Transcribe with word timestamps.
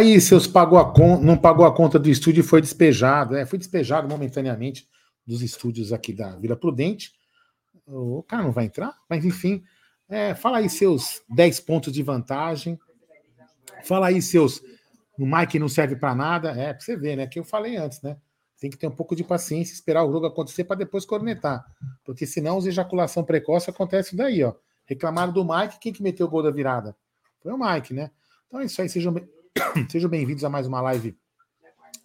Aí, 0.00 0.18
seus 0.18 0.46
pagou 0.46 0.78
a 0.78 0.94
con... 0.94 1.20
não 1.20 1.36
pagou 1.36 1.66
a 1.66 1.74
conta 1.74 1.98
do 1.98 2.08
estúdio 2.08 2.40
e 2.40 2.42
foi 2.42 2.62
despejado. 2.62 3.36
É, 3.36 3.44
foi 3.44 3.58
despejado 3.58 4.08
momentaneamente 4.08 4.88
dos 5.26 5.42
estúdios 5.42 5.92
aqui 5.92 6.14
da 6.14 6.36
Vila 6.36 6.56
Prudente. 6.56 7.12
O 7.86 8.22
cara 8.22 8.42
não 8.42 8.50
vai 8.50 8.64
entrar, 8.64 8.96
mas 9.10 9.26
enfim. 9.26 9.62
É, 10.08 10.34
fala 10.34 10.56
aí 10.56 10.70
seus 10.70 11.20
10 11.28 11.60
pontos 11.60 11.92
de 11.92 12.02
vantagem. 12.02 12.80
Fala 13.84 14.06
aí 14.06 14.22
seus. 14.22 14.62
O 15.18 15.26
Mike 15.26 15.58
não 15.58 15.68
serve 15.68 15.96
para 15.96 16.14
nada. 16.14 16.52
É, 16.52 16.72
pra 16.72 16.80
você 16.80 16.96
ver, 16.96 17.16
né? 17.16 17.26
Que 17.26 17.38
eu 17.38 17.44
falei 17.44 17.76
antes, 17.76 18.00
né? 18.00 18.16
Tem 18.58 18.70
que 18.70 18.78
ter 18.78 18.86
um 18.86 18.96
pouco 18.96 19.14
de 19.14 19.22
paciência, 19.22 19.74
esperar 19.74 20.02
o 20.06 20.10
jogo 20.10 20.24
acontecer 20.24 20.64
para 20.64 20.76
depois 20.76 21.04
cornetar. 21.04 21.62
Porque 22.06 22.26
senão, 22.26 22.56
os 22.56 22.64
ejaculação 22.64 23.22
precoce 23.22 23.68
acontece 23.68 24.16
daí, 24.16 24.42
ó. 24.42 24.54
Reclamaram 24.86 25.30
do 25.30 25.44
Mike, 25.44 25.78
quem 25.78 25.92
que 25.92 26.02
meteu 26.02 26.26
o 26.26 26.30
gol 26.30 26.42
da 26.42 26.50
virada? 26.50 26.96
Foi 27.42 27.52
o 27.52 27.58
Mike, 27.58 27.92
né? 27.92 28.10
Então 28.48 28.60
é 28.60 28.64
isso 28.64 28.80
aí, 28.80 28.88
sejam, 28.88 29.14
sejam 29.90 30.08
bem-vindos 30.08 30.44
a 30.44 30.48
mais 30.48 30.66
uma 30.66 30.80
live 30.80 31.16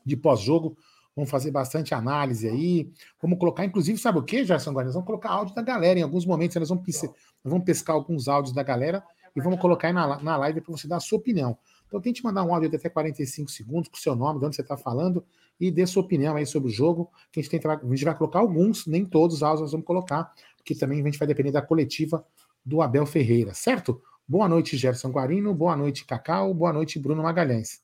de 0.06 0.18
pós-jogo. 0.18 0.78
Vamos 1.16 1.30
fazer 1.30 1.52
bastante 1.52 1.94
análise 1.94 2.48
aí. 2.48 2.92
Vamos 3.22 3.40
colocar, 3.40 3.64
inclusive, 3.64 3.98
sabe 3.98 4.20
o 4.20 4.24
que, 4.24 4.44
Gerson 4.44 4.74
Guarani? 4.74 4.94
Vamos 4.94 5.08
colocar 5.08 5.30
áudio 5.30 5.56
da 5.56 5.62
galera. 5.62 6.00
Em 6.00 6.04
alguns 6.04 6.26
momentos, 6.26 6.56
nós 6.58 6.70
vamos, 6.70 6.84
nós 6.86 7.14
vamos 7.44 7.64
pescar 7.64 7.96
alguns 7.96 8.28
áudios 8.28 8.54
da 8.54 8.64
galera 8.64 9.04
e 9.36 9.42
vamos 9.42 9.60
colocar 9.60 9.88
aí 9.88 9.94
na, 9.94 10.22
na 10.22 10.38
live 10.38 10.62
para 10.62 10.72
você 10.72 10.88
dar 10.88 10.98
a 10.98 11.00
sua 11.00 11.18
opinião. 11.18 11.58
Então, 11.88 12.02
tente 12.02 12.24
mandar 12.24 12.44
um 12.44 12.54
áudio 12.54 12.70
de 12.70 12.76
até 12.76 12.90
45 12.90 13.50
segundos 13.50 13.90
com 13.90 13.96
o 13.96 14.00
seu 14.00 14.16
nome, 14.16 14.40
de 14.40 14.46
onde 14.46 14.56
você 14.56 14.62
está 14.62 14.76
falando, 14.76 15.24
e 15.60 15.72
dê 15.72 15.86
sua 15.86 16.04
opinião 16.04 16.36
aí 16.36 16.46
sobre 16.46 16.70
o 16.70 16.74
jogo. 16.74 17.10
Que 17.32 17.40
a, 17.40 17.44
gente 17.44 17.52
tenta, 17.52 17.72
a 17.72 17.88
gente 17.88 18.04
vai 18.04 18.18
colocar 18.18 18.40
alguns, 18.40 18.86
nem 18.86 19.06
todos 19.06 19.38
os 19.38 19.44
áudios 19.44 19.62
nós 19.62 19.72
vamos 19.72 19.86
colocar, 19.86 20.34
porque 20.58 20.76
também 20.76 21.00
a 21.00 21.04
gente 21.06 21.20
vai 21.20 21.28
depender 21.28 21.52
da 21.52 21.62
coletiva 21.62 22.26
do 22.66 22.82
Abel 22.82 23.06
Ferreira, 23.06 23.54
certo? 23.54 24.02
Boa 24.28 24.50
noite, 24.50 24.76
Gerson 24.76 25.12
Guarino. 25.12 25.54
Boa 25.54 25.78
noite, 25.78 26.04
Cacau. 26.04 26.52
Boa 26.52 26.74
noite, 26.74 26.98
Bruno 26.98 27.22
Magalhães. 27.22 27.84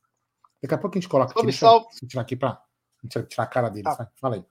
Daqui 0.59 0.73
a 0.73 0.77
pouco 0.77 0.97
a 0.97 0.99
gente 0.99 1.07
coloca 1.07 1.39
aqui. 1.39 1.51
Salve, 1.51 1.85
salve. 1.91 2.07
tirar 2.07 2.21
aqui 2.23 2.35
para 2.35 2.59
tirar 3.07 3.43
a 3.43 3.45
cara 3.45 3.69
deles. 3.69 3.95
Tá. 3.95 4.09
Fala 4.19 4.37
aí. 4.37 4.45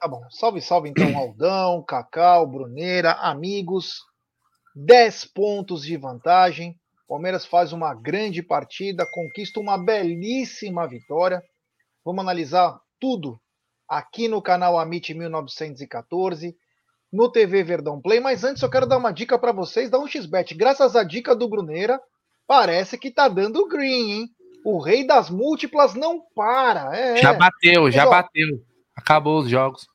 Tá 0.00 0.08
bom. 0.08 0.22
Salve, 0.30 0.62
salve 0.62 0.88
então, 0.88 1.04
Aldão, 1.18 1.82
Cacau, 1.82 2.46
Bruneira, 2.46 3.12
amigos. 3.12 4.02
10 4.74 5.26
pontos 5.26 5.84
de 5.84 5.98
vantagem. 5.98 6.80
Palmeiras 7.06 7.44
faz 7.44 7.74
uma 7.74 7.94
grande 7.94 8.42
partida, 8.42 9.06
conquista 9.12 9.60
uma 9.60 9.76
belíssima 9.76 10.88
vitória. 10.88 11.42
Vamos 12.02 12.22
analisar 12.22 12.80
tudo 12.98 13.38
aqui 13.86 14.28
no 14.28 14.40
canal 14.40 14.78
Amit 14.78 15.12
1914, 15.12 16.56
no 17.14 17.30
TV 17.30 17.62
Verdão 17.62 18.00
Play. 18.00 18.18
Mas 18.18 18.42
antes 18.42 18.60
eu 18.60 18.68
quero 18.68 18.86
dar 18.86 18.98
uma 18.98 19.12
dica 19.12 19.38
para 19.38 19.52
vocês 19.52 19.88
da 19.88 19.98
1xBet. 19.98 20.56
Graças 20.56 20.96
à 20.96 21.04
dica 21.04 21.34
do 21.34 21.48
Bruneira, 21.48 22.00
parece 22.46 22.98
que 22.98 23.10
tá 23.10 23.28
dando 23.28 23.68
green, 23.68 24.10
hein? 24.10 24.30
O 24.64 24.80
rei 24.80 25.06
das 25.06 25.30
múltiplas 25.30 25.94
não 25.94 26.20
para. 26.34 26.96
É, 26.96 27.18
já 27.18 27.32
bateu, 27.32 27.90
já 27.90 28.06
bateu. 28.06 28.60
Acabou 28.96 29.38
os 29.38 29.48
jogos. 29.48 29.86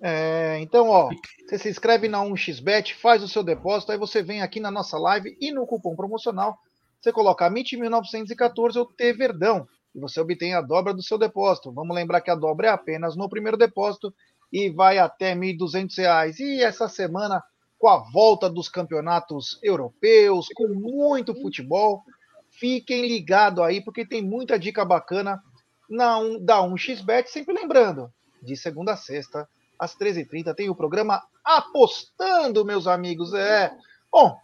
É, 0.00 0.58
então, 0.60 0.90
ó, 0.90 1.08
você 1.44 1.58
se 1.58 1.70
inscreve 1.70 2.06
na 2.06 2.18
1xBet, 2.18 2.94
faz 2.94 3.22
o 3.22 3.28
seu 3.28 3.42
depósito, 3.42 3.90
aí 3.90 3.98
você 3.98 4.22
vem 4.22 4.42
aqui 4.42 4.60
na 4.60 4.70
nossa 4.70 4.98
live 4.98 5.36
e 5.40 5.50
no 5.50 5.66
cupom 5.66 5.96
promocional 5.96 6.58
você 7.00 7.10
coloca 7.10 7.50
MIT1914 7.50 8.76
ou 8.76 8.86
T 8.86 9.12
Verdão 9.14 9.66
e 9.94 10.00
você 10.00 10.20
obtém 10.20 10.54
a 10.54 10.60
dobra 10.60 10.92
do 10.92 11.02
seu 11.02 11.16
depósito. 11.16 11.72
Vamos 11.72 11.96
lembrar 11.96 12.20
que 12.20 12.30
a 12.30 12.34
dobra 12.34 12.68
é 12.68 12.70
apenas 12.70 13.16
no 13.16 13.28
primeiro 13.28 13.56
depósito 13.56 14.12
e 14.54 14.70
vai 14.70 14.98
até 14.98 15.34
R$ 15.34 15.40
1.200. 15.40 16.38
E 16.38 16.62
essa 16.62 16.88
semana, 16.88 17.42
com 17.76 17.88
a 17.88 17.98
volta 18.12 18.48
dos 18.48 18.68
campeonatos 18.68 19.58
europeus, 19.60 20.46
com 20.54 20.68
muito 20.68 21.34
futebol, 21.34 22.04
fiquem 22.50 23.04
ligados 23.04 23.64
aí, 23.64 23.82
porque 23.82 24.06
tem 24.06 24.22
muita 24.22 24.56
dica 24.56 24.84
bacana 24.84 25.42
na 25.90 26.18
um, 26.18 26.38
da 26.38 26.58
1xBet. 26.58 27.26
Sempre 27.26 27.52
lembrando, 27.52 28.12
de 28.40 28.56
segunda 28.56 28.92
a 28.92 28.96
sexta, 28.96 29.48
às 29.76 29.96
13h30, 29.96 30.54
tem 30.54 30.70
o 30.70 30.76
programa 30.76 31.20
Apostando, 31.44 32.64
meus 32.64 32.86
amigos. 32.86 33.34
É. 33.34 33.76
Bom, 34.10 34.38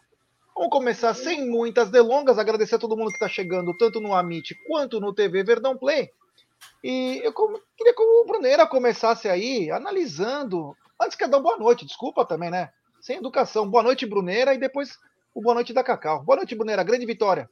Vamos 0.53 0.72
começar 0.72 1.15
sem 1.15 1.49
muitas 1.49 1.88
delongas, 1.88 2.37
agradecer 2.37 2.75
a 2.75 2.78
todo 2.78 2.97
mundo 2.97 3.09
que 3.09 3.15
está 3.15 3.28
chegando, 3.28 3.75
tanto 3.78 3.99
no 3.99 4.12
Amit 4.12 4.54
quanto 4.66 5.00
no 5.00 5.15
TV 5.15 5.43
Verdão 5.43 5.78
Play. 5.78 6.10
E 6.83 7.21
eu 7.23 7.33
queria 7.77 7.95
que 7.95 8.03
o 8.03 8.25
Bruneira 8.27 8.67
começasse 8.67 9.29
aí 9.29 9.71
analisando. 9.71 10.77
Antes 11.01 11.17
que 11.17 11.27
dar 11.27 11.41
boa 11.41 11.59
noite, 11.59 11.87
desculpa 11.87 12.25
também, 12.25 12.51
né? 12.51 12.71
Sem 13.01 13.17
educação. 13.17 13.69
Boa 13.69 13.83
noite, 13.83 14.07
Bruneira, 14.07 14.55
e 14.55 14.59
depois 14.59 14.99
o 15.35 15.43
boa 15.43 15.55
noite 15.55 15.73
da 15.73 15.85
Cacau. 15.85 16.23
Boa 16.23 16.37
noite, 16.37 16.55
Bruneira. 16.55 16.83
Grande 16.83 17.07
vitória. 17.07 17.49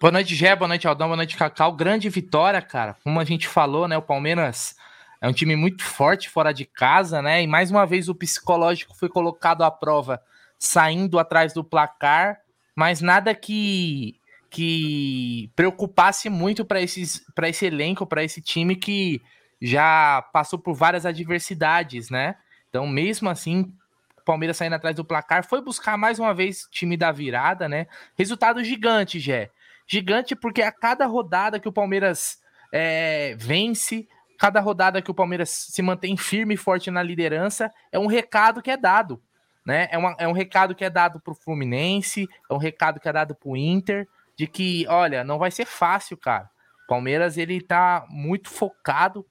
Boa 0.00 0.12
noite, 0.12 0.34
Gé. 0.34 0.54
Boa 0.54 0.68
noite, 0.68 0.86
Aldão. 0.86 1.08
Boa 1.08 1.16
noite, 1.16 1.36
Cacau. 1.36 1.72
Grande 1.72 2.08
vitória, 2.08 2.60
cara. 2.60 2.96
Como 3.02 3.18
a 3.20 3.24
gente 3.24 3.48
falou, 3.48 3.88
né? 3.88 3.96
O 3.96 4.02
Palmeiras 4.02 4.76
é 5.20 5.28
um 5.28 5.32
time 5.32 5.56
muito 5.56 5.82
forte 5.82 6.28
fora 6.28 6.52
de 6.52 6.64
casa, 6.64 7.22
né? 7.22 7.42
E 7.42 7.46
mais 7.46 7.70
uma 7.70 7.86
vez 7.86 8.08
o 8.08 8.14
psicológico 8.14 8.94
foi 8.94 9.08
colocado 9.08 9.62
à 9.62 9.70
prova 9.70 10.22
saindo 10.58 11.18
atrás 11.18 11.52
do 11.52 11.64
placar, 11.64 12.40
mas 12.74 13.00
nada 13.00 13.34
que 13.34 14.18
que 14.56 15.52
preocupasse 15.54 16.30
muito 16.30 16.64
para 16.64 16.80
esse 16.80 17.66
elenco, 17.66 18.06
para 18.06 18.24
esse 18.24 18.40
time 18.40 18.74
que 18.74 19.20
já 19.60 20.22
passou 20.32 20.58
por 20.58 20.74
várias 20.74 21.04
adversidades, 21.04 22.08
né? 22.08 22.36
Então, 22.70 22.86
mesmo 22.86 23.28
assim, 23.28 23.70
o 24.18 24.24
Palmeiras 24.24 24.56
saindo 24.56 24.72
atrás 24.72 24.96
do 24.96 25.04
placar, 25.04 25.46
foi 25.46 25.60
buscar 25.60 25.98
mais 25.98 26.18
uma 26.18 26.32
vez 26.32 26.66
time 26.70 26.96
da 26.96 27.12
virada, 27.12 27.68
né? 27.68 27.86
Resultado 28.16 28.64
gigante, 28.64 29.20
Jé. 29.20 29.50
Gigante 29.86 30.34
porque 30.34 30.62
a 30.62 30.72
cada 30.72 31.04
rodada 31.04 31.60
que 31.60 31.68
o 31.68 31.72
Palmeiras 31.72 32.38
é, 32.72 33.34
vence, 33.38 34.08
cada 34.38 34.58
rodada 34.58 35.02
que 35.02 35.10
o 35.10 35.14
Palmeiras 35.14 35.50
se 35.50 35.82
mantém 35.82 36.16
firme 36.16 36.54
e 36.54 36.56
forte 36.56 36.90
na 36.90 37.02
liderança, 37.02 37.70
é 37.92 37.98
um 37.98 38.06
recado 38.06 38.62
que 38.62 38.70
é 38.70 38.76
dado 38.78 39.22
né? 39.66 39.88
É, 39.90 39.98
uma, 39.98 40.14
é 40.16 40.28
um 40.28 40.32
recado 40.32 40.76
que 40.76 40.84
é 40.84 40.88
dado 40.88 41.18
para 41.18 41.32
o 41.32 41.34
Fluminense, 41.34 42.28
é 42.48 42.54
um 42.54 42.58
recado 42.58 43.00
que 43.00 43.08
é 43.08 43.12
dado 43.12 43.34
para 43.34 43.48
o 43.48 43.56
Inter, 43.56 44.06
de 44.36 44.46
que, 44.46 44.86
olha, 44.88 45.24
não 45.24 45.38
vai 45.38 45.50
ser 45.50 45.64
fácil, 45.64 46.16
cara. 46.16 46.48
Palmeiras, 46.86 47.36
ele 47.36 47.60
tá 47.60 48.06
muito 48.08 48.48
focado, 48.48 49.26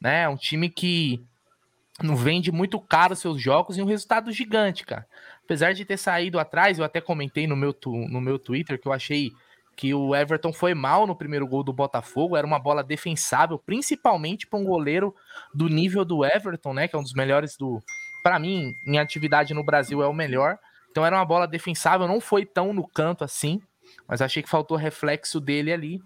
né? 0.00 0.22
É 0.22 0.28
um 0.28 0.36
time 0.36 0.70
que 0.70 1.22
não 2.02 2.16
vende 2.16 2.50
muito 2.50 2.80
caro 2.80 3.14
seus 3.14 3.40
jogos 3.40 3.76
e 3.76 3.82
um 3.82 3.86
resultado 3.86 4.32
gigante, 4.32 4.84
cara. 4.84 5.06
Apesar 5.44 5.72
de 5.72 5.84
ter 5.84 5.96
saído 5.96 6.38
atrás, 6.38 6.78
eu 6.78 6.84
até 6.84 7.00
comentei 7.00 7.46
no 7.46 7.56
meu, 7.56 7.72
tu, 7.72 7.92
no 7.92 8.20
meu 8.20 8.38
Twitter 8.38 8.80
que 8.80 8.88
eu 8.88 8.92
achei 8.92 9.30
que 9.76 9.92
o 9.92 10.14
Everton 10.14 10.52
foi 10.52 10.72
mal 10.72 11.06
no 11.06 11.16
primeiro 11.16 11.46
gol 11.46 11.62
do 11.62 11.72
Botafogo, 11.72 12.36
era 12.36 12.46
uma 12.46 12.58
bola 12.58 12.82
defensável, 12.82 13.58
principalmente 13.58 14.46
para 14.46 14.58
um 14.58 14.64
goleiro 14.64 15.14
do 15.52 15.68
nível 15.68 16.04
do 16.04 16.24
Everton, 16.24 16.72
né, 16.72 16.86
que 16.86 16.94
é 16.94 16.98
um 16.98 17.02
dos 17.02 17.12
melhores 17.12 17.56
do, 17.56 17.82
para 18.22 18.38
mim, 18.38 18.72
em 18.86 18.98
atividade 18.98 19.52
no 19.52 19.64
Brasil 19.64 20.02
é 20.02 20.06
o 20.06 20.14
melhor. 20.14 20.58
Então 20.90 21.04
era 21.04 21.16
uma 21.16 21.24
bola 21.24 21.46
defensável, 21.46 22.06
não 22.06 22.20
foi 22.20 22.46
tão 22.46 22.72
no 22.72 22.86
canto 22.86 23.24
assim, 23.24 23.60
mas 24.06 24.22
achei 24.22 24.42
que 24.42 24.48
faltou 24.48 24.76
reflexo 24.76 25.40
dele 25.40 25.72
ali. 25.72 26.02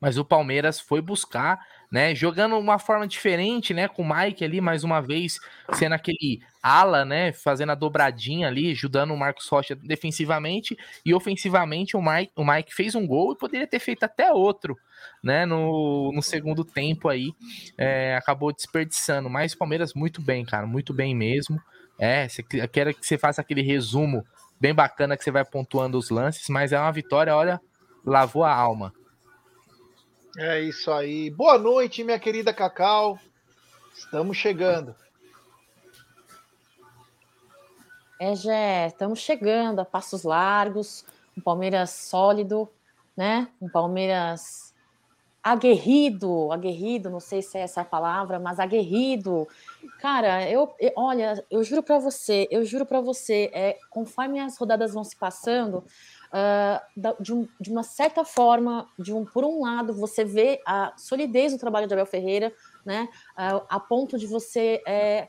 Mas 0.00 0.18
o 0.18 0.24
Palmeiras 0.24 0.80
foi 0.80 1.00
buscar, 1.00 1.58
né? 1.90 2.14
Jogando 2.14 2.58
uma 2.58 2.78
forma 2.78 3.06
diferente, 3.06 3.72
né? 3.72 3.88
Com 3.88 4.02
o 4.02 4.14
Mike 4.14 4.44
ali, 4.44 4.60
mais 4.60 4.84
uma 4.84 5.00
vez, 5.00 5.38
sendo 5.72 5.94
aquele 5.94 6.40
ala, 6.62 7.04
né? 7.04 7.32
Fazendo 7.32 7.72
a 7.72 7.74
dobradinha 7.74 8.48
ali, 8.48 8.70
ajudando 8.72 9.12
o 9.12 9.16
Marcos 9.16 9.48
Rocha 9.48 9.74
defensivamente 9.74 10.76
e 11.04 11.14
ofensivamente. 11.14 11.96
O 11.96 12.02
Mike, 12.02 12.32
o 12.36 12.44
Mike 12.44 12.74
fez 12.74 12.94
um 12.94 13.06
gol 13.06 13.32
e 13.32 13.38
poderia 13.38 13.66
ter 13.66 13.78
feito 13.78 14.04
até 14.04 14.30
outro, 14.32 14.76
né? 15.22 15.46
No, 15.46 16.12
no 16.12 16.22
segundo 16.22 16.64
tempo 16.64 17.08
aí, 17.08 17.32
é, 17.78 18.14
acabou 18.16 18.52
desperdiçando. 18.52 19.30
Mas 19.30 19.54
o 19.54 19.58
Palmeiras 19.58 19.94
muito 19.94 20.20
bem, 20.20 20.44
cara, 20.44 20.66
muito 20.66 20.92
bem 20.92 21.14
mesmo. 21.14 21.60
É, 21.98 22.26
quero 22.72 22.92
que 22.94 23.06
você 23.06 23.16
faça 23.16 23.40
aquele 23.40 23.62
resumo 23.62 24.26
bem 24.62 24.72
bacana 24.72 25.16
que 25.16 25.24
você 25.24 25.32
vai 25.32 25.44
pontuando 25.44 25.98
os 25.98 26.08
lances, 26.08 26.48
mas 26.48 26.72
é 26.72 26.78
uma 26.78 26.92
vitória, 26.92 27.34
olha, 27.34 27.60
lavou 28.06 28.44
a 28.44 28.54
alma. 28.54 28.94
É 30.38 30.60
isso 30.60 30.92
aí. 30.92 31.30
Boa 31.30 31.58
noite, 31.58 32.04
minha 32.04 32.18
querida 32.18 32.54
Cacau. 32.54 33.18
Estamos 33.92 34.36
chegando. 34.36 34.94
É, 38.20 38.36
Jé, 38.36 38.86
estamos 38.86 39.18
chegando 39.18 39.80
a 39.80 39.84
passos 39.84 40.22
largos, 40.22 41.04
um 41.36 41.40
Palmeiras 41.40 41.90
sólido, 41.90 42.70
né? 43.16 43.48
Um 43.60 43.68
Palmeiras 43.68 44.71
aguerrido, 45.42 46.52
aguerrido, 46.52 47.10
não 47.10 47.18
sei 47.18 47.42
se 47.42 47.58
é 47.58 47.62
essa 47.62 47.80
a 47.80 47.84
palavra, 47.84 48.38
mas 48.38 48.60
aguerrido. 48.60 49.48
Cara, 49.98 50.48
eu, 50.48 50.72
eu 50.78 50.92
olha, 50.96 51.44
eu 51.50 51.64
juro 51.64 51.82
para 51.82 51.98
você, 51.98 52.46
eu 52.50 52.64
juro 52.64 52.86
para 52.86 53.00
você, 53.00 53.50
é, 53.52 53.76
conforme 53.90 54.38
as 54.38 54.56
rodadas 54.56 54.94
vão 54.94 55.02
se 55.02 55.16
passando, 55.16 55.78
uh, 56.32 57.12
de, 57.20 57.32
um, 57.32 57.48
de, 57.60 57.70
uma 57.70 57.82
certa 57.82 58.24
forma, 58.24 58.88
de 58.96 59.12
um, 59.12 59.24
por 59.24 59.44
um 59.44 59.62
lado, 59.62 59.92
você 59.92 60.24
vê 60.24 60.60
a 60.64 60.92
solidez 60.96 61.52
do 61.52 61.58
trabalho 61.58 61.88
de 61.88 61.94
Abel 61.94 62.06
Ferreira, 62.06 62.52
né, 62.84 63.08
uh, 63.32 63.66
a 63.68 63.80
ponto 63.80 64.16
de 64.16 64.26
você 64.26 64.80
é, 64.86 65.28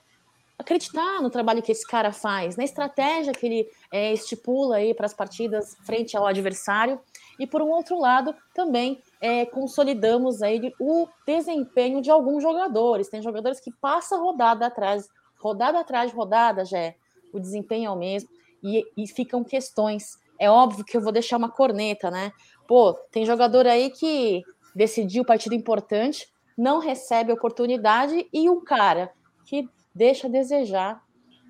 acreditar 0.58 1.22
no 1.22 1.30
trabalho 1.30 1.62
que 1.62 1.72
esse 1.72 1.86
cara 1.86 2.12
faz, 2.12 2.56
na 2.56 2.64
estratégia 2.64 3.34
que 3.34 3.46
ele 3.46 3.70
é, 3.92 4.14
estipula 4.14 4.78
aí 4.78 4.94
para 4.94 5.06
as 5.06 5.14
partidas 5.14 5.76
frente 5.84 6.16
ao 6.16 6.26
adversário. 6.26 7.00
E 7.40 7.48
por 7.48 7.62
um 7.62 7.70
outro 7.70 8.00
lado, 8.00 8.36
também 8.54 9.02
é, 9.20 9.46
consolidamos 9.46 10.42
aí 10.42 10.74
o 10.80 11.08
desempenho 11.26 12.02
de 12.02 12.12
alguns 12.12 12.44
jogadores. 12.44 13.10
Tem 13.10 13.22
jogadores 13.22 13.60
que 13.60 13.72
passam 13.72 14.24
rodada 14.24 14.68
atrás, 14.68 15.10
rodada 15.40 15.80
atrás 15.80 16.12
de 16.12 16.18
rodada, 16.18 16.64
já 16.66 16.78
é, 16.78 16.96
o 17.34 17.40
desempenho 17.40 17.88
é 17.88 17.92
o 17.92 17.96
mesmo, 17.96 18.30
e, 18.64 18.86
e 18.96 19.08
ficam 19.08 19.44
questões. 19.44 20.18
É 20.40 20.50
óbvio 20.50 20.86
que 20.86 20.96
eu 20.96 21.02
vou 21.02 21.12
deixar 21.12 21.38
uma 21.38 21.50
corneta, 21.50 22.12
né? 22.12 22.32
Pô, 22.68 22.94
tem 23.12 23.26
jogador 23.26 23.68
aí 23.68 23.90
que 23.90 24.44
decidiu 24.76 25.26
partido 25.26 25.56
importante, 25.56 26.28
não 26.58 26.80
recebe 26.80 27.32
oportunidade, 27.32 28.28
e 28.32 28.50
um 28.50 28.64
cara 28.64 29.12
que 29.46 29.68
deixa 29.94 30.28
a 30.28 30.30
desejar 30.30 31.04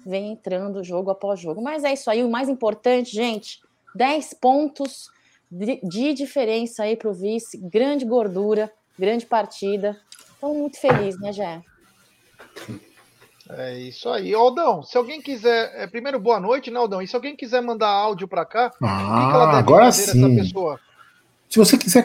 vem 0.05 0.31
entrando 0.31 0.83
jogo 0.83 1.11
após 1.11 1.39
jogo. 1.39 1.61
Mas 1.61 1.83
é 1.83 1.93
isso 1.93 2.09
aí, 2.09 2.23
o 2.23 2.29
mais 2.29 2.49
importante, 2.49 3.11
gente, 3.11 3.61
10 3.95 4.33
pontos 4.35 5.09
de, 5.53 5.79
de 5.83 6.13
diferença 6.13 6.83
aí 6.83 6.95
para 6.95 7.09
o 7.09 7.13
vice, 7.13 7.57
grande 7.57 8.05
gordura, 8.05 8.71
grande 8.97 9.25
partida. 9.25 9.97
Estou 10.33 10.55
muito 10.55 10.79
feliz, 10.79 11.19
né, 11.19 11.31
Jé? 11.31 11.61
É 13.49 13.77
isso 13.77 14.09
aí. 14.09 14.33
Aldão, 14.33 14.81
se 14.81 14.97
alguém 14.97 15.21
quiser. 15.21 15.71
É, 15.75 15.85
primeiro, 15.85 16.19
boa 16.19 16.39
noite, 16.39 16.71
né, 16.71 16.79
Aldão? 16.79 17.01
E 17.01 17.07
se 17.07 17.15
alguém 17.15 17.35
quiser 17.35 17.61
mandar 17.61 17.89
áudio 17.89 18.27
para 18.27 18.45
cá, 18.45 18.71
ah, 18.81 19.29
que 19.29 19.35
ela 19.35 19.45
deve 19.47 19.57
agora 19.57 19.91
sim. 19.91 20.25
essa 20.25 20.43
pessoa? 20.43 20.79
Se 21.49 21.59
você 21.59 21.77
quiser 21.77 22.03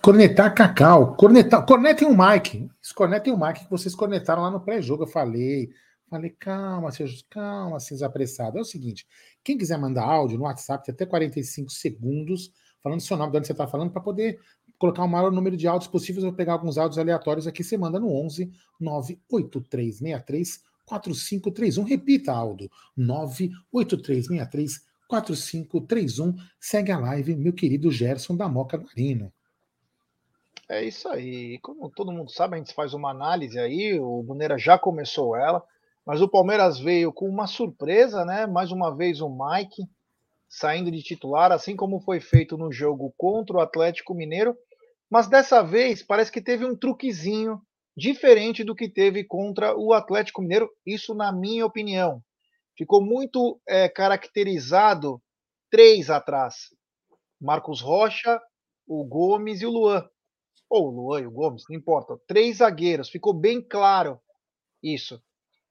cornetar 0.00 0.54
Cacau, 0.54 1.16
cornetar, 1.16 1.66
cornetem 1.66 2.06
o 2.06 2.16
Mike. 2.16 2.70
Cornetem 2.94 3.32
o 3.32 3.36
Mike 3.36 3.64
que 3.64 3.70
vocês 3.70 3.92
cornetaram 3.92 4.42
lá 4.42 4.50
no 4.52 4.60
pré-jogo. 4.60 5.02
Eu 5.02 5.08
falei. 5.08 5.70
Falei, 6.08 6.30
calma, 6.38 6.92
seus, 6.92 7.24
calma, 7.28 7.80
seus 7.80 8.02
apressados. 8.02 8.56
É 8.56 8.60
o 8.60 8.64
seguinte: 8.64 9.04
quem 9.42 9.58
quiser 9.58 9.78
mandar 9.78 10.04
áudio 10.04 10.38
no 10.38 10.44
WhatsApp, 10.44 10.84
tem 10.84 10.92
até 10.92 11.04
45 11.04 11.72
segundos, 11.72 12.52
falando 12.84 13.00
seu 13.00 13.16
nome, 13.16 13.32
de 13.32 13.38
onde 13.38 13.46
você 13.46 13.52
está 13.52 13.66
falando, 13.66 13.90
para 13.90 14.02
poder 14.02 14.38
colocar 14.78 15.02
o 15.02 15.08
maior 15.08 15.32
número 15.32 15.56
de 15.56 15.66
áudios 15.66 15.90
possíveis. 15.90 16.22
Eu 16.22 16.28
vou 16.30 16.36
pegar 16.36 16.52
alguns 16.52 16.76
áudios 16.76 16.98
aleatórios 16.98 17.46
aqui. 17.46 17.64
Você 17.64 17.78
manda 17.78 17.98
no 17.98 18.14
11 18.14 18.52
98363 18.78 20.62
4531. 20.84 21.82
Repita, 21.82 22.32
Aldo. 22.32 22.70
98363 22.94 24.84
4531. 25.08 26.36
Segue 26.60 26.92
a 26.92 26.98
live, 26.98 27.34
meu 27.34 27.54
querido 27.54 27.90
Gerson 27.90 28.36
da 28.36 28.46
Moca 28.50 28.76
Marino. 28.76 29.32
É 30.68 30.84
isso 30.84 31.08
aí. 31.08 31.58
Como 31.60 31.88
todo 31.88 32.12
mundo 32.12 32.30
sabe, 32.30 32.56
a 32.56 32.58
gente 32.58 32.74
faz 32.74 32.92
uma 32.92 33.10
análise 33.10 33.58
aí. 33.58 33.98
O 33.98 34.22
Boneira 34.22 34.58
já 34.58 34.78
começou 34.78 35.34
ela. 35.34 35.64
Mas 36.04 36.20
o 36.20 36.28
Palmeiras 36.28 36.78
veio 36.78 37.10
com 37.10 37.26
uma 37.26 37.46
surpresa, 37.46 38.26
né? 38.26 38.46
Mais 38.46 38.70
uma 38.70 38.94
vez 38.94 39.22
o 39.22 39.30
Mike 39.30 39.88
saindo 40.54 40.90
de 40.90 41.02
titular, 41.02 41.50
assim 41.50 41.74
como 41.74 42.00
foi 42.00 42.20
feito 42.20 42.56
no 42.56 42.70
jogo 42.70 43.12
contra 43.16 43.56
o 43.56 43.60
Atlético 43.60 44.14
Mineiro. 44.14 44.56
Mas 45.10 45.26
dessa 45.26 45.62
vez 45.62 46.02
parece 46.02 46.30
que 46.30 46.40
teve 46.40 46.64
um 46.64 46.76
truquezinho 46.76 47.60
diferente 47.96 48.62
do 48.62 48.74
que 48.74 48.88
teve 48.88 49.24
contra 49.24 49.76
o 49.76 49.92
Atlético 49.92 50.40
Mineiro. 50.40 50.70
Isso, 50.86 51.12
na 51.12 51.32
minha 51.32 51.66
opinião, 51.66 52.22
ficou 52.78 53.02
muito 53.02 53.60
é, 53.68 53.88
caracterizado 53.88 55.20
três 55.70 56.08
atrás: 56.08 56.68
Marcos 57.40 57.80
Rocha, 57.80 58.40
o 58.86 59.04
Gomes 59.04 59.60
e 59.60 59.66
o 59.66 59.70
Luan. 59.70 60.08
Ou 60.70 60.88
o 60.88 60.90
Luan 60.90 61.20
e 61.20 61.26
o 61.26 61.32
Gomes, 61.32 61.64
não 61.68 61.76
importa. 61.76 62.16
Três 62.28 62.58
zagueiros, 62.58 63.10
ficou 63.10 63.34
bem 63.34 63.60
claro 63.60 64.20
isso. 64.80 65.20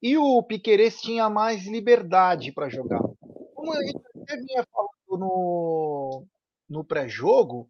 E 0.01 0.17
o 0.17 0.43
Piqueires 0.43 0.99
tinha 1.01 1.29
mais 1.29 1.65
liberdade 1.65 2.51
para 2.51 2.67
jogar. 2.67 3.01
Como 3.55 3.73
gente 4.27 4.45
vinha 4.45 4.65
falando 4.71 5.19
no, 5.19 6.25
no 6.69 6.83
pré-jogo, 6.83 7.69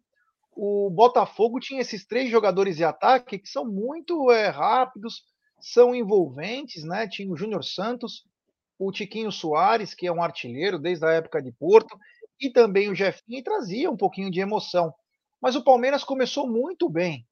o 0.56 0.88
Botafogo 0.90 1.58
tinha 1.60 1.80
esses 1.80 2.06
três 2.06 2.30
jogadores 2.30 2.76
de 2.76 2.84
ataque 2.84 3.38
que 3.38 3.48
são 3.48 3.64
muito 3.64 4.30
é, 4.30 4.48
rápidos, 4.48 5.22
são 5.60 5.94
envolventes, 5.94 6.84
né? 6.84 7.08
Tinha 7.08 7.32
o 7.32 7.36
Júnior 7.36 7.64
Santos, 7.64 8.24
o 8.78 8.92
Tiquinho 8.92 9.32
Soares, 9.32 9.94
que 9.94 10.06
é 10.06 10.12
um 10.12 10.22
artilheiro 10.22 10.78
desde 10.78 11.04
a 11.06 11.10
época 11.10 11.42
de 11.42 11.50
Porto, 11.52 11.98
e 12.40 12.50
também 12.50 12.90
o 12.90 12.94
Jefinho, 12.94 13.38
e 13.38 13.42
trazia 13.42 13.90
um 13.90 13.96
pouquinho 13.96 14.30
de 14.30 14.40
emoção. 14.40 14.92
Mas 15.40 15.56
o 15.56 15.64
Palmeiras 15.64 16.04
começou 16.04 16.48
muito 16.48 16.88
bem. 16.88 17.26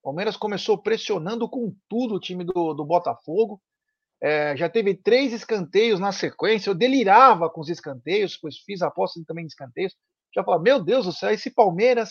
O 0.00 0.04
Palmeiras 0.04 0.36
começou 0.36 0.78
pressionando 0.78 1.48
com 1.48 1.74
tudo 1.88 2.14
o 2.14 2.20
time 2.20 2.44
do, 2.44 2.74
do 2.74 2.84
Botafogo. 2.84 3.60
É, 4.22 4.54
já 4.54 4.68
teve 4.68 4.94
três 4.94 5.32
escanteios 5.32 5.98
na 5.98 6.12
sequência. 6.12 6.70
Eu 6.70 6.74
delirava 6.74 7.48
com 7.48 7.60
os 7.60 7.70
escanteios, 7.70 8.36
pois 8.36 8.58
fiz 8.58 8.82
aposta 8.82 9.20
também 9.26 9.46
de 9.46 9.52
escanteios. 9.52 9.94
Já 10.34 10.44
falava, 10.44 10.62
meu 10.62 10.82
Deus 10.82 11.06
do 11.06 11.12
céu, 11.12 11.30
esse 11.30 11.50
Palmeiras 11.50 12.10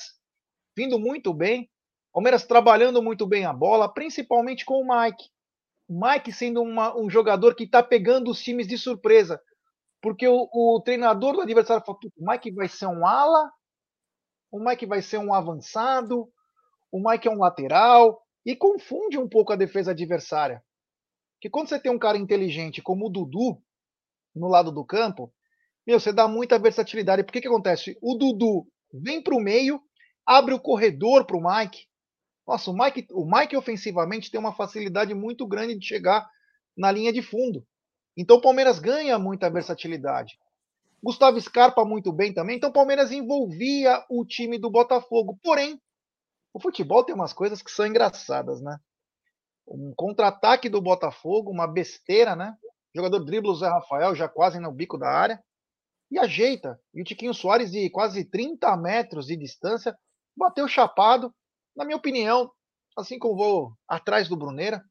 vindo 0.76 1.00
muito 1.00 1.34
bem. 1.34 1.70
Palmeiras 2.12 2.46
trabalhando 2.46 3.02
muito 3.04 3.28
bem 3.28 3.46
a 3.46 3.54
bola, 3.54 3.94
principalmente 3.94 4.66
com 4.66 4.82
o 4.82 4.88
Mike. 4.88 5.30
O 5.88 6.00
Mike 6.00 6.32
sendo 6.32 6.62
uma, 6.62 6.98
um 6.98 7.10
jogador 7.10 7.56
que 7.56 7.64
está 7.64 7.84
pegando 7.84 8.32
os 8.32 8.42
times 8.42 8.68
de 8.68 8.78
surpresa. 8.78 9.40
Porque 10.02 10.28
o, 10.28 10.50
o 10.52 10.82
treinador 10.82 11.34
do 11.34 11.42
adversário 11.42 11.84
falou: 11.86 12.00
o 12.18 12.32
Mike 12.32 12.52
vai 12.52 12.68
ser 12.68 12.88
um 12.88 13.06
ala, 13.06 13.52
o 14.52 14.60
Mike 14.60 14.86
vai 14.86 15.02
ser 15.02 15.18
um 15.20 15.34
avançado, 15.34 16.28
o 16.92 17.00
Mike 17.00 17.28
é 17.28 17.32
um 17.32 17.40
lateral, 17.40 18.20
e 18.46 18.56
confunde 18.56 19.18
um 19.18 19.30
pouco 19.30 19.54
a 19.54 19.56
defesa 19.56 19.92
adversária 19.92 20.64
que 21.40 21.50
quando 21.50 21.70
você 21.70 21.80
tem 21.80 21.92
um 21.92 22.00
cara 22.00 22.18
inteligente 22.18 22.82
como 22.82 23.08
o 23.08 23.10
Dudu 23.10 23.62
no 24.36 24.48
lado 24.48 24.72
do 24.72 24.86
campo, 24.86 25.34
meu, 25.86 26.00
você 26.00 26.14
dá 26.14 26.28
muita 26.28 26.60
versatilidade. 26.60 27.24
Porque 27.24 27.42
que 27.42 27.48
acontece? 27.48 27.98
O 28.02 28.16
Dudu 28.16 28.68
vem 28.94 29.22
para 29.22 29.36
o 29.36 29.40
meio, 29.40 29.82
abre 30.26 30.54
o 30.54 30.60
corredor 30.60 31.26
para 31.26 31.38
o 31.38 31.42
Mike. 31.42 31.88
Nossa, 32.48 32.70
o 32.70 32.74
Mike, 32.74 33.08
o 33.12 33.26
Mike 33.26 33.56
ofensivamente 33.56 34.30
tem 34.30 34.40
uma 34.40 34.54
facilidade 34.54 35.14
muito 35.14 35.48
grande 35.48 35.78
de 35.78 35.86
chegar 35.86 36.28
na 36.78 36.92
linha 36.92 37.14
de 37.14 37.22
fundo. 37.22 37.66
Então 38.18 38.38
o 38.38 38.42
Palmeiras 38.42 38.80
ganha 38.80 39.18
muita 39.18 39.50
versatilidade. 39.50 40.38
Gustavo 41.02 41.40
Scarpa 41.40 41.86
muito 41.86 42.12
bem 42.12 42.34
também. 42.34 42.58
Então 42.58 42.70
o 42.70 42.74
Palmeiras 42.74 43.12
envolvia 43.12 44.04
o 44.10 44.26
time 44.26 44.58
do 44.58 44.70
Botafogo. 44.70 45.40
Porém, 45.42 45.82
o 46.54 46.60
futebol 46.60 47.04
tem 47.04 47.16
umas 47.16 47.34
coisas 47.34 47.62
que 47.62 47.72
são 47.72 47.88
engraçadas, 47.88 48.62
né? 48.62 48.78
Um 49.70 49.94
contra-ataque 49.96 50.68
do 50.68 50.82
Botafogo, 50.82 51.52
uma 51.52 51.68
besteira, 51.68 52.36
né? 52.36 52.56
O 52.94 52.98
jogador 52.98 53.24
dribla 53.24 53.52
o 53.52 53.56
Zé 53.56 53.68
Rafael 53.68 54.16
já 54.16 54.28
quase 54.28 54.60
no 54.60 54.72
bico 54.72 54.98
da 54.98 55.10
área 55.10 55.42
e 56.12 56.18
ajeita. 56.18 56.80
E 56.94 57.02
o 57.02 57.06
Tiquinho 57.06 57.34
Soares, 57.34 57.72
de 57.72 57.90
quase 57.90 58.26
30 58.26 58.76
metros 58.78 59.28
de 59.28 59.38
distância, 59.38 59.96
bateu 60.36 60.68
chapado. 60.68 61.34
Na 61.76 61.86
minha 61.86 61.98
opinião, 61.98 62.52
assim 62.98 63.20
como 63.20 63.38
vou 63.38 63.74
atrás 63.88 64.28
do 64.28 64.36
Bruneira, 64.36 64.84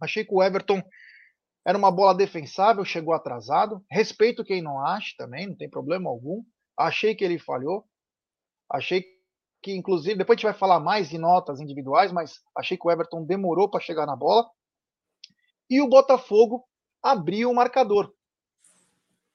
achei 0.00 0.24
que 0.24 0.34
o 0.34 0.42
Everton 0.42 0.82
era 1.66 1.76
uma 1.76 1.90
bola 1.90 2.14
defensável, 2.14 2.84
chegou 2.84 3.12
atrasado. 3.12 3.84
Respeito 3.90 4.44
quem 4.44 4.62
não 4.62 4.80
acha 4.80 5.12
também, 5.18 5.46
não 5.46 5.56
tem 5.56 5.68
problema 5.68 6.08
algum. 6.08 6.42
Achei 6.78 7.14
que 7.14 7.24
ele 7.24 7.38
falhou. 7.38 7.84
Achei 8.70 9.04
que 9.62 9.74
inclusive 9.74 10.16
depois 10.16 10.36
a 10.36 10.38
gente 10.38 10.50
vai 10.50 10.58
falar 10.58 10.80
mais 10.80 11.08
de 11.08 11.18
notas 11.18 11.60
individuais, 11.60 12.12
mas 12.12 12.40
achei 12.56 12.76
que 12.76 12.86
o 12.86 12.90
Everton 12.90 13.24
demorou 13.24 13.68
para 13.68 13.80
chegar 13.80 14.06
na 14.06 14.16
bola. 14.16 14.48
E 15.68 15.80
o 15.80 15.88
Botafogo 15.88 16.64
abriu 17.02 17.50
o 17.50 17.54
marcador. 17.54 18.12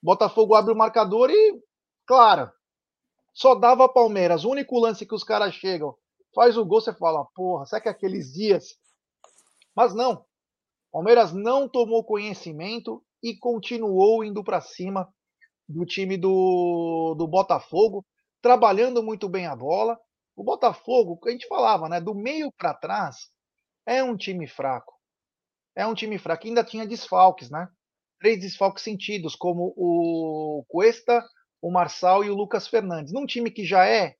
Botafogo 0.01 0.53
abre 0.53 0.73
o 0.73 0.77
marcador 0.77 1.29
e, 1.29 1.63
claro, 2.05 2.51
só 3.33 3.55
dava 3.55 3.87
Palmeiras. 3.87 4.43
O 4.43 4.49
único 4.49 4.77
lance 4.77 5.05
que 5.05 5.15
os 5.15 5.23
caras 5.23 5.53
chegam, 5.53 5.95
faz 6.35 6.57
o 6.57 6.65
gol, 6.65 6.81
você 6.81 6.93
fala, 6.93 7.25
porra, 7.33 7.65
será 7.65 7.81
que 7.81 7.87
é 7.87 7.91
aqueles 7.91 8.33
dias? 8.33 8.77
Mas 9.73 9.93
não. 9.93 10.25
Palmeiras 10.91 11.31
não 11.31 11.69
tomou 11.69 12.03
conhecimento 12.03 13.01
e 13.21 13.35
continuou 13.35 14.23
indo 14.23 14.43
para 14.43 14.59
cima 14.59 15.11
do 15.67 15.85
time 15.85 16.17
do, 16.17 17.15
do 17.17 17.25
Botafogo, 17.25 18.05
trabalhando 18.41 19.01
muito 19.01 19.29
bem 19.29 19.47
a 19.47 19.55
bola. 19.55 19.97
O 20.35 20.43
Botafogo, 20.43 21.19
a 21.25 21.31
gente 21.31 21.47
falava, 21.47 21.87
né? 21.87 22.01
Do 22.01 22.15
meio 22.15 22.51
para 22.51 22.73
trás, 22.73 23.29
é 23.85 24.03
um 24.03 24.17
time 24.17 24.47
fraco. 24.47 24.93
É 25.75 25.85
um 25.85 25.93
time 25.93 26.17
fraco. 26.17 26.47
Ainda 26.47 26.63
tinha 26.63 26.87
desfalques, 26.87 27.49
né? 27.49 27.67
Três 28.19 28.39
desfalques 28.39 28.83
sentidos, 28.83 29.35
como 29.35 29.73
o 29.75 30.63
Cuesta, 30.67 31.23
o 31.61 31.71
Marçal 31.71 32.23
e 32.23 32.29
o 32.29 32.35
Lucas 32.35 32.67
Fernandes. 32.67 33.13
Num 33.13 33.25
time 33.25 33.51
que 33.51 33.65
já 33.65 33.85
é, 33.85 34.15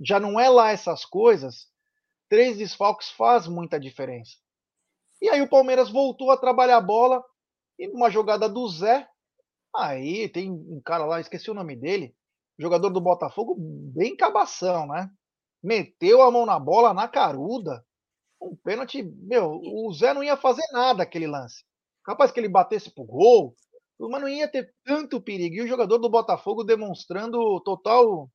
já 0.00 0.20
não 0.20 0.38
é 0.38 0.48
lá 0.48 0.70
essas 0.70 1.04
coisas, 1.04 1.68
três 2.28 2.58
desfalques 2.58 3.10
faz 3.10 3.46
muita 3.46 3.78
diferença. 3.78 4.36
E 5.20 5.28
aí 5.28 5.40
o 5.40 5.48
Palmeiras 5.48 5.90
voltou 5.90 6.30
a 6.30 6.36
trabalhar 6.36 6.76
a 6.76 6.80
bola 6.80 7.24
e 7.78 7.88
numa 7.88 8.10
jogada 8.10 8.48
do 8.48 8.66
Zé, 8.68 9.08
aí 9.74 10.28
tem 10.28 10.50
um 10.50 10.80
cara 10.84 11.04
lá, 11.04 11.20
esqueci 11.20 11.50
o 11.50 11.54
nome 11.54 11.76
dele, 11.76 12.14
jogador 12.58 12.90
do 12.90 13.00
Botafogo, 13.00 13.56
bem 13.58 14.16
cabação, 14.16 14.86
né? 14.86 15.10
Meteu 15.62 16.22
a 16.22 16.30
mão 16.30 16.46
na 16.46 16.58
bola 16.58 16.94
na 16.94 17.08
caruda. 17.08 17.84
Um 18.40 18.56
pênalti, 18.56 19.02
meu, 19.02 19.60
o 19.62 19.92
Zé 19.92 20.14
não 20.14 20.22
ia 20.22 20.36
fazer 20.36 20.62
nada 20.72 21.02
aquele 21.02 21.26
lance. 21.26 21.64
Capaz 22.04 22.30
que 22.30 22.40
ele 22.40 22.48
batesse 22.48 22.90
pro 22.94 23.04
gol, 23.04 23.54
mas 23.98 24.20
não 24.20 24.28
ia 24.28 24.48
ter 24.48 24.72
tanto 24.84 25.20
perigo. 25.20 25.56
E 25.56 25.62
o 25.62 25.66
jogador 25.66 25.98
do 25.98 26.08
Botafogo 26.08 26.62
demonstrando 26.62 27.60
total 27.62 28.30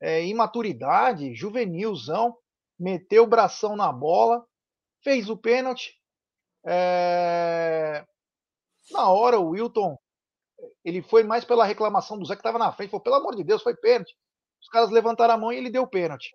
é, 0.00 0.24
imaturidade, 0.26 1.34
juvenilzão, 1.34 2.36
meteu 2.78 3.24
o 3.24 3.28
bração 3.28 3.76
na 3.76 3.92
bola, 3.92 4.44
fez 5.02 5.28
o 5.28 5.36
pênalti. 5.36 5.94
É... 6.66 8.04
Na 8.90 9.10
hora, 9.10 9.38
o 9.38 9.50
Wilton 9.50 9.96
ele 10.84 11.02
foi 11.02 11.22
mais 11.22 11.44
pela 11.44 11.64
reclamação 11.64 12.18
do 12.18 12.24
Zé 12.24 12.34
que 12.34 12.40
estava 12.40 12.58
na 12.58 12.72
frente. 12.72 12.90
Falou, 12.90 13.02
pelo 13.02 13.16
amor 13.16 13.36
de 13.36 13.44
Deus, 13.44 13.62
foi 13.62 13.76
pênalti. 13.76 14.16
Os 14.60 14.68
caras 14.68 14.90
levantaram 14.90 15.34
a 15.34 15.36
mão 15.36 15.52
e 15.52 15.56
ele 15.56 15.70
deu 15.70 15.86
pênalti. 15.86 16.34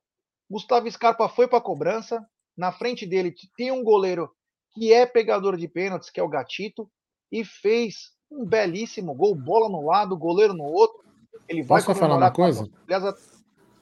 Gustavo 0.52 0.92
Scarpa 0.92 1.30
foi 1.30 1.48
para 1.48 1.60
a 1.60 1.62
cobrança. 1.62 2.26
Na 2.58 2.74
frente 2.74 3.06
dele 3.06 3.34
tem 3.56 3.72
um 3.72 3.84
goleiro 3.84 4.30
que 4.74 4.92
é 4.92 5.06
pegador 5.06 5.56
de 5.56 5.68
pênaltis, 5.68 6.10
que 6.10 6.20
é 6.20 6.24
o 6.24 6.30
Gatito, 6.30 6.90
e 7.32 7.46
fez 7.46 8.12
um 8.30 8.46
belíssimo 8.46 9.14
gol, 9.14 9.34
bola 9.34 9.70
no 9.70 9.86
lado, 9.86 10.18
goleiro 10.18 10.54
no 10.54 10.64
outro. 10.64 11.00
Ele 11.48 11.64
vai 11.64 11.82
Posso 11.82 11.98
falar 11.98 12.18
uma 12.18 12.32
coisa? 12.32 12.70
Aliás, 12.86 13.16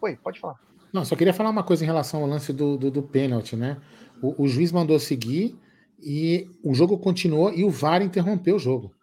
Oi, 0.01 0.15
pode 0.15 0.39
falar. 0.39 0.55
Não, 0.93 1.03
só 1.03 1.15
queria 1.15 1.33
falar 1.33 1.49
uma 1.49 1.63
coisa 1.63 1.83
em 1.83 1.88
relação 1.88 2.21
ao 2.21 2.27
lance 2.27 2.53
do, 2.53 2.77
do, 2.77 2.89
do 2.89 3.03
pênalti, 3.03 3.55
né? 3.55 3.81
O, 4.21 4.43
o, 4.43 4.47
juiz 4.47 4.71
mandou 4.71 4.97
seguir 4.99 5.57
e 5.99 6.49
o 6.63 6.73
jogo 6.73 6.97
continuou 6.97 7.51
e 7.53 7.63
o 7.63 7.69
VAR 7.69 8.01
interrompeu 8.01 8.55
o 8.55 8.59
jogo. 8.59 8.93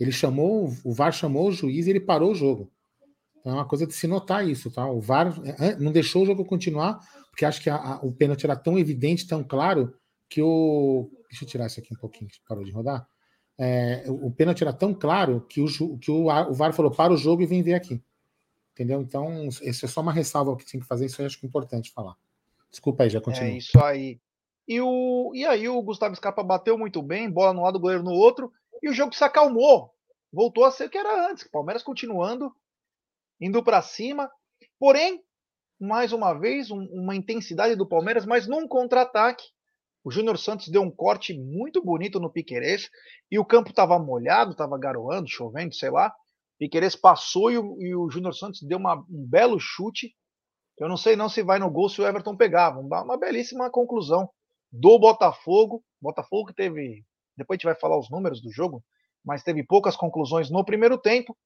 Ele 0.00 0.12
chamou, 0.12 0.72
o 0.84 0.92
VAR 0.92 1.12
chamou 1.12 1.48
o 1.48 1.52
juiz 1.52 1.86
e 1.86 1.90
ele 1.90 2.00
parou 2.00 2.32
o 2.32 2.34
jogo. 2.34 2.70
Então 3.42 3.52
é 3.52 3.56
uma 3.56 3.66
coisa 3.66 3.84
de 3.84 3.92
se 3.92 4.06
notar 4.06 4.48
isso, 4.48 4.70
tá? 4.70 4.88
O 4.88 5.00
VAR 5.00 5.34
é, 5.58 5.74
não 5.74 5.90
deixou 5.90 6.22
o 6.22 6.26
jogo 6.26 6.44
continuar, 6.44 7.00
porque 7.28 7.44
acho 7.44 7.60
que 7.60 7.68
a, 7.68 7.76
a, 7.76 7.96
o 7.96 8.12
pênalti 8.12 8.44
era 8.44 8.54
tão 8.54 8.78
evidente, 8.78 9.26
tão 9.26 9.42
claro, 9.42 9.92
que 10.28 10.40
o. 10.40 11.10
Deixa 11.28 11.44
eu 11.44 11.48
tirar 11.48 11.66
isso 11.66 11.80
aqui 11.80 11.92
um 11.92 11.98
pouquinho, 11.98 12.30
que 12.30 12.38
parou 12.48 12.62
de 12.62 12.70
rodar. 12.70 13.06
É, 13.58 14.04
o, 14.06 14.28
o 14.28 14.30
pênalti 14.30 14.62
era 14.62 14.72
tão 14.72 14.94
claro 14.94 15.44
que, 15.48 15.60
o, 15.60 15.98
que 15.98 16.10
o, 16.10 16.28
o 16.28 16.54
VAR 16.54 16.72
falou: 16.72 16.92
para 16.92 17.12
o 17.12 17.16
jogo 17.16 17.42
e 17.42 17.46
vem 17.46 17.62
ver 17.62 17.74
aqui. 17.74 18.00
Entendeu? 18.72 19.02
Então, 19.02 19.48
isso 19.48 19.84
é 19.84 19.88
só 19.88 20.00
uma 20.00 20.12
ressalva 20.12 20.56
que 20.56 20.64
tem 20.64 20.80
que 20.80 20.86
fazer, 20.86 21.06
isso 21.06 21.20
eu 21.20 21.26
acho 21.26 21.38
que 21.38 21.44
é 21.44 21.48
importante 21.48 21.90
falar. 21.90 22.14
Desculpa 22.70 23.02
aí, 23.02 23.10
já 23.10 23.20
continua. 23.20 23.50
É 23.50 23.58
isso 23.58 23.78
aí. 23.82 24.20
E, 24.66 24.80
o, 24.80 25.32
e 25.34 25.44
aí 25.44 25.68
o 25.68 25.82
Gustavo 25.82 26.14
Scarpa 26.14 26.42
bateu 26.42 26.78
muito 26.78 27.02
bem, 27.02 27.28
bola 27.28 27.52
no 27.52 27.62
lado, 27.62 27.80
goleiro 27.80 28.02
no 28.02 28.12
outro, 28.12 28.52
e 28.82 28.88
o 28.88 28.92
jogo 28.92 29.14
se 29.14 29.24
acalmou. 29.24 29.90
Voltou 30.32 30.64
a 30.64 30.70
ser 30.70 30.86
o 30.86 30.90
que 30.90 30.96
era 30.96 31.30
antes. 31.30 31.46
Palmeiras 31.46 31.82
continuando, 31.82 32.54
indo 33.42 33.62
para 33.62 33.82
cima. 33.82 34.30
Porém, 34.78 35.20
mais 35.80 36.12
uma 36.12 36.32
vez, 36.32 36.70
um, 36.70 36.86
uma 36.92 37.16
intensidade 37.16 37.74
do 37.74 37.88
Palmeiras, 37.88 38.24
mas 38.24 38.46
num 38.46 38.68
contra-ataque. 38.68 39.44
O 40.04 40.10
Júnior 40.10 40.36
Santos 40.38 40.68
deu 40.68 40.82
um 40.82 40.90
corte 40.90 41.32
muito 41.32 41.82
bonito 41.82 42.18
no 42.18 42.30
Piquerez 42.30 42.88
e 43.30 43.38
o 43.38 43.44
campo 43.44 43.70
estava 43.70 43.98
molhado, 43.98 44.52
estava 44.52 44.78
garoando, 44.78 45.28
chovendo, 45.28 45.74
sei 45.74 45.90
lá. 45.90 46.12
Piqueires 46.58 46.96
passou 46.96 47.50
e 47.50 47.58
o, 47.58 48.04
o 48.04 48.10
Júnior 48.10 48.34
Santos 48.34 48.62
deu 48.62 48.78
uma, 48.78 48.96
um 48.96 49.26
belo 49.28 49.58
chute. 49.60 50.14
Eu 50.78 50.88
não 50.88 50.96
sei 50.96 51.14
não 51.14 51.28
se 51.28 51.42
vai 51.42 51.58
no 51.58 51.70
gol 51.70 51.88
se 51.88 52.00
o 52.00 52.06
Everton 52.06 52.36
pegava. 52.36 52.80
Uma, 52.80 53.02
uma 53.02 53.16
belíssima 53.16 53.70
conclusão 53.70 54.28
do 54.72 54.98
Botafogo. 54.98 55.84
Botafogo 56.00 56.48
que 56.48 56.54
teve. 56.54 57.04
Depois 57.36 57.56
a 57.56 57.58
gente 57.58 57.66
vai 57.66 57.74
falar 57.74 57.98
os 57.98 58.10
números 58.10 58.40
do 58.40 58.50
jogo, 58.50 58.82
mas 59.24 59.44
teve 59.44 59.64
poucas 59.64 59.96
conclusões 59.96 60.50
no 60.50 60.64
primeiro 60.64 60.98
tempo. 60.98 61.36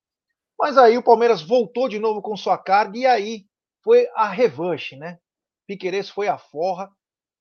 Mas 0.58 0.78
aí 0.78 0.96
o 0.96 1.02
Palmeiras 1.02 1.42
voltou 1.42 1.88
de 1.88 1.98
novo 1.98 2.22
com 2.22 2.36
sua 2.36 2.56
carga 2.56 2.98
e 2.98 3.06
aí 3.06 3.46
foi 3.82 4.08
a 4.14 4.28
revanche, 4.28 4.96
né? 4.96 5.18
Piqueires 5.66 6.08
foi 6.08 6.28
a 6.28 6.38
forra, 6.38 6.90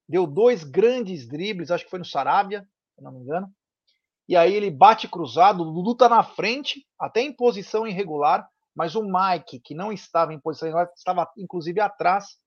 deu 0.08 0.28
dois 0.28 0.64
grandes 0.64 1.28
dribles, 1.28 1.72
acho 1.72 1.86
que 1.86 1.90
foi 1.90 2.00
no 2.00 2.06
Sarabia, 2.06 2.68
se 2.96 3.04
não 3.04 3.12
me 3.12 3.22
engano 3.22 3.54
e 4.28 4.36
aí 4.36 4.54
ele 4.54 4.72
bate 4.72 5.08
cruzado, 5.08 5.62
o 5.62 5.72
Dudu 5.72 5.96
tá 5.96 6.10
na 6.10 6.24
frente, 6.24 6.86
até 7.00 7.22
em 7.22 7.32
posição 7.32 7.88
irregular, 7.88 8.48
mas 8.76 8.96
o 8.96 9.04
Mike, 9.04 9.60
que 9.60 9.76
não 9.76 9.92
estava 9.92 10.34
em 10.34 10.40
posição 10.40 10.68
irregular, 10.68 10.92
estava 10.96 11.30
inclusive 11.38 11.80
atrás, 11.80 12.38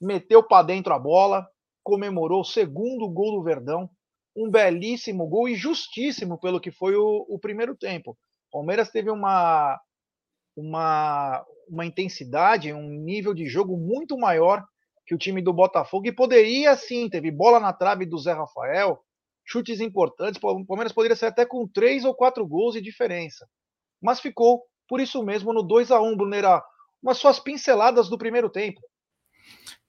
meteu 0.00 0.42
para 0.42 0.62
dentro 0.64 0.94
a 0.94 0.98
bola, 0.98 1.46
comemorou 1.82 2.40
o 2.40 2.44
segundo 2.44 3.08
gol 3.08 3.36
do 3.36 3.42
Verdão, 3.42 3.90
um 4.34 4.48
belíssimo 4.48 5.26
gol 5.28 5.48
e 5.48 5.56
justíssimo 5.56 6.38
pelo 6.38 6.60
que 6.60 6.70
foi 6.70 6.94
o, 6.94 7.26
o 7.28 7.38
primeiro 7.38 7.76
tempo. 7.76 8.16
Palmeiras 8.52 8.90
teve 8.90 9.10
uma, 9.10 9.80
uma, 10.54 11.44
uma 11.68 11.86
intensidade, 11.86 12.72
um 12.72 12.88
nível 12.88 13.32
de 13.32 13.46
jogo 13.46 13.76
muito 13.76 14.16
maior 14.18 14.62
que 15.06 15.14
o 15.14 15.18
time 15.18 15.42
do 15.42 15.52
Botafogo 15.52 16.06
e 16.06 16.12
poderia 16.12 16.76
sim, 16.76 17.08
teve 17.08 17.30
bola 17.30 17.58
na 17.58 17.72
trave 17.72 18.06
do 18.06 18.18
Zé 18.18 18.32
Rafael, 18.32 19.02
chutes 19.44 19.80
importantes. 19.80 20.40
O 20.42 20.64
Palmeiras 20.64 20.92
poderia 20.92 21.16
ser 21.16 21.26
até 21.26 21.44
com 21.44 21.66
três 21.66 22.04
ou 22.04 22.14
quatro 22.14 22.46
gols 22.46 22.74
de 22.74 22.80
diferença. 22.80 23.48
Mas 24.00 24.20
ficou, 24.20 24.62
por 24.86 25.00
isso 25.00 25.24
mesmo, 25.24 25.52
no 25.52 25.62
2 25.62 25.90
a 25.90 26.00
1 26.00 26.16
Brunera. 26.16 26.62
Umas 27.02 27.18
suas 27.18 27.40
pinceladas 27.40 28.08
do 28.08 28.18
primeiro 28.18 28.48
tempo. 28.48 28.80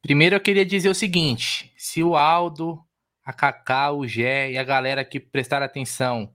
Primeiro 0.02 0.36
eu 0.36 0.42
queria 0.42 0.66
dizer 0.66 0.90
o 0.90 0.96
seguinte: 0.96 1.72
se 1.78 2.04
o 2.04 2.16
Aldo, 2.16 2.84
a 3.24 3.32
Kaká, 3.32 3.92
o 3.92 4.08
Gé 4.08 4.52
e 4.52 4.58
a 4.58 4.64
galera 4.64 5.06
que 5.06 5.20
prestaram 5.20 5.66
atenção 5.66 6.34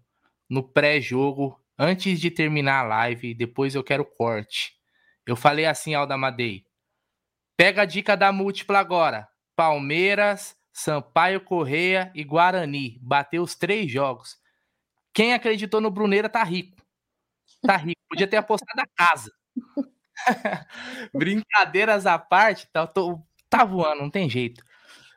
no 0.48 0.62
pré-jogo, 0.62 1.57
antes 1.78 2.20
de 2.20 2.30
terminar 2.30 2.80
a 2.80 2.88
live, 2.88 3.34
depois 3.34 3.74
eu 3.74 3.84
quero 3.84 4.04
corte. 4.04 4.74
Eu 5.26 5.36
falei 5.36 5.66
assim, 5.66 5.94
Aldo 5.94 6.12
Amadei. 6.12 6.64
Pega 7.56 7.82
a 7.82 7.84
dica 7.84 8.16
da 8.16 8.32
múltipla 8.32 8.78
agora. 8.78 9.28
Palmeiras 9.54 10.56
Sampaio 10.78 11.40
Correia 11.40 12.12
e 12.14 12.22
Guarani. 12.22 12.98
Bateu 13.02 13.42
os 13.42 13.56
três 13.56 13.90
jogos. 13.90 14.38
Quem 15.12 15.34
acreditou 15.34 15.80
no 15.80 15.90
Bruneira 15.90 16.28
tá 16.28 16.42
rico. 16.44 16.76
Tá 17.60 17.76
rico. 17.76 18.00
Podia 18.08 18.28
ter 18.28 18.36
apostado 18.36 18.80
a 18.80 18.86
casa. 18.96 19.32
Brincadeiras 21.12 22.06
à 22.06 22.16
parte, 22.16 22.68
tá, 22.72 22.86
tô, 22.86 23.20
tá 23.50 23.64
voando, 23.64 24.02
não 24.02 24.10
tem 24.10 24.30
jeito. 24.30 24.62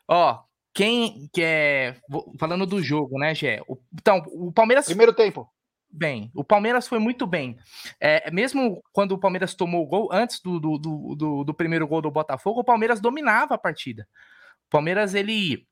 Ó, 0.08 0.44
quem 0.74 1.30
quer. 1.32 1.96
É, 1.96 2.02
falando 2.40 2.66
do 2.66 2.82
jogo, 2.82 3.20
né, 3.20 3.36
Gé? 3.36 3.62
Então, 3.94 4.24
o 4.30 4.52
Palmeiras. 4.52 4.86
Primeiro 4.86 5.14
tempo. 5.14 5.48
Bem, 5.94 6.32
o 6.34 6.44
Palmeiras 6.44 6.88
foi 6.88 7.00
muito 7.00 7.28
bem. 7.28 7.58
É, 8.00 8.32
mesmo 8.32 8.82
quando 8.94 9.12
o 9.12 9.18
Palmeiras 9.18 9.54
tomou 9.54 9.84
o 9.84 9.88
gol, 9.88 10.10
antes 10.12 10.40
do, 10.40 10.60
do, 10.60 10.78
do, 10.78 11.44
do, 11.44 11.54
primeiro 11.54 11.88
gol 11.88 12.02
do 12.02 12.10
Botafogo, 12.10 12.62
o 12.62 12.64
Palmeiras 12.64 13.02
dominava 13.02 13.56
a 13.56 13.58
partida. 13.58 14.08
Palmeiras, 14.70 15.14
ele 15.14 15.68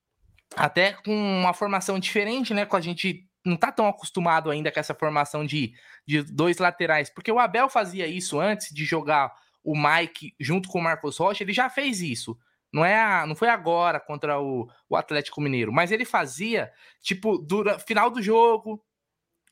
até 0.56 0.94
com 0.94 1.14
uma 1.14 1.54
formação 1.54 1.98
diferente, 2.00 2.54
né? 2.54 2.66
Com 2.66 2.76
a 2.76 2.82
gente 2.82 3.30
não 3.46 3.56
tá 3.56 3.72
tão 3.72 3.88
acostumado 3.88 4.52
ainda 4.52 4.72
com 4.72 4.80
essa 4.80 4.94
formação 4.94 5.46
de, 5.46 5.74
de 6.06 6.22
dois 6.24 6.58
laterais, 6.58 7.10
porque 7.10 7.32
o 7.32 7.40
Abel 7.40 7.70
fazia 7.70 8.06
isso 8.06 8.40
antes 8.40 8.74
de 8.74 8.84
jogar 8.84 9.34
o 9.64 9.74
Mike 9.76 10.36
junto 10.40 10.70
com 10.70 10.80
o 10.80 10.84
Marcos 10.84 11.18
Rocha, 11.18 11.44
ele 11.44 11.54
já 11.54 11.70
fez 11.70 12.02
isso. 12.02 12.38
Não 12.72 12.86
é 12.86 13.00
a, 13.00 13.26
não 13.26 13.36
foi 13.36 13.50
agora 13.50 14.00
contra 14.00 14.40
o, 14.40 14.70
o 14.88 14.96
Atlético 14.96 15.42
Mineiro, 15.42 15.72
mas 15.72 15.92
ele 15.92 16.06
fazia 16.06 16.72
tipo 17.02 17.38
dura 17.38 17.80
final 17.80 18.12
do 18.12 18.22
jogo, 18.22 18.84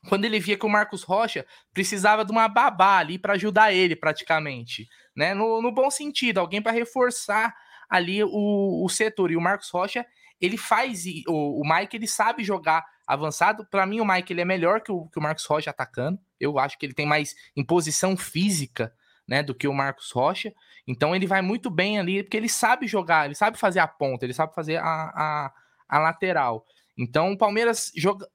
quando 0.06 0.24
ele 0.24 0.38
via 0.38 0.56
que 0.56 0.66
o 0.66 0.68
Marcos 0.68 1.02
Rocha 1.02 1.44
precisava 1.72 2.24
de 2.24 2.30
uma 2.30 2.48
babá 2.48 2.98
ali 2.98 3.18
para 3.18 3.34
ajudar 3.34 3.72
ele 3.72 3.96
praticamente, 3.96 4.88
né? 5.16 5.34
No, 5.34 5.60
no 5.60 5.72
bom 5.72 5.90
sentido, 5.90 6.38
alguém 6.38 6.62
para 6.62 6.72
reforçar 6.72 7.54
ali 7.88 8.22
o, 8.22 8.84
o 8.84 8.88
setor. 8.88 9.30
E 9.30 9.36
o 9.36 9.40
Marcos 9.40 9.70
Rocha, 9.70 10.06
ele 10.40 10.56
faz. 10.56 11.04
O, 11.26 11.62
o 11.62 11.68
Mike, 11.68 11.96
ele 11.96 12.06
sabe 12.06 12.44
jogar 12.44 12.84
avançado. 13.06 13.66
Para 13.66 13.86
mim, 13.86 14.00
o 14.00 14.06
Mike 14.06 14.32
ele 14.32 14.42
é 14.42 14.44
melhor 14.44 14.80
que 14.80 14.92
o, 14.92 15.06
que 15.06 15.18
o 15.18 15.22
Marcos 15.22 15.44
Rocha 15.46 15.70
atacando. 15.70 16.18
Eu 16.38 16.58
acho 16.58 16.78
que 16.78 16.86
ele 16.86 16.94
tem 16.94 17.06
mais 17.06 17.34
imposição 17.56 18.16
física. 18.16 18.92
Né, 19.30 19.42
do 19.42 19.54
que 19.54 19.68
o 19.68 19.74
Marcos 19.74 20.10
Rocha, 20.10 20.54
então 20.86 21.14
ele 21.14 21.26
vai 21.26 21.42
muito 21.42 21.68
bem 21.68 21.98
ali, 21.98 22.22
porque 22.22 22.34
ele 22.34 22.48
sabe 22.48 22.86
jogar, 22.86 23.26
ele 23.26 23.34
sabe 23.34 23.58
fazer 23.58 23.78
a 23.78 23.86
ponta, 23.86 24.24
ele 24.24 24.32
sabe 24.32 24.54
fazer 24.54 24.78
a, 24.78 24.82
a, 24.86 25.52
a 25.86 25.98
lateral. 25.98 26.64
Então 26.96 27.32
o 27.32 27.36
Palmeiras 27.36 27.92
joga, 27.94 28.26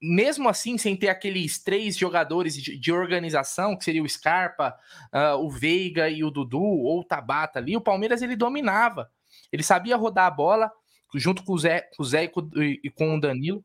mesmo 0.00 0.48
assim, 0.48 0.78
sem 0.78 0.96
ter 0.96 1.08
aqueles 1.08 1.62
três 1.62 1.96
jogadores 1.96 2.54
de, 2.54 2.78
de 2.78 2.92
organização, 2.92 3.76
que 3.76 3.84
seria 3.84 4.02
o 4.02 4.08
Scarpa, 4.08 4.74
uh, 5.12 5.36
o 5.36 5.50
Veiga 5.50 6.08
e 6.08 6.24
o 6.24 6.30
Dudu, 6.30 6.62
ou 6.62 7.00
o 7.00 7.04
Tabata 7.04 7.58
ali, 7.58 7.76
o 7.76 7.80
Palmeiras 7.80 8.22
ele 8.22 8.36
dominava. 8.36 9.10
Ele 9.52 9.62
sabia 9.62 9.96
rodar 9.96 10.26
a 10.26 10.30
bola 10.30 10.70
junto 11.14 11.44
com 11.44 11.52
o 11.52 11.58
Zé, 11.58 11.82
com 11.96 12.02
o 12.02 12.06
Zé 12.06 12.24
e, 12.24 12.28
com, 12.28 12.48
e 12.56 12.90
com 12.90 13.14
o 13.14 13.20
Danilo. 13.20 13.62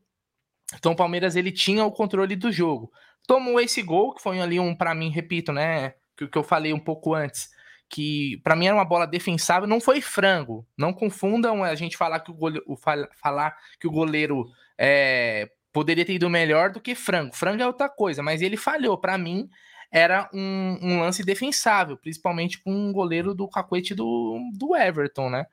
Então 0.74 0.92
o 0.92 0.96
Palmeiras 0.96 1.34
ele 1.34 1.50
tinha 1.50 1.84
o 1.84 1.92
controle 1.92 2.36
do 2.36 2.52
jogo. 2.52 2.92
Tomou 3.26 3.58
esse 3.58 3.82
gol, 3.82 4.14
que 4.14 4.22
foi 4.22 4.40
ali 4.40 4.60
um, 4.60 4.74
para 4.74 4.94
mim, 4.94 5.10
repito, 5.10 5.52
né? 5.52 5.94
Que, 6.16 6.26
que 6.26 6.36
eu 6.36 6.42
falei 6.42 6.72
um 6.72 6.80
pouco 6.80 7.14
antes 7.14 7.50
que 7.88 8.36
para 8.44 8.54
mim 8.54 8.66
era 8.66 8.76
uma 8.76 8.84
bola 8.84 9.06
defensável, 9.06 9.66
não 9.66 9.80
foi 9.80 10.00
frango. 10.00 10.66
Não 10.76 10.92
confundam 10.92 11.64
a 11.64 11.74
gente 11.74 11.96
falar 11.96 12.20
que 12.20 12.30
o 12.30 12.34
goleiro, 12.34 12.78
falar 13.16 13.56
que 13.80 13.86
o 13.86 13.90
goleiro 13.90 14.50
é, 14.76 15.50
poderia 15.72 16.04
ter 16.04 16.14
ido 16.14 16.30
melhor 16.30 16.70
do 16.70 16.80
que 16.80 16.94
frango. 16.94 17.34
Frango 17.34 17.62
é 17.62 17.66
outra 17.66 17.88
coisa, 17.88 18.22
mas 18.22 18.42
ele 18.42 18.56
falhou. 18.56 18.96
Para 18.98 19.18
mim, 19.18 19.48
era 19.90 20.28
um, 20.32 20.78
um, 20.82 21.00
lance 21.00 21.24
defensável, 21.24 21.96
principalmente 21.96 22.58
com 22.58 22.72
um 22.72 22.92
goleiro 22.92 23.34
do 23.34 23.48
cacuete 23.48 23.94
do, 23.94 24.38
do 24.54 24.76
Everton, 24.76 25.30
né? 25.30 25.46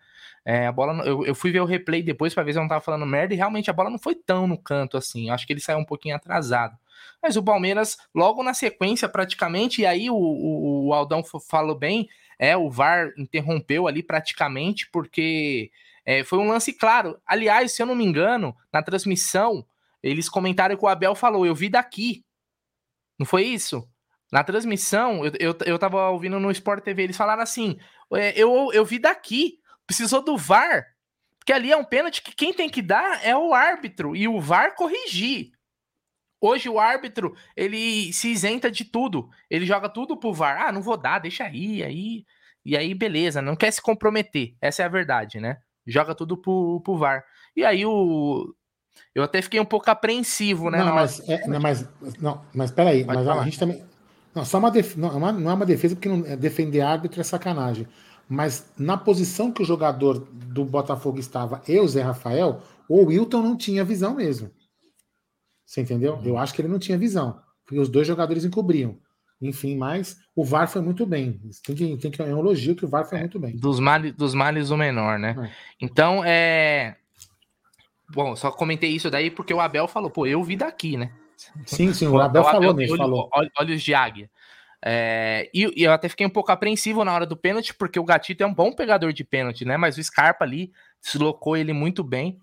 É, 0.44 0.68
a 0.68 0.72
bola, 0.72 1.04
eu, 1.06 1.26
eu, 1.26 1.34
fui 1.34 1.52
ver 1.52 1.62
o 1.62 1.66
replay 1.66 2.04
depois 2.04 2.34
para 2.34 2.44
ver 2.44 2.54
se 2.54 2.60
eu 2.60 2.62
não 2.62 2.70
tava 2.70 2.82
falando 2.82 3.06
merda, 3.06 3.34
e 3.34 3.38
realmente 3.38 3.70
a 3.70 3.74
bola 3.74 3.90
não 3.90 3.98
foi 3.98 4.14
tão 4.14 4.46
no 4.46 4.58
canto 4.58 4.98
assim. 4.98 5.30
Eu 5.30 5.34
acho 5.34 5.48
que 5.48 5.54
ele 5.54 5.60
saiu 5.60 5.80
um 5.80 5.86
pouquinho 5.86 6.16
atrasado. 6.16 6.78
Mas 7.22 7.36
o 7.36 7.44
Palmeiras, 7.44 7.98
logo 8.14 8.44
na 8.44 8.54
sequência, 8.54 9.10
praticamente, 9.10 9.82
e 9.82 9.86
aí 9.86 10.10
o, 10.10 10.16
o, 10.16 10.88
o 10.88 10.94
Aldão 10.94 11.24
falou 11.24 11.76
bem, 11.76 12.08
é, 12.38 12.56
o 12.56 12.70
VAR 12.70 13.12
interrompeu 13.18 13.88
ali 13.88 14.04
praticamente, 14.04 14.88
porque 14.92 15.72
é, 16.06 16.24
foi 16.24 16.38
um 16.38 16.48
lance 16.48 16.72
claro. 16.74 17.18
Aliás, 17.26 17.72
se 17.72 17.82
eu 17.82 17.86
não 17.88 17.96
me 17.96 18.06
engano, 18.06 18.56
na 18.72 18.84
transmissão, 18.84 19.66
eles 20.10 20.30
comentaram 20.30 20.78
que 20.78 20.86
o 20.86 20.88
Abel 20.88 21.16
falou: 21.16 21.46
Eu 21.46 21.56
vi 21.56 21.68
daqui. 21.68 22.24
Não 23.18 23.26
foi 23.26 23.44
isso? 23.44 23.88
Na 24.32 24.44
transmissão, 24.44 25.26
eu, 25.26 25.32
eu, 25.40 25.58
eu 25.66 25.80
tava 25.80 26.10
ouvindo 26.10 26.40
no 26.40 26.52
Sport 26.52 26.84
TV, 26.84 27.04
eles 27.04 27.18
falaram 27.18 27.42
assim: 27.42 27.78
é, 28.14 28.40
eu, 28.40 28.72
eu 28.72 28.86
vi 28.86 29.00
daqui, 29.00 29.60
precisou 29.86 30.24
do 30.24 30.38
VAR. 30.38 30.86
Porque 31.40 31.54
ali 31.54 31.72
é 31.72 31.78
um 31.78 31.86
pênalti 31.86 32.22
que 32.22 32.36
quem 32.36 32.54
tem 32.54 32.70
que 32.70 32.82
dar 32.82 33.24
é 33.24 33.36
o 33.36 33.54
árbitro 33.54 34.16
e 34.16 34.28
o 34.28 34.40
VAR 34.40 34.76
corrigir. 34.76 35.52
Hoje 36.42 36.70
o 36.70 36.80
árbitro, 36.80 37.36
ele 37.56 38.12
se 38.14 38.30
isenta 38.30 38.70
de 38.70 38.86
tudo. 38.86 39.30
Ele 39.50 39.66
joga 39.66 39.90
tudo 39.90 40.18
pro 40.18 40.34
VAR. 40.34 40.68
Ah, 40.68 40.72
não 40.72 40.82
vou 40.82 40.98
dar, 40.98 41.20
deixa 41.20 41.46
aí, 41.46 41.84
aí. 41.84 42.26
E 42.64 42.76
aí, 42.76 42.94
beleza, 42.94 43.42
não 43.42 43.56
quer 43.56 43.72
se 43.72 43.82
comprometer. 43.82 44.56
Essa 44.60 44.84
é 44.84 44.86
a 44.86 44.90
verdade, 44.90 45.40
né? 45.40 45.58
Joga 45.86 46.16
tudo 46.16 46.36
pro, 46.38 46.82
pro 46.82 46.98
VAR. 46.98 47.24
E 47.56 47.64
aí 47.64 47.86
o. 47.86 48.54
Eu 49.14 49.24
até 49.24 49.42
fiquei 49.42 49.60
um 49.60 49.66
pouco 49.66 49.90
apreensivo, 49.90 50.70
né? 50.70 50.80
Não, 50.80 50.96
mas, 50.96 51.30
é, 51.30 51.48
não, 51.48 51.60
mas, 51.60 51.88
não, 52.20 52.42
mas 52.54 52.72
peraí, 52.72 53.04
mas 53.04 53.28
a 53.28 53.44
gente 53.44 53.60
também. 53.60 53.84
Não, 54.34 54.44
só 54.44 54.58
uma, 54.58 54.70
def... 54.70 54.98
não, 54.98 55.10
é 55.10 55.32
não 55.32 55.52
é 55.52 55.54
uma 55.54 55.66
defesa, 55.66 55.96
porque 55.96 56.10
não, 56.10 56.26
é 56.26 56.36
defender 56.36 56.82
árbitro 56.82 57.22
é 57.22 57.24
sacanagem. 57.24 57.88
Mas 58.28 58.72
na 58.78 58.98
posição 58.98 59.52
que 59.52 59.62
o 59.62 59.66
jogador 59.66 60.20
do 60.32 60.66
Botafogo 60.66 61.20
estava, 61.20 61.62
eu, 61.68 61.88
Zé 61.88 62.02
Rafael, 62.02 62.62
o 62.90 63.06
Wilton 63.06 63.42
não 63.42 63.56
tinha 63.56 63.84
visão 63.84 64.16
mesmo. 64.16 64.52
Você 65.66 65.82
entendeu? 65.82 66.20
Eu 66.24 66.38
acho 66.38 66.54
que 66.54 66.62
ele 66.62 66.68
não 66.68 66.80
tinha 66.80 66.98
visão. 66.98 67.40
Porque 67.66 67.80
os 67.80 67.90
dois 67.90 68.08
jogadores 68.08 68.46
encobriam. 68.46 68.98
Enfim, 69.42 69.76
mas 69.76 70.18
o 70.36 70.44
VAR 70.44 70.68
foi 70.68 70.82
muito 70.82 71.06
bem. 71.06 71.40
Tem 71.66 71.76
que, 71.76 71.98
tem 71.98 72.12
que 72.12 72.22
é 72.22 72.26
um 72.26 72.40
elogio 72.40 72.76
que 72.76 72.86
o 72.86 72.88
VAR 72.88 73.06
foi 73.06 73.18
é, 73.18 73.22
muito 73.22 73.40
bem. 73.40 73.56
Dos 73.58 73.80
males, 73.80 74.14
dos 74.14 74.34
males 74.34 74.70
o 74.70 74.78
menor, 74.78 75.20
né? 75.20 75.36
É. 75.38 75.52
Então, 75.82 76.24
é. 76.24 76.96
Bom, 78.10 78.36
só 78.36 78.52
comentei 78.52 78.92
isso 78.92 79.10
daí 79.10 79.32
porque 79.32 79.54
o 79.54 79.60
Abel 79.60 79.88
falou, 79.88 80.10
pô, 80.10 80.26
eu 80.26 80.44
vi 80.44 80.56
daqui, 80.56 80.98
né? 80.98 81.12
Sim, 81.66 81.94
sim, 81.94 82.08
o 82.08 82.20
Abel, 82.20 82.44
o 82.44 82.48
Abel 82.48 82.62
falou 82.62 82.74
mesmo. 82.74 82.98
Falou. 82.98 83.30
Olhos 83.58 83.82
de 83.82 83.94
águia. 83.94 84.30
É, 84.88 85.50
e, 85.54 85.82
e, 85.82 85.84
eu 85.84 85.92
até 85.92 86.08
fiquei 86.08 86.28
um 86.28 86.30
pouco 86.30 86.52
apreensivo 86.52 87.04
na 87.04 87.12
hora 87.12 87.26
do 87.26 87.36
pênalti, 87.36 87.74
porque 87.74 88.00
o 88.00 88.04
Gatito 88.04 88.44
é 88.44 88.46
um 88.46 88.54
bom 88.54 88.72
pegador 88.72 89.12
de 89.12 89.24
pênalti, 89.24 89.66
né? 89.66 89.78
Mas 89.78 89.98
o 89.98 90.04
Scarpa 90.04 90.46
ali 90.46 90.72
deslocou 91.04 91.58
ele 91.58 91.74
muito 91.74 92.04
bem, 92.04 92.40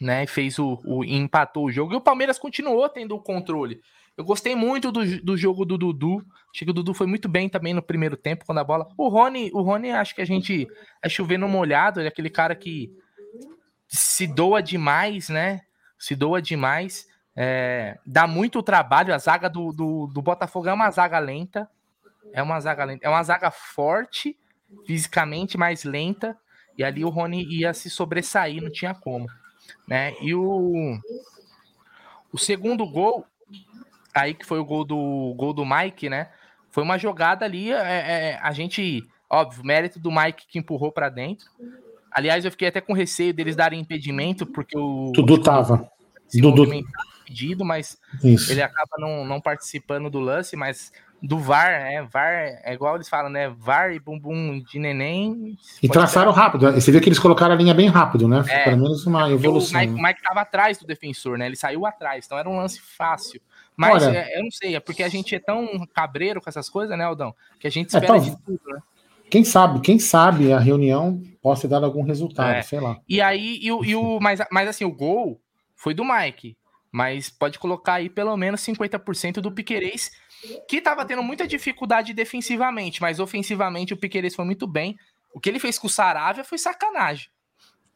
né? 0.00 0.26
Fez 0.26 0.58
o, 0.58 0.80
o 0.84 1.04
empatou 1.04 1.66
o 1.66 1.70
jogo. 1.70 1.92
E 1.92 1.96
o 1.96 2.00
Palmeiras 2.00 2.38
continuou 2.38 2.88
tendo 2.88 3.14
o 3.14 3.22
controle. 3.22 3.80
Eu 4.16 4.24
gostei 4.24 4.54
muito 4.54 4.90
do, 4.90 5.22
do 5.22 5.36
jogo 5.36 5.64
do 5.64 5.78
Dudu. 5.78 6.22
Achei 6.52 6.66
que 6.66 6.70
o 6.70 6.74
Dudu 6.74 6.92
foi 6.92 7.06
muito 7.06 7.28
bem 7.28 7.48
também 7.48 7.72
no 7.72 7.82
primeiro 7.82 8.16
tempo, 8.16 8.44
quando 8.44 8.58
a 8.58 8.64
bola. 8.64 8.88
O 8.98 9.08
Rony, 9.08 9.50
o 9.54 9.62
Rony 9.62 9.90
acho 9.92 10.14
que 10.14 10.20
a 10.20 10.26
gente 10.26 10.66
é 11.02 11.08
chovendo 11.08 11.48
molhado, 11.48 12.00
ele 12.00 12.08
é 12.08 12.10
aquele 12.10 12.28
cara 12.28 12.54
que 12.54 12.92
se 13.92 14.26
doa 14.26 14.62
demais, 14.62 15.28
né? 15.28 15.60
Se 15.98 16.16
doa 16.16 16.40
demais. 16.40 17.06
É, 17.36 17.98
dá 18.06 18.26
muito 18.26 18.62
trabalho. 18.62 19.14
A 19.14 19.18
zaga 19.18 19.50
do, 19.50 19.70
do, 19.70 20.06
do, 20.06 20.22
Botafogo 20.22 20.66
é 20.68 20.72
uma 20.72 20.90
zaga 20.90 21.18
lenta. 21.18 21.68
É 22.32 22.42
uma 22.42 22.58
zaga 22.58 22.84
lenta. 22.84 23.06
É 23.06 23.10
uma 23.10 23.22
zaga 23.22 23.50
forte, 23.50 24.38
fisicamente, 24.86 25.58
mais 25.58 25.84
lenta. 25.84 26.38
E 26.76 26.82
ali 26.82 27.04
o 27.04 27.10
Rony 27.10 27.44
ia 27.44 27.74
se 27.74 27.90
sobressair, 27.90 28.62
não 28.62 28.72
tinha 28.72 28.94
como. 28.94 29.26
Né? 29.86 30.14
E 30.22 30.34
o, 30.34 30.98
o 32.32 32.38
segundo 32.38 32.88
gol, 32.88 33.26
aí 34.14 34.32
que 34.32 34.46
foi 34.46 34.58
o 34.58 34.64
gol 34.64 34.86
do, 34.86 35.34
gol 35.36 35.52
do 35.52 35.66
Mike, 35.66 36.08
né? 36.08 36.30
Foi 36.70 36.82
uma 36.82 36.96
jogada 36.96 37.44
ali. 37.44 37.70
É, 37.70 37.76
é, 37.76 38.38
a 38.42 38.52
gente, 38.52 39.06
óbvio, 39.28 39.62
mérito 39.62 40.00
do 40.00 40.10
Mike 40.10 40.46
que 40.46 40.58
empurrou 40.58 40.90
para 40.90 41.10
dentro. 41.10 41.46
Aliás, 42.14 42.44
eu 42.44 42.50
fiquei 42.50 42.68
até 42.68 42.80
com 42.80 42.92
receio 42.92 43.32
deles 43.32 43.56
darem 43.56 43.80
impedimento, 43.80 44.46
porque 44.46 44.76
o. 44.76 45.12
Dudu 45.14 45.38
tava. 45.38 45.90
Dudu 46.34 46.66
pedido, 47.24 47.64
mas 47.64 47.98
Isso. 48.22 48.52
ele 48.52 48.62
acaba 48.62 48.96
não, 48.98 49.24
não 49.24 49.40
participando 49.40 50.10
do 50.10 50.20
lance, 50.20 50.54
mas 50.54 50.92
do 51.22 51.38
VAR, 51.38 51.82
né? 51.82 52.02
VAR 52.02 52.60
é 52.64 52.74
igual 52.74 52.96
eles 52.96 53.08
falam, 53.08 53.30
né? 53.30 53.48
VAR 53.48 53.92
e 53.92 54.00
bumbum 54.00 54.60
de 54.60 54.78
neném. 54.78 55.56
E 55.80 55.88
traçaram 55.88 56.32
ser... 56.34 56.40
rápido. 56.40 56.72
Você 56.72 56.90
viu 56.90 57.00
que 57.00 57.08
eles 57.08 57.18
colocaram 57.18 57.54
a 57.54 57.56
linha 57.56 57.72
bem 57.72 57.88
rápido, 57.88 58.26
né? 58.26 58.44
É, 58.48 58.64
Pelo 58.64 58.78
menos 58.78 59.06
uma 59.06 59.30
evolução. 59.30 59.78
O 59.78 59.82
Mike, 59.82 59.94
né? 59.94 60.08
Mike 60.08 60.22
tava 60.22 60.40
atrás 60.40 60.78
do 60.78 60.86
defensor, 60.86 61.38
né? 61.38 61.46
Ele 61.46 61.56
saiu 61.56 61.86
atrás, 61.86 62.26
então 62.26 62.36
era 62.36 62.48
um 62.48 62.56
lance 62.56 62.80
fácil. 62.80 63.40
Mas 63.76 64.02
Olha, 64.02 64.18
é, 64.18 64.38
eu 64.38 64.42
não 64.42 64.50
sei, 64.50 64.74
é 64.74 64.80
porque 64.80 65.02
a 65.02 65.08
gente 65.08 65.34
é 65.34 65.38
tão 65.38 65.86
cabreiro 65.94 66.40
com 66.40 66.50
essas 66.50 66.68
coisas, 66.68 66.96
né, 66.98 67.04
Aldão? 67.04 67.34
Que 67.58 67.66
a 67.66 67.70
gente 67.70 67.94
é, 67.94 67.98
espera 67.98 68.16
é, 68.16 68.20
de 68.20 68.36
tudo, 68.42 68.60
né? 68.66 68.80
Quem 69.32 69.44
sabe, 69.44 69.80
quem 69.80 69.98
sabe 69.98 70.52
a 70.52 70.58
reunião 70.58 71.22
possa 71.40 71.66
dar 71.66 71.82
algum 71.82 72.02
resultado, 72.02 72.56
é. 72.56 72.62
sei 72.62 72.78
lá. 72.78 73.00
E 73.08 73.20
aí, 73.20 73.58
e 73.62 73.72
o, 73.72 73.84
e 73.84 73.96
o, 73.96 74.20
mas, 74.20 74.40
mas 74.50 74.68
assim, 74.68 74.84
o 74.84 74.94
gol 74.94 75.40
foi 75.74 75.94
do 75.94 76.04
Mike 76.04 76.54
mas 76.92 77.30
pode 77.30 77.58
colocar 77.58 77.94
aí 77.94 78.10
pelo 78.10 78.36
menos 78.36 78.60
50% 78.60 79.40
do 79.40 79.50
Piquerez, 79.50 80.10
que 80.68 80.76
estava 80.76 81.06
tendo 81.06 81.22
muita 81.22 81.48
dificuldade 81.48 82.12
defensivamente, 82.12 83.00
mas 83.00 83.18
ofensivamente 83.18 83.94
o 83.94 83.96
Piquerez 83.96 84.34
foi 84.34 84.44
muito 84.44 84.66
bem. 84.66 84.94
O 85.34 85.40
que 85.40 85.48
ele 85.48 85.58
fez 85.58 85.78
com 85.78 85.86
o 85.86 85.90
Saravia 85.90 86.44
foi 86.44 86.58
sacanagem. 86.58 87.28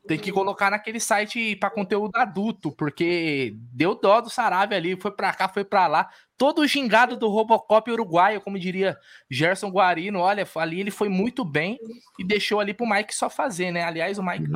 Tem 0.06 0.18
que 0.18 0.30
colocar 0.30 0.70
naquele 0.70 1.00
site 1.00 1.56
para 1.56 1.70
conteúdo 1.70 2.16
adulto, 2.16 2.70
porque 2.72 3.56
deu 3.72 3.94
dó 3.94 4.20
do 4.20 4.30
Saravia 4.30 4.76
ali, 4.76 4.96
foi 5.00 5.10
para 5.10 5.32
cá, 5.32 5.48
foi 5.48 5.64
para 5.64 5.86
lá. 5.86 6.08
Todo 6.38 6.60
o 6.60 6.66
gingado 6.66 7.16
do 7.16 7.28
Robocop 7.28 7.90
uruguaio, 7.90 8.40
como 8.40 8.58
diria 8.58 8.96
Gerson 9.30 9.68
Guarino, 9.68 10.20
olha, 10.20 10.46
ali 10.56 10.80
ele 10.80 10.90
foi 10.90 11.08
muito 11.08 11.44
bem 11.44 11.78
e 12.18 12.24
deixou 12.24 12.60
ali 12.60 12.74
pro 12.74 12.88
Mike 12.88 13.14
só 13.14 13.28
fazer, 13.30 13.72
né? 13.72 13.82
Aliás, 13.82 14.18
o 14.18 14.22
Mike. 14.22 14.46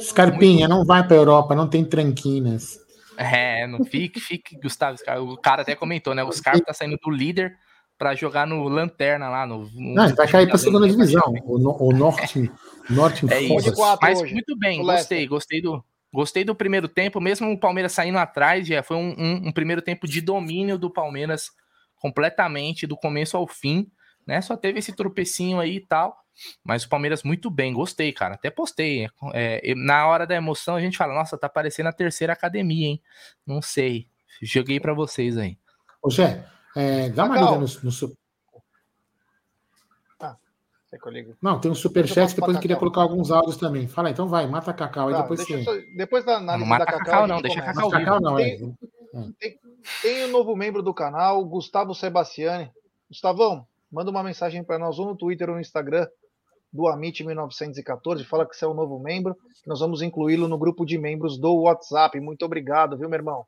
Scarpinha, 0.00 0.66
muito... 0.66 0.78
não 0.78 0.84
vai 0.84 1.06
para 1.06 1.16
Europa, 1.16 1.54
não 1.54 1.68
tem 1.68 1.84
tranquinas. 1.84 2.78
É, 3.16 3.66
não 3.66 3.84
fique, 3.84 4.18
fique, 4.18 4.58
Gustavo. 4.60 4.98
O 5.20 5.36
cara 5.36 5.62
até 5.62 5.74
comentou, 5.74 6.14
né? 6.14 6.24
O 6.24 6.32
Scarpa 6.32 6.64
tá 6.64 6.72
saindo 6.72 6.96
do 6.96 7.10
líder 7.10 7.56
para 8.00 8.14
jogar 8.14 8.46
no 8.46 8.66
Lanterna 8.66 9.28
lá. 9.28 9.46
No, 9.46 9.68
no 9.74 9.94
não, 9.94 10.14
vai 10.14 10.26
cair 10.26 10.48
para 10.48 10.56
segunda 10.56 10.88
divisão. 10.88 11.22
O, 11.44 11.88
o 11.88 11.92
Norte. 11.92 12.50
norte 12.88 13.30
é 13.30 13.42
isso. 13.42 13.74
Mas 14.00 14.22
hoje. 14.22 14.32
muito 14.32 14.58
bem, 14.58 14.82
gostei, 14.82 15.26
gostei 15.26 15.60
do. 15.60 15.84
Gostei 16.12 16.42
do 16.42 16.56
primeiro 16.56 16.88
tempo, 16.88 17.20
mesmo 17.20 17.52
o 17.52 17.60
Palmeiras 17.60 17.92
saindo 17.92 18.18
atrás, 18.18 18.66
já 18.66 18.82
foi 18.82 18.96
um, 18.96 19.14
um, 19.16 19.48
um 19.48 19.52
primeiro 19.52 19.80
tempo 19.80 20.08
de 20.08 20.20
domínio 20.20 20.76
do 20.76 20.90
Palmeiras 20.90 21.50
completamente, 21.94 22.84
do 22.84 22.96
começo 22.96 23.36
ao 23.36 23.46
fim, 23.46 23.88
né? 24.26 24.40
Só 24.40 24.56
teve 24.56 24.80
esse 24.80 24.92
tropecinho 24.92 25.60
aí 25.60 25.76
e 25.76 25.80
tal. 25.80 26.16
Mas 26.64 26.82
o 26.82 26.88
Palmeiras 26.88 27.22
muito 27.22 27.48
bem, 27.48 27.72
gostei, 27.72 28.12
cara. 28.12 28.34
Até 28.34 28.50
postei. 28.50 29.06
É, 29.34 29.72
na 29.76 30.08
hora 30.08 30.26
da 30.26 30.34
emoção 30.34 30.74
a 30.74 30.80
gente 30.80 30.96
fala, 30.96 31.14
nossa, 31.14 31.38
tá 31.38 31.48
parecendo 31.48 31.90
a 31.90 31.92
terceira 31.92 32.32
academia, 32.32 32.88
hein? 32.88 33.02
Não 33.46 33.62
sei. 33.62 34.08
Joguei 34.42 34.80
para 34.80 34.94
vocês 34.94 35.38
aí. 35.38 35.56
Ô, 36.02 36.10
Zé, 36.10 36.44
é, 36.76 37.08
dá 37.10 37.24
uma 37.24 37.34
olhada 37.34 37.56
no, 37.56 37.60
no 37.60 37.92
seu. 37.92 38.12
Ah, 40.20 40.36
Não, 41.42 41.60
tem 41.60 41.70
um 41.70 41.74
superchat, 41.74 42.34
depois 42.34 42.56
eu 42.56 42.60
queria 42.60 42.76
colocar 42.76 43.02
alguns 43.02 43.30
áudios 43.30 43.56
também. 43.56 43.88
Fala, 43.88 44.10
então 44.10 44.28
vai, 44.28 44.46
mata 44.46 44.72
Cacau, 44.72 45.10
tá, 45.10 45.22
depois 45.22 45.40
você. 45.40 45.64
Só, 45.64 45.72
depois 45.96 46.24
da 46.24 46.36
análise 46.36 46.68
não, 46.68 46.78
da 46.78 46.86
Cacau, 46.86 47.04
Cacau 47.04 47.26
não, 47.26 47.42
deixa 47.42 47.60
começa. 47.60 47.74
Cacau, 47.74 47.90
Cacau 47.90 48.20
não, 48.20 48.38
é. 48.38 48.56
Tem, 48.56 48.76
é. 49.14 49.28
tem, 49.38 49.58
tem 50.02 50.24
um 50.26 50.28
novo 50.28 50.54
membro 50.54 50.82
do 50.82 50.94
canal, 50.94 51.44
Gustavo 51.44 51.94
Sebastiani. 51.94 52.70
Gustavão, 53.08 53.66
manda 53.90 54.10
uma 54.10 54.22
mensagem 54.22 54.62
para 54.62 54.78
nós 54.78 54.98
ou 54.98 55.06
no 55.06 55.16
Twitter 55.16 55.48
ou 55.48 55.56
no 55.56 55.60
Instagram 55.60 56.06
do 56.72 56.86
Amit 56.86 57.24
1914, 57.24 58.24
fala 58.24 58.46
que 58.46 58.54
você 58.56 58.64
é 58.64 58.68
um 58.68 58.74
novo 58.74 58.98
membro, 58.98 59.34
que 59.34 59.68
nós 59.68 59.80
vamos 59.80 60.02
incluí-lo 60.02 60.46
no 60.46 60.56
grupo 60.56 60.86
de 60.86 60.96
membros 60.96 61.36
do 61.36 61.62
WhatsApp. 61.62 62.20
Muito 62.20 62.44
obrigado, 62.44 62.96
viu, 62.96 63.08
meu 63.08 63.18
irmão? 63.18 63.44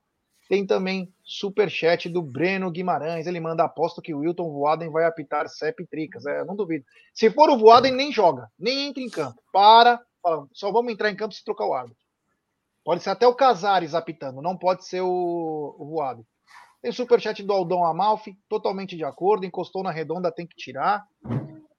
Tem 0.52 0.66
também 0.66 1.10
super 1.24 1.70
chat 1.70 2.10
do 2.10 2.20
Breno 2.20 2.70
Guimarães. 2.70 3.26
Ele 3.26 3.40
manda 3.40 3.64
aposto 3.64 4.02
que 4.02 4.12
o 4.12 4.18
Wilton 4.18 4.52
Voaden 4.52 4.90
vai 4.90 5.06
apitar 5.06 5.48
CEP 5.48 5.86
Tricas. 5.86 6.26
É, 6.26 6.44
não 6.44 6.54
duvido. 6.54 6.84
Se 7.14 7.30
for 7.30 7.48
o 7.48 7.56
Voaden, 7.56 7.94
nem 7.94 8.12
joga, 8.12 8.50
nem 8.58 8.88
entra 8.88 9.02
em 9.02 9.08
campo. 9.08 9.42
Para, 9.50 9.98
fala, 10.22 10.46
só 10.52 10.70
vamos 10.70 10.92
entrar 10.92 11.10
em 11.10 11.16
campo 11.16 11.32
se 11.32 11.42
trocar 11.42 11.64
o 11.64 11.72
árbitro. 11.72 12.04
Pode 12.84 13.02
ser 13.02 13.08
até 13.08 13.26
o 13.26 13.34
Casares 13.34 13.94
apitando, 13.94 14.42
não 14.42 14.54
pode 14.54 14.86
ser 14.86 15.00
o, 15.00 15.74
o 15.78 15.86
Voaden. 15.86 16.26
Tem 16.82 16.92
superchat 16.92 17.42
do 17.42 17.52
Aldão 17.54 17.82
Amalfi, 17.82 18.36
totalmente 18.46 18.94
de 18.94 19.04
acordo, 19.04 19.46
encostou 19.46 19.82
na 19.82 19.90
redonda, 19.90 20.30
tem 20.30 20.46
que 20.46 20.54
tirar. 20.54 21.02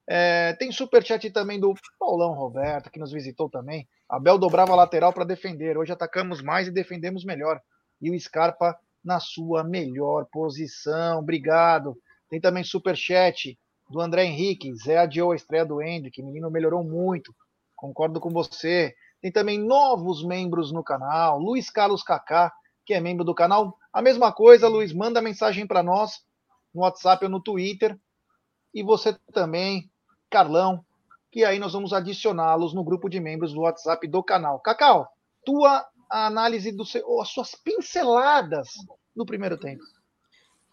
É, 0.04 0.52
tem 0.54 0.72
superchat 0.72 1.30
também 1.30 1.60
do 1.60 1.74
Paulão 1.96 2.32
Roberto, 2.32 2.90
que 2.90 2.98
nos 2.98 3.12
visitou 3.12 3.48
também. 3.48 3.86
Abel 4.08 4.36
dobrava 4.36 4.74
lateral 4.74 5.12
para 5.12 5.24
defender. 5.24 5.78
Hoje 5.78 5.92
atacamos 5.92 6.42
mais 6.42 6.66
e 6.66 6.72
defendemos 6.72 7.24
melhor. 7.24 7.62
E 8.04 8.10
o 8.10 8.20
Scarpa 8.20 8.78
na 9.02 9.18
sua 9.18 9.64
melhor 9.64 10.26
posição. 10.26 11.20
Obrigado. 11.20 11.96
Tem 12.28 12.38
também 12.38 12.62
superchat 12.62 13.58
do 13.88 13.98
André 13.98 14.24
Henrique. 14.24 14.74
Zé 14.74 14.98
adiou 14.98 15.32
a 15.32 15.36
estreia 15.36 15.64
do 15.64 15.80
Hendrick. 15.80 16.22
Menino 16.22 16.50
melhorou 16.50 16.84
muito. 16.84 17.34
Concordo 17.74 18.20
com 18.20 18.30
você. 18.30 18.94
Tem 19.22 19.32
também 19.32 19.58
novos 19.58 20.22
membros 20.22 20.70
no 20.70 20.84
canal. 20.84 21.38
Luiz 21.38 21.70
Carlos 21.70 22.02
Kaká. 22.02 22.52
que 22.84 22.92
é 22.92 23.00
membro 23.00 23.24
do 23.24 23.34
canal. 23.34 23.74
A 23.90 24.02
mesma 24.02 24.30
coisa, 24.30 24.68
Luiz, 24.68 24.92
manda 24.92 25.22
mensagem 25.22 25.66
para 25.66 25.82
nós 25.82 26.20
no 26.74 26.82
WhatsApp 26.82 27.24
ou 27.24 27.30
no 27.30 27.40
Twitter. 27.40 27.98
E 28.74 28.82
você 28.82 29.16
também, 29.32 29.90
Carlão, 30.28 30.84
que 31.32 31.42
aí 31.42 31.58
nós 31.58 31.72
vamos 31.72 31.94
adicioná-los 31.94 32.74
no 32.74 32.84
grupo 32.84 33.08
de 33.08 33.18
membros 33.18 33.54
do 33.54 33.60
WhatsApp 33.60 34.06
do 34.06 34.22
canal. 34.22 34.60
Cacau, 34.60 35.08
tua 35.44 35.86
análise 36.14 36.72
do 36.72 36.84
seu, 36.84 37.20
as 37.20 37.28
suas 37.28 37.54
pinceladas 37.54 38.68
no 39.14 39.26
primeiro 39.26 39.58
tempo 39.58 39.82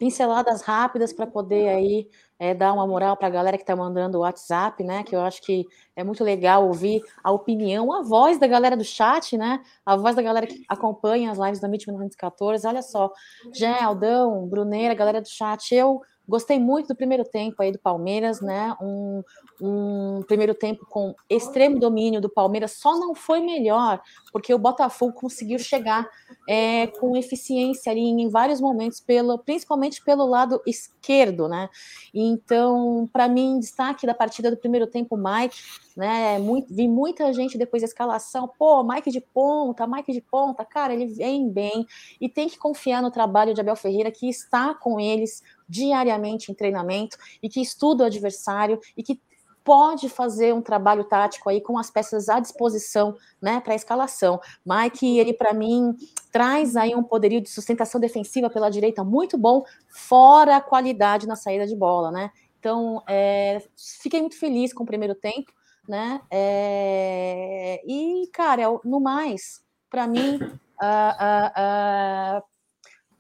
pinceladas 0.02 0.64
rápidas 0.64 1.14
para 1.14 1.28
poder 1.28 1.70
aí 1.70 2.10
é, 2.40 2.56
dar 2.56 2.74
uma 2.74 2.88
moral 2.88 3.16
para 3.16 3.28
a 3.28 3.30
galera 3.30 3.56
que 3.56 3.62
está 3.62 3.76
mandando 3.76 4.18
o 4.18 4.22
WhatsApp, 4.22 4.84
né? 4.84 5.04
Que 5.04 5.16
eu 5.16 5.22
acho 5.22 5.40
que 5.44 5.68
é 5.96 6.04
muito 6.04 6.24
legal 6.24 6.66
ouvir 6.66 7.04
a 7.24 7.32
opinião, 7.32 7.94
a 7.94 8.02
voz 8.02 8.40
da 8.40 8.48
galera 8.48 8.76
do 8.76 8.84
chat, 8.84 9.38
né? 9.38 9.64
A 9.86 9.96
voz 9.96 10.16
da 10.16 10.24
galera 10.24 10.48
que 10.48 10.66
acompanha 10.68 11.30
as 11.30 11.38
lives 11.38 11.60
da 11.60 11.68
MIT 11.68 11.86
1914. 11.86 12.66
Olha 12.66 12.82
só, 12.82 13.14
Jé, 13.54 13.80
Aldão, 13.80 14.48
Bruneira, 14.48 14.96
galera 14.96 15.22
do 15.22 15.30
chat, 15.30 15.72
eu 15.76 16.02
Gostei 16.32 16.58
muito 16.58 16.88
do 16.88 16.96
primeiro 16.96 17.26
tempo 17.26 17.62
aí 17.62 17.74
do 17.74 17.78
Palmeiras, 17.78 18.40
né? 18.40 18.74
Um, 18.82 19.22
um 19.60 20.24
primeiro 20.26 20.56
tempo 20.56 20.86
com 20.90 21.14
extremo 21.30 21.78
domínio 21.78 22.22
do 22.22 22.30
Palmeiras, 22.30 22.72
só 22.72 22.98
não 22.98 23.14
foi 23.14 23.42
melhor 23.42 24.02
porque 24.32 24.54
o 24.54 24.58
Botafogo 24.58 25.12
conseguiu 25.12 25.60
chegar 25.60 26.10
é, 26.48 26.88
com 26.88 27.18
eficiência 27.18 27.92
ali 27.92 28.00
em 28.00 28.30
vários 28.30 28.62
momentos, 28.62 29.02
pelo, 29.02 29.38
principalmente 29.40 30.02
pelo 30.02 30.26
lado 30.26 30.62
esquerdo, 30.66 31.50
né? 31.50 31.70
Então, 32.14 33.10
para 33.12 33.28
mim, 33.28 33.60
destaque 33.60 34.08
da 34.08 34.14
partida 34.14 34.50
do 34.50 34.56
primeiro 34.56 34.88
tempo, 34.88 35.18
Mike, 35.18 35.58
né? 35.98 36.40
Muito, 36.40 36.74
vi 36.74 36.88
muita 36.88 37.34
gente 37.34 37.58
depois 37.58 37.82
da 37.82 37.88
escalação, 37.88 38.50
pô, 38.58 38.82
Mike 38.86 39.12
de 39.12 39.20
ponta, 39.20 39.86
Mike 39.86 40.14
de 40.14 40.22
ponta, 40.22 40.64
cara, 40.64 40.94
ele 40.94 41.08
vem 41.08 41.50
bem 41.50 41.86
e 42.22 42.30
tem 42.30 42.48
que 42.48 42.58
confiar 42.58 43.02
no 43.02 43.12
trabalho 43.12 43.54
de 43.54 43.60
Abel 43.60 43.76
Ferreira, 43.76 44.10
que 44.10 44.30
está 44.30 44.74
com 44.74 44.98
eles 44.98 45.44
diariamente 45.72 46.52
em 46.52 46.56
treinamento 46.56 47.18
e 47.42 47.48
que 47.48 47.62
estuda 47.62 48.04
o 48.04 48.08
adversário 48.08 48.78
e 48.98 49.02
que 49.02 49.20
pode 49.64 50.10
fazer 50.10 50.54
um 50.54 50.62
trabalho 50.62 51.04
tático 51.04 51.50
aí 51.50 51.62
com 51.62 51.78
as 51.78 51.90
peças 51.90 52.28
à 52.30 52.40
disposição, 52.40 53.16
né, 53.42 53.62
para 53.62 53.74
a 53.74 53.76
escalação. 53.76 54.40
Mike, 54.66 55.20
ele 55.20 55.34
para 55.34 55.54
mim 55.54 55.96
traz 56.32 56.76
aí 56.76 56.96
um 56.96 57.04
poderio 57.04 57.40
de 57.40 57.50
sustentação 57.50 58.02
defensiva 58.02 58.50
pela 58.50 58.70
direita 58.70 59.04
muito 59.04 59.38
bom, 59.38 59.64
fora 59.88 60.58
a 60.58 60.62
qualidade 60.62 61.28
na 61.28 61.36
saída 61.36 61.66
de 61.66 61.76
bola, 61.76 62.12
né? 62.12 62.32
Então, 62.60 63.02
é, 63.08 63.62
fiquei 64.02 64.20
muito 64.20 64.38
feliz 64.38 64.74
com 64.74 64.84
o 64.84 64.86
primeiro 64.86 65.16
tempo, 65.16 65.52
né? 65.88 66.22
É, 66.30 67.82
e, 67.88 68.28
cara, 68.34 68.64
no 68.84 69.00
mais, 69.00 69.64
para 69.90 70.08
mim, 70.08 70.38
uh, 70.82 72.38
uh, 72.40 72.51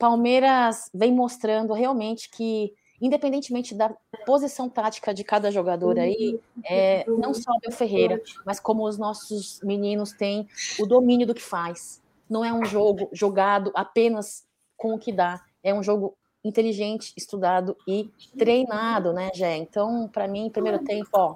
Palmeiras 0.01 0.89
vem 0.91 1.13
mostrando 1.13 1.73
realmente 1.73 2.27
que, 2.31 2.73
independentemente 2.99 3.75
da 3.75 3.95
posição 4.25 4.67
tática 4.67 5.13
de 5.13 5.23
cada 5.23 5.51
jogador 5.51 5.99
aí, 5.99 6.39
é, 6.65 7.05
não 7.07 7.35
só 7.35 7.51
o 7.67 7.71
Ferreira, 7.71 8.19
mas 8.43 8.59
como 8.59 8.83
os 8.83 8.97
nossos 8.97 9.61
meninos 9.61 10.11
têm 10.11 10.47
o 10.79 10.87
domínio 10.87 11.27
do 11.27 11.35
que 11.35 11.41
faz. 11.41 12.01
Não 12.27 12.43
é 12.43 12.51
um 12.51 12.65
jogo 12.65 13.09
jogado 13.13 13.71
apenas 13.75 14.43
com 14.75 14.95
o 14.95 14.97
que 14.97 15.11
dá, 15.11 15.39
é 15.63 15.71
um 15.71 15.83
jogo 15.83 16.17
inteligente, 16.43 17.13
estudado 17.15 17.77
e 17.87 18.09
treinado, 18.35 19.13
né, 19.13 19.29
Jé? 19.35 19.55
Então, 19.57 20.09
para 20.11 20.27
mim, 20.27 20.49
primeiro 20.49 20.79
tempo, 20.83 21.09
ó, 21.13 21.35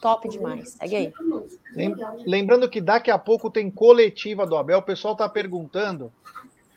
top 0.00 0.28
demais. 0.28 0.76
Segue 0.78 0.94
aí. 0.94 1.12
Lembrando 2.24 2.70
que 2.70 2.80
daqui 2.80 3.10
a 3.10 3.18
pouco 3.18 3.50
tem 3.50 3.68
coletiva 3.68 4.46
do 4.46 4.56
Abel. 4.56 4.78
O 4.78 4.82
pessoal 4.82 5.14
está 5.14 5.28
perguntando 5.28 6.12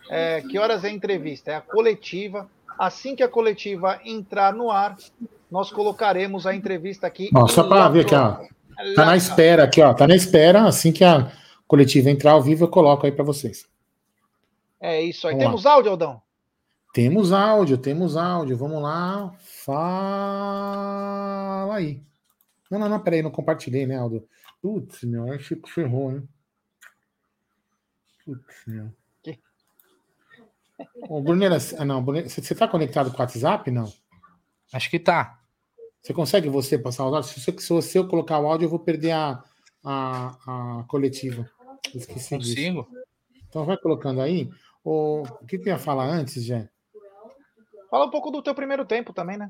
é, 0.09 0.41
que 0.41 0.57
horas 0.57 0.83
é 0.83 0.87
a 0.87 0.91
entrevista? 0.91 1.51
É 1.51 1.55
a 1.55 1.61
coletiva. 1.61 2.49
Assim 2.77 3.15
que 3.15 3.23
a 3.23 3.27
coletiva 3.27 3.99
entrar 4.03 4.53
no 4.53 4.69
ar, 4.69 4.97
nós 5.49 5.71
colocaremos 5.71 6.45
a 6.45 6.53
entrevista 6.53 7.07
aqui. 7.07 7.29
Ó, 7.33 7.47
só 7.47 7.67
para 7.67 7.87
ver 7.89 8.01
aqui, 8.01 8.15
ó. 8.15 8.37
Tá 8.95 9.05
na 9.05 9.15
espera 9.15 9.63
aqui, 9.63 9.81
ó. 9.81 9.93
Tá 9.93 10.05
na 10.07 10.15
espera. 10.15 10.63
Assim 10.65 10.91
que 10.91 11.03
a 11.03 11.31
coletiva 11.67 12.09
entrar 12.09 12.31
ao 12.33 12.41
vivo, 12.41 12.65
eu 12.65 12.69
coloco 12.69 13.05
aí 13.05 13.11
para 13.11 13.23
vocês. 13.23 13.65
É 14.79 15.01
isso 15.01 15.27
aí. 15.27 15.33
Vamos 15.35 15.45
temos 15.45 15.63
lá. 15.63 15.71
áudio, 15.71 15.91
Aldão? 15.91 16.21
Temos 16.93 17.31
áudio, 17.31 17.77
temos 17.77 18.17
áudio. 18.17 18.57
Vamos 18.57 18.81
lá. 18.81 19.33
Fala 19.65 19.75
aí. 21.75 22.01
Não, 22.69 22.79
não, 22.79 22.89
não, 22.89 22.99
peraí, 22.99 23.21
não 23.21 23.31
compartilhei, 23.31 23.85
né, 23.85 23.97
Aldo? 23.97 24.27
Putz, 24.61 25.03
meu, 25.03 25.31
acho 25.31 25.55
que 25.55 25.71
ferrou, 25.71 26.11
hein? 26.11 26.27
Putz, 28.25 28.63
meu. 28.67 28.91
Ô, 31.09 31.21
Brunera, 31.21 31.57
ah, 31.77 31.85
não, 31.85 32.03
você 32.03 32.41
está 32.41 32.67
conectado 32.67 33.11
com 33.11 33.17
o 33.17 33.19
WhatsApp? 33.21 33.69
Não. 33.71 33.91
Acho 34.73 34.89
que 34.89 34.99
tá. 34.99 35.39
Você 36.01 36.13
consegue 36.13 36.49
você 36.49 36.77
passar 36.77 37.03
o 37.05 37.15
áudio? 37.15 37.29
Se, 37.29 37.39
se, 37.39 37.81
se 37.81 37.97
eu 37.97 38.07
colocar 38.07 38.39
o 38.39 38.47
áudio, 38.47 38.65
eu 38.65 38.69
vou 38.69 38.79
perder 38.79 39.11
a, 39.11 39.43
a, 39.83 40.79
a 40.79 40.83
coletiva. 40.87 41.49
esqueci 41.93 42.35
Consigo. 42.35 42.83
Disso. 42.83 43.05
Então 43.47 43.65
vai 43.65 43.77
colocando 43.77 44.21
aí. 44.21 44.49
O, 44.83 45.23
o 45.23 45.45
que, 45.47 45.57
que 45.57 45.69
eu 45.69 45.73
ia 45.73 45.79
falar 45.79 46.05
antes, 46.05 46.43
Jé? 46.43 46.69
Fala 47.89 48.05
um 48.05 48.09
pouco 48.09 48.29
do 48.29 48.41
teu 48.41 48.53
primeiro 48.53 48.85
tempo 48.85 49.13
também, 49.13 49.37
né? 49.37 49.49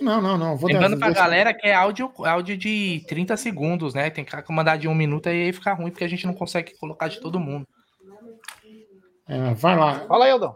Não, 0.00 0.20
não, 0.20 0.36
não. 0.36 0.56
Vou 0.56 0.68
Lembrando 0.68 0.98
pra 0.98 1.10
galera 1.10 1.54
que 1.54 1.66
é 1.66 1.74
áudio, 1.74 2.12
áudio 2.18 2.56
de 2.56 3.04
30 3.08 3.36
segundos, 3.36 3.94
né? 3.94 4.10
Tem 4.10 4.24
que 4.24 4.52
mandar 4.52 4.76
de 4.76 4.88
um 4.88 4.94
minuto 4.94 5.28
e 5.28 5.30
aí 5.30 5.52
fica 5.52 5.72
ruim, 5.72 5.90
porque 5.90 6.04
a 6.04 6.08
gente 6.08 6.26
não 6.26 6.34
consegue 6.34 6.76
colocar 6.78 7.08
de 7.08 7.20
todo 7.20 7.40
mundo. 7.40 7.66
É, 9.32 9.54
vai 9.54 9.78
lá. 9.78 10.00
Fala 10.00 10.26
aí, 10.26 10.30
Eldon. 10.30 10.52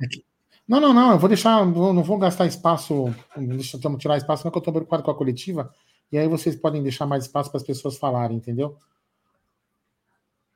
Não, 0.68 0.78
não, 0.78 0.92
não. 0.92 1.12
Eu 1.12 1.18
vou 1.18 1.28
deixar. 1.28 1.64
Não 1.64 2.02
vou 2.02 2.18
gastar 2.18 2.44
espaço. 2.44 3.14
Deixa 3.34 3.78
eu 3.82 3.98
tirar 3.98 4.18
espaço, 4.18 4.44
não, 4.44 4.50
que 4.50 4.58
eu 4.58 4.60
estou 4.60 4.74
preocupado 4.74 5.02
com 5.02 5.10
a 5.10 5.14
coletiva. 5.14 5.72
E 6.12 6.18
aí 6.18 6.28
vocês 6.28 6.54
podem 6.54 6.82
deixar 6.82 7.06
mais 7.06 7.24
espaço 7.24 7.50
para 7.50 7.56
as 7.56 7.66
pessoas 7.66 7.96
falarem, 7.96 8.36
entendeu? 8.36 8.76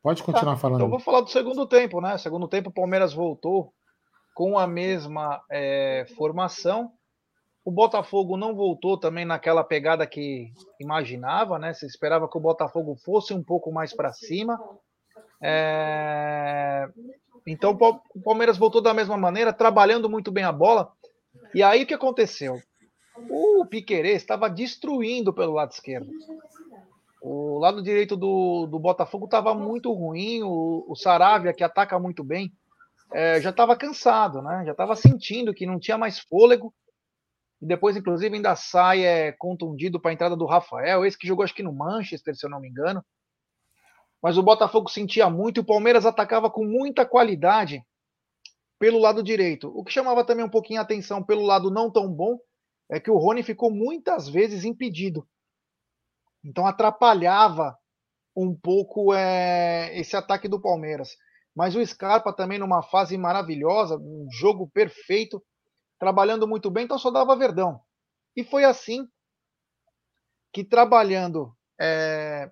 Pode 0.02 0.22
continuar 0.22 0.54
tá, 0.54 0.61
falando. 0.61 0.80
Então 0.80 0.87
eu 0.87 0.90
vou 0.90 1.00
falar 1.00 1.22
do 1.22 1.30
segundo 1.30 1.66
tempo, 1.66 2.00
né? 2.00 2.18
Segundo 2.18 2.46
tempo, 2.46 2.68
o 2.68 2.72
Palmeiras 2.72 3.14
voltou 3.14 3.72
com 4.35 4.59
a 4.59 4.66
mesma 4.66 5.42
é, 5.50 6.06
formação. 6.16 6.92
O 7.64 7.70
Botafogo 7.70 8.37
não 8.37 8.54
voltou 8.54 8.98
também 8.98 9.24
naquela 9.24 9.64
pegada 9.64 10.06
que 10.06 10.52
imaginava, 10.78 11.59
né? 11.59 11.72
Se 11.72 11.87
esperava 11.87 12.28
que 12.28 12.37
o 12.37 12.40
Botafogo 12.40 12.96
fosse 12.96 13.33
um 13.33 13.42
pouco 13.42 13.72
mais 13.72 13.94
para 13.94 14.12
cima. 14.12 14.59
É... 15.42 16.87
Então 17.46 17.76
o 18.14 18.20
Palmeiras 18.22 18.59
voltou 18.59 18.81
da 18.81 18.94
mesma 18.94 19.16
maneira, 19.16 19.53
trabalhando 19.53 20.09
muito 20.09 20.31
bem 20.31 20.44
a 20.44 20.53
bola. 20.53 20.92
E 21.55 21.62
aí 21.62 21.83
o 21.83 21.87
que 21.87 21.94
aconteceu? 21.94 22.61
O 23.29 23.66
Piquerez 23.66 24.22
estava 24.22 24.48
destruindo 24.48 25.33
pelo 25.33 25.53
lado 25.53 25.72
esquerdo. 25.72 26.11
O 27.22 27.59
lado 27.59 27.83
direito 27.83 28.16
do, 28.16 28.66
do 28.66 28.79
Botafogo 28.79 29.26
estava 29.26 29.55
muito 29.55 29.92
ruim. 29.92 30.42
O, 30.42 30.85
o 30.88 30.96
Saravia, 30.96 31.53
que 31.53 31.62
ataca 31.62 31.98
muito 31.98 32.24
bem, 32.24 32.53
é, 33.12 33.40
já 33.40 33.50
estava 33.50 33.76
cansado, 33.76 34.40
né? 34.40 34.62
Já 34.64 34.72
estava 34.72 34.96
sentindo 34.96 35.53
que 35.53 35.66
não 35.66 35.79
tinha 35.79 35.98
mais 35.98 36.18
fôlego. 36.18 36.72
E 37.61 37.66
depois, 37.66 37.94
inclusive, 37.94 38.35
ainda 38.35 38.57
sai 38.57 39.05
é, 39.05 39.33
contundido 39.33 40.00
para 40.00 40.11
a 40.11 40.14
entrada 40.14 40.35
do 40.35 40.46
Rafael, 40.46 41.05
esse 41.05 41.18
que 41.18 41.26
jogou 41.26 41.44
acho 41.44 41.55
que 41.55 41.62
no 41.62 41.74
Manchester, 41.74 42.35
se 42.35 42.46
eu 42.46 42.50
não 42.50 42.61
me 42.61 42.68
engano 42.68 43.05
mas 44.22 44.37
o 44.37 44.42
Botafogo 44.42 44.88
sentia 44.88 45.30
muito 45.30 45.59
e 45.59 45.61
o 45.61 45.66
Palmeiras 45.66 46.04
atacava 46.04 46.50
com 46.50 46.64
muita 46.64 47.06
qualidade 47.06 47.85
pelo 48.78 48.98
lado 48.98 49.22
direito. 49.22 49.70
O 49.74 49.85
que 49.85 49.92
chamava 49.92 50.24
também 50.24 50.44
um 50.44 50.50
pouquinho 50.50 50.80
a 50.80 50.83
atenção 50.83 51.22
pelo 51.22 51.42
lado 51.42 51.70
não 51.70 51.90
tão 51.90 52.12
bom 52.12 52.38
é 52.90 52.98
que 52.98 53.11
o 53.11 53.18
Rony 53.18 53.42
ficou 53.42 53.70
muitas 53.70 54.28
vezes 54.28 54.64
impedido. 54.64 55.26
Então 56.44 56.66
atrapalhava 56.66 57.76
um 58.37 58.54
pouco 58.54 59.14
é, 59.14 59.98
esse 59.98 60.16
ataque 60.16 60.48
do 60.48 60.61
Palmeiras. 60.61 61.11
Mas 61.54 61.74
o 61.74 61.85
Scarpa 61.85 62.33
também 62.33 62.59
numa 62.59 62.83
fase 62.83 63.16
maravilhosa, 63.18 63.96
um 63.96 64.28
jogo 64.30 64.70
perfeito, 64.70 65.42
trabalhando 65.98 66.46
muito 66.46 66.70
bem, 66.70 66.85
então 66.85 66.98
só 66.98 67.11
dava 67.11 67.37
Verdão. 67.37 67.80
E 68.37 68.44
foi 68.44 68.64
assim 68.64 69.06
que 70.52 70.64
trabalhando 70.64 71.54
é, 71.80 72.50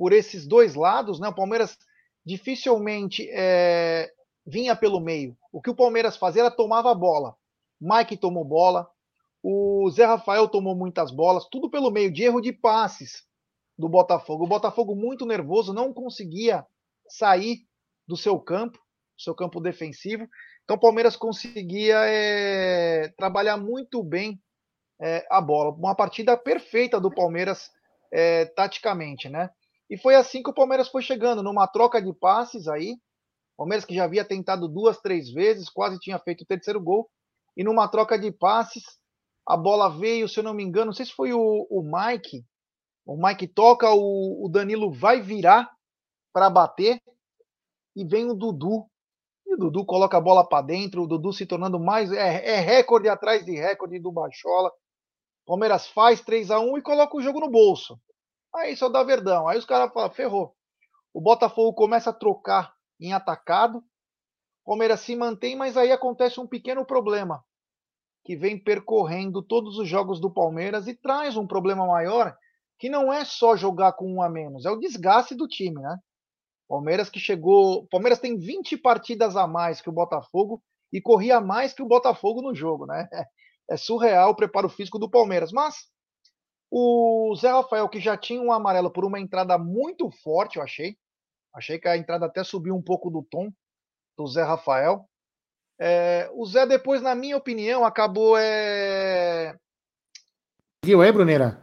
por 0.00 0.14
esses 0.14 0.46
dois 0.46 0.74
lados, 0.74 1.20
né? 1.20 1.28
O 1.28 1.34
Palmeiras 1.34 1.76
dificilmente 2.24 3.28
é, 3.34 4.10
vinha 4.46 4.74
pelo 4.74 4.98
meio. 4.98 5.36
O 5.52 5.60
que 5.60 5.68
o 5.68 5.74
Palmeiras 5.74 6.16
fazia 6.16 6.40
era 6.40 6.50
tomava 6.50 6.90
a 6.90 6.94
bola. 6.94 7.36
Mike 7.78 8.16
tomou 8.16 8.42
bola, 8.42 8.88
o 9.42 9.90
Zé 9.90 10.06
Rafael 10.06 10.48
tomou 10.48 10.74
muitas 10.74 11.10
bolas, 11.10 11.46
tudo 11.50 11.68
pelo 11.68 11.90
meio 11.90 12.10
de 12.10 12.22
erro 12.22 12.40
de 12.40 12.50
passes 12.50 13.26
do 13.78 13.90
Botafogo. 13.90 14.44
O 14.44 14.48
Botafogo 14.48 14.96
muito 14.96 15.26
nervoso, 15.26 15.70
não 15.70 15.92
conseguia 15.92 16.64
sair 17.06 17.66
do 18.08 18.16
seu 18.16 18.40
campo, 18.40 18.78
seu 19.18 19.34
campo 19.34 19.60
defensivo. 19.60 20.26
Então 20.64 20.78
o 20.78 20.80
Palmeiras 20.80 21.14
conseguia 21.14 21.98
é, 22.06 23.08
trabalhar 23.18 23.58
muito 23.58 24.02
bem 24.02 24.40
é, 24.98 25.26
a 25.30 25.42
bola. 25.42 25.72
Uma 25.72 25.94
partida 25.94 26.38
perfeita 26.38 26.98
do 26.98 27.10
Palmeiras 27.10 27.70
é, 28.10 28.46
taticamente, 28.46 29.28
né? 29.28 29.50
E 29.90 29.98
foi 29.98 30.14
assim 30.14 30.40
que 30.40 30.48
o 30.48 30.54
Palmeiras 30.54 30.88
foi 30.88 31.02
chegando, 31.02 31.42
numa 31.42 31.66
troca 31.66 32.00
de 32.00 32.14
passes 32.14 32.68
aí. 32.68 32.96
Palmeiras 33.56 33.84
que 33.84 33.94
já 33.94 34.04
havia 34.04 34.24
tentado 34.24 34.68
duas, 34.68 35.00
três 35.00 35.28
vezes, 35.30 35.68
quase 35.68 35.98
tinha 35.98 36.18
feito 36.20 36.42
o 36.42 36.46
terceiro 36.46 36.80
gol. 36.80 37.10
E 37.56 37.64
numa 37.64 37.88
troca 37.88 38.16
de 38.16 38.30
passes, 38.30 38.84
a 39.46 39.56
bola 39.56 39.90
veio, 39.90 40.28
se 40.28 40.38
eu 40.38 40.44
não 40.44 40.54
me 40.54 40.62
engano, 40.62 40.86
não 40.86 40.92
sei 40.92 41.06
se 41.06 41.12
foi 41.12 41.32
o, 41.32 41.66
o 41.68 41.82
Mike. 41.82 42.44
O 43.04 43.16
Mike 43.16 43.48
toca, 43.48 43.92
o, 43.92 44.46
o 44.46 44.48
Danilo 44.48 44.92
vai 44.92 45.20
virar 45.20 45.68
para 46.32 46.48
bater 46.48 47.02
e 47.96 48.04
vem 48.04 48.30
o 48.30 48.34
Dudu. 48.34 48.86
E 49.44 49.54
o 49.54 49.56
Dudu 49.56 49.84
coloca 49.84 50.16
a 50.16 50.20
bola 50.20 50.48
para 50.48 50.62
dentro, 50.64 51.02
o 51.02 51.08
Dudu 51.08 51.32
se 51.32 51.44
tornando 51.44 51.80
mais. 51.80 52.12
É, 52.12 52.50
é 52.52 52.60
recorde 52.60 53.08
atrás 53.08 53.44
de 53.44 53.52
recorde 53.52 53.98
do 53.98 54.12
Bachola. 54.12 54.70
Palmeiras 55.44 55.88
faz 55.88 56.20
3 56.20 56.52
a 56.52 56.60
1 56.60 56.78
e 56.78 56.82
coloca 56.82 57.16
o 57.16 57.20
jogo 57.20 57.40
no 57.40 57.50
bolso. 57.50 57.98
Aí 58.54 58.76
só 58.76 58.88
dá 58.88 59.02
verdão. 59.02 59.48
Aí 59.48 59.58
os 59.58 59.64
caras 59.64 59.92
falam, 59.92 60.10
ferrou. 60.10 60.54
O 61.12 61.20
Botafogo 61.20 61.74
começa 61.74 62.10
a 62.10 62.14
trocar 62.14 62.72
em 63.00 63.12
atacado. 63.12 63.82
Palmeiras 64.64 65.00
se 65.00 65.16
mantém, 65.16 65.56
mas 65.56 65.76
aí 65.76 65.90
acontece 65.90 66.38
um 66.40 66.46
pequeno 66.46 66.84
problema 66.84 67.44
que 68.24 68.36
vem 68.36 68.62
percorrendo 68.62 69.42
todos 69.42 69.78
os 69.78 69.88
jogos 69.88 70.20
do 70.20 70.30
Palmeiras 70.30 70.86
e 70.86 70.94
traz 70.94 71.36
um 71.36 71.46
problema 71.46 71.86
maior, 71.86 72.36
que 72.78 72.88
não 72.88 73.12
é 73.12 73.24
só 73.24 73.56
jogar 73.56 73.94
com 73.94 74.12
um 74.12 74.22
a 74.22 74.28
menos, 74.28 74.66
é 74.66 74.70
o 74.70 74.78
desgaste 74.78 75.34
do 75.34 75.48
time, 75.48 75.80
né? 75.80 75.98
Palmeiras 76.68 77.10
que 77.10 77.18
chegou. 77.18 77.86
Palmeiras 77.88 78.20
tem 78.20 78.38
20 78.38 78.76
partidas 78.76 79.36
a 79.36 79.46
mais 79.46 79.80
que 79.80 79.88
o 79.88 79.92
Botafogo 79.92 80.62
e 80.92 81.00
corria 81.00 81.40
mais 81.40 81.72
que 81.72 81.82
o 81.82 81.86
Botafogo 81.86 82.40
no 82.40 82.54
jogo, 82.54 82.86
né? 82.86 83.08
É 83.68 83.76
surreal 83.76 84.30
o 84.30 84.34
preparo 84.34 84.68
físico 84.68 84.98
do 84.98 85.08
Palmeiras. 85.08 85.52
Mas 85.52 85.86
o 86.70 87.34
Zé 87.36 87.50
Rafael, 87.50 87.88
que 87.88 88.00
já 88.00 88.16
tinha 88.16 88.40
um 88.40 88.52
amarelo 88.52 88.90
por 88.90 89.04
uma 89.04 89.18
entrada 89.18 89.58
muito 89.58 90.10
forte, 90.22 90.56
eu 90.56 90.62
achei. 90.62 90.96
Achei 91.52 91.78
que 91.78 91.88
a 91.88 91.96
entrada 91.96 92.26
até 92.26 92.44
subiu 92.44 92.74
um 92.74 92.82
pouco 92.82 93.10
do 93.10 93.22
tom 93.22 93.50
do 94.16 94.26
Zé 94.26 94.42
Rafael. 94.42 95.04
É, 95.78 96.30
o 96.34 96.44
Zé, 96.46 96.66
depois, 96.66 97.02
na 97.02 97.14
minha 97.14 97.36
opinião, 97.36 97.84
acabou. 97.84 98.36
É... 98.38 99.56
Viu 100.84 101.02
aí, 101.02 101.10
Bruneira? 101.10 101.60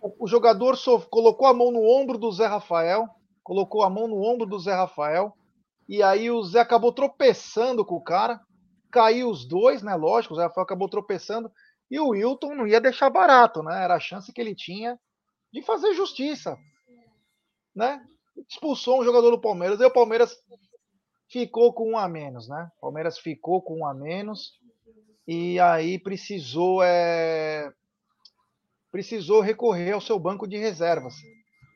O, 0.00 0.24
o 0.24 0.26
jogador 0.26 0.76
só 0.76 0.98
colocou 1.00 1.46
a 1.46 1.52
mão 1.52 1.70
no 1.70 1.82
ombro 1.82 2.16
do 2.16 2.32
Zé 2.32 2.46
Rafael 2.46 3.08
colocou 3.42 3.82
a 3.82 3.90
mão 3.90 4.06
no 4.06 4.22
ombro 4.22 4.46
do 4.46 4.58
Zé 4.58 4.74
Rafael, 4.74 5.36
e 5.88 6.02
aí 6.02 6.30
o 6.30 6.42
Zé 6.42 6.60
acabou 6.60 6.92
tropeçando 6.92 7.84
com 7.84 7.96
o 7.96 8.02
cara, 8.02 8.40
caiu 8.90 9.28
os 9.28 9.44
dois, 9.44 9.82
né? 9.82 9.94
Lógico, 9.94 10.34
o 10.34 10.36
Zé 10.36 10.44
Rafael 10.44 10.64
acabou 10.64 10.88
tropeçando, 10.88 11.50
e 11.92 12.00
o 12.00 12.08
Wilton 12.08 12.54
não 12.54 12.66
ia 12.66 12.80
deixar 12.80 13.10
barato, 13.10 13.62
né? 13.62 13.84
Era 13.84 13.96
a 13.96 14.00
chance 14.00 14.32
que 14.32 14.40
ele 14.40 14.54
tinha 14.54 14.98
de 15.52 15.60
fazer 15.60 15.92
justiça, 15.92 16.56
né? 17.76 18.02
Expulsou 18.48 19.02
um 19.02 19.04
jogador 19.04 19.30
do 19.30 19.38
Palmeiras, 19.38 19.78
e 19.78 19.84
o 19.84 19.92
Palmeiras 19.92 20.34
ficou 21.28 21.70
com 21.74 21.90
um 21.90 21.98
a 21.98 22.08
menos, 22.08 22.48
né? 22.48 22.70
O 22.78 22.80
Palmeiras 22.80 23.18
ficou 23.18 23.60
com 23.60 23.80
um 23.80 23.86
a 23.86 23.92
menos, 23.92 24.58
e 25.28 25.60
aí 25.60 25.98
precisou 25.98 26.82
é... 26.82 27.70
precisou 28.90 29.42
recorrer 29.42 29.92
ao 29.92 30.00
seu 30.00 30.18
banco 30.18 30.48
de 30.48 30.56
reservas. 30.56 31.12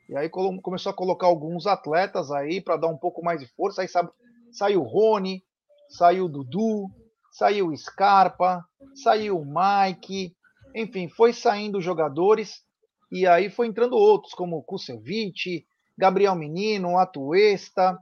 E 0.09 0.17
aí 0.17 0.31
começou 0.31 0.89
a 0.89 0.97
colocar 0.97 1.27
alguns 1.27 1.67
atletas 1.67 2.31
aí 2.31 2.63
para 2.63 2.79
dar 2.79 2.89
um 2.89 2.97
pouco 2.97 3.23
mais 3.23 3.39
de 3.39 3.47
força. 3.49 3.83
Aí 3.83 3.89
sabe, 3.89 4.11
saiu 4.51 4.81
o 4.81 4.89
Rony, 4.89 5.45
saiu 5.91 6.25
o 6.25 6.29
Dudu, 6.29 6.91
saiu 7.37 7.77
Scarpa, 7.77 8.65
saiu 8.95 9.45
Mike, 9.45 10.35
enfim, 10.75 11.07
foi 11.07 11.35
saindo 11.35 11.83
jogadores 11.83 12.65
e 13.13 13.27
aí 13.27 13.51
foi 13.51 13.67
entrando 13.67 13.95
outros, 13.95 14.33
como 14.33 14.63
Kusevich, 14.63 15.67
Gabriel 15.99 16.35
Menino, 16.35 16.99
Atuesta, 16.99 17.99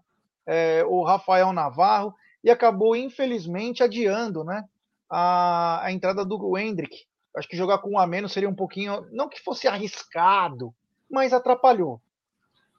é, 0.47 0.85
o 0.85 1.03
Rafael 1.03 1.53
Navarro, 1.53 2.14
e 2.44 2.51
acabou, 2.51 2.94
infelizmente, 2.94 3.83
adiando 3.83 4.44
né, 4.44 4.64
a, 5.11 5.85
a 5.85 5.92
entrada 5.92 6.25
do 6.25 6.57
Hendrick. 6.57 7.05
Acho 7.37 7.49
que 7.49 7.57
jogar 7.57 7.79
com 7.79 7.90
um 7.90 7.99
a 7.99 8.07
menos 8.07 8.33
seria 8.33 8.49
um 8.49 8.55
pouquinho, 8.55 9.05
não 9.11 9.29
que 9.29 9.42
fosse 9.42 9.66
arriscado, 9.66 10.73
mas 11.11 11.33
atrapalhou. 11.33 12.01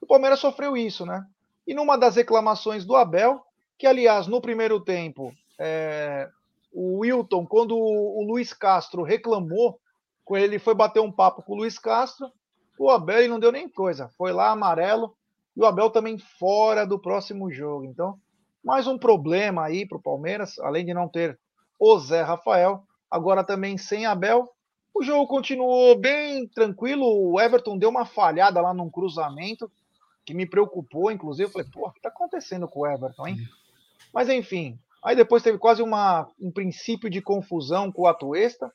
O 0.00 0.06
Palmeiras 0.06 0.40
sofreu 0.40 0.74
isso, 0.74 1.04
né? 1.04 1.22
E 1.66 1.74
numa 1.74 1.98
das 1.98 2.16
reclamações 2.16 2.86
do 2.86 2.96
Abel, 2.96 3.44
que 3.76 3.86
aliás 3.86 4.26
no 4.26 4.40
primeiro 4.40 4.80
tempo, 4.80 5.34
é, 5.58 6.30
o 6.78 6.98
Wilton, 6.98 7.46
quando 7.46 7.74
o, 7.74 8.22
Luiz 8.22 8.52
Castro 8.52 9.02
reclamou, 9.02 9.80
quando 10.22 10.42
ele 10.42 10.58
foi 10.58 10.74
bater 10.74 11.00
um 11.00 11.10
papo 11.10 11.42
com 11.42 11.54
o 11.54 11.56
Luiz 11.56 11.78
Castro, 11.78 12.30
o 12.78 12.90
Abel 12.90 13.26
não 13.30 13.40
deu 13.40 13.50
nem 13.50 13.66
coisa, 13.66 14.10
foi 14.18 14.30
lá 14.30 14.50
amarelo, 14.50 15.16
e 15.56 15.60
o 15.62 15.64
Abel 15.64 15.88
também 15.88 16.18
fora 16.18 16.84
do 16.86 16.98
próximo 16.98 17.50
jogo. 17.50 17.86
Então, 17.86 18.18
mais 18.62 18.86
um 18.86 18.98
problema 18.98 19.64
aí 19.64 19.88
para 19.88 19.96
o 19.96 20.02
Palmeiras, 20.02 20.58
além 20.58 20.84
de 20.84 20.92
não 20.92 21.08
ter 21.08 21.40
o 21.80 21.98
Zé 21.98 22.20
Rafael, 22.20 22.82
agora 23.10 23.42
também 23.42 23.78
sem 23.78 24.04
Abel, 24.04 24.46
o 24.94 25.02
jogo 25.02 25.26
continuou 25.26 25.98
bem 25.98 26.46
tranquilo. 26.46 27.06
O 27.06 27.40
Everton 27.40 27.78
deu 27.78 27.88
uma 27.88 28.04
falhada 28.04 28.60
lá 28.60 28.74
num 28.74 28.90
cruzamento 28.90 29.72
que 30.26 30.34
me 30.34 30.44
preocupou, 30.44 31.10
inclusive. 31.10 31.48
Eu 31.48 31.52
falei, 31.52 31.68
pô, 31.72 31.88
o 31.88 31.92
que 31.92 32.02
tá 32.02 32.10
acontecendo 32.10 32.68
com 32.68 32.80
o 32.80 32.86
Everton, 32.86 33.28
hein? 33.28 33.38
Mas 34.12 34.28
enfim, 34.28 34.78
aí 35.06 35.16
depois 35.16 35.42
teve 35.42 35.56
quase 35.56 35.82
uma, 35.82 36.28
um 36.40 36.50
princípio 36.50 37.08
de 37.08 37.22
confusão 37.22 37.92
com 37.92 38.02
o 38.02 38.06
Atuesta. 38.06 38.70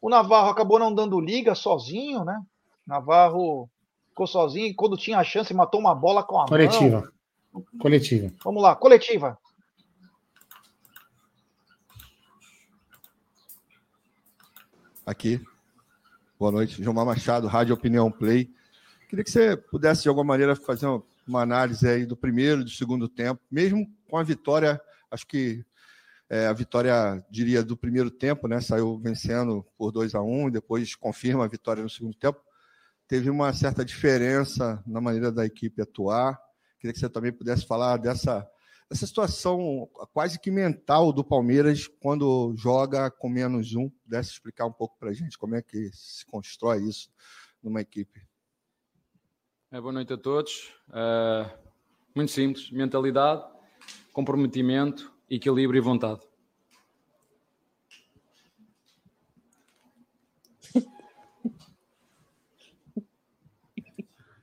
O 0.00 0.08
Navarro 0.08 0.50
acabou 0.50 0.78
não 0.78 0.94
dando 0.94 1.20
liga 1.20 1.54
sozinho, 1.54 2.24
né? 2.24 2.40
Navarro 2.86 3.68
ficou 4.08 4.26
sozinho 4.26 4.66
e 4.66 4.74
quando 4.74 4.96
tinha 4.96 5.18
a 5.18 5.24
chance 5.24 5.52
matou 5.52 5.80
uma 5.80 5.94
bola 5.94 6.22
com 6.22 6.40
a 6.40 6.46
coletiva. 6.46 7.00
mão. 7.00 7.10
Coletiva. 7.52 7.78
Coletiva. 7.78 8.34
Vamos 8.44 8.62
lá, 8.62 8.76
coletiva. 8.76 9.38
aqui. 15.06 15.40
Boa 16.36 16.50
noite, 16.50 16.82
João 16.82 17.04
Machado, 17.04 17.46
Rádio 17.46 17.74
Opinião 17.74 18.10
Play. 18.10 18.50
Queria 19.08 19.24
que 19.24 19.30
você 19.30 19.56
pudesse, 19.56 20.02
de 20.02 20.08
alguma 20.08 20.24
maneira, 20.24 20.56
fazer 20.56 20.86
uma 21.26 21.42
análise 21.42 21.88
aí 21.88 22.04
do 22.04 22.16
primeiro 22.16 22.60
e 22.60 22.64
do 22.64 22.70
segundo 22.70 23.08
tempo, 23.08 23.40
mesmo 23.48 23.86
com 24.10 24.18
a 24.18 24.24
vitória, 24.24 24.80
acho 25.16 25.26
que 25.26 25.64
é, 26.28 26.46
a 26.46 26.52
vitória, 26.52 27.24
diria, 27.30 27.62
do 27.62 27.76
primeiro 27.76 28.10
tempo, 28.10 28.46
né? 28.46 28.60
Saiu 28.60 28.98
vencendo 28.98 29.64
por 29.76 29.90
2 29.90 30.14
a 30.14 30.22
1 30.22 30.44
um, 30.44 30.50
depois 30.50 30.94
confirma 30.94 31.44
a 31.44 31.48
vitória 31.48 31.82
no 31.82 31.90
segundo 31.90 32.14
tempo. 32.14 32.40
Teve 33.08 33.30
uma 33.30 33.52
certa 33.52 33.84
diferença 33.84 34.82
na 34.86 35.00
maneira 35.00 35.32
da 35.32 35.46
equipe 35.46 35.80
atuar. 35.80 36.38
Queria 36.78 36.92
que 36.92 36.98
você 36.98 37.08
também 37.08 37.32
pudesse 37.32 37.66
falar 37.66 37.96
dessa 37.96 38.46
essa 38.88 39.04
situação 39.04 39.88
quase 40.12 40.38
que 40.38 40.48
mental 40.48 41.12
do 41.12 41.24
Palmeiras 41.24 41.88
quando 41.88 42.54
joga 42.56 43.10
com 43.10 43.28
menos 43.28 43.74
um. 43.74 43.88
Pudesse 43.88 44.30
explicar 44.30 44.66
um 44.66 44.72
pouco 44.72 44.96
para 44.98 45.10
a 45.10 45.12
gente 45.12 45.36
como 45.36 45.56
é 45.56 45.62
que 45.62 45.90
se 45.92 46.24
constrói 46.26 46.84
isso 46.84 47.10
numa 47.60 47.80
equipe. 47.80 48.20
É, 49.72 49.80
boa 49.80 49.92
noite 49.92 50.12
a 50.12 50.16
todos. 50.16 50.72
Uh, 50.88 51.50
muito 52.14 52.30
simples: 52.30 52.70
mentalidade, 52.70 53.44
comprometimento, 54.16 55.12
equilíbrio 55.28 55.78
e 55.78 55.82
vontade. 55.82 56.22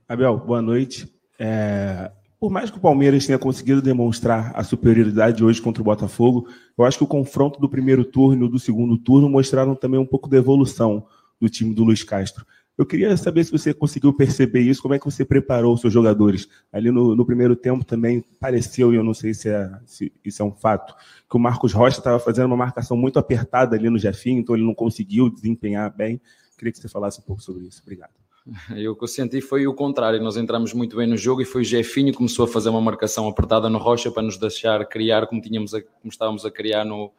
Abel, 0.07 0.38
boa 0.38 0.62
noite. 0.62 1.12
É, 1.39 2.12
por 2.39 2.51
mais 2.51 2.69
que 2.69 2.77
o 2.77 2.79
Palmeiras 2.79 3.25
tenha 3.25 3.39
conseguido 3.39 3.81
demonstrar 3.81 4.51
a 4.53 4.63
superioridade 4.63 5.43
hoje 5.43 5.59
contra 5.59 5.81
o 5.81 5.86
Botafogo, 5.86 6.47
eu 6.77 6.86
acho 6.86 6.99
que 6.99 7.03
o 7.03 7.07
confronto 7.07 7.59
do 7.59 7.67
primeiro 7.67 8.05
turno 8.05 8.45
e 8.45 8.49
do 8.51 8.59
segundo 8.59 8.95
turno 8.95 9.27
mostraram 9.27 9.73
também 9.73 9.99
um 9.99 10.05
pouco 10.05 10.29
da 10.29 10.38
evolução 10.38 11.07
do 11.41 11.49
time 11.49 11.73
do 11.73 11.83
Luiz 11.83 12.03
Castro. 12.03 12.45
Eu 12.75 12.88
queria 12.88 13.15
saber 13.15 13.43
se 13.43 13.51
você 13.51 13.71
conseguiu 13.71 14.12
perceber 14.12 14.62
isso, 14.62 14.81
como 14.81 14.95
é 14.95 14.99
que 14.99 15.05
você 15.05 15.23
preparou 15.23 15.75
os 15.75 15.81
seus 15.81 15.93
jogadores. 15.93 16.47
Ali 16.71 16.89
no, 16.89 17.15
no 17.15 17.23
primeiro 17.23 17.55
tempo 17.55 17.86
também 17.86 18.25
pareceu, 18.39 18.91
e 18.91 18.95
eu 18.95 19.03
não 19.03 19.13
sei 19.13 19.33
se, 19.33 19.47
é, 19.47 19.69
se 19.86 20.12
isso 20.25 20.41
é 20.41 20.45
um 20.45 20.51
fato, 20.51 20.95
que 21.29 21.38
o 21.38 21.39
Marcos 21.39 21.71
Rocha 21.71 21.99
estava 21.99 22.19
fazendo 22.19 22.47
uma 22.47 22.57
marcação 22.57 22.97
muito 22.97 23.19
apertada 23.19 23.75
ali 23.75 23.89
no 23.91 23.99
Jefinho, 23.99 24.39
então 24.39 24.55
ele 24.55 24.65
não 24.65 24.73
conseguiu 24.73 25.29
desempenhar 25.29 25.95
bem. 25.95 26.19
Queria 26.57 26.71
que 26.71 26.79
você 26.79 26.89
falasse 26.89 27.19
um 27.19 27.23
pouco 27.23 27.43
sobre 27.43 27.65
isso. 27.65 27.81
Obrigado. 27.83 28.12
Eu 28.75 28.95
que 28.95 29.03
eu 29.03 29.07
senti 29.07 29.39
foi 29.39 29.65
o 29.67 29.73
contrário. 29.73 30.21
Nós 30.21 30.36
entramos 30.36 30.73
muito 30.73 30.97
bem 30.97 31.07
no 31.07 31.15
jogo 31.15 31.41
e 31.41 31.45
foi 31.45 31.62
o 31.62 31.65
Jefinho 31.65 32.12
que 32.12 32.17
começou 32.17 32.45
a 32.45 32.47
fazer 32.47 32.69
uma 32.69 32.81
marcação 32.81 33.27
apertada 33.27 33.69
no 33.69 33.77
Rocha 33.77 34.12
para 34.12 34.23
nos 34.23 34.38
deixar 34.38 34.86
criar 34.86 35.27
como, 35.27 35.41
tínhamos 35.41 35.73
a, 35.73 35.81
como 35.81 36.09
estávamos 36.12 36.45
a 36.45 36.51
criar 36.51 36.83
no, 36.83 37.12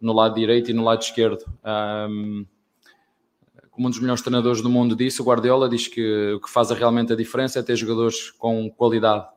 no 0.00 0.12
lado 0.12 0.34
direito 0.34 0.70
e 0.70 0.74
no 0.74 0.82
lado 0.82 1.02
esquerdo. 1.02 1.44
Um, 2.10 2.44
como 3.78 3.86
um 3.86 3.90
dos 3.92 4.00
melhores 4.00 4.20
treinadores 4.20 4.60
do 4.60 4.68
mundo 4.68 4.96
disse, 4.96 5.22
o 5.22 5.24
Guardiola 5.24 5.68
diz 5.68 5.86
que 5.86 6.32
o 6.32 6.40
que 6.40 6.50
faz 6.50 6.68
realmente 6.70 7.12
a 7.12 7.16
diferença 7.16 7.60
é 7.60 7.62
ter 7.62 7.76
jogadores 7.76 8.28
com 8.32 8.68
qualidade. 8.68 9.28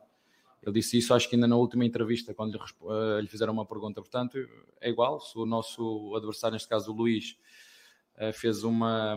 Ele 0.60 0.72
disse 0.72 0.98
isso, 0.98 1.14
acho 1.14 1.28
que 1.28 1.36
ainda 1.36 1.46
na 1.46 1.54
última 1.54 1.84
entrevista, 1.84 2.34
quando 2.34 2.54
lhe, 2.54 2.58
uh, 2.80 3.20
lhe 3.20 3.28
fizeram 3.28 3.52
uma 3.52 3.64
pergunta. 3.64 4.00
Portanto, 4.00 4.36
é 4.80 4.90
igual. 4.90 5.20
Se 5.20 5.38
o 5.38 5.46
nosso 5.46 6.12
adversário, 6.16 6.54
neste 6.54 6.68
caso 6.68 6.90
o 6.90 6.96
Luís, 6.96 7.38
uh, 8.16 8.32
fez 8.32 8.64
uma, 8.64 9.14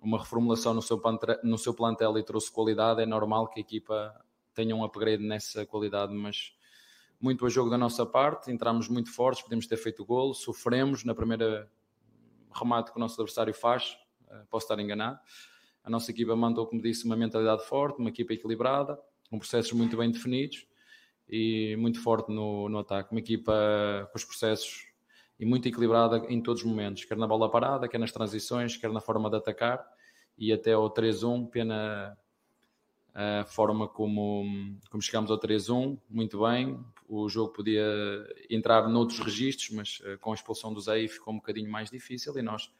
uma 0.00 0.18
reformulação 0.18 0.72
no 0.72 0.80
seu, 0.80 0.98
no 1.44 1.58
seu 1.58 1.74
plantel 1.74 2.16
e 2.16 2.22
trouxe 2.22 2.50
qualidade, 2.50 3.02
é 3.02 3.06
normal 3.06 3.48
que 3.48 3.60
a 3.60 3.62
equipa 3.62 4.18
tenha 4.54 4.74
um 4.74 4.82
upgrade 4.82 5.22
nessa 5.22 5.66
qualidade, 5.66 6.14
mas 6.14 6.54
muito 7.20 7.44
a 7.44 7.50
jogo 7.50 7.68
da 7.68 7.76
nossa 7.76 8.06
parte, 8.06 8.50
entramos 8.50 8.88
muito 8.88 9.12
fortes, 9.12 9.42
podemos 9.42 9.66
ter 9.66 9.76
feito 9.76 10.06
golo, 10.06 10.32
sofremos 10.32 11.04
na 11.04 11.14
primeira 11.14 11.70
remate 12.50 12.90
que 12.90 12.96
o 12.96 13.00
nosso 13.00 13.20
adversário 13.20 13.52
faz, 13.52 13.98
posso 14.50 14.64
estar 14.64 14.78
enganado. 14.80 15.18
A 15.82 15.90
nossa 15.90 16.10
equipa 16.10 16.34
mandou, 16.36 16.66
como 16.66 16.82
disse, 16.82 17.04
uma 17.04 17.16
mentalidade 17.16 17.64
forte, 17.64 17.98
uma 17.98 18.10
equipa 18.10 18.32
equilibrada, 18.32 18.98
com 19.30 19.38
processos 19.38 19.72
muito 19.72 19.96
bem 19.96 20.10
definidos 20.10 20.66
e 21.28 21.76
muito 21.76 22.02
forte 22.02 22.30
no, 22.32 22.68
no 22.68 22.78
ataque. 22.78 23.10
Uma 23.12 23.20
equipa 23.20 24.08
com 24.10 24.18
os 24.18 24.24
processos 24.24 24.86
e 25.38 25.46
muito 25.46 25.68
equilibrada 25.68 26.18
em 26.28 26.42
todos 26.42 26.62
os 26.62 26.68
momentos, 26.68 27.04
quer 27.04 27.16
na 27.16 27.26
bola 27.26 27.50
parada, 27.50 27.88
quer 27.88 27.98
nas 27.98 28.10
transições, 28.10 28.76
quer 28.76 28.90
na 28.90 29.00
forma 29.00 29.30
de 29.30 29.36
atacar 29.36 29.86
e 30.36 30.52
até 30.52 30.72
ao 30.72 30.92
3-1, 30.92 31.48
pena 31.50 32.16
a 33.14 33.44
forma 33.44 33.88
como, 33.88 34.44
como 34.90 35.02
chegámos 35.02 35.30
ao 35.30 35.40
3-1, 35.40 35.98
muito 36.08 36.40
bem. 36.40 36.78
O 37.08 37.28
jogo 37.28 37.52
podia 37.52 37.84
entrar 38.48 38.88
noutros 38.88 39.18
registros, 39.18 39.70
mas 39.70 40.02
com 40.20 40.30
a 40.30 40.34
expulsão 40.34 40.72
do 40.72 40.80
Zé 40.80 41.06
ficou 41.08 41.34
um 41.34 41.38
bocadinho 41.38 41.70
mais 41.70 41.90
difícil. 41.90 42.36
E 42.38 42.42
nós, 42.42 42.72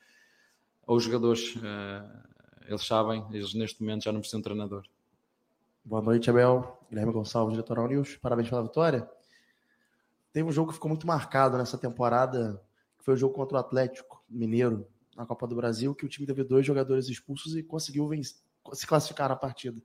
os 0.94 1.04
jogadores, 1.04 1.54
uh, 1.56 2.28
eles 2.66 2.84
sabem, 2.86 3.24
eles 3.30 3.52
neste 3.54 3.82
momento 3.82 4.04
já 4.04 4.12
não 4.12 4.20
precisam 4.20 4.40
de 4.40 4.44
treinador. 4.44 4.84
Boa 5.84 6.00
noite, 6.00 6.30
Abel. 6.30 6.78
Guilherme 6.88 7.12
Gonçalves, 7.12 7.56
Litoral 7.56 7.88
News. 7.88 8.16
Parabéns 8.16 8.48
pela 8.48 8.62
vitória. 8.62 9.08
Teve 10.32 10.48
um 10.48 10.52
jogo 10.52 10.68
que 10.68 10.74
ficou 10.74 10.88
muito 10.88 11.06
marcado 11.06 11.58
nessa 11.58 11.76
temporada, 11.76 12.62
que 12.98 13.04
foi 13.04 13.14
o 13.14 13.16
jogo 13.16 13.34
contra 13.34 13.58
o 13.58 13.60
Atlético 13.60 14.24
Mineiro 14.28 14.86
na 15.14 15.26
Copa 15.26 15.46
do 15.46 15.54
Brasil, 15.54 15.94
que 15.94 16.06
o 16.06 16.08
time 16.08 16.26
teve 16.26 16.42
dois 16.42 16.64
jogadores 16.64 17.08
expulsos 17.08 17.54
e 17.54 17.62
conseguiu 17.62 18.06
vencer, 18.08 18.38
se 18.72 18.86
classificar 18.86 19.28
na 19.28 19.36
partida. 19.36 19.80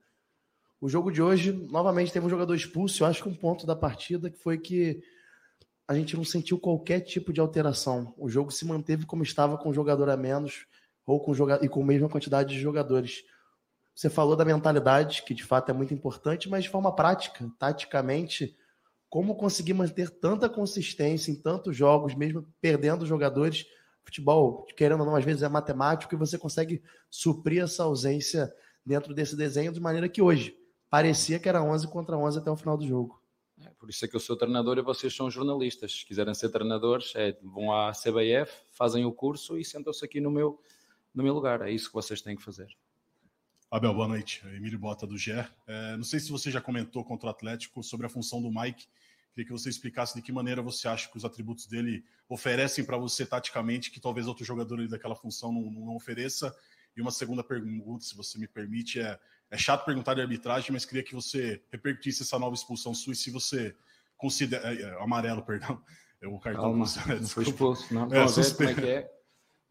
O 0.80 0.88
jogo 0.88 1.10
de 1.10 1.20
hoje, 1.20 1.52
novamente, 1.52 2.12
teve 2.12 2.24
um 2.24 2.30
jogador 2.30 2.54
expulso. 2.54 3.02
Eu 3.02 3.08
acho 3.08 3.22
que 3.22 3.28
um 3.28 3.34
ponto 3.34 3.66
da 3.66 3.76
partida 3.76 4.30
que 4.30 4.38
foi 4.38 4.56
que 4.58 5.02
a 5.86 5.94
gente 5.94 6.16
não 6.16 6.24
sentiu 6.24 6.58
qualquer 6.58 7.00
tipo 7.00 7.30
de 7.30 7.40
alteração. 7.40 8.14
O 8.16 8.28
jogo 8.28 8.50
se 8.50 8.64
manteve 8.64 9.04
como 9.04 9.22
estava 9.22 9.58
com 9.58 9.68
um 9.68 9.74
jogador 9.74 10.08
a 10.08 10.16
menos 10.16 10.66
ou 11.06 11.20
com 11.20 11.32
e 11.62 11.68
com 11.68 11.82
a 11.82 11.86
mesma 11.86 12.08
quantidade 12.08 12.54
de 12.54 12.60
jogadores. 12.60 13.24
Você 13.94 14.10
falou 14.10 14.34
da 14.34 14.44
mentalidade, 14.44 15.22
que 15.22 15.34
de 15.34 15.44
fato 15.44 15.70
é 15.70 15.72
muito 15.72 15.94
importante, 15.94 16.48
mas 16.48 16.64
de 16.64 16.70
forma 16.70 16.94
prática, 16.94 17.48
taticamente, 17.58 18.56
como 19.08 19.36
conseguir 19.36 19.74
manter 19.74 20.10
tanta 20.10 20.48
consistência 20.48 21.30
em 21.30 21.36
tantos 21.36 21.76
jogos, 21.76 22.14
mesmo 22.14 22.46
perdendo 22.60 23.06
jogadores? 23.06 23.66
Futebol, 24.02 24.66
querendo 24.76 25.00
ou 25.00 25.06
não, 25.06 25.16
às 25.16 25.24
vezes 25.24 25.42
é 25.42 25.48
matemático 25.48 26.14
e 26.14 26.18
você 26.18 26.36
consegue 26.36 26.82
suprir 27.08 27.62
essa 27.62 27.84
ausência 27.84 28.52
dentro 28.84 29.14
desse 29.14 29.34
desenho 29.34 29.72
de 29.72 29.80
maneira 29.80 30.08
que 30.08 30.20
hoje 30.20 30.54
parecia 30.90 31.38
que 31.40 31.48
era 31.48 31.62
11 31.62 31.88
contra 31.88 32.16
11 32.16 32.38
até 32.38 32.50
o 32.50 32.56
final 32.56 32.76
do 32.76 32.86
jogo. 32.86 33.20
É, 33.64 33.70
por 33.78 33.88
isso 33.88 34.04
é 34.04 34.08
que 34.08 34.14
eu 34.14 34.20
sou 34.20 34.36
treinador 34.36 34.78
e 34.78 34.82
vocês 34.82 35.14
são 35.14 35.30
jornalistas. 35.30 35.92
Se 35.92 36.06
quiserem 36.06 36.34
ser 36.34 36.50
treinadores, 36.50 37.12
é, 37.16 37.36
vão 37.42 37.72
à 37.72 37.92
CBF, 37.92 38.52
fazem 38.70 39.04
o 39.04 39.12
curso 39.12 39.56
e 39.58 39.64
sentam-se 39.64 40.04
aqui 40.04 40.20
no 40.20 40.30
meu, 40.30 40.60
no 41.14 41.22
meu 41.22 41.32
lugar. 41.32 41.62
É 41.62 41.70
isso 41.70 41.88
que 41.88 41.94
vocês 41.94 42.20
têm 42.20 42.36
que 42.36 42.42
fazer. 42.42 42.68
Abel, 43.70 43.94
boa 43.94 44.08
noite. 44.08 44.42
Emílio 44.48 44.78
Bota 44.78 45.06
do 45.06 45.16
GE. 45.16 45.32
É, 45.66 45.96
não 45.96 46.04
sei 46.04 46.20
se 46.20 46.30
você 46.30 46.50
já 46.50 46.60
comentou 46.60 47.04
contra 47.04 47.28
o 47.28 47.30
Atlético 47.30 47.82
sobre 47.82 48.06
a 48.06 48.08
função 48.08 48.42
do 48.42 48.50
Mike. 48.50 48.86
Queria 49.32 49.46
que 49.46 49.52
você 49.52 49.68
explicasse 49.68 50.14
de 50.14 50.22
que 50.22 50.30
maneira 50.30 50.62
você 50.62 50.86
acha 50.86 51.10
que 51.10 51.16
os 51.16 51.24
atributos 51.24 51.66
dele 51.66 52.04
oferecem 52.28 52.84
para 52.84 52.96
você 52.96 53.26
taticamente, 53.26 53.90
que 53.90 54.00
talvez 54.00 54.26
outro 54.28 54.44
jogador 54.44 54.86
daquela 54.88 55.16
função 55.16 55.52
não, 55.52 55.70
não 55.70 55.96
ofereça. 55.96 56.54
E 56.96 57.00
uma 57.00 57.10
segunda 57.10 57.42
pergunta, 57.42 58.04
se 58.04 58.16
você 58.16 58.38
me 58.38 58.46
permite, 58.46 59.00
é 59.00 59.18
é 59.54 59.56
chato 59.56 59.84
perguntar 59.84 60.14
de 60.14 60.20
arbitragem, 60.20 60.72
mas 60.72 60.84
queria 60.84 61.02
que 61.02 61.14
você 61.14 61.62
repercutisse 61.70 62.22
essa 62.22 62.38
nova 62.40 62.56
expulsão 62.56 62.92
sua 62.92 63.12
e 63.12 63.16
se 63.16 63.30
você 63.30 63.74
considera. 64.16 64.74
É, 64.74 64.82
é, 64.82 65.02
amarelo, 65.02 65.42
perdão. 65.42 65.80
É 66.20 66.26
o 66.26 66.38
cartão. 66.40 66.62
Calma, 66.62 66.86
não 67.20 67.28
foi 67.28 67.44
expulso, 67.44 67.92
não. 67.94 68.06
É, 68.06 68.26
como 68.26 68.68
é 68.68 68.90
é? 68.90 69.13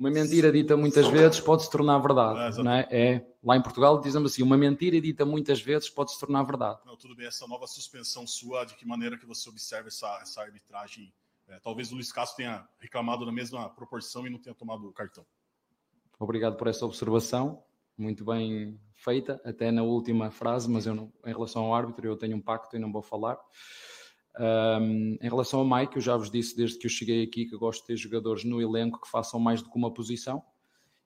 Uma 0.04 0.12
mentira 0.12 0.52
dita 0.52 0.76
muitas 0.76 1.08
vezes 1.08 1.40
pode 1.40 1.64
se 1.64 1.72
tornar 1.72 1.98
verdade, 2.00 2.60
é, 2.60 2.62
não 2.62 2.72
é? 2.74 2.88
é? 2.92 3.26
Lá 3.42 3.56
em 3.56 3.62
Portugal 3.62 4.02
dizemos 4.02 4.34
assim, 4.34 4.44
uma 4.44 4.58
mentira 4.58 5.00
dita 5.00 5.26
muitas 5.26 5.62
vezes 5.62 5.90
pode 5.90 6.12
se 6.12 6.20
tornar 6.20 6.44
verdade. 6.44 6.82
Não, 6.86 6.98
tudo 6.98 7.16
bem, 7.16 7.26
essa 7.26 7.48
nova 7.48 7.66
suspensão 7.68 8.28
sua, 8.28 8.66
de 8.66 8.76
que 8.76 8.86
maneira 8.86 9.18
que 9.18 9.26
você 9.26 9.50
observa 9.50 9.88
essa, 9.88 10.20
essa 10.22 10.42
arbitragem? 10.42 11.14
É, 11.48 11.58
talvez 11.60 11.90
o 11.94 11.96
Luiz 11.96 12.12
Castro 12.12 12.36
tenha 12.36 12.68
reclamado 12.82 13.26
na 13.26 13.32
mesma 13.32 13.70
proporção 13.70 14.28
e 14.28 14.30
não 14.30 14.40
tenha 14.40 14.54
tomado 14.54 14.86
o 14.86 14.92
cartão. 14.92 15.26
Obrigado 16.20 16.58
por 16.58 16.68
essa 16.68 16.86
observação 16.86 17.64
muito 17.98 18.26
bem 18.26 18.78
feita, 18.94 19.40
até 19.46 19.72
na 19.72 19.84
última 19.84 20.32
frase, 20.32 20.70
mas 20.70 20.86
eu 20.86 20.96
não, 20.96 21.14
em 21.26 21.32
relação 21.32 21.64
ao 21.64 21.74
árbitro 21.74 22.06
eu 22.06 22.18
tenho 22.18 22.36
um 22.36 22.42
pacto 22.42 22.76
e 22.76 22.80
não 22.80 22.92
vou 22.92 23.02
falar. 23.02 23.40
Um, 24.40 25.18
em 25.22 25.30
relação 25.30 25.60
ao 25.60 25.66
Mike, 25.70 25.98
eu 25.98 26.02
já 26.02 26.18
vos 26.18 26.32
disse 26.32 26.56
desde 26.56 26.78
que 26.78 26.88
eu 26.88 26.90
cheguei 26.90 27.24
aqui 27.24 27.46
que 27.46 27.54
eu 27.54 27.60
gosto 27.60 27.82
de 27.82 27.88
ter 27.88 27.98
jogadores 27.98 28.44
no 28.44 28.62
elenco 28.62 29.00
que 29.02 29.10
façam 29.10 29.40
mais 29.40 29.62
do 29.62 29.70
que 29.70 29.78
uma 29.78 29.94
posição. 29.94 30.44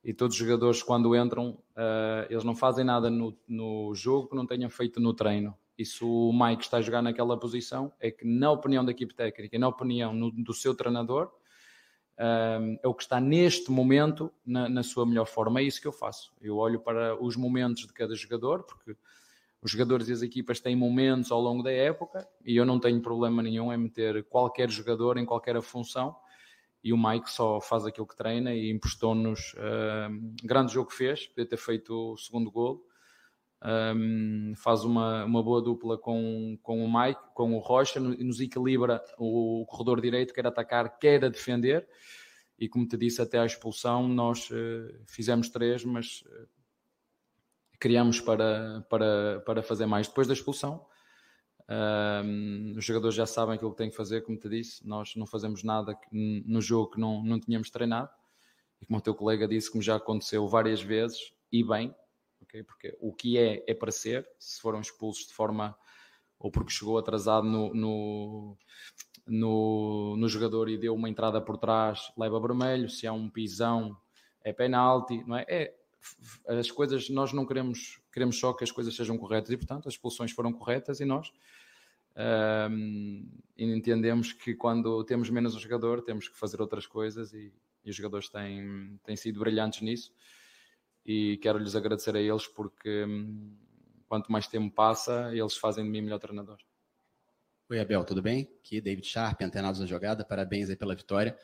E 0.04 0.14
todos 0.14 0.36
os 0.36 0.40
jogadores, 0.40 0.82
quando 0.82 1.16
entram, 1.16 1.50
uh, 1.50 2.26
eles 2.30 2.44
não 2.44 2.56
fazem 2.56 2.86
nada 2.86 3.10
no, 3.10 3.38
no 3.48 3.94
jogo 3.94 4.30
que 4.30 4.36
não 4.36 4.46
tenham 4.46 4.70
feito 4.70 5.00
no 5.00 5.14
treino. 5.14 5.54
E 5.78 5.86
se 5.86 6.04
o 6.04 6.32
Mike 6.32 6.64
está 6.64 6.78
a 6.78 6.82
jogar 6.82 7.02
naquela 7.02 7.38
posição, 7.38 7.92
é 8.00 8.10
que, 8.10 8.26
na 8.26 8.50
opinião 8.52 8.84
da 8.84 8.92
equipe 8.92 9.14
técnica 9.14 9.56
e 9.56 9.60
na 9.60 9.68
opinião 9.68 10.14
no, 10.14 10.32
do 10.32 10.54
seu 10.54 10.74
treinador, 10.74 11.30
é 12.18 12.88
o 12.88 12.94
que 12.94 13.04
está 13.04 13.20
neste 13.20 13.70
momento 13.70 14.32
na, 14.44 14.68
na, 14.68 14.82
sua 14.82 15.06
melhor 15.06 15.28
forma. 15.28 15.60
É 15.60 15.64
isso 15.64 15.80
que 15.80 15.88
eu 15.88 15.92
faço. 15.92 16.34
Eu 16.42 16.58
olho 16.58 16.80
para 16.80 17.22
os 17.22 17.36
momentos 17.36 17.86
de 17.86 17.94
cada 17.94 18.16
jogador, 18.16 18.64
porque 18.64 18.96
os 19.62 19.72
jogadores 19.72 20.08
e 20.08 20.14
as 20.14 20.22
equipas 20.22 20.60
têm 20.60 20.76
momentos 20.76 21.32
ao 21.32 21.42
longo 21.42 21.64
da 21.64 21.72
época 21.72 22.28
e 22.46 22.56
eu 22.56 22.66
não 22.66 22.80
tenho 22.80 23.02
problema 23.02 23.42
nenhum 23.42 23.74
em 23.74 23.78
meter 23.78 24.24
qualquer 24.26 24.70
jogador 24.70 25.18
em 25.18 25.26
qualquer 25.26 25.60
função. 25.62 26.16
E 26.84 26.94
o 26.94 26.98
Mike 26.98 27.30
só 27.30 27.60
faz 27.60 27.86
aquilo 27.86 28.08
que 28.08 28.16
treina 28.16 28.54
e 28.54 28.70
emprestou-nos. 28.70 29.54
Uh, 29.56 30.36
grande 30.44 30.74
jogo 30.74 30.90
que 30.90 30.96
fez, 30.96 31.28
podia 31.28 31.46
ter 31.46 31.58
feito 31.58 32.14
o 32.14 32.18
segundo 32.18 32.52
golo. 32.52 32.86
Um, 33.64 34.54
faz 34.56 34.86
uma, 34.86 35.26
uma 35.26 35.42
boa 35.42 35.62
dupla 35.62 35.98
com, 35.98 36.58
com 36.62 36.86
o 36.86 37.02
Mike, 37.02 37.20
com 37.34 37.56
o 37.56 37.60
Rocha, 37.60 38.00
e 38.00 38.24
nos 38.24 38.40
equilibra 38.40 39.04
o, 39.18 39.66
corredor 39.68 40.00
direito, 40.00 40.34
quer 40.34 40.46
atacar, 40.46 41.00
quer 41.00 41.30
defender. 41.30 41.88
E 42.60 42.70
como 42.70 42.88
te 42.88 42.96
disse, 42.96 43.22
até 43.22 43.40
à 43.40 43.46
expulsão, 43.46 44.08
nós 44.08 44.50
uh, 44.52 45.04
fizemos 45.08 45.50
três, 45.50 45.84
mas 45.84 46.22
uh, 46.22 46.48
criamos 47.80 48.20
para, 48.20 48.86
para, 48.90 49.42
para 49.46 49.64
fazer 49.64 49.86
mais. 49.86 50.08
Depois 50.08 50.28
da 50.28 50.34
expulsão, 50.34 50.86
os 52.78 52.86
jogadores 52.86 53.16
já 53.16 53.26
sabem 53.26 53.56
aquilo 53.56 53.72
que 53.72 53.78
têm 53.78 53.90
que 53.90 53.96
fazer, 53.96 54.22
como 54.22 54.38
te 54.38 54.50
disse. 54.50 54.88
Nós 54.88 55.16
não 55.16 55.26
fazemos 55.26 55.64
nada 55.64 55.98
no 56.12 56.62
jogo 56.62 56.92
que 56.92 57.00
não, 57.00 57.24
não 57.24 57.40
tínhamos 57.40 57.70
treinado. 57.70 58.10
E 58.82 58.86
como 58.86 59.00
o 59.00 59.02
teu 59.02 59.16
colega 59.16 59.48
disse, 59.48 59.72
como 59.72 59.82
já 59.82 59.96
aconteceu 59.96 60.48
várias 60.48 60.82
vezes, 60.82 61.34
e 61.52 61.64
bem, 61.64 61.96
okay? 62.42 62.64
porque 62.64 62.96
o 63.00 63.12
que 63.12 63.38
é, 63.38 63.64
é 63.68 63.74
para 63.74 63.92
ser, 63.92 64.28
se 64.38 64.62
foram 64.62 64.80
expulsos 64.80 65.28
de 65.28 65.34
forma 65.34 65.76
ou 66.40 66.52
porque 66.52 66.72
chegou 66.72 66.98
atrasado 66.98 67.48
no, 67.48 67.74
no, 67.74 68.58
no, 69.26 70.16
no, 70.18 70.30
jogador 70.30 70.70
e 70.70 70.78
deu 70.78 70.94
uma 70.94 71.10
entrada 71.10 71.42
por 71.42 71.58
trás, 71.58 72.12
leva 72.16 72.40
vermelho, 72.40 72.90
se 72.90 73.08
há 73.08 73.14
um 73.14 73.28
pisão, 73.28 73.98
é 74.44 74.54
penalti, 74.54 75.24
não 75.26 75.36
é? 75.36 75.46
é 75.48 75.76
as 76.48 76.72
coisas, 76.72 77.10
nós 77.10 77.34
não 77.34 77.46
queremos, 77.46 78.00
queremos 78.12 78.40
só 78.40 78.54
que 78.54 78.64
as 78.64 78.72
coisas 78.72 78.96
sejam 78.96 79.18
corretas 79.18 79.52
e, 79.52 79.58
portanto, 79.58 79.88
as 79.88 79.94
expulsões 79.94 80.32
foram 80.32 80.52
corretas 80.52 81.00
e 81.00 81.06
nós 81.06 81.32
um, 82.70 83.30
entendemos 83.58 84.34
que 84.34 84.56
quando 84.56 85.04
temos 85.04 85.30
menos 85.30 85.56
um 85.56 85.60
jogador, 85.60 86.02
temos 86.02 86.28
que 86.28 86.38
fazer 86.38 86.60
outras 86.60 86.88
coisas 86.88 87.34
e, 87.34 87.54
e 87.86 87.90
os 87.90 87.96
jogadores 87.96 88.28
têm, 88.30 89.00
têm 89.04 89.16
sido 89.16 89.40
brilhantes 89.40 89.82
nisso 89.82 90.12
e 91.06 91.38
quero 91.38 91.60
lhes 91.60 91.76
agradecer 91.76 92.16
a 92.16 92.20
eles 92.20 92.48
porque 92.48 93.06
hum, 93.06 93.56
quanto 94.08 94.32
mais 94.32 94.48
tempo 94.48 94.74
passa, 94.74 95.30
eles 95.32 95.56
fazem 95.56 95.84
de 95.84 95.90
mim 95.90 96.02
melhor 96.02 96.20
treinador. 96.20 96.58
Oi, 97.70 97.80
Abel, 97.80 98.04
tudo 98.04 98.22
bem? 98.22 98.50
Aqui 98.60 98.82
David 98.82 99.06
Sharp, 99.06 99.42
antenados 99.42 99.80
na 99.80 99.86
jogada, 99.86 100.26
parabéns 100.26 100.70
aí 100.70 100.76
pela 100.76 100.96
vitória. 100.96 101.38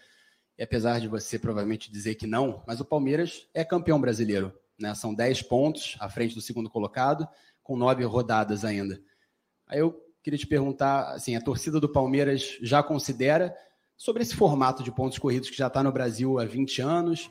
E 0.57 0.63
apesar 0.63 0.99
de 0.99 1.07
você 1.07 1.37
provavelmente 1.37 1.91
dizer 1.91 2.15
que 2.15 2.25
não, 2.25 2.63
mas 2.67 2.79
o 2.79 2.85
Palmeiras 2.85 3.47
é 3.53 3.63
campeão 3.63 3.99
brasileiro. 3.99 4.53
Né? 4.79 4.93
São 4.95 5.13
10 5.13 5.43
pontos 5.43 5.95
à 5.99 6.09
frente 6.09 6.35
do 6.35 6.41
segundo 6.41 6.69
colocado, 6.69 7.27
com 7.61 7.77
nove 7.77 8.03
rodadas 8.03 8.65
ainda. 8.65 9.01
Aí 9.67 9.79
eu 9.79 9.99
queria 10.21 10.37
te 10.37 10.47
perguntar, 10.47 11.13
assim, 11.13 11.35
a 11.35 11.41
torcida 11.41 11.79
do 11.79 11.89
Palmeiras 11.89 12.57
já 12.61 12.81
considera 12.81 13.55
sobre 13.97 14.23
esse 14.23 14.35
formato 14.35 14.83
de 14.83 14.91
pontos 14.91 15.17
corridos 15.17 15.49
que 15.49 15.57
já 15.57 15.67
está 15.67 15.83
no 15.83 15.91
Brasil 15.91 16.39
há 16.39 16.45
20 16.45 16.81
anos, 16.81 17.29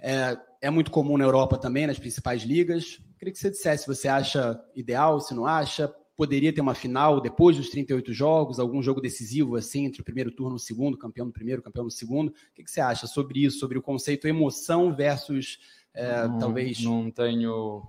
é, 0.00 0.36
é 0.60 0.70
muito 0.70 0.90
comum 0.90 1.16
na 1.16 1.24
Europa 1.24 1.56
também, 1.58 1.86
nas 1.86 1.98
principais 1.98 2.42
ligas. 2.42 3.00
Queria 3.18 3.32
que 3.32 3.38
você 3.38 3.50
dissesse 3.50 3.84
se 3.84 3.88
você 3.88 4.08
acha 4.08 4.60
ideal, 4.74 5.20
se 5.20 5.34
não 5.34 5.46
acha. 5.46 5.92
Poderia 6.16 6.52
ter 6.52 6.62
uma 6.62 6.74
final 6.74 7.20
depois 7.20 7.56
dos 7.56 7.68
38 7.68 8.12
jogos, 8.12 8.58
algum 8.58 8.82
jogo 8.82 9.02
decisivo 9.02 9.56
assim, 9.56 9.84
entre 9.84 10.00
o 10.00 10.04
primeiro 10.04 10.30
turno 10.30 10.56
e 10.56 10.56
o 10.56 10.58
segundo, 10.58 10.96
campeão 10.96 11.26
no 11.26 11.32
primeiro, 11.32 11.62
campeão 11.62 11.84
no 11.84 11.90
segundo. 11.90 12.28
O 12.30 12.54
que, 12.54 12.64
que 12.64 12.70
você 12.70 12.80
acha 12.80 13.06
sobre 13.06 13.44
isso, 13.44 13.58
sobre 13.58 13.76
o 13.76 13.82
conceito 13.82 14.26
emoção 14.26 14.94
versus 14.94 15.58
é, 15.96 16.28
não, 16.28 16.38
talvez. 16.38 16.80
Não 16.82 17.10
tenho 17.10 17.88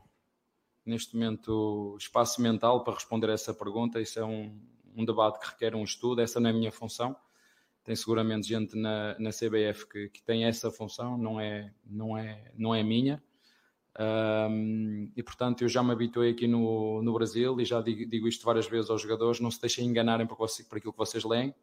neste 0.86 1.16
momento 1.16 1.95
espaço 1.99 2.41
mental 2.41 2.84
para 2.84 2.93
responder 2.93 3.30
essa 3.30 3.53
pergunta. 3.53 3.99
Isso 3.99 4.18
é 4.20 4.26
um, 4.26 4.58
um 4.95 5.03
debate 5.03 5.39
que 5.39 5.47
requer 5.47 5.76
um 5.76 5.84
estudo, 5.84 6.22
essa 6.22 6.39
não 6.39 6.49
é 6.49 6.53
a 6.53 6.55
minha 6.55 6.72
função. 6.72 7.16
Tem 7.84 7.95
seguramente 7.95 8.47
gente 8.47 8.78
na, 8.78 9.18
na 9.20 9.30
CBF 9.30 9.88
que, 9.88 10.10
que 10.10 10.24
tem 10.24 10.45
essa 10.45 10.72
função, 10.72 11.18
não 11.18 11.39
é, 11.39 11.74
não 11.86 12.18
é, 12.18 12.51
não 12.58 12.74
é 12.74 12.82
minha. 12.84 13.22
Um, 13.99 15.12
e 15.16 15.24
portanto, 15.24 15.64
eu 15.64 15.70
já 15.70 15.82
me 15.84 15.91
habituei 15.91 16.32
aqui 16.32 16.47
no, 16.47 17.01
no 17.01 17.14
Brasil 17.14 17.60
e 17.60 17.66
já 17.66 17.82
digo, 17.82 18.08
digo 18.10 18.28
isto 18.28 18.45
várias 18.45 18.68
vezes 18.68 18.89
aos 18.89 19.01
jogadores: 19.01 19.39
não 19.39 19.49
se 19.49 19.60
deixem 19.60 19.86
enganarem 19.86 20.28
por, 20.28 20.38
por 20.38 20.78
aquilo 20.78 20.93
que 20.93 20.97
vocês 20.97 21.24
leem, 21.24 21.53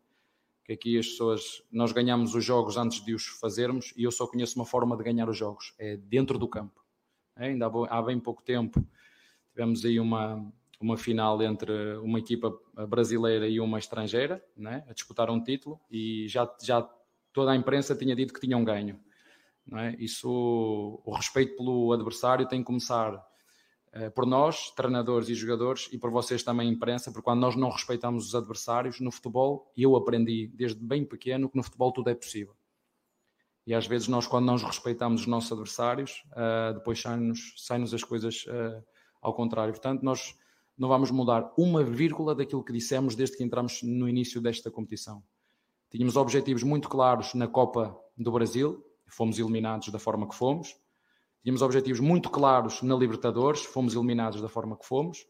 que 0.64 0.72
aqui 0.72 0.98
as 0.98 1.06
pessoas, 1.08 1.62
nós 1.70 1.92
ganhamos 1.92 2.34
os 2.34 2.44
jogos 2.44 2.76
antes 2.76 3.04
de 3.04 3.14
os 3.14 3.26
fazermos 3.26 3.92
e 3.96 4.04
eu 4.04 4.10
só 4.10 4.26
conheço 4.26 4.56
uma 4.56 4.64
forma 4.64 4.96
de 4.96 5.04
ganhar 5.04 5.28
os 5.28 5.36
jogos, 5.36 5.74
é 5.78 5.96
dentro 5.96 6.38
do 6.38 6.48
campo. 6.48 6.82
É, 7.36 7.48
ainda 7.48 7.66
há 7.66 8.02
bem 8.02 8.18
pouco 8.18 8.42
tempo 8.42 8.84
tivemos 9.50 9.84
aí 9.84 10.00
uma, 10.00 10.52
uma 10.80 10.96
final 10.96 11.40
entre 11.42 11.96
uma 11.98 12.18
equipa 12.18 12.52
brasileira 12.88 13.46
e 13.46 13.60
uma 13.60 13.78
estrangeira, 13.78 14.44
né, 14.56 14.84
a 14.88 14.92
disputar 14.92 15.30
um 15.30 15.42
título 15.42 15.78
e 15.90 16.26
já, 16.28 16.50
já 16.62 16.82
toda 17.32 17.52
a 17.52 17.56
imprensa 17.56 17.94
tinha 17.94 18.16
dito 18.16 18.32
que 18.34 18.40
tinham 18.40 18.64
ganho. 18.64 18.98
É? 19.72 19.96
Isso, 19.98 21.00
o 21.04 21.14
respeito 21.14 21.56
pelo 21.56 21.92
adversário 21.92 22.46
tem 22.46 22.60
que 22.60 22.66
começar 22.66 23.24
por 24.14 24.26
nós, 24.26 24.70
treinadores 24.70 25.28
e 25.28 25.34
jogadores, 25.34 25.88
e 25.92 25.98
por 25.98 26.10
vocês 26.10 26.42
também, 26.42 26.68
imprensa, 26.68 27.12
porque 27.12 27.24
quando 27.24 27.40
nós 27.40 27.54
não 27.54 27.70
respeitamos 27.70 28.26
os 28.26 28.34
adversários 28.34 29.00
no 29.00 29.10
futebol, 29.10 29.70
eu 29.76 29.94
aprendi 29.94 30.48
desde 30.54 30.80
bem 30.82 31.04
pequeno 31.04 31.48
que 31.48 31.56
no 31.56 31.62
futebol 31.62 31.92
tudo 31.92 32.10
é 32.10 32.14
possível. 32.14 32.54
E 33.66 33.72
às 33.72 33.86
vezes 33.86 34.08
nós, 34.08 34.26
quando 34.26 34.46
não 34.46 34.56
respeitamos 34.56 35.22
os 35.22 35.26
nossos 35.26 35.50
adversários, 35.52 36.22
uh, 36.32 36.74
depois 36.74 37.00
saem-nos 37.00 37.54
saem 37.56 37.82
as 37.84 38.04
coisas 38.04 38.44
uh, 38.46 38.84
ao 39.22 39.32
contrário. 39.32 39.72
Portanto, 39.72 40.02
nós 40.02 40.36
não 40.76 40.88
vamos 40.88 41.10
mudar 41.10 41.52
uma 41.56 41.82
vírgula 41.82 42.34
daquilo 42.34 42.62
que 42.62 42.72
dissemos 42.72 43.14
desde 43.14 43.36
que 43.36 43.44
entramos 43.44 43.82
no 43.82 44.08
início 44.08 44.40
desta 44.40 44.70
competição. 44.70 45.22
Tínhamos 45.90 46.16
objetivos 46.16 46.62
muito 46.62 46.88
claros 46.88 47.32
na 47.34 47.48
Copa 47.48 47.96
do 48.16 48.32
Brasil, 48.32 48.84
fomos 49.06 49.38
eliminados 49.38 49.88
da 49.88 49.98
forma 49.98 50.28
que 50.28 50.34
fomos. 50.34 50.76
Tínhamos 51.44 51.60
objetivos 51.60 52.00
muito 52.00 52.30
claros 52.30 52.80
na 52.80 52.96
Libertadores, 52.96 53.62
fomos 53.62 53.94
eliminados 53.94 54.40
da 54.40 54.48
forma 54.48 54.78
que 54.78 54.86
fomos. 54.86 55.26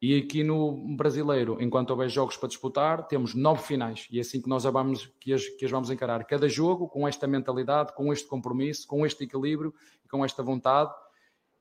E 0.00 0.18
aqui 0.18 0.44
no 0.44 0.94
Brasileiro, 0.94 1.56
enquanto 1.58 1.88
houver 1.88 2.10
jogos 2.10 2.36
para 2.36 2.50
disputar, 2.50 3.06
temos 3.08 3.34
nove 3.34 3.62
finais. 3.62 4.06
E 4.10 4.18
é 4.18 4.20
assim 4.20 4.42
que 4.42 4.48
nós 4.48 4.64
vamos, 4.64 5.06
que 5.18 5.32
as, 5.32 5.48
que 5.48 5.64
as 5.64 5.70
vamos 5.70 5.88
encarar. 5.88 6.22
Cada 6.26 6.46
jogo 6.50 6.86
com 6.86 7.08
esta 7.08 7.26
mentalidade, 7.26 7.94
com 7.94 8.12
este 8.12 8.28
compromisso, 8.28 8.86
com 8.86 9.06
este 9.06 9.24
equilíbrio 9.24 9.74
e 10.04 10.08
com 10.08 10.22
esta 10.22 10.42
vontade. 10.42 10.92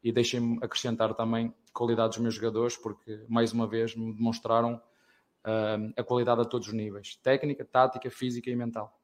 E 0.03 0.11
deixem-me 0.11 0.57
acrescentar 0.61 1.13
também 1.13 1.55
qualidade 1.73 2.09
dos 2.09 2.17
meus 2.17 2.35
jogadores, 2.35 2.75
porque 2.75 3.23
mais 3.29 3.53
uma 3.53 3.65
vez 3.65 3.95
me 3.95 4.13
demonstraram 4.13 4.81
uh, 5.45 5.93
a 5.95 6.03
qualidade 6.03 6.41
a 6.41 6.45
todos 6.45 6.67
os 6.67 6.73
níveis: 6.73 7.15
técnica, 7.23 7.63
tática, 7.63 8.11
física 8.11 8.49
e 8.49 8.55
mental. 8.55 8.99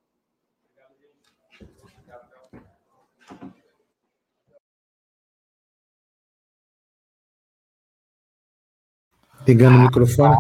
Pegando 9.46 9.78
o 9.78 9.82
microfone. 9.82 10.38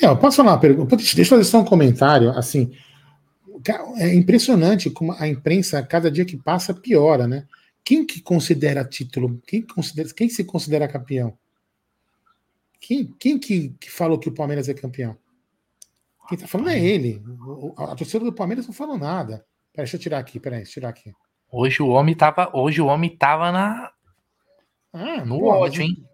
É, 0.00 0.06
eu 0.06 0.16
posso 0.16 0.36
falar 0.36 0.52
uma 0.52 0.60
pergunta? 0.60 0.96
Deixa 0.96 1.20
eu 1.20 1.24
fazer 1.24 1.44
só 1.44 1.60
um 1.60 1.64
comentário. 1.64 2.30
Assim, 2.30 2.72
é 3.96 4.14
impressionante 4.14 4.90
como 4.90 5.12
a 5.12 5.28
imprensa, 5.28 5.82
cada 5.82 6.10
dia 6.10 6.24
que 6.24 6.36
passa, 6.36 6.74
piora, 6.74 7.26
né? 7.26 7.46
Quem 7.84 8.06
que 8.06 8.20
considera 8.20 8.84
título? 8.84 9.40
Quem, 9.46 9.62
considera, 9.62 10.08
quem 10.14 10.28
se 10.28 10.44
considera 10.44 10.88
campeão? 10.88 11.36
Quem, 12.80 13.14
quem 13.18 13.38
que, 13.38 13.70
que 13.80 13.90
falou 13.90 14.18
que 14.18 14.28
o 14.28 14.34
Palmeiras 14.34 14.68
é 14.68 14.74
campeão? 14.74 15.16
Quem 16.28 16.38
tá 16.38 16.46
falando 16.46 16.70
é 16.70 16.80
ele. 16.80 17.22
A 17.76 17.94
torcida 17.94 18.24
do 18.24 18.32
Palmeiras 18.32 18.66
não 18.66 18.74
falou 18.74 18.98
nada. 18.98 19.44
Peraí, 19.72 19.84
deixa 19.84 19.96
eu 19.96 20.00
tirar 20.00 20.18
aqui, 20.18 20.38
peraí, 20.38 20.60
deixa 20.60 20.72
eu 20.72 20.74
tirar 20.74 20.88
aqui. 20.90 21.12
Hoje 21.50 21.82
o 21.82 21.88
homem 21.88 22.14
tava, 22.14 22.50
hoje 22.54 22.80
o 22.80 22.86
homem 22.86 23.16
tava 23.16 23.52
na 23.52 23.92
ah, 24.92 25.24
no 25.24 25.44
ódio, 25.44 25.82
hein? 25.82 26.04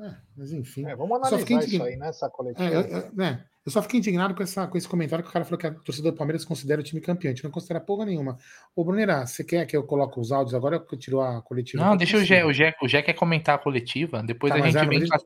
É, 0.00 0.14
mas 0.36 0.52
enfim. 0.52 0.86
É, 0.86 0.94
vamos 0.94 1.16
analisar 1.16 1.64
isso 1.64 1.82
aí 1.82 1.96
nessa 1.96 2.30
coletiva. 2.30 2.68
É, 2.68 2.76
eu, 2.76 3.12
né, 3.14 3.44
eu 3.68 3.72
só 3.72 3.82
fiquei 3.82 3.98
indignado 3.98 4.34
com, 4.34 4.42
essa, 4.42 4.66
com 4.66 4.78
esse 4.78 4.88
comentário 4.88 5.22
que 5.22 5.28
o 5.28 5.32
cara 5.32 5.44
falou 5.44 5.58
que 5.58 5.66
a 5.66 5.74
torcida 5.74 6.10
do 6.10 6.16
Palmeiras 6.16 6.42
considera 6.42 6.80
o 6.80 6.84
time 6.84 7.02
campeão. 7.02 7.30
A 7.30 7.34
gente 7.34 7.44
não 7.44 7.50
considera 7.50 7.78
porra 7.80 8.06
nenhuma. 8.06 8.38
Ô, 8.74 8.82
Brunera, 8.82 9.26
você 9.26 9.44
quer 9.44 9.66
que 9.66 9.76
eu 9.76 9.82
coloque 9.82 10.18
os 10.18 10.32
áudios 10.32 10.54
agora 10.54 10.80
que 10.80 10.94
eu 10.94 10.98
tiro 10.98 11.20
a 11.20 11.42
coletiva? 11.42 11.84
Não, 11.84 11.94
deixa 11.94 12.16
o 12.16 12.24
Gé, 12.24 12.46
o 12.46 12.52
Gé, 12.52 12.74
o 12.80 12.88
Gé 12.88 13.02
quer 13.02 13.12
comentar 13.12 13.56
a 13.56 13.58
coletiva, 13.58 14.22
depois 14.22 14.52
tá, 14.52 14.58
a, 14.58 14.62
gente 14.62 14.78
é, 14.78 14.86
vem, 14.86 14.98
deixa... 15.00 15.18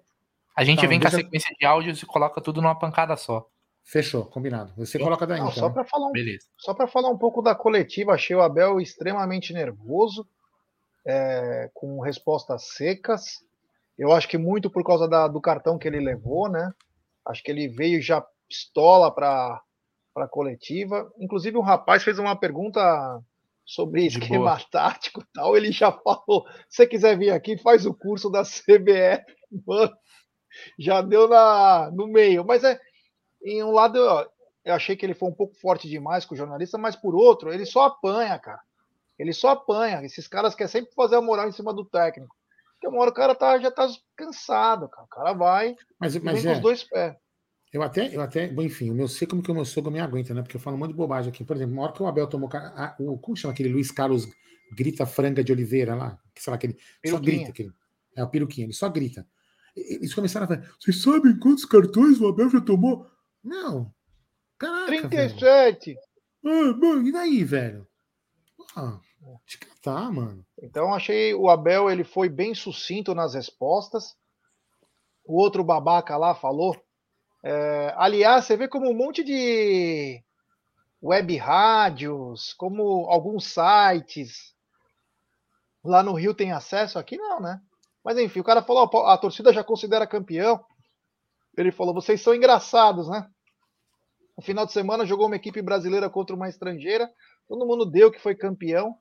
a 0.56 0.64
gente 0.64 0.80
tá, 0.80 0.86
vem 0.88 0.98
deixa... 0.98 1.16
com 1.16 1.20
a 1.20 1.24
sequência 1.24 1.54
de 1.56 1.64
áudios 1.64 2.02
e 2.02 2.06
coloca 2.06 2.40
tudo 2.40 2.60
numa 2.60 2.76
pancada 2.76 3.16
só. 3.16 3.46
Fechou, 3.84 4.24
combinado. 4.24 4.72
Você 4.76 4.98
Sim. 4.98 5.04
coloca 5.04 5.26
daí. 5.26 5.38
Não, 5.38 5.48
então. 5.48 5.60
Só 5.60 5.70
para 5.70 5.84
falar, 5.84 6.08
um, 6.08 6.12
só 6.56 6.86
falar 6.88 7.10
um 7.10 7.18
pouco 7.18 7.42
da 7.42 7.54
coletiva, 7.54 8.12
achei 8.12 8.34
o 8.34 8.42
Abel 8.42 8.80
extremamente 8.80 9.52
nervoso, 9.52 10.26
é, 11.04 11.70
com 11.74 12.00
respostas 12.00 12.64
secas. 12.74 13.44
Eu 14.02 14.12
acho 14.12 14.26
que 14.26 14.36
muito 14.36 14.68
por 14.68 14.82
causa 14.82 15.06
da, 15.06 15.28
do 15.28 15.40
cartão 15.40 15.78
que 15.78 15.86
ele 15.86 16.00
levou, 16.00 16.48
né? 16.48 16.72
Acho 17.24 17.40
que 17.40 17.52
ele 17.52 17.68
veio 17.68 18.02
já 18.02 18.20
pistola 18.48 19.14
para 19.14 19.62
a 20.16 20.26
coletiva. 20.26 21.08
Inclusive, 21.20 21.56
um 21.56 21.62
rapaz 21.62 22.02
fez 22.02 22.18
uma 22.18 22.34
pergunta 22.34 22.80
sobre 23.64 24.00
De 24.00 24.18
esquema 24.18 24.56
boa. 24.56 24.60
tático 24.72 25.20
e 25.22 25.26
tal. 25.32 25.56
Ele 25.56 25.70
já 25.70 25.92
falou: 25.92 26.44
se 26.68 26.78
você 26.78 26.86
quiser 26.88 27.16
vir 27.16 27.30
aqui, 27.30 27.56
faz 27.56 27.86
o 27.86 27.94
curso 27.94 28.28
da 28.28 28.42
CBF. 28.42 29.24
Mano, 29.64 29.92
já 30.76 31.00
deu 31.00 31.28
na, 31.28 31.88
no 31.92 32.08
meio. 32.08 32.44
Mas 32.44 32.64
é, 32.64 32.80
em 33.44 33.62
um 33.62 33.70
lado, 33.70 33.98
eu, 33.98 34.26
eu 34.64 34.74
achei 34.74 34.96
que 34.96 35.06
ele 35.06 35.14
foi 35.14 35.28
um 35.28 35.34
pouco 35.34 35.54
forte 35.60 35.88
demais 35.88 36.24
com 36.24 36.34
o 36.34 36.36
jornalista, 36.36 36.76
mas 36.76 36.96
por 36.96 37.14
outro, 37.14 37.52
ele 37.52 37.64
só 37.64 37.84
apanha, 37.84 38.36
cara. 38.36 38.62
Ele 39.16 39.32
só 39.32 39.50
apanha. 39.50 40.02
Esses 40.02 40.26
caras 40.26 40.56
querem 40.56 40.72
sempre 40.72 40.92
fazer 40.92 41.14
a 41.14 41.22
moral 41.22 41.48
em 41.48 41.52
cima 41.52 41.72
do 41.72 41.84
técnico. 41.84 42.34
Porque 42.82 42.88
uma 42.88 43.00
hora 43.00 43.10
o 43.10 43.14
cara 43.14 43.32
tá, 43.32 43.60
já 43.60 43.70
tá 43.70 43.88
cansado, 44.16 44.88
cara. 44.88 45.04
O 45.04 45.08
cara 45.08 45.32
vai 45.34 45.76
mas, 46.00 46.16
mas 46.16 46.44
é, 46.44 46.48
com 46.48 46.54
os 46.54 46.60
dois 46.60 46.82
pés. 46.82 47.14
Eu 47.72 47.80
até, 47.80 48.14
eu 48.14 48.20
até, 48.20 48.48
bom, 48.48 48.60
enfim, 48.62 48.90
o 48.90 48.94
meu 48.94 49.06
sei 49.06 49.26
como 49.26 49.40
que 49.40 49.50
o 49.52 49.54
meu 49.54 49.64
sogro 49.64 49.90
me 49.90 50.00
aguenta, 50.00 50.34
né? 50.34 50.42
Porque 50.42 50.56
eu 50.56 50.60
falo 50.60 50.76
um 50.76 50.80
monte 50.80 50.90
de 50.90 50.96
bobagem 50.96 51.30
aqui. 51.30 51.44
Por 51.44 51.54
exemplo, 51.54 51.74
uma 51.74 51.84
hora 51.84 51.92
que 51.92 52.02
o 52.02 52.06
Abel 52.06 52.26
tomou. 52.26 52.50
A, 52.52 52.96
o, 52.98 53.16
como 53.18 53.36
chama 53.36 53.52
aquele 53.52 53.68
Luiz 53.68 53.92
Carlos 53.92 54.28
grita 54.72 55.06
franga 55.06 55.44
de 55.44 55.52
Oliveira 55.52 55.94
lá? 55.94 56.18
Que 56.34 56.42
sei 56.42 56.50
lá, 56.50 56.56
aquele. 56.56 56.76
Só 57.06 57.20
grita 57.20 57.50
aquele. 57.50 57.72
É 58.16 58.24
o 58.24 58.28
peruquinho, 58.28 58.66
ele 58.66 58.72
só 58.72 58.88
grita. 58.88 59.24
Eles 59.76 60.12
começaram 60.12 60.44
a 60.44 60.48
falar: 60.48 60.68
vocês 60.80 61.00
sabem 61.00 61.38
quantos 61.38 61.64
cartões 61.64 62.20
o 62.20 62.26
Abel 62.26 62.50
já 62.50 62.60
tomou? 62.60 63.06
Não. 63.44 63.94
Caraca. 64.58 64.86
37. 64.86 65.96
Ah, 66.44 66.76
mano, 66.76 67.06
e 67.06 67.12
daí, 67.12 67.44
velho? 67.44 67.86
Ah, 68.74 68.98
tá, 69.82 70.10
mano. 70.10 70.44
Então 70.60 70.92
achei 70.92 71.34
o 71.34 71.48
Abel 71.48 71.90
ele 71.90 72.04
foi 72.04 72.28
bem 72.28 72.54
sucinto 72.54 73.14
nas 73.14 73.34
respostas. 73.34 74.16
O 75.24 75.40
outro 75.40 75.62
babaca 75.62 76.16
lá 76.16 76.34
falou. 76.34 76.76
É, 77.44 77.92
aliás, 77.96 78.44
você 78.44 78.56
vê 78.56 78.68
como 78.68 78.88
um 78.88 78.94
monte 78.94 79.22
de 79.24 80.22
web 81.02 81.36
rádios, 81.36 82.52
como 82.54 83.06
alguns 83.08 83.46
sites 83.46 84.54
lá 85.84 86.02
no 86.02 86.14
Rio 86.14 86.32
tem 86.32 86.52
acesso, 86.52 86.98
aqui 86.98 87.16
não, 87.16 87.40
né? 87.40 87.60
Mas 88.04 88.18
enfim, 88.18 88.40
o 88.40 88.44
cara 88.44 88.62
falou: 88.62 88.88
a 89.06 89.18
torcida 89.18 89.52
já 89.52 89.64
considera 89.64 90.06
campeão. 90.06 90.64
Ele 91.56 91.72
falou: 91.72 91.94
vocês 91.94 92.20
são 92.20 92.34
engraçados, 92.34 93.08
né? 93.08 93.28
No 94.36 94.42
final 94.42 94.64
de 94.64 94.72
semana 94.72 95.04
jogou 95.04 95.26
uma 95.26 95.36
equipe 95.36 95.60
brasileira 95.60 96.08
contra 96.08 96.34
uma 96.34 96.48
estrangeira, 96.48 97.10
todo 97.46 97.66
mundo 97.66 97.84
deu 97.84 98.10
que 98.10 98.18
foi 98.18 98.34
campeão 98.34 98.96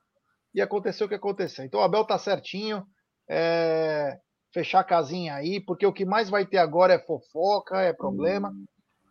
e 0.54 0.62
aconteceu 0.62 1.06
o 1.06 1.10
que 1.10 1.16
aconteceu. 1.16 1.66
Então 1.66 1.80
o 1.80 1.84
Abel 1.84 2.06
tá 2.06 2.18
certinho, 2.18 2.86
é... 3.30 4.18
fechar 4.54 4.82
a 4.82 4.86
casinha 4.86 5.36
aí, 5.36 5.60
porque 5.60 5.86
o 5.86 5.94
que 5.94 6.06
mais 6.06 6.30
vai 6.30 6.46
ter 6.46 6.58
agora 6.58 6.94
é 6.94 7.00
fofoca, 7.00 7.82
é 7.82 7.94
problema. 7.94 8.54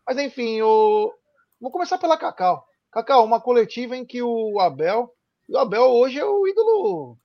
Mas 0.07 0.19
enfim, 0.19 0.57
eu 0.57 1.13
vou 1.61 1.71
começar 1.71 1.99
pela 1.99 2.19
Cacau. 2.19 2.65
Cacau, 2.93 3.25
uma 3.25 3.41
coletiva 3.41 3.97
em 3.97 4.05
que 4.05 4.23
o 4.23 4.59
Abel, 4.59 5.11
o 5.49 5.59
Abel 5.59 5.85
hoje 5.85 6.19
é 6.19 6.25
o 6.25 6.47
ídolo, 6.47 7.17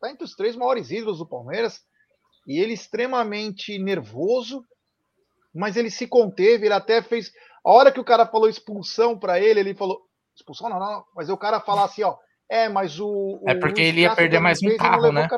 tá 0.00 0.10
entre 0.10 0.24
os 0.24 0.36
três 0.36 0.54
maiores 0.54 0.90
ídolos 0.90 1.18
do 1.18 1.28
Palmeiras, 1.28 1.80
e 2.46 2.58
ele 2.58 2.72
extremamente 2.72 3.78
nervoso, 3.78 4.64
mas 5.54 5.76
ele 5.76 5.90
se 5.90 6.06
conteve, 6.06 6.66
ele 6.66 6.74
até 6.74 7.02
fez. 7.02 7.32
A 7.64 7.72
hora 7.72 7.92
que 7.92 8.00
o 8.00 8.04
cara 8.04 8.24
falou 8.26 8.48
expulsão 8.48 9.18
para 9.18 9.40
ele, 9.40 9.60
ele 9.60 9.74
falou. 9.74 10.00
Expulsão 10.34 10.70
não, 10.70 10.78
não, 10.78 11.04
mas 11.14 11.28
o 11.28 11.36
cara 11.36 11.60
falar 11.60 11.84
assim, 11.84 12.02
ó. 12.02 12.16
É, 12.50 12.68
mas 12.68 12.98
o. 12.98 13.40
É 13.46 13.54
porque 13.54 13.80
ele 13.80 14.00
ia 14.00 14.14
perder 14.14 14.40
mais 14.40 14.60
um 14.60 14.76
carro, 14.76 15.12
né? 15.12 15.28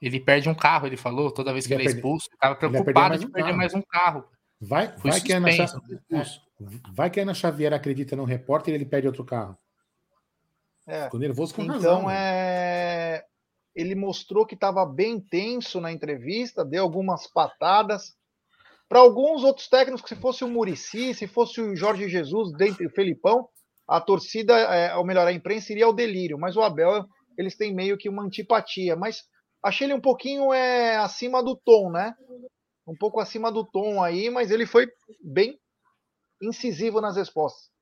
Ele 0.00 0.18
perde 0.18 0.48
um 0.48 0.54
carro, 0.54 0.86
ele 0.86 0.96
falou, 0.96 1.30
toda 1.30 1.52
vez 1.52 1.66
que 1.66 1.74
ele, 1.74 1.82
ele 1.82 1.90
é 1.90 1.94
expulso, 1.94 2.28
estava 2.32 2.54
preocupado 2.56 3.18
de 3.18 3.30
perder 3.30 3.52
mais 3.52 3.74
um 3.74 3.82
carro. 3.82 4.24
Vai, 4.60 4.88
vai, 4.96 5.20
que 5.20 5.32
Ana, 5.32 5.50
é, 5.50 5.66
vai 6.92 7.10
que 7.10 7.20
a 7.20 7.22
Ana 7.22 7.34
Xavier 7.34 7.72
acredita 7.74 8.16
no 8.16 8.24
repórter 8.24 8.72
e 8.72 8.76
ele 8.76 8.86
perde 8.86 9.06
outro 9.06 9.24
carro. 9.24 9.58
É. 10.86 11.04
Ficou 11.04 11.20
nervoso 11.20 11.54
com 11.54 11.62
então, 11.62 11.74
razão. 11.74 11.98
Então, 12.00 12.10
é... 12.10 13.24
ele 13.74 13.94
mostrou 13.94 14.46
que 14.46 14.54
estava 14.54 14.86
bem 14.86 15.20
tenso 15.20 15.80
na 15.80 15.92
entrevista, 15.92 16.64
deu 16.64 16.82
algumas 16.82 17.26
patadas. 17.26 18.14
Para 18.88 19.00
alguns 19.00 19.42
outros 19.42 19.68
técnicos, 19.68 20.08
se 20.08 20.16
fosse 20.16 20.44
o 20.44 20.48
Murici, 20.48 21.14
se 21.14 21.26
fosse 21.26 21.60
o 21.60 21.76
Jorge 21.76 22.08
Jesus, 22.08 22.52
dentre 22.52 22.86
o 22.86 22.90
Felipão, 22.90 23.48
a 23.86 24.00
torcida, 24.00 24.54
é, 24.54 24.96
ou 24.96 25.04
melhor, 25.04 25.26
a 25.26 25.32
imprensa 25.32 25.72
iria 25.72 25.86
ao 25.86 25.92
delírio. 25.92 26.38
Mas 26.38 26.56
o 26.56 26.62
Abel, 26.62 27.04
eles 27.36 27.56
têm 27.56 27.74
meio 27.74 27.98
que 27.98 28.08
uma 28.08 28.22
antipatia. 28.22 28.96
Mas 28.96 29.24
achei 29.62 29.86
ele 29.86 29.94
um 29.94 30.00
pouquinho 30.00 30.52
é, 30.52 30.96
acima 30.96 31.42
do 31.42 31.56
tom, 31.56 31.90
né? 31.90 32.14
Um 32.86 32.96
pouco 32.96 33.20
acima 33.20 33.50
do 33.50 33.64
tom 33.64 34.02
aí, 34.02 34.30
mas 34.30 34.50
ele 34.50 34.66
foi 34.66 34.90
bem 35.22 35.58
incisivo 36.40 37.00
nas 37.00 37.16
respostas. 37.16 37.72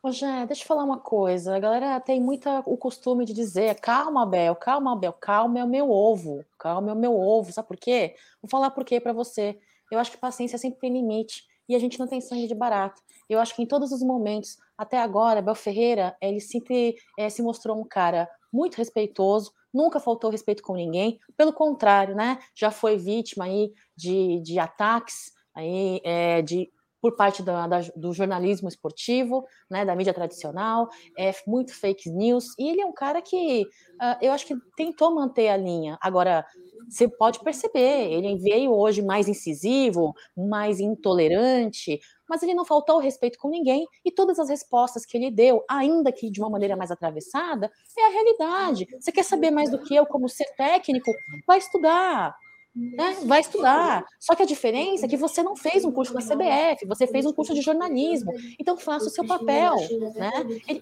Ô, 0.00 0.12
Jé, 0.12 0.46
deixa 0.46 0.62
eu 0.62 0.66
falar 0.66 0.84
uma 0.84 1.00
coisa. 1.00 1.56
A 1.56 1.58
galera 1.58 2.00
tem 2.00 2.20
muita 2.20 2.60
o 2.60 2.76
costume 2.76 3.24
de 3.24 3.32
dizer: 3.32 3.80
calma, 3.80 4.24
Bel, 4.24 4.54
calma, 4.54 4.96
Bel, 4.96 5.12
calma 5.12 5.58
é 5.58 5.64
o 5.64 5.68
meu 5.68 5.90
ovo, 5.90 6.44
calma 6.56 6.90
é 6.90 6.92
o 6.92 6.96
meu 6.96 7.18
ovo. 7.18 7.52
Sabe 7.52 7.66
por 7.66 7.76
quê? 7.76 8.14
Vou 8.40 8.48
falar 8.48 8.70
por 8.70 8.84
quê 8.84 9.00
para 9.00 9.12
você. 9.12 9.58
Eu 9.90 9.98
acho 9.98 10.12
que 10.12 10.16
paciência 10.16 10.56
sempre 10.58 10.78
tem 10.78 10.92
limite 10.92 11.44
e 11.68 11.74
a 11.74 11.78
gente 11.78 11.98
não 11.98 12.06
tem 12.06 12.20
sangue 12.20 12.46
de 12.46 12.54
barato. 12.54 13.02
Eu 13.28 13.40
acho 13.40 13.54
que 13.54 13.62
em 13.62 13.66
todos 13.66 13.92
os 13.92 14.02
momentos, 14.02 14.56
até 14.76 14.98
agora, 14.98 15.42
Bel 15.42 15.54
Ferreira, 15.54 16.16
ele 16.20 16.40
sempre 16.40 16.96
é, 17.18 17.28
se 17.28 17.42
mostrou 17.42 17.80
um 17.80 17.84
cara 17.84 18.28
muito 18.52 18.76
respeitoso, 18.76 19.52
nunca 19.72 20.00
faltou 20.00 20.30
respeito 20.30 20.62
com 20.62 20.74
ninguém, 20.74 21.18
pelo 21.36 21.52
contrário, 21.52 22.14
né? 22.14 22.38
Já 22.54 22.70
foi 22.70 22.96
vítima 22.96 23.44
aí 23.44 23.72
de, 23.96 24.40
de 24.40 24.58
ataques 24.58 25.32
aí, 25.54 26.00
é, 26.04 26.40
de 26.42 26.70
por 27.00 27.14
parte 27.14 27.42
da, 27.42 27.66
da, 27.66 27.80
do 27.94 28.12
jornalismo 28.12 28.68
esportivo, 28.68 29.46
né, 29.70 29.84
da 29.84 29.94
mídia 29.94 30.12
tradicional, 30.12 30.88
é 31.16 31.32
muito 31.46 31.72
fake 31.72 32.10
news, 32.10 32.54
e 32.58 32.68
ele 32.68 32.80
é 32.80 32.86
um 32.86 32.92
cara 32.92 33.22
que 33.22 33.62
uh, 33.62 34.18
eu 34.20 34.32
acho 34.32 34.46
que 34.46 34.56
tentou 34.76 35.14
manter 35.14 35.48
a 35.48 35.56
linha. 35.56 35.96
Agora, 36.00 36.44
você 36.88 37.08
pode 37.08 37.40
perceber, 37.40 38.12
ele 38.12 38.36
veio 38.36 38.72
hoje 38.72 39.02
mais 39.02 39.28
incisivo, 39.28 40.14
mais 40.36 40.80
intolerante, 40.80 42.00
mas 42.28 42.42
ele 42.42 42.54
não 42.54 42.64
faltou 42.64 42.98
respeito 42.98 43.38
com 43.38 43.48
ninguém, 43.48 43.86
e 44.04 44.12
todas 44.12 44.38
as 44.38 44.48
respostas 44.48 45.06
que 45.06 45.16
ele 45.16 45.30
deu, 45.30 45.64
ainda 45.68 46.12
que 46.12 46.30
de 46.30 46.40
uma 46.40 46.50
maneira 46.50 46.76
mais 46.76 46.90
atravessada, 46.90 47.70
é 47.98 48.06
a 48.06 48.10
realidade. 48.10 48.86
Você 49.00 49.10
quer 49.10 49.24
saber 49.24 49.50
mais 49.50 49.70
do 49.70 49.82
que 49.82 49.94
eu 49.94 50.06
como 50.06 50.28
ser 50.28 50.46
técnico? 50.56 51.10
Vai 51.46 51.58
estudar, 51.58 52.36
né? 52.78 53.16
Vai 53.24 53.40
estudar. 53.40 54.04
Só 54.20 54.34
que 54.34 54.42
a 54.42 54.46
diferença 54.46 55.06
é 55.06 55.08
que 55.08 55.16
você 55.16 55.42
não 55.42 55.56
fez 55.56 55.84
um 55.84 55.90
curso 55.90 56.14
na 56.14 56.20
CBF, 56.20 56.86
você 56.86 57.06
fez 57.06 57.26
um 57.26 57.32
curso 57.32 57.52
de 57.52 57.60
jornalismo. 57.60 58.32
Então 58.58 58.76
faça 58.76 59.06
o 59.06 59.10
seu 59.10 59.26
papel. 59.26 59.74
Né? 60.14 60.30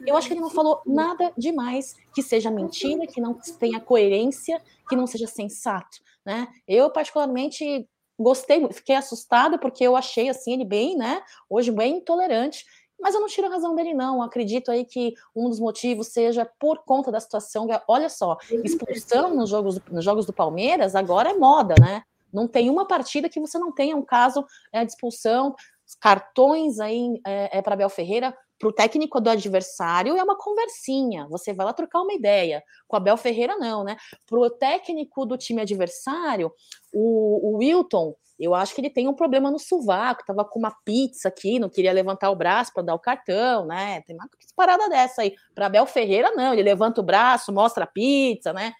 eu 0.06 0.16
acho 0.16 0.28
que 0.28 0.34
ele 0.34 0.40
não 0.40 0.50
falou 0.50 0.82
nada 0.86 1.32
demais 1.36 1.96
que 2.14 2.22
seja 2.22 2.50
mentira, 2.50 3.06
que 3.06 3.20
não 3.20 3.34
tenha 3.58 3.80
coerência, 3.80 4.60
que 4.88 4.96
não 4.96 5.06
seja 5.06 5.26
sensato. 5.26 5.98
Né? 6.24 6.46
Eu, 6.68 6.90
particularmente, 6.90 7.88
gostei, 8.18 8.66
fiquei 8.72 8.96
assustada 8.96 9.58
porque 9.58 9.84
eu 9.84 9.96
achei 9.96 10.28
assim 10.28 10.54
ele 10.54 10.64
bem, 10.64 10.96
né? 10.96 11.22
Hoje 11.48 11.70
bem 11.70 11.98
intolerante. 11.98 12.64
Mas 13.00 13.14
eu 13.14 13.20
não 13.20 13.28
tiro 13.28 13.46
a 13.46 13.50
razão 13.50 13.74
dele, 13.74 13.94
não. 13.94 14.22
acredito 14.22 14.70
aí 14.70 14.84
que 14.84 15.14
um 15.34 15.48
dos 15.48 15.60
motivos 15.60 16.08
seja 16.08 16.48
por 16.58 16.84
conta 16.84 17.12
da 17.12 17.20
situação. 17.20 17.68
Olha 17.86 18.08
só, 18.08 18.38
expulsão 18.64 19.34
nos 19.34 19.50
jogos, 19.50 19.80
nos 19.90 20.04
jogos 20.04 20.26
do 20.26 20.32
Palmeiras 20.32 20.94
agora 20.94 21.30
é 21.30 21.34
moda, 21.34 21.74
né? 21.80 22.02
Não 22.32 22.48
tem 22.48 22.68
uma 22.68 22.86
partida 22.86 23.28
que 23.28 23.40
você 23.40 23.58
não 23.58 23.72
tenha 23.72 23.96
um 23.96 24.02
caso 24.02 24.44
é, 24.72 24.84
de 24.84 24.92
expulsão, 24.92 25.54
cartões 26.00 26.80
aí 26.80 27.20
é, 27.26 27.58
é 27.58 27.62
para 27.62 27.74
Abel 27.74 27.88
Ferreira, 27.88 28.36
para 28.58 28.68
o 28.68 28.72
técnico 28.72 29.20
do 29.20 29.30
adversário 29.30 30.16
é 30.16 30.22
uma 30.22 30.36
conversinha. 30.36 31.26
Você 31.28 31.52
vai 31.52 31.66
lá 31.66 31.72
trocar 31.72 32.00
uma 32.00 32.12
ideia. 32.12 32.62
Com 32.88 32.96
Abel 32.96 33.16
Ferreira, 33.16 33.56
não, 33.56 33.84
né? 33.84 33.96
Para 34.26 34.38
o 34.38 34.50
técnico 34.50 35.26
do 35.26 35.36
time 35.36 35.60
adversário, 35.60 36.52
o, 36.92 37.50
o 37.50 37.56
Wilton 37.58 38.14
eu 38.38 38.54
acho 38.54 38.74
que 38.74 38.80
ele 38.82 38.90
tem 38.90 39.08
um 39.08 39.14
problema 39.14 39.50
no 39.50 39.58
sovaco, 39.58 40.24
tava 40.26 40.44
com 40.44 40.58
uma 40.58 40.70
pizza 40.84 41.28
aqui, 41.28 41.58
não 41.58 41.70
queria 41.70 41.92
levantar 41.92 42.30
o 42.30 42.36
braço 42.36 42.72
para 42.72 42.82
dar 42.82 42.94
o 42.94 42.98
cartão, 42.98 43.64
né? 43.64 44.02
Tem 44.02 44.14
uma 44.14 44.28
parada 44.54 44.88
dessa 44.90 45.22
aí. 45.22 45.34
Para 45.54 45.66
Abel 45.66 45.86
Ferreira, 45.86 46.30
não, 46.32 46.52
ele 46.52 46.62
levanta 46.62 47.00
o 47.00 47.04
braço, 47.04 47.52
mostra 47.52 47.84
a 47.84 47.86
pizza, 47.86 48.52
né? 48.52 48.74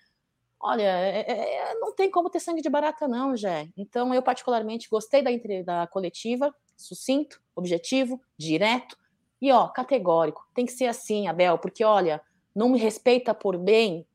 Olha, 0.60 0.82
é, 0.82 1.20
é, 1.20 1.54
é 1.70 1.74
não 1.76 1.94
tem 1.94 2.10
como 2.10 2.28
ter 2.28 2.40
sangue 2.40 2.60
de 2.60 2.68
barata, 2.68 3.08
não, 3.08 3.34
Jé. 3.34 3.68
Então, 3.76 4.12
eu 4.12 4.22
particularmente 4.22 4.88
gostei 4.90 5.22
da, 5.22 5.30
da 5.64 5.86
coletiva, 5.86 6.54
sucinto, 6.76 7.40
objetivo, 7.54 8.20
direto 8.38 8.96
e, 9.40 9.52
ó, 9.52 9.68
categórico. 9.68 10.46
Tem 10.54 10.66
que 10.66 10.72
ser 10.72 10.86
assim, 10.86 11.28
Abel, 11.28 11.58
porque, 11.58 11.84
olha, 11.84 12.20
não 12.54 12.68
me 12.68 12.78
respeita 12.78 13.34
por 13.34 13.58
bem, 13.58 14.06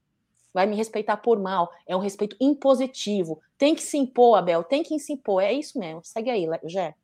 vai 0.53 0.65
me 0.65 0.75
respeitar 0.75 1.17
por 1.17 1.39
mal. 1.39 1.71
É 1.87 1.95
um 1.95 1.99
respeito 1.99 2.35
impositivo. 2.39 3.39
Tem 3.57 3.75
que 3.75 3.83
se 3.83 3.97
impor, 3.97 4.37
Abel, 4.37 4.63
tem 4.63 4.83
que 4.83 4.97
se 4.99 5.13
impor. 5.13 5.43
É 5.43 5.53
isso 5.53 5.77
mesmo. 5.79 6.01
Segue 6.03 6.29
aí, 6.29 6.47
Jé. 6.65 6.95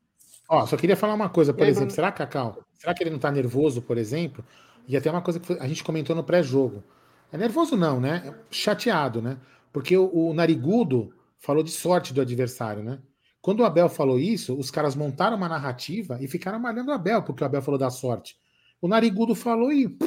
Ó, 0.50 0.66
só 0.66 0.78
queria 0.78 0.96
falar 0.96 1.14
uma 1.14 1.30
coisa, 1.30 1.54
por 1.54 1.64
aí, 1.64 1.70
exemplo, 1.70 1.92
será, 1.92 2.12
Cacau? 2.12 2.64
Será 2.74 2.94
que 2.94 3.04
ele 3.04 3.10
não 3.10 3.20
tá 3.20 3.32
nervoso, 3.32 3.82
por 3.82 3.98
exemplo? 3.98 4.44
E 4.88 4.96
até 4.96 5.12
uma 5.12 5.22
coisa 5.22 5.40
que 5.40 5.54
a 5.54 5.68
gente 5.68 5.84
comentou 5.84 6.16
no 6.16 6.24
pré-jogo. 6.24 6.84
É 7.32 7.38
nervoso 7.38 7.76
não, 7.76 8.00
né? 8.00 8.34
Chateado, 8.50 9.22
né? 9.22 9.38
Porque 9.74 9.98
o, 9.98 10.10
o, 10.14 10.34
Narigudo 10.34 11.14
falou 11.38 11.62
de 11.62 11.72
sorte 11.72 12.14
do 12.14 12.22
adversário, 12.22 12.82
né? 12.82 13.00
Quando 13.42 13.62
o 13.62 13.66
Abel 13.66 13.90
falou 13.90 14.20
isso, 14.20 14.58
os 14.58 14.70
caras 14.70 14.96
montaram 14.96 15.38
uma 15.38 15.48
narrativa 15.48 16.18
e 16.22 16.28
ficaram 16.28 16.60
malhando 16.60 16.92
o 16.92 16.94
Abel, 16.94 17.24
porque 17.24 17.44
o 17.44 17.46
Abel 17.46 17.62
falou 17.62 17.80
da 17.80 17.90
sorte. 17.90 18.38
O 18.82 18.88
Narigudo 18.88 19.36
falou 19.36 19.72
e. 19.72 19.98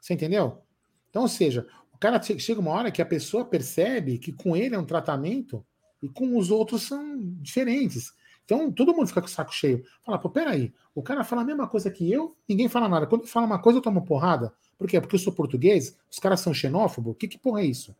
Você 0.00 0.14
entendeu? 0.14 0.62
Então, 1.08 1.22
ou 1.22 1.28
seja, 1.28 1.66
cara 2.04 2.20
chega 2.20 2.60
uma 2.60 2.70
hora 2.70 2.90
que 2.90 3.00
a 3.00 3.06
pessoa 3.06 3.46
percebe 3.46 4.18
que 4.18 4.30
com 4.30 4.54
ele 4.54 4.74
é 4.74 4.78
um 4.78 4.84
tratamento 4.84 5.64
e 6.02 6.08
com 6.08 6.36
os 6.36 6.50
outros 6.50 6.82
são 6.82 7.18
diferentes. 7.40 8.12
Então 8.44 8.70
todo 8.70 8.92
mundo 8.94 9.06
fica 9.06 9.22
com 9.22 9.26
o 9.26 9.30
saco 9.30 9.54
cheio. 9.54 9.82
Fala, 10.04 10.18
pô, 10.18 10.28
peraí, 10.28 10.70
o 10.94 11.02
cara 11.02 11.24
fala 11.24 11.40
a 11.40 11.44
mesma 11.46 11.66
coisa 11.66 11.90
que 11.90 12.12
eu, 12.12 12.36
ninguém 12.46 12.68
fala 12.68 12.90
nada. 12.90 13.06
Quando 13.06 13.26
fala 13.26 13.46
uma 13.46 13.58
coisa, 13.58 13.78
eu 13.78 13.82
tomo 13.82 14.04
porrada. 14.04 14.52
Por 14.76 14.86
quê? 14.86 15.00
Porque 15.00 15.16
eu 15.16 15.18
sou 15.20 15.32
português, 15.32 15.96
os 16.10 16.18
caras 16.18 16.40
são 16.40 16.52
xenófobos. 16.52 17.16
Que, 17.18 17.26
que 17.26 17.38
porra 17.38 17.62
é 17.62 17.64
isso? 17.64 17.96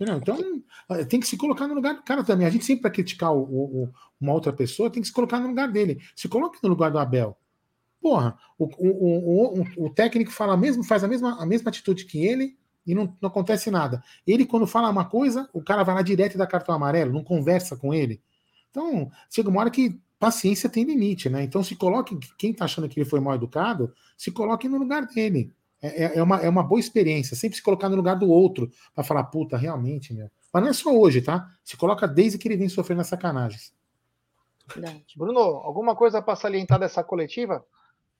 Então 0.00 0.36
eh, 0.90 1.04
tem 1.04 1.20
que 1.20 1.26
se 1.26 1.36
colocar 1.36 1.68
no 1.68 1.74
lugar 1.74 1.94
do 1.94 2.02
cara 2.02 2.24
também. 2.24 2.46
A 2.46 2.50
gente 2.50 2.64
sempre, 2.64 2.82
para 2.82 2.90
criticar 2.90 3.32
o, 3.32 3.42
o, 3.42 3.92
uma 4.20 4.32
outra 4.32 4.52
pessoa, 4.52 4.90
tem 4.90 5.00
que 5.00 5.08
se 5.08 5.14
colocar 5.14 5.38
no 5.38 5.48
lugar 5.48 5.70
dele. 5.70 6.00
Se 6.16 6.28
coloque 6.28 6.58
no 6.62 6.68
lugar 6.68 6.90
do 6.90 6.98
Abel. 6.98 7.36
Porra, 8.00 8.36
o, 8.58 8.64
o, 8.64 9.86
o, 9.86 9.90
técnico 9.90 10.32
fala 10.32 10.56
mesmo, 10.56 10.82
faz 10.82 11.04
a 11.04 11.08
mesma, 11.08 11.40
a 11.40 11.46
mesma 11.46 11.68
atitude 11.68 12.04
que 12.04 12.26
ele, 12.26 12.58
e 12.84 12.96
não, 12.96 13.16
não 13.20 13.28
acontece 13.28 13.70
nada. 13.70 14.02
Ele, 14.26 14.44
quando 14.44 14.66
fala 14.66 14.90
uma 14.90 15.04
coisa, 15.04 15.48
o 15.52 15.62
cara 15.62 15.84
vai 15.84 15.94
lá 15.94 16.02
direto 16.02 16.34
e 16.34 16.38
dá 16.38 16.44
cartão 16.44 16.74
amarelo, 16.74 17.12
não 17.12 17.22
conversa 17.22 17.76
com 17.76 17.94
ele. 17.94 18.20
Então, 18.70 19.08
chega 19.30 19.48
uma 19.48 19.60
hora 19.60 19.70
que 19.70 20.00
paciência 20.18 20.68
tem 20.68 20.82
limite, 20.82 21.28
né? 21.28 21.44
Então, 21.44 21.62
se 21.62 21.76
coloque, 21.76 22.18
quem 22.36 22.52
tá 22.52 22.64
achando 22.64 22.88
que 22.88 22.98
ele 22.98 23.08
foi 23.08 23.20
mal 23.20 23.34
educado, 23.34 23.92
se 24.16 24.32
coloque 24.32 24.68
no 24.68 24.78
lugar 24.78 25.06
dele. 25.06 25.52
É, 25.82 26.04
é, 26.04 26.18
é 26.18 26.22
uma, 26.22 26.36
é 26.38 26.48
uma 26.48 26.62
boa 26.62 26.78
experiência, 26.78 27.36
sempre 27.36 27.56
se 27.56 27.62
colocar 27.62 27.88
no 27.88 27.96
lugar 27.96 28.14
do 28.14 28.30
outro, 28.30 28.70
para 28.94 29.02
falar, 29.02 29.24
puta, 29.24 29.56
realmente, 29.56 30.14
meu. 30.14 30.30
Mas 30.52 30.62
não 30.62 30.70
é 30.70 30.72
só 30.72 30.96
hoje, 30.96 31.20
tá? 31.20 31.50
Se 31.64 31.76
coloca 31.76 32.06
desde 32.06 32.38
que 32.38 32.46
ele 32.46 32.56
vem 32.56 32.68
sofrendo 32.68 33.00
as 33.00 33.08
sacanagens. 33.08 33.74
Bruno, 35.16 35.40
alguma 35.40 35.96
coisa 35.96 36.22
para 36.22 36.36
salientar 36.36 36.78
dessa 36.78 37.02
coletiva? 37.02 37.64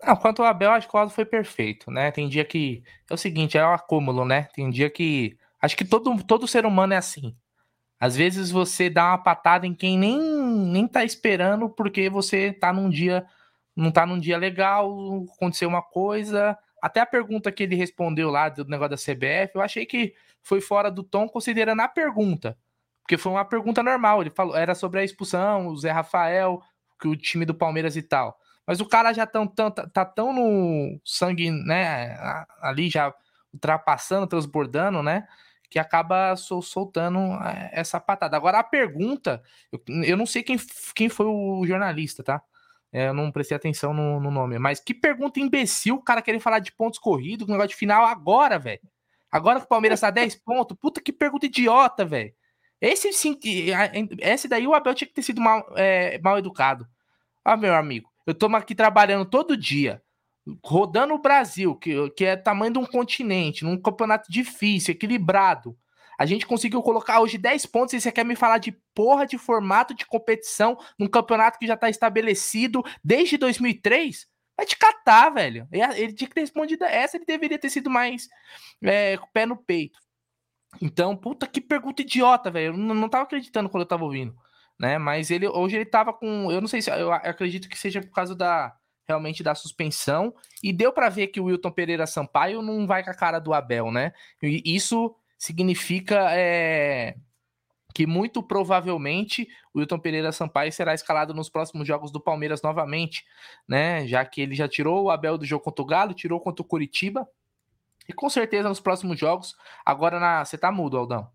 Não, 0.03 0.17
quanto 0.17 0.43
ao 0.43 0.49
Abel, 0.49 0.73
acho 0.73 0.89
que 0.89 0.97
o 0.97 0.99
Aldo 0.99 1.13
foi 1.13 1.25
perfeito, 1.25 1.91
né? 1.91 2.11
Tem 2.11 2.29
dia 2.29 2.45
que. 2.45 2.83
É 3.09 3.15
o 3.15 3.17
seguinte, 3.17 3.57
é 3.57 3.65
o 3.65 3.71
um 3.71 3.75
acúmulo, 3.75 4.25
né? 4.25 4.49
Tem 4.55 4.69
dia 4.69 4.91
que. 4.91 5.37
Acho 5.61 5.77
que 5.77 5.85
todo, 5.85 6.23
todo 6.25 6.49
ser 6.49 6.67
humano 6.67 6.93
é 6.93 6.97
assim. 6.97 7.37
Às 8.01 8.17
vezes 8.17 8.51
você 8.51 8.91
dá 8.91 9.11
uma 9.11 9.19
patada 9.19 9.65
em 9.65 9.75
quem 9.75 9.97
nem, 9.97 10.19
nem 10.19 10.89
tá 10.89 11.05
esperando, 11.05 11.71
porque 11.71 12.11
você 12.11 12.53
tá 12.53 12.73
num 12.73 12.91
dia. 12.91 13.25
Não 13.77 13.91
tá 13.91 14.05
num 14.05 14.19
dia 14.19 14.37
legal, 14.37 15.25
aconteceu 15.37 15.69
uma 15.69 15.81
coisa. 15.81 16.59
Até 16.83 16.99
a 16.99 17.07
pergunta 17.07 17.53
que 17.53 17.63
ele 17.63 17.77
respondeu 17.77 18.29
lá 18.29 18.49
do 18.49 18.65
negócio 18.65 18.91
da 18.91 18.97
CBF, 18.97 19.55
eu 19.55 19.63
achei 19.63 19.87
que 19.87 20.15
foi 20.43 20.61
fora 20.61 20.91
do 20.91 21.05
tom, 21.05 21.29
considerando 21.29 21.81
a 21.81 21.87
pergunta. 21.87 22.59
Porque 23.03 23.17
foi 23.17 23.31
uma 23.31 23.45
pergunta 23.45 23.85
normal. 23.85 24.21
Ele 24.21 24.31
falou, 24.31 24.57
era 24.57 24.75
sobre 24.75 24.99
a 24.99 25.05
expulsão, 25.05 25.69
o 25.69 25.77
Zé 25.77 25.93
Rafael, 25.93 26.61
que 27.01 27.07
o 27.07 27.15
time 27.15 27.45
do 27.45 27.55
Palmeiras 27.55 27.97
e 27.97 28.03
tal. 28.03 28.37
Mas 28.67 28.81
o 28.81 28.87
cara 28.87 29.13
já 29.13 29.25
tão, 29.25 29.47
tão, 29.47 29.71
tá, 29.71 29.89
tá 29.89 30.05
tão 30.05 30.33
no 30.33 31.01
sangue, 31.05 31.53
né? 31.53 32.17
Ali 32.61 32.91
já 32.91 33.15
ultrapassando, 33.55 34.27
transbordando, 34.27 35.05
né? 35.05 35.29
Que 35.71 35.79
acaba 35.79 36.35
sol, 36.35 36.63
soltando 36.63 37.19
é, 37.45 37.71
essa 37.73 38.01
patada. 38.01 38.37
Agora 38.37 38.59
a 38.59 38.65
pergunta, 38.65 39.41
eu, 39.71 39.81
eu 40.05 40.17
não 40.17 40.27
sei 40.27 40.43
quem, 40.43 40.57
quem 40.97 41.09
foi 41.09 41.27
o 41.27 41.65
jornalista, 41.65 42.25
tá? 42.25 42.43
É, 42.93 43.09
eu 43.09 43.15
não 43.15 43.33
prestei 43.33 43.57
atenção 43.57 43.95
no, 43.95 44.21
no, 44.21 44.31
nome. 44.31 44.59
Mas 44.59 44.79
que 44.79 44.93
pergunta 44.93 45.41
imbecil 45.41 45.95
o 45.97 46.03
cara 46.03 46.21
querer 46.21 46.41
falar 46.41 46.59
de 46.59 46.71
pontos 46.73 46.99
corridos, 46.99 47.49
negócio 47.49 47.71
de 47.71 47.77
final 47.77 48.05
agora, 48.05 48.59
velho. 48.59 48.83
Agora 49.31 49.59
que 49.59 49.65
o 49.65 49.69
Palmeiras 49.69 50.01
tá 50.01 50.11
10 50.11 50.37
pontos, 50.45 50.77
puta 50.79 51.01
que 51.01 51.13
pergunta 51.13 51.47
idiota, 51.47 52.05
velho. 52.05 52.35
Esse 52.81 53.13
sim, 53.13 53.39
esse 54.19 54.49
daí 54.49 54.67
o 54.67 54.75
Abel 54.75 54.95
tinha 54.95 55.07
que 55.09 55.15
ter 55.15 55.23
sido 55.23 55.41
mal, 55.41 55.65
é, 55.77 56.19
mal 56.19 56.37
educado. 56.37 56.87
Ah, 57.45 57.57
meu 57.57 57.75
amigo. 57.75 58.11
Eu 58.27 58.33
estou 58.33 58.55
aqui 58.57 58.75
trabalhando 58.75 59.25
todo 59.25 59.57
dia, 59.57 60.03
rodando 60.65 61.15
o 61.15 61.19
Brasil, 61.19 61.75
que, 61.77 62.11
que 62.11 62.25
é 62.25 62.37
tamanho 62.37 62.73
de 62.73 62.79
um 62.79 62.87
continente, 62.87 63.65
num 63.65 63.81
campeonato 63.81 64.31
difícil, 64.31 64.93
equilibrado. 64.93 65.77
A 66.23 66.27
gente 66.27 66.47
conseguiu 66.47 66.81
colocar 66.85 67.21
hoje 67.21 67.37
10 67.37 67.67
pontos 67.67 67.95
e 67.95 68.01
você 68.01 68.13
quer 68.13 68.25
me 68.25 68.37
falar 68.37 68.59
de 68.59 68.71
porra 68.95 69.27
de 69.27 69.37
formato 69.37 69.93
de 69.93 70.07
competição 70.07 70.79
num 70.97 71.09
campeonato 71.09 71.59
que 71.59 71.67
já 71.67 71.77
tá 71.77 71.91
estabelecido 71.91 72.81
desde 73.03 73.37
2003? 73.37 74.29
Vai 74.57 74.65
te 74.65 74.79
catar, 74.79 75.31
velho. 75.31 75.67
Ele 75.73 76.13
tinha 76.13 76.29
que 76.29 76.35
ter 76.35 76.43
respondido 76.43 76.85
essa, 76.85 77.17
ele 77.17 77.25
deveria 77.25 77.59
ter 77.59 77.71
sido 77.71 77.91
mais 77.91 78.29
é, 78.85 79.19
pé 79.33 79.45
no 79.45 79.57
peito. 79.57 79.99
Então, 80.81 81.17
puta 81.17 81.45
que 81.45 81.61
pergunta 81.61 82.03
idiota, 82.03 82.53
velho. 82.53 82.67
Eu 82.67 82.77
não, 82.77 82.95
não 82.95 83.09
tava 83.09 83.25
acreditando 83.25 83.69
quando 83.69 83.83
eu 83.83 83.89
tava 83.89 84.05
ouvindo, 84.05 84.33
né? 84.79 84.99
Mas 84.99 85.29
ele 85.29 85.49
hoje 85.49 85.75
ele 85.75 85.87
tava 85.87 86.13
com, 86.13 86.53
eu 86.53 86.61
não 86.61 86.69
sei 86.69 86.81
se 86.81 86.89
eu 86.89 87.13
acredito 87.13 87.69
que 87.69 87.77
seja 87.77 88.01
por 88.01 88.13
causa 88.13 88.37
da 88.37 88.73
realmente 89.09 89.43
da 89.43 89.57
suspensão 89.57 90.33
e 90.63 90.73
deu 90.73 90.93
para 90.93 91.09
ver 91.09 91.27
que 91.27 91.41
o 91.41 91.47
Wilton 91.47 91.73
Pereira 91.73 92.07
Sampaio 92.07 92.63
não 92.63 92.87
vai 92.87 93.03
com 93.03 93.11
a 93.11 93.15
cara 93.15 93.41
do 93.41 93.53
Abel, 93.53 93.91
né? 93.91 94.13
E 94.41 94.63
isso 94.77 95.17
significa 95.43 96.29
é, 96.31 97.17
que 97.93 98.07
muito 98.07 98.41
provavelmente 98.45 99.49
o 99.75 99.81
Wilton 99.81 99.99
Pereira 99.99 100.31
Sampaio 100.31 100.71
será 100.71 100.95
escalado 100.95 101.35
nos 101.35 101.51
próximos 101.51 101.85
jogos 101.85 102.13
do 102.13 102.21
Palmeiras 102.21 102.63
novamente, 102.63 103.25
né? 103.67 104.07
Já 104.07 104.25
que 104.25 104.41
ele 104.41 104.55
já 104.55 104.69
tirou 104.69 105.03
o 105.03 105.11
Abel 105.11 105.37
do 105.37 105.45
jogo 105.45 105.65
contra 105.65 105.83
o 105.83 105.87
Galo, 105.87 106.15
tirou 106.15 106.39
contra 106.39 106.63
o 106.63 106.65
Curitiba. 106.65 107.27
E 108.09 108.13
com 108.13 108.31
certeza 108.31 108.69
nos 108.69 108.79
próximos 108.79 109.19
jogos, 109.19 109.57
agora 109.85 110.21
na. 110.21 110.45
Você 110.45 110.57
tá 110.57 110.71
mudo, 110.71 110.97
Aldão. 110.97 111.23
Não 111.23 111.29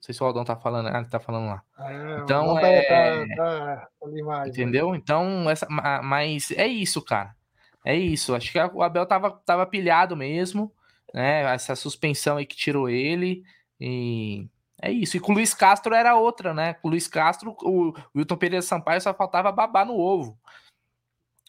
sei 0.00 0.14
se 0.14 0.22
o 0.22 0.26
Aldão 0.26 0.44
tá 0.44 0.56
falando, 0.56 0.88
ah, 0.88 0.98
ele 0.98 1.08
tá 1.10 1.20
falando 1.20 1.46
lá. 1.46 1.62
É, 1.78 2.20
então, 2.22 2.58
é... 2.58 3.26
Tá, 3.26 3.36
tá, 3.36 3.88
tá 4.06 4.48
entendeu? 4.48 4.94
Então, 4.94 5.50
essa, 5.50 5.66
mas 5.68 6.50
é 6.52 6.66
isso, 6.66 7.02
cara. 7.02 7.36
É 7.84 7.94
isso. 7.94 8.34
Acho 8.34 8.50
que 8.50 8.58
o 8.58 8.82
Abel 8.82 9.04
tava, 9.04 9.30
tava 9.44 9.66
pilhado 9.66 10.16
mesmo, 10.16 10.72
né? 11.12 11.42
Essa 11.54 11.74
suspensão 11.76 12.36
aí 12.36 12.46
que 12.46 12.56
tirou 12.56 12.88
ele. 12.88 13.44
E 13.80 14.48
é 14.80 14.90
isso. 14.90 15.16
E 15.16 15.20
com 15.20 15.32
o 15.32 15.34
Luiz 15.34 15.54
Castro 15.54 15.94
era 15.94 16.16
outra, 16.16 16.52
né? 16.52 16.74
Com 16.74 16.88
o 16.88 16.90
Luiz 16.90 17.08
Castro, 17.08 17.56
o 17.62 17.92
Wilton 18.14 18.36
Pereira 18.36 18.62
Sampaio 18.62 19.00
só 19.00 19.12
faltava 19.14 19.52
babar 19.52 19.86
no 19.86 19.98
ovo. 19.98 20.38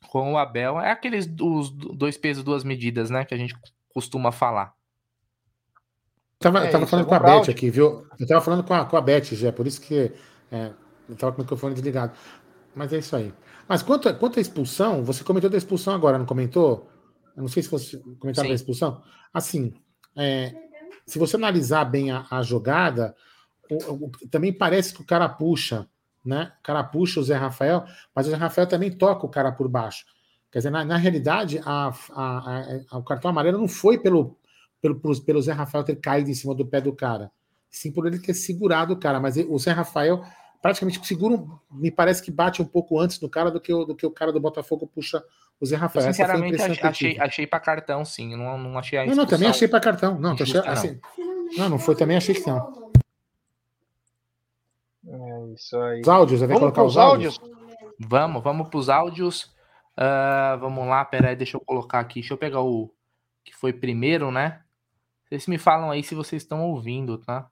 Com 0.09 0.33
o 0.33 0.37
Abel, 0.37 0.79
é 0.79 0.91
aqueles 0.91 1.27
os 1.41 1.69
dois 1.69 2.17
pesos, 2.17 2.43
duas 2.43 2.63
medidas, 2.63 3.09
né? 3.09 3.25
Que 3.25 3.33
a 3.33 3.37
gente 3.37 3.55
costuma 3.93 4.31
falar. 4.31 4.73
Tava, 6.39 6.63
é, 6.63 6.67
eu 6.67 6.71
tava 6.71 6.85
falando 6.85 7.05
é 7.05 7.09
com 7.09 7.15
a 7.15 7.19
Beth 7.19 7.49
aqui, 7.49 7.69
viu? 7.69 8.07
Eu 8.19 8.27
tava 8.27 8.41
falando 8.41 8.63
com 8.63 8.73
a, 8.73 8.85
com 8.85 8.95
a 8.95 9.01
Beth 9.01 9.23
já, 9.33 9.51
por 9.51 9.65
isso 9.65 9.81
que 9.81 10.13
é, 10.51 10.71
eu 11.09 11.15
tava 11.15 11.33
com 11.33 11.41
o 11.41 11.43
microfone 11.43 11.73
desligado. 11.73 12.13
Mas 12.75 12.93
é 12.93 12.99
isso 12.99 13.15
aí. 13.15 13.33
Mas 13.67 13.81
quanto, 13.81 14.13
quanto 14.15 14.37
à 14.37 14.41
expulsão, 14.41 15.03
você 15.03 15.23
comentou 15.23 15.49
da 15.49 15.57
expulsão 15.57 15.93
agora, 15.93 16.17
não 16.17 16.25
comentou? 16.25 16.87
Eu 17.38 17.41
não 17.41 17.47
sei 17.47 17.61
se 17.61 17.69
você 17.69 17.97
comentou 18.19 18.43
da 18.43 18.49
expulsão. 18.49 19.03
Assim, 19.31 19.75
é, 20.15 20.55
se 21.05 21.19
você 21.19 21.35
analisar 21.35 21.85
bem 21.85 22.09
a, 22.09 22.25
a 22.31 22.41
jogada, 22.41 23.15
o, 23.69 24.05
o, 24.05 24.11
também 24.31 24.51
parece 24.51 24.91
que 24.91 25.01
o 25.01 25.05
cara 25.05 25.29
puxa, 25.29 25.88
né? 26.25 26.51
O 26.59 26.63
cara 26.63 26.83
puxa 26.83 27.19
o 27.19 27.23
Zé 27.23 27.35
Rafael, 27.35 27.85
mas 28.13 28.25
o 28.25 28.31
Zé 28.31 28.35
Rafael 28.35 28.67
também 28.67 28.91
toca 28.91 29.23
o 29.23 29.29
cara 29.29 29.51
por 29.51 29.67
baixo. 29.67 30.03
Quer 30.51 30.59
dizer, 30.59 30.71
na, 30.71 30.83
na 30.83 30.97
realidade, 30.97 31.61
a, 31.63 31.93
a, 32.09 32.97
o 32.97 33.03
cartão 33.03 33.29
amarelo 33.29 33.59
não 33.59 33.67
foi 33.67 33.99
pelo, 33.99 34.35
pelo, 34.81 34.99
pelo 35.21 35.41
Zé 35.41 35.51
Rafael 35.51 35.83
ter 35.83 35.97
caído 35.97 36.31
em 36.31 36.33
cima 36.33 36.55
do 36.55 36.65
pé 36.65 36.81
do 36.81 36.91
cara, 36.91 37.31
sim 37.69 37.91
por 37.91 38.07
ele 38.07 38.17
ter 38.17 38.33
segurado 38.33 38.93
o 38.93 38.97
cara. 38.97 39.19
Mas 39.19 39.38
o 39.38 39.59
Zé 39.59 39.71
Rafael 39.71 40.23
praticamente 40.59 41.05
segura, 41.05 41.41
me 41.71 41.91
parece 41.91 42.21
que 42.21 42.31
bate 42.31 42.61
um 42.61 42.65
pouco 42.65 42.99
antes 42.99 43.19
do 43.19 43.29
cara 43.29 43.51
do 43.51 43.61
que 43.61 43.71
o, 43.71 43.85
do 43.85 43.95
que 43.95 44.05
o 44.05 44.11
cara 44.11 44.33
do 44.33 44.39
Botafogo 44.39 44.88
puxa 44.88 45.23
o 45.59 45.65
Zé 45.65 45.75
Rafael. 45.75 46.05
Eu, 46.05 46.13
sinceramente, 46.13 46.61
achei, 46.61 47.19
achei 47.19 47.47
para 47.47 47.59
cartão, 47.59 48.05
sim. 48.05 48.35
Não, 48.35 48.57
não 48.57 48.77
achei 48.77 48.99
a 48.99 49.05
Não, 49.05 49.15
não, 49.15 49.25
também 49.25 49.49
achei 49.49 49.67
para 49.67 49.79
cartão. 49.79 50.19
Não, 50.19 50.33
achei, 50.33 50.59
assim, 50.65 50.99
não, 51.57 51.69
não 51.69 51.79
foi, 51.79 51.95
também 51.95 52.17
achei 52.17 52.35
que 52.35 52.45
não. 52.47 52.91
É 55.07 55.53
isso 55.53 55.77
aí. 55.77 56.01
Os 56.01 56.07
áudios, 56.07 56.41
vai 56.41 56.59
colocar 56.59 56.83
os 56.83 56.97
áudios? 56.97 57.39
áudios? 57.39 57.57
Vamos, 57.99 58.43
vamos 58.43 58.69
para 58.69 58.79
os 58.79 58.89
áudios. 58.89 59.43
Uh, 59.97 60.59
vamos 60.59 60.87
lá, 60.87 61.03
peraí, 61.03 61.35
deixa 61.35 61.57
eu 61.57 61.61
colocar 61.61 61.99
aqui. 61.99 62.19
Deixa 62.19 62.33
eu 62.33 62.37
pegar 62.37 62.61
o 62.61 62.93
que 63.43 63.55
foi 63.55 63.73
primeiro, 63.73 64.31
né? 64.31 64.61
Vocês 65.25 65.47
me 65.47 65.57
falam 65.57 65.89
aí 65.89 66.03
se 66.03 66.13
vocês 66.13 66.43
estão 66.43 66.61
ouvindo, 66.69 67.17
tá? 67.17 67.49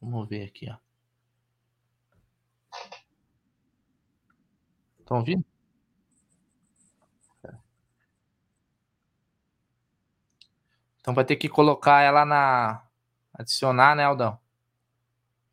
Vamos 0.00 0.28
ver 0.28 0.44
aqui, 0.44 0.68
ó. 0.70 0.76
Estão 5.00 5.18
ouvindo? 5.18 5.44
Então 11.06 11.14
vai 11.14 11.24
ter 11.24 11.36
que 11.36 11.48
colocar 11.48 12.02
ela 12.02 12.24
na. 12.24 12.82
Adicionar, 13.32 13.94
né, 13.94 14.02
Aldão? 14.02 14.36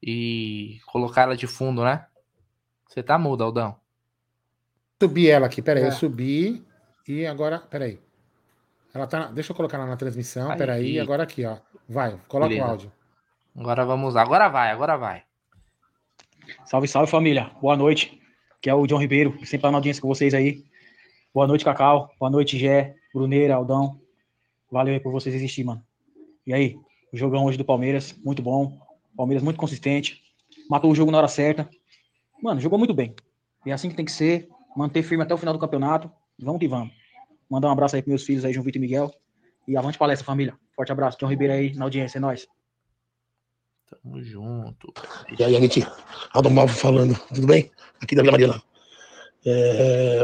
E 0.02 0.80
colocar 0.88 1.22
ela 1.22 1.38
de 1.38 1.46
fundo, 1.46 1.84
né? 1.84 2.08
Você 2.90 3.04
tá 3.04 3.20
mudo, 3.20 3.44
Aldão. 3.44 3.76
Subi 5.00 5.30
ela 5.30 5.46
aqui, 5.46 5.62
peraí, 5.62 5.84
é. 5.84 5.88
eu 5.88 5.92
subi 5.92 6.66
e 7.08 7.28
agora, 7.28 7.60
peraí. 7.60 8.02
Ela 8.96 9.06
tá. 9.06 9.28
Deixa 9.28 9.52
eu 9.52 9.56
colocar 9.56 9.78
ela 9.78 9.86
na 9.86 9.96
transmissão, 9.96 10.50
aí, 10.50 10.58
peraí, 10.58 11.00
agora 11.00 11.22
aqui, 11.22 11.46
ó. 11.46 11.58
Vai, 11.88 12.20
coloca 12.28 12.50
Beleza. 12.50 12.68
o 12.68 12.72
áudio. 12.72 12.92
Agora 13.56 13.86
vamos, 13.86 14.16
agora 14.16 14.48
vai, 14.48 14.72
agora 14.72 14.98
vai. 14.98 15.24
Salve, 16.66 16.88
salve 16.88 17.12
família, 17.12 17.52
boa 17.62 17.78
noite. 17.78 18.20
Que 18.60 18.72
é 18.72 18.74
o 18.74 18.88
John 18.88 18.98
Ribeiro, 18.98 19.38
sempre 19.46 19.70
na 19.70 19.78
audiência 19.78 20.02
com 20.02 20.08
vocês 20.08 20.34
aí. 20.34 20.66
Boa 21.32 21.46
noite, 21.46 21.64
Cacau. 21.64 22.10
Boa 22.20 22.32
noite, 22.32 22.58
Gé, 22.58 22.96
Bruneira, 23.14 23.54
Aldão. 23.54 24.03
Valeu 24.74 24.96
aí 24.96 25.00
por 25.00 25.12
vocês 25.12 25.36
existir, 25.36 25.64
mano. 25.64 25.86
E 26.48 26.52
aí, 26.52 26.76
o 27.14 27.16
jogão 27.16 27.46
hoje 27.46 27.60
do 27.60 27.64
Palmeiras, 27.64 28.12
muito 28.26 28.42
bom. 28.42 28.82
Palmeiras 29.16 29.44
muito 29.44 29.58
consistente. 29.58 30.24
Matou 30.68 30.92
o 30.92 30.96
jogo 30.96 31.12
na 31.12 31.20
hora 31.20 31.28
certa. 31.28 31.70
Mano, 32.42 32.60
jogou 32.60 32.80
muito 32.80 32.92
bem. 32.92 33.14
E 33.68 33.70
é 33.70 33.74
assim 33.74 33.88
que 33.88 33.96
tem 33.96 34.04
que 34.04 34.12
ser. 34.12 34.50
Manter 34.76 35.04
firme 35.04 35.24
até 35.24 35.32
o 35.32 35.38
final 35.38 35.54
do 35.54 35.60
campeonato. 35.60 36.12
Vamos 36.40 36.60
que 36.60 36.68
vamos. 36.68 36.92
Mandar 37.48 37.68
um 37.68 37.72
abraço 37.72 37.96
aí 37.96 38.02
pros 38.02 38.10
meus 38.10 38.24
filhos 38.24 38.44
aí, 38.44 38.52
João 38.52 38.64
Vitor 38.64 38.80
e 38.80 38.82
Miguel. 38.82 39.14
E 39.68 39.78
avante 39.78 39.96
palestra, 39.96 40.26
família. 40.26 40.58
Forte 40.76 40.92
abraço. 40.92 41.20
John 41.20 41.28
Ribeiro 41.28 41.54
aí 41.54 41.76
na 41.76 41.86
audiência. 41.86 42.18
É 42.18 42.22
nóis. 42.22 42.48
Tamo 43.92 44.24
junto. 44.24 44.92
E 45.38 45.44
aí, 45.44 45.54
gente? 45.54 45.86
Aldo 46.34 46.50
Malvo 46.50 46.74
falando. 46.74 47.14
Tudo 47.32 47.46
bem? 47.46 47.70
Aqui 48.02 48.16
da 48.16 48.24
Vila 48.24 48.32
Mariana. 48.32 48.64
É... 49.46 50.24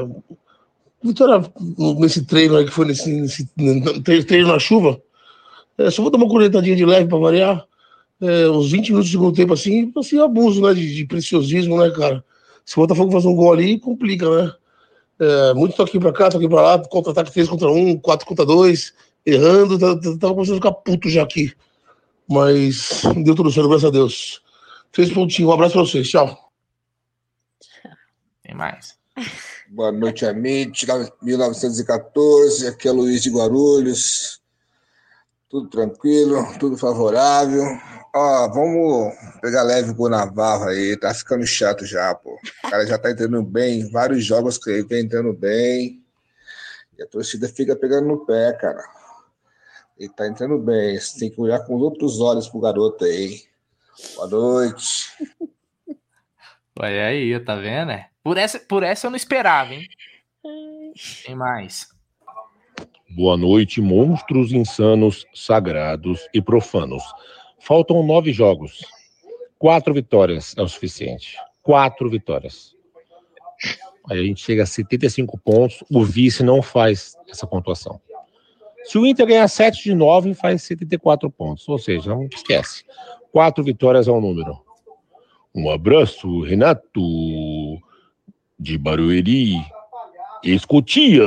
Vitória, 1.01 1.41
nesse 1.97 2.25
treino 2.25 2.57
aí 2.57 2.65
que 2.65 2.71
foi 2.71 2.85
nesse, 2.85 3.09
nesse 3.09 3.45
treino 4.25 4.49
na 4.49 4.59
chuva, 4.59 5.01
é, 5.77 5.89
só 5.89 6.01
vou 6.01 6.11
dar 6.11 6.17
uma 6.17 6.27
coletadinha 6.27 6.75
de 6.75 6.85
leve 6.85 7.07
para 7.07 7.17
variar. 7.17 7.65
É, 8.21 8.49
uns 8.49 8.71
20 8.71 8.89
minutos 8.89 9.09
de 9.09 9.13
segundo 9.13 9.33
tempo 9.33 9.53
assim, 9.53 9.91
assim 9.95 10.19
abuso, 10.19 10.61
né? 10.61 10.73
De, 10.73 10.93
de, 10.93 11.05
preciosismo, 11.05 11.77
né, 11.77 11.89
cara? 11.91 12.23
Se 12.65 12.77
o 12.77 12.81
Botafogo 12.81 13.13
fazer 13.13 13.29
um 13.29 13.35
gol 13.35 13.53
ali, 13.53 13.79
complica, 13.79 14.29
né? 14.29 14.53
É, 15.19 15.53
muito 15.53 15.75
toque 15.75 15.97
pra 15.99 16.11
cá, 16.11 16.29
toque 16.29 16.49
pra 16.49 16.61
lá, 16.61 16.79
contra-ataque 16.79 17.31
3 17.31 17.47
contra 17.47 17.71
1, 17.71 17.97
4 17.99 18.27
contra 18.27 18.45
2, 18.45 18.93
errando, 19.25 19.79
tava, 19.79 19.99
tava 20.17 20.33
começando 20.33 20.55
a 20.55 20.57
ficar 20.57 20.71
puto 20.73 21.09
já 21.09 21.23
aqui. 21.23 21.53
Mas 22.27 23.01
deu 23.23 23.35
tudo 23.35 23.51
certo, 23.51 23.69
graças 23.69 23.85
a 23.85 23.91
Deus. 23.91 24.41
Três 24.91 25.11
pontinhos, 25.11 25.49
um 25.49 25.53
abraço 25.53 25.73
pra 25.73 25.81
vocês, 25.81 26.09
tchau. 26.09 26.51
Tem 28.43 28.53
mais. 28.53 28.97
Boa 29.71 29.91
noite, 29.91 30.25
Amit. 30.25 30.87
1914, 31.21 32.67
aqui 32.67 32.87
é 32.87 32.91
Luiz 32.91 33.21
de 33.21 33.29
Guarulhos. 33.29 34.41
Tudo 35.47 35.69
tranquilo, 35.69 36.37
tudo 36.59 36.75
favorável. 36.75 37.63
Ó, 38.15 38.47
vamos 38.47 39.13
pegar 39.39 39.61
leve 39.61 39.93
com 39.93 40.03
o 40.05 40.09
Navarro 40.09 40.69
aí, 40.69 40.97
tá 40.97 41.13
ficando 41.13 41.45
chato 41.45 41.85
já, 41.85 42.15
pô. 42.15 42.39
O 42.65 42.69
cara 42.71 42.83
já 42.87 42.97
tá 42.97 43.11
entrando 43.11 43.43
bem, 43.43 43.87
vários 43.91 44.25
jogos 44.25 44.57
que 44.57 44.71
ele 44.71 44.87
vem 44.87 45.03
entrando 45.03 45.33
bem. 45.33 46.03
E 46.97 47.03
a 47.03 47.07
torcida 47.07 47.47
fica 47.47 47.75
pegando 47.75 48.07
no 48.07 48.25
pé, 48.25 48.51
cara. 48.53 48.83
Ele 49.99 50.09
tá 50.09 50.27
entrando 50.27 50.57
bem, 50.57 50.99
você 50.99 51.19
tem 51.19 51.29
que 51.29 51.39
olhar 51.39 51.59
com 51.59 51.75
outros 51.75 52.19
olhos 52.19 52.49
pro 52.49 52.59
garoto 52.59 53.05
aí. 53.05 53.43
Boa 54.15 54.27
noite. 54.27 55.13
Olha 56.79 57.05
aí, 57.05 57.39
tá 57.45 57.55
vendo, 57.55 57.89
né? 57.89 58.08
Por 58.23 58.37
essa, 58.37 58.59
por 58.59 58.83
essa 58.83 59.07
eu 59.07 59.11
não 59.11 59.17
esperava, 59.17 59.73
hein? 59.73 59.87
Tem 61.25 61.35
mais. 61.35 61.87
Boa 63.09 63.35
noite, 63.35 63.81
monstros 63.81 64.51
insanos, 64.51 65.25
sagrados 65.33 66.27
e 66.33 66.41
profanos. 66.41 67.03
Faltam 67.59 68.03
nove 68.03 68.31
jogos. 68.31 68.81
Quatro 69.57 69.93
vitórias 69.93 70.53
é 70.57 70.61
o 70.61 70.67
suficiente. 70.67 71.35
Quatro 71.61 72.09
vitórias. 72.09 72.75
Aí 74.09 74.19
a 74.19 74.23
gente 74.23 74.43
chega 74.43 74.63
a 74.63 74.65
75 74.65 75.37
pontos. 75.37 75.83
O 75.91 76.03
vice 76.03 76.43
não 76.43 76.61
faz 76.61 77.15
essa 77.29 77.47
pontuação. 77.47 77.99
Se 78.83 78.97
o 78.97 79.05
Inter 79.05 79.27
ganhar 79.27 79.47
7 79.47 79.83
de 79.83 79.93
9, 79.93 80.33
faz 80.33 80.63
74 80.63 81.29
pontos. 81.29 81.67
Ou 81.67 81.77
seja, 81.77 82.09
não 82.09 82.25
esquece. 82.25 82.83
Quatro 83.31 83.63
vitórias 83.63 84.07
é 84.07 84.11
o 84.11 84.21
número. 84.21 84.57
Um 85.53 85.69
abraço, 85.69 86.41
Renato 86.41 87.01
de 88.59 88.77
Barueri, 88.77 89.55
escutia. 90.43 91.23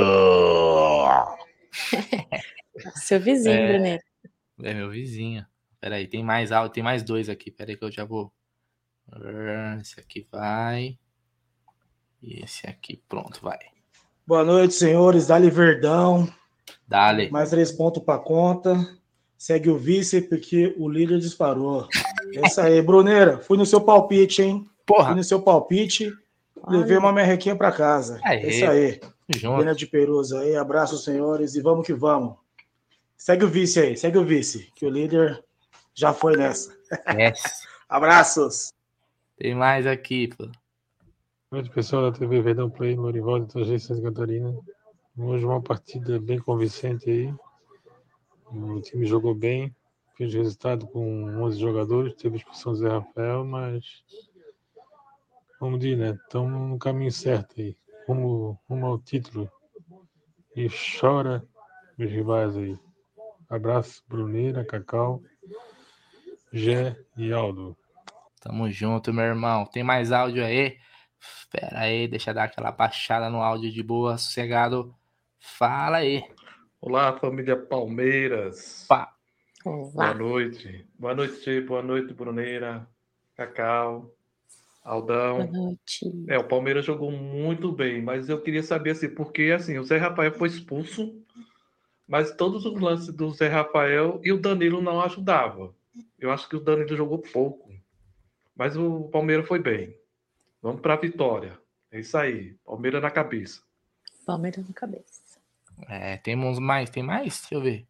Seu 2.97 3.19
vizinho, 3.21 3.55
é, 3.55 3.99
É 4.63 4.75
meu 4.75 4.91
vizinho. 4.91 5.47
Pera 5.81 5.97
aí, 5.97 6.07
tem 6.07 6.23
mais 6.23 6.53
áudio, 6.53 6.75
tem 6.75 6.83
mais 6.83 7.03
dois 7.03 7.29
aqui. 7.29 7.51
Pera 7.51 7.71
aí 7.71 7.77
que 7.77 7.85
eu 7.85 7.91
já 7.91 8.05
vou. 8.05 8.31
Esse 9.81 9.99
aqui 9.99 10.27
vai. 10.31 10.99
E 12.23 12.45
esse 12.45 12.67
aqui, 12.67 13.03
pronto, 13.09 13.41
vai. 13.43 13.59
Boa 14.27 14.45
noite, 14.45 14.75
senhores. 14.75 15.27
Dali 15.27 15.51
Verdão. 15.51 16.33
Dale. 16.87 17.31
Mais 17.31 17.51
três 17.51 17.73
pontos 17.73 18.03
para 18.03 18.19
conta. 18.21 18.77
Segue 19.37 19.71
o 19.71 19.79
vice, 19.79 20.23
porque 20.23 20.75
o 20.79 20.89
líder 20.89 21.19
disparou. 21.19 21.89
É 22.37 22.47
isso 22.47 22.61
aí, 22.61 22.81
Bruneira. 22.81 23.39
Fui 23.39 23.59
no 23.59 23.67
seu 23.67 23.81
palpite, 23.81 24.43
hein? 24.43 24.69
Porra. 24.87 25.07
Fui 25.07 25.17
no 25.17 25.25
seu 25.25 25.43
palpite. 25.43 26.13
Levei 26.69 26.97
uma 26.97 27.13
merrequinha 27.13 27.57
para 27.57 27.73
casa. 27.73 28.21
Aê. 28.23 28.39
É 28.39 28.49
isso 28.49 28.65
aí. 28.67 29.01
Pena 29.41 29.75
de 29.75 29.87
Perusa 29.87 30.41
aí. 30.41 30.57
Abraço, 30.57 30.99
senhores, 30.99 31.55
e 31.55 31.61
vamos 31.61 31.87
que 31.87 31.93
vamos. 31.93 32.37
Segue 33.17 33.45
o 33.45 33.49
vice 33.49 33.81
aí, 33.81 33.97
segue 33.97 34.19
o 34.19 34.25
vice, 34.25 34.71
que 34.75 34.85
o 34.85 34.91
líder 34.91 35.45
já 35.95 36.13
foi 36.13 36.37
nessa. 36.37 36.77
Yes. 37.17 37.41
Abraços. 37.89 38.73
Tem 39.37 39.55
mais 39.55 39.87
aqui, 39.87 40.29
pô. 40.29 40.45
Boa 40.47 40.55
noite, 41.63 41.71
pessoal 41.71 42.11
da 42.11 42.19
TV 42.19 42.41
Verdão 42.41 42.71
Play, 42.71 42.97
Lorival 42.97 43.41
de 43.41 43.53
Tagê, 43.53 43.79
Santa 43.79 44.03
Catarina. 44.03 44.57
Hoje 45.17 45.45
uma 45.45 45.61
partida 45.61 46.19
bem 46.19 46.39
convincente 46.39 47.11
aí. 47.11 47.35
O 48.47 48.81
time 48.81 49.07
jogou 49.07 49.35
bem, 49.35 49.75
fez 50.17 50.33
resultado 50.33 50.87
com 50.87 51.25
11 51.43 51.61
jogadores, 51.61 52.15
teve 52.15 52.39
expulsão 52.39 52.73
do 52.73 52.79
Zé 52.79 52.89
Rafael, 52.89 53.45
mas 53.45 54.03
vamos 55.63 55.79
dizer, 55.79 55.97
né? 55.97 56.19
Estamos 56.25 56.71
no 56.71 56.77
caminho 56.77 57.13
certo 57.13 57.61
aí. 57.61 57.77
Rumo, 58.09 58.61
rumo 58.69 58.87
ao 58.87 58.99
título. 58.99 59.49
E 60.57 60.69
chora 60.69 61.47
os 61.97 62.11
rivais 62.11 62.57
aí. 62.57 62.77
Abraço, 63.49 64.03
Bruneira, 64.09 64.65
Cacau, 64.65 65.23
Gé 66.53 66.97
e 67.17 67.33
Aldo. 67.33 67.77
Tamo 68.41 68.69
junto, 68.73 69.15
meu 69.15 69.25
irmão. 69.25 69.65
Tem 69.65 69.85
mais 69.85 70.11
áudio 70.11 70.45
aí? 70.45 70.79
Espera 71.21 71.79
aí, 71.79 72.09
deixa 72.09 72.31
eu 72.31 72.35
dar 72.35 72.45
aquela 72.45 72.73
baixada 72.73 73.31
no 73.31 73.41
áudio 73.41 73.71
de 73.71 73.85
boa, 73.85 74.19
sossegado. 74.19 74.93
Fala 75.39 75.99
aí. 75.99 76.25
Olá, 76.81 77.17
família 77.17 77.57
Palmeiras. 77.57 78.85
Pá. 78.89 79.15
Boa 79.65 80.13
noite. 80.13 80.85
Boa 80.99 81.15
noite, 81.15 81.61
boa 81.61 81.83
noite, 81.83 82.13
Bruneira, 82.13 82.85
Cacau, 83.37 84.13
Aldão. 84.83 85.47
Boa 85.47 85.47
noite. 85.47 86.13
É, 86.29 86.39
o 86.39 86.49
Palmeiras 86.49 86.85
jogou 86.85 87.11
muito 87.11 87.71
bem, 87.71 88.03
mas 88.03 88.29
eu 88.29 88.41
queria 88.41 88.63
saber 88.63 88.91
assim, 88.91 89.09
porque 89.09 89.53
assim, 89.55 89.79
o 89.79 89.85
Zé 89.85 89.97
Rafael 89.97 90.33
foi 90.33 90.49
expulso, 90.49 91.23
mas 92.07 92.35
todos 92.35 92.65
os 92.67 92.81
lances 92.81 93.15
do 93.15 93.31
Zé 93.31 93.49
Rafael 93.49 94.21
e 94.25 94.33
o 94.33 94.41
Danilo 94.41 94.83
não 94.83 95.01
ajudavam. 95.01 95.75
Eu 96.19 96.33
acho 96.33 96.49
que 96.49 96.57
o 96.57 96.61
Danilo 96.61 96.97
jogou 96.97 97.19
pouco, 97.19 97.73
mas 98.57 98.77
o 98.77 99.09
Palmeiras 99.09 99.47
foi 99.47 99.61
bem. 99.61 99.97
Vamos 100.61 100.81
para 100.81 100.95
a 100.95 100.99
vitória. 100.99 101.59
É 101.91 102.01
isso 102.01 102.17
aí. 102.17 102.57
Palmeiras 102.65 103.03
na 103.03 103.11
cabeça. 103.11 103.63
Palmeiras 104.25 104.67
na 104.67 104.75
cabeça. 104.75 105.23
É, 105.89 106.17
temos 106.17 106.59
mais, 106.59 106.91
tem 106.91 107.03
mais? 107.03 107.41
Deixa 107.41 107.55
eu 107.55 107.61
ver. 107.61 107.87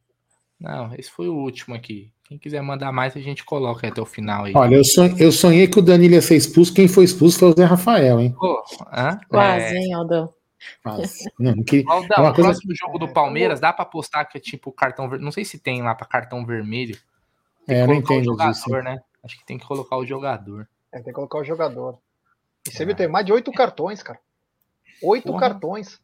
Não, 0.62 0.94
esse 0.94 1.10
foi 1.10 1.28
o 1.28 1.34
último 1.34 1.74
aqui. 1.74 2.12
Quem 2.24 2.38
quiser 2.38 2.62
mandar 2.62 2.92
mais, 2.92 3.16
a 3.16 3.20
gente 3.20 3.44
coloca 3.44 3.86
até 3.86 4.00
o 4.00 4.06
final 4.06 4.44
aí. 4.44 4.52
Olha, 4.54 4.76
eu 4.76 4.84
sonhei, 4.84 5.16
eu 5.18 5.32
sonhei 5.32 5.66
que 5.66 5.78
o 5.78 5.82
Danilo 5.82 6.14
ia 6.14 6.22
ser 6.22 6.36
expulso. 6.36 6.72
Quem 6.72 6.86
foi 6.86 7.04
expulso 7.04 7.38
foi 7.38 7.48
o 7.50 7.52
Zé 7.52 7.64
Rafael, 7.64 8.20
hein? 8.20 8.34
Pô, 8.38 8.62
hã? 8.92 9.18
Quase, 9.28 9.64
É, 9.66 9.76
hein, 9.78 9.92
Aldão? 9.94 10.32
Quase. 10.82 11.24
Não, 11.38 11.62
queria- 11.64 11.84
Aldão, 11.90 12.16
é 12.16 12.20
uma 12.20 12.30
o 12.30 12.34
coisa- 12.34 12.50
próximo 12.50 12.72
jogo 12.76 12.98
do 12.98 13.08
Palmeiras, 13.12 13.58
dá 13.60 13.72
pra 13.72 13.84
postar 13.84 14.24
que 14.24 14.38
é 14.38 14.40
tipo 14.40 14.70
cartão 14.72 15.06
vermelho. 15.06 15.24
Não 15.24 15.32
sei 15.32 15.44
se 15.44 15.58
tem 15.58 15.82
lá 15.82 15.94
pra 15.94 16.06
cartão 16.06 16.46
vermelho. 16.46 16.96
Tem 17.66 17.76
É, 17.78 17.82
eu 17.82 17.86
que 17.88 17.92
não 17.94 18.02
colocar 18.02 18.14
o 18.14 18.16
entendo 18.18 18.24
jogador, 18.32 18.52
disso. 18.52 18.70
né? 18.70 19.00
Acho 19.24 19.38
que 19.38 19.44
tem 19.44 19.58
que 19.58 19.66
colocar 19.66 19.96
o 19.96 20.06
jogador. 20.06 20.68
É, 20.92 20.96
tem 20.98 21.04
que 21.06 21.12
colocar 21.12 21.38
o 21.38 21.44
jogador. 21.44 21.98
E 22.66 22.70
você 22.72 22.84
viu, 22.86 22.94
tem 22.94 23.08
mais 23.08 23.26
de 23.26 23.32
oito 23.32 23.50
cartões, 23.52 24.02
cara. 24.02 24.18
Oito 25.02 25.26
Porra. 25.26 25.40
cartões. 25.40 26.00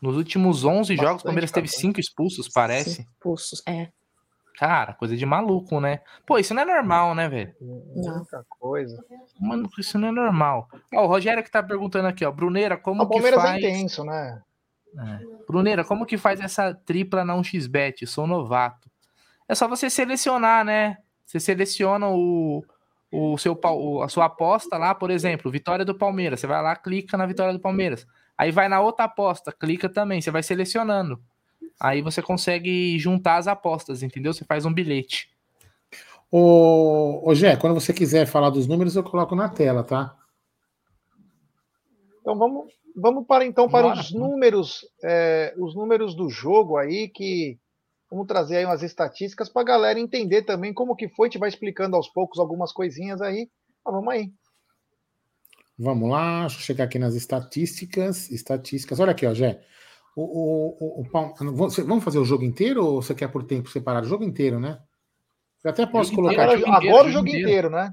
Nos 0.00 0.16
últimos 0.16 0.64
11 0.64 0.96
jogos, 0.96 1.02
o 1.02 1.04
Bastante 1.04 1.24
Palmeiras 1.24 1.50
teve 1.50 1.66
cartão. 1.66 1.80
cinco 1.80 2.00
expulsos, 2.00 2.48
parece. 2.48 3.02
Expulsos, 3.02 3.62
é. 3.66 3.88
Cara, 4.56 4.92
coisa 4.94 5.16
de 5.16 5.24
maluco, 5.24 5.80
né? 5.80 6.00
Pô, 6.26 6.38
isso 6.38 6.52
não 6.52 6.62
é 6.62 6.64
normal, 6.66 7.14
né, 7.14 7.28
velho? 7.28 7.54
Muita 7.60 8.44
coisa. 8.48 9.02
Mano, 9.40 9.70
isso 9.78 9.98
não 9.98 10.08
é 10.08 10.12
normal. 10.12 10.68
Ó, 10.94 11.04
o 11.04 11.06
Rogério 11.06 11.42
que 11.42 11.50
tá 11.50 11.62
perguntando 11.62 12.08
aqui, 12.08 12.24
ó. 12.24 12.30
Bruneira, 12.30 12.76
como 12.76 13.02
O 13.02 13.06
que 13.06 13.14
Palmeiras 13.14 13.40
faz... 13.40 13.62
é 13.62 13.68
intenso, 13.68 14.04
né? 14.04 14.42
É. 14.98 15.20
Bruneira, 15.46 15.84
como 15.84 16.04
que 16.04 16.18
faz 16.18 16.40
essa 16.40 16.74
tripla 16.74 17.24
na 17.24 17.34
1xBet? 17.34 18.06
Sou 18.06 18.26
novato. 18.26 18.90
É 19.48 19.54
só 19.54 19.66
você 19.66 19.88
selecionar, 19.88 20.64
né? 20.64 20.98
Você 21.24 21.40
seleciona 21.40 22.08
o, 22.08 22.64
o 23.10 23.38
seu, 23.38 23.58
a 24.02 24.08
sua 24.08 24.26
aposta 24.26 24.76
lá, 24.76 24.94
por 24.94 25.10
exemplo, 25.10 25.50
vitória 25.50 25.84
do 25.84 25.94
Palmeiras. 25.94 26.40
Você 26.40 26.46
vai 26.46 26.62
lá, 26.62 26.76
clica 26.76 27.16
na 27.16 27.24
vitória 27.24 27.52
do 27.52 27.60
Palmeiras. 27.60 28.06
Aí 28.40 28.50
vai 28.50 28.70
na 28.70 28.80
outra 28.80 29.04
aposta, 29.04 29.52
clica 29.52 29.86
também. 29.86 30.18
Você 30.18 30.30
vai 30.30 30.42
selecionando. 30.42 31.22
Aí 31.78 32.00
você 32.00 32.22
consegue 32.22 32.98
juntar 32.98 33.36
as 33.36 33.46
apostas, 33.46 34.02
entendeu? 34.02 34.32
Você 34.32 34.46
faz 34.46 34.64
um 34.64 34.72
bilhete. 34.72 35.28
Ô, 36.32 37.20
ô 37.22 37.34
Gé, 37.34 37.54
quando 37.56 37.78
você 37.78 37.92
quiser 37.92 38.24
falar 38.24 38.48
dos 38.48 38.66
números, 38.66 38.96
eu 38.96 39.04
coloco 39.04 39.36
na 39.36 39.50
tela, 39.50 39.84
tá? 39.84 40.16
Então 42.22 42.34
vamos, 42.38 42.72
vamos 42.96 43.26
para 43.26 43.44
então 43.44 43.68
para 43.68 43.88
Bora. 43.88 44.00
os 44.00 44.10
números, 44.10 44.88
é, 45.04 45.52
os 45.58 45.74
números 45.74 46.14
do 46.14 46.30
jogo 46.30 46.78
aí 46.78 47.10
que 47.10 47.58
vamos 48.10 48.26
trazer 48.26 48.56
aí 48.56 48.64
umas 48.64 48.82
estatísticas 48.82 49.50
para 49.50 49.60
a 49.60 49.66
galera 49.66 50.00
entender 50.00 50.44
também 50.44 50.72
como 50.72 50.96
que 50.96 51.10
foi. 51.10 51.28
A 51.28 51.30
gente 51.30 51.40
vai 51.40 51.50
explicando 51.50 51.94
aos 51.94 52.08
poucos 52.08 52.38
algumas 52.38 52.72
coisinhas 52.72 53.20
aí. 53.20 53.50
Mas 53.84 53.94
vamos 53.94 54.10
aí. 54.10 54.32
Vamos 55.82 56.10
lá, 56.10 56.40
deixa 56.42 56.56
eu 56.56 56.60
chegar 56.60 56.84
aqui 56.84 56.98
nas 56.98 57.14
estatísticas. 57.14 58.30
Estatísticas. 58.30 59.00
Olha 59.00 59.12
aqui, 59.12 59.24
ó, 59.26 59.32
Gé. 59.32 59.60
O, 60.14 60.22
o, 60.22 61.00
o, 61.00 61.02
o 61.02 61.68
vamos 61.84 62.04
fazer 62.04 62.18
o 62.18 62.24
jogo 62.24 62.44
inteiro 62.44 62.84
ou 62.84 63.00
você 63.02 63.14
quer 63.14 63.28
por 63.28 63.44
tempo 63.44 63.70
separado? 63.70 64.06
O 64.06 64.08
jogo 64.10 64.24
inteiro, 64.24 64.60
né? 64.60 64.78
Eu 65.64 65.70
até 65.70 65.86
posso 65.86 66.10
Jogo 66.10 66.22
colocar. 66.24 66.44
inteiro, 66.54 66.70
aqui- 66.74 66.88
Agora 66.88 67.08
o 67.08 67.10
jogo 67.12 67.28
inteiro. 67.28 67.48
inteiro, 67.48 67.70
né? 67.70 67.92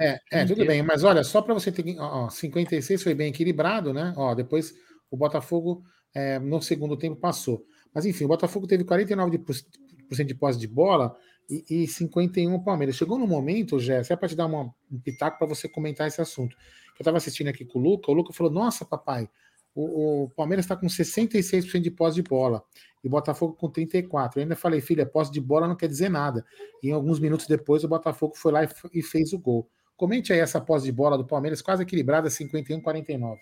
É, 0.00 0.18
é, 0.32 0.40
tudo 0.42 0.52
inteiro. 0.52 0.66
bem, 0.70 0.82
mas 0.82 1.04
olha, 1.04 1.22
só 1.22 1.42
para 1.42 1.52
você 1.52 1.70
ter. 1.70 1.82
que- 1.82 1.98
Ó, 1.98 2.26
ó, 2.26 2.30
56 2.30 3.02
foi 3.02 3.14
bem 3.14 3.28
equilibrado, 3.28 3.92
né? 3.92 4.14
Ó, 4.16 4.34
depois 4.34 4.72
o 5.10 5.16
Botafogo 5.16 5.82
é, 6.14 6.38
no 6.38 6.62
segundo 6.62 6.96
tempo 6.96 7.16
passou. 7.20 7.62
Mas 7.94 8.06
enfim, 8.06 8.24
o 8.24 8.28
Botafogo 8.28 8.66
teve 8.66 8.84
49% 8.84 9.30
de, 9.30 9.38
por 9.38 10.16
cento 10.16 10.28
de 10.28 10.34
posse 10.34 10.58
de 10.58 10.66
bola 10.68 11.14
e, 11.48 11.84
e 11.84 11.86
51% 11.86 12.54
o 12.54 12.62
Palmeiras. 12.62 12.96
Chegou 12.96 13.18
no 13.18 13.26
momento, 13.26 13.78
Jé, 13.78 14.02
é 14.08 14.16
para 14.16 14.28
te 14.28 14.36
dar 14.36 14.46
uma- 14.46 14.74
um 14.90 14.98
pitaco 15.00 15.38
para 15.38 15.46
você 15.46 15.68
comentar 15.68 16.06
esse 16.06 16.20
assunto. 16.20 16.56
Eu 16.98 17.02
estava 17.02 17.16
assistindo 17.16 17.48
aqui 17.48 17.64
com 17.64 17.78
o 17.78 17.82
Luca, 17.82 18.10
o 18.10 18.14
Luca 18.14 18.32
falou: 18.32 18.52
Nossa, 18.52 18.84
papai, 18.84 19.28
o, 19.74 20.24
o 20.24 20.30
Palmeiras 20.30 20.64
está 20.64 20.76
com 20.76 20.86
66% 20.86 21.80
de 21.80 21.90
posse 21.90 22.16
de 22.16 22.22
bola 22.22 22.64
e 23.02 23.06
o 23.06 23.10
Botafogo 23.10 23.54
com 23.54 23.70
34%. 23.70 24.36
Eu 24.36 24.42
ainda 24.42 24.56
falei, 24.56 24.80
filha, 24.80 25.06
posse 25.06 25.30
de 25.30 25.40
bola 25.40 25.68
não 25.68 25.76
quer 25.76 25.88
dizer 25.88 26.08
nada. 26.08 26.44
E 26.82 26.90
alguns 26.90 27.20
minutos 27.20 27.46
depois 27.46 27.84
o 27.84 27.88
Botafogo 27.88 28.34
foi 28.36 28.52
lá 28.52 28.64
e, 28.64 28.68
e 28.92 29.02
fez 29.02 29.32
o 29.32 29.38
gol. 29.38 29.68
Comente 29.96 30.32
aí 30.32 30.40
essa 30.40 30.60
posse 30.60 30.86
de 30.86 30.92
bola 30.92 31.16
do 31.16 31.26
Palmeiras, 31.26 31.62
quase 31.62 31.82
equilibrada, 31.82 32.28
51-49. 32.28 33.38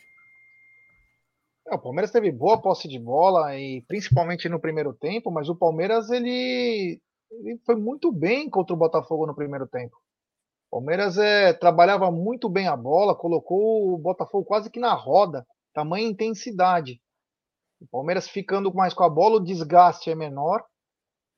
É, 1.69 1.75
o 1.75 1.79
Palmeiras 1.79 2.11
teve 2.11 2.31
boa 2.31 2.61
posse 2.61 2.87
de 2.87 2.99
bola 2.99 3.59
e 3.59 3.83
principalmente 3.83 4.49
no 4.49 4.61
primeiro 4.61 4.93
tempo, 4.93 5.31
mas 5.31 5.49
o 5.49 5.57
Palmeiras 5.57 6.11
ele, 6.11 7.01
ele 7.31 7.59
foi 7.65 7.77
muito 7.77 8.13
bem 8.13 8.49
contra 8.49 8.75
o 8.75 8.79
Botafogo 8.79 9.27
no 9.27 9.35
primeiro 9.35 9.67
tempo. 9.67 9.97
O 10.71 10.79
Palmeiras 10.79 11.17
é, 11.17 11.53
trabalhava 11.53 12.11
muito 12.11 12.49
bem 12.49 12.67
a 12.67 12.77
bola, 12.77 13.15
colocou 13.15 13.95
o 13.95 13.99
Botafogo 13.99 14.45
quase 14.45 14.71
que 14.71 14.81
na 14.81 14.93
roda, 14.95 15.47
tamanha 15.73 16.07
intensidade. 16.07 17.01
O 17.81 17.87
Palmeiras 17.87 18.29
ficando 18.29 18.73
mais 18.75 18.95
com 18.95 19.05
a 19.05 19.09
bola, 19.09 19.37
o 19.37 19.45
desgaste 19.45 20.11
é 20.11 20.15
menor, 20.15 20.65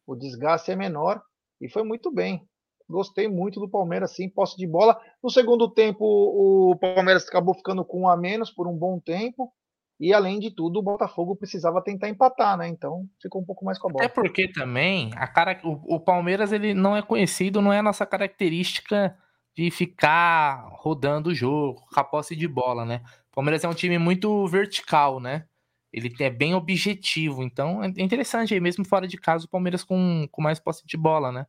o 0.07 0.14
desgaste 0.14 0.70
é 0.70 0.76
menor 0.76 1.22
e 1.61 1.68
foi 1.68 1.82
muito 1.82 2.11
bem. 2.11 2.47
Gostei 2.89 3.28
muito 3.28 3.61
do 3.61 3.68
Palmeiras, 3.68 4.12
sim, 4.14 4.30
posse 4.30 4.57
de 4.57 4.66
bola. 4.66 4.99
No 5.22 5.28
segundo 5.28 5.70
tempo, 5.70 6.05
o 6.05 6.76
Palmeiras 6.76 7.28
acabou 7.28 7.55
ficando 7.55 7.84
com 7.84 8.03
um 8.03 8.09
a 8.09 8.16
menos 8.16 8.51
por 8.51 8.66
um 8.66 8.74
bom 8.74 8.99
tempo. 8.99 9.53
E 10.01 10.14
além 10.14 10.38
de 10.38 10.51
tudo, 10.51 10.78
o 10.78 10.82
Botafogo 10.82 11.34
precisava 11.34 11.82
tentar 11.82 12.09
empatar, 12.09 12.57
né? 12.57 12.68
Então 12.68 13.05
ficou 13.20 13.42
um 13.42 13.44
pouco 13.44 13.64
mais 13.64 13.78
com 13.78 13.88
a 13.88 13.92
bola. 13.92 14.05
Até 14.05 14.14
porque 14.14 14.46
também 14.53 15.11
a 15.16 15.26
cara, 15.26 15.61
o, 15.64 15.96
o 15.96 16.01
Palmeiras 16.01 16.53
ele 16.53 16.72
não 16.72 16.96
é 16.96 17.03
conhecido, 17.03 17.61
não 17.61 17.72
é 17.72 17.80
a 17.80 17.82
nossa 17.82 18.07
característica 18.07 19.16
de 19.57 19.70
ficar 19.72 20.68
rodando 20.70 21.30
o 21.30 21.34
jogo, 21.34 21.84
com 21.92 21.99
a 21.99 22.05
posse 22.05 22.36
de 22.36 22.46
bola, 22.46 22.84
né? 22.84 23.03
O 23.32 23.34
Palmeiras 23.34 23.64
é 23.64 23.68
um 23.68 23.74
time 23.74 23.99
muito 23.99 24.46
vertical, 24.46 25.18
né? 25.18 25.46
Ele 25.92 26.14
é 26.20 26.30
bem 26.30 26.55
objetivo, 26.55 27.42
então 27.42 27.82
é 27.82 27.88
interessante 27.99 28.55
aí, 28.55 28.61
mesmo 28.61 28.84
fora 28.84 29.09
de 29.09 29.16
casa, 29.16 29.46
o 29.46 29.49
Palmeiras 29.49 29.82
com, 29.82 30.28
com 30.30 30.40
mais 30.40 30.61
posse 30.61 30.86
de 30.86 30.96
bola, 30.96 31.32
né? 31.32 31.46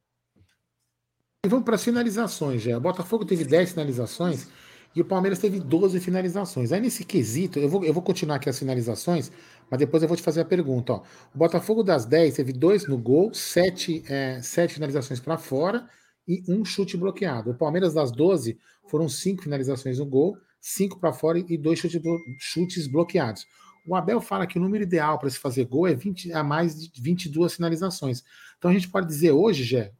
E 1.46 1.50
vamos 1.50 1.66
para 1.66 1.76
as 1.76 1.84
finalizações, 1.84 2.64
já. 2.64 2.78
O 2.78 2.82
Botafogo 2.82 3.26
teve 3.26 3.46
10 3.46 3.72
finalizações 3.72 4.50
e 4.96 5.02
o 5.02 5.06
Palmeiras 5.06 5.40
teve 5.40 5.60
12 5.60 6.00
finalizações. 6.00 6.72
Aí 6.72 6.82
nesse 6.82 7.04
quesito, 7.04 7.60
eu 7.60 7.70
vou, 7.70 7.84
eu 7.84 7.94
vou 7.94 8.02
continuar 8.02 8.36
aqui 8.36 8.50
as 8.50 8.58
finalizações, 8.58 9.32
mas 9.70 9.80
depois 9.80 10.02
eu 10.02 10.10
vou 10.10 10.18
te 10.18 10.24
fazer 10.24 10.42
a 10.42 10.46
pergunta. 10.46 10.94
Ó. 10.94 11.04
O 11.34 11.38
Botafogo 11.38 11.84
das 11.84 12.06
10 12.06 12.36
teve 12.36 12.52
2 12.52 12.88
no 12.88 12.98
gol, 12.98 13.34
7, 13.34 14.04
é, 14.08 14.42
finalizações 14.68 15.20
para 15.20 15.38
fora 15.38 15.88
e 16.28 16.44
um 16.48 16.66
chute 16.66 16.98
bloqueado. 16.98 17.52
O 17.52 17.56
Palmeiras, 17.56 17.94
das 17.94 18.12
12, 18.12 18.58
foram 18.88 19.08
cinco 19.08 19.44
finalizações 19.44 20.00
no 20.00 20.06
gol, 20.06 20.38
cinco 20.60 21.00
para 21.00 21.14
fora 21.14 21.40
e 21.40 21.58
dois 21.58 21.80
chutes, 21.80 22.02
chutes 22.40 22.88
bloqueados. 22.88 23.46
O 23.88 23.96
Abel 23.96 24.22
fala 24.22 24.46
que 24.46 24.60
o 24.60 24.62
número 24.62 24.84
ideal 24.84 25.18
para 25.18 25.30
se 25.30 25.40
fazer 25.40 25.66
gol 25.66 25.88
é 25.88 25.96
20, 25.96 26.32
a 26.34 26.44
mais 26.44 26.76
de 26.76 27.02
22 27.02 27.56
finalizações. 27.56 28.24
Então 28.58 28.70
a 28.70 28.74
gente 28.74 28.90
pode 28.90 29.08
dizer 29.08 29.32
hoje, 29.32 29.64
Gé, 29.64 29.92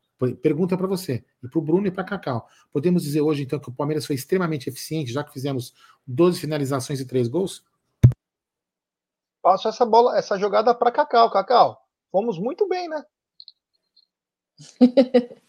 pergunta 0.42 0.78
para 0.78 0.88
você, 0.88 1.24
e 1.42 1.48
para 1.48 1.60
o 1.60 1.62
Bruno 1.62 1.88
e 1.88 1.92
para 1.92 2.04
Cacau. 2.04 2.48
Podemos 2.72 3.04
dizer 3.04 3.22
hoje, 3.22 3.44
então, 3.44 3.60
que 3.60 3.70
o 3.70 3.74
Palmeiras 3.74 4.06
foi 4.06 4.16
extremamente 4.16 4.70
eficiente, 4.70 5.12
já 5.12 5.24
que 5.24 5.32
fizemos 5.32 5.74
12 6.06 6.40
finalizações 6.40 7.00
e 7.00 7.06
3 7.06 7.28
gols? 7.28 7.64
Passo 9.42 9.70
essa 9.70 9.86
bola, 9.86 10.18
essa 10.18 10.38
jogada 10.38 10.76
para 10.76 10.92
Cacau. 10.92 11.32
Cacau, 11.32 11.82
fomos 12.12 12.38
muito 12.38 12.68
bem, 12.68 12.90
né? 12.90 13.04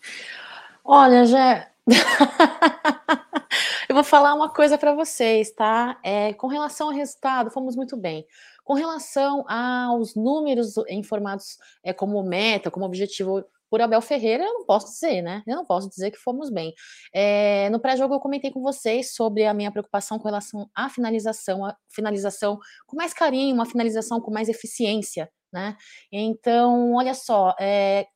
Olha, 0.85 1.27
Gé. 1.27 1.73
Eu 3.89 3.95
vou 3.95 4.05
falar 4.05 4.35
uma 4.35 4.49
coisa 4.49 4.79
para 4.79 4.95
vocês, 4.95 5.51
tá? 5.51 5.99
É, 6.05 6.33
com 6.35 6.47
relação 6.47 6.87
ao 6.87 6.95
resultado, 6.95 7.51
fomos 7.51 7.75
muito 7.75 7.97
bem. 7.97 8.25
Com 8.63 8.75
relação 8.75 9.45
aos 9.49 10.15
números 10.15 10.77
informados 10.89 11.59
é, 11.83 11.93
como 11.93 12.23
meta, 12.23 12.71
como 12.71 12.87
objetivo 12.87 13.45
por 13.71 13.81
Abel 13.81 14.03
Ferreira, 14.03 14.43
eu 14.43 14.53
não 14.53 14.67
posso 14.67 14.89
dizer, 14.89 15.23
né? 15.23 15.43
Eu 15.47 15.55
não 15.55 15.65
posso 15.65 15.89
dizer 15.89 16.11
que 16.11 16.19
fomos 16.19 16.51
bem. 16.51 16.75
É, 17.15 17.71
no 17.71 17.79
pré-jogo 17.79 18.15
eu 18.15 18.21
comentei 18.21 18.51
com 18.51 18.61
vocês 18.61 19.15
sobre 19.15 19.47
a 19.47 19.55
minha 19.55 19.71
preocupação 19.71 20.19
com 20.19 20.25
relação 20.25 20.69
à 20.75 20.91
finalização, 20.91 21.65
a 21.65 21.77
finalização 21.89 22.59
com 22.87 22.97
mais 22.97 23.15
carinho, 23.15 23.55
uma 23.55 23.65
finalização 23.65 24.21
com 24.21 24.33
mais 24.33 24.49
eficiência, 24.49 25.31
né? 25.53 25.77
Então, 26.11 26.95
olha 26.95 27.15
só, 27.15 27.55
é, 27.61 28.07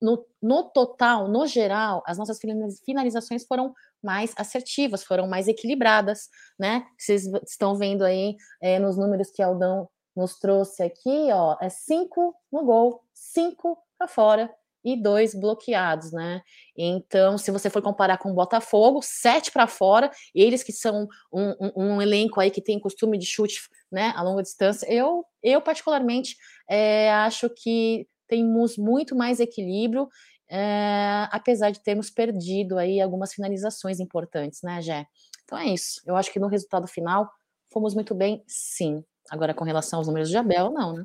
no, 0.00 0.24
no 0.40 0.62
total, 0.70 1.28
no 1.28 1.44
geral, 1.44 2.02
as 2.06 2.16
nossas 2.16 2.38
finalizações 2.84 3.44
foram 3.44 3.74
mais 4.02 4.32
assertivas, 4.36 5.02
foram 5.02 5.26
mais 5.26 5.48
equilibradas, 5.48 6.28
né? 6.58 6.86
Vocês 6.96 7.26
estão 7.46 7.76
vendo 7.76 8.04
aí 8.04 8.36
é, 8.62 8.78
nos 8.78 8.96
números 8.96 9.30
que 9.30 9.42
Aldão 9.42 9.88
nos 10.16 10.38
trouxe 10.38 10.82
aqui, 10.82 11.28
ó, 11.32 11.56
é 11.60 11.68
cinco 11.68 12.34
no 12.50 12.64
gol, 12.64 13.02
cinco 13.12 13.76
para 13.98 14.08
fora 14.08 14.50
e 14.84 15.00
dois 15.00 15.34
bloqueados, 15.34 16.12
né? 16.12 16.42
Então, 16.76 17.36
se 17.36 17.50
você 17.50 17.68
for 17.68 17.82
comparar 17.82 18.18
com 18.18 18.30
o 18.30 18.34
Botafogo, 18.34 19.00
sete 19.02 19.52
para 19.52 19.66
fora, 19.66 20.10
eles 20.34 20.62
que 20.62 20.72
são 20.72 21.06
um, 21.32 21.50
um, 21.60 21.72
um, 21.76 22.02
elenco 22.02 22.40
aí 22.40 22.50
que 22.50 22.62
tem 22.62 22.78
costume 22.78 23.18
de 23.18 23.26
chute, 23.26 23.60
né, 23.92 24.12
a 24.16 24.22
longa 24.22 24.42
distância, 24.42 24.90
eu, 24.90 25.24
eu 25.42 25.60
particularmente 25.60 26.36
é, 26.68 27.10
acho 27.12 27.50
que 27.50 28.06
temos 28.28 28.78
muito 28.78 29.14
mais 29.14 29.40
equilíbrio, 29.40 30.08
é, 30.48 31.28
apesar 31.30 31.70
de 31.70 31.82
termos 31.82 32.10
perdido 32.10 32.78
aí 32.78 33.00
algumas 33.00 33.32
finalizações 33.32 34.00
importantes, 34.00 34.62
né, 34.62 34.80
Jé? 34.80 35.06
Então 35.44 35.58
é 35.58 35.66
isso. 35.66 36.00
Eu 36.06 36.16
acho 36.16 36.32
que 36.32 36.38
no 36.38 36.46
resultado 36.46 36.86
final 36.86 37.28
fomos 37.72 37.94
muito 37.94 38.14
bem, 38.14 38.42
sim. 38.46 39.04
Agora, 39.30 39.54
com 39.54 39.64
relação 39.64 39.98
aos 39.98 40.08
números 40.08 40.28
de 40.28 40.36
Abel, 40.36 40.70
não, 40.70 40.92
né? 40.92 41.04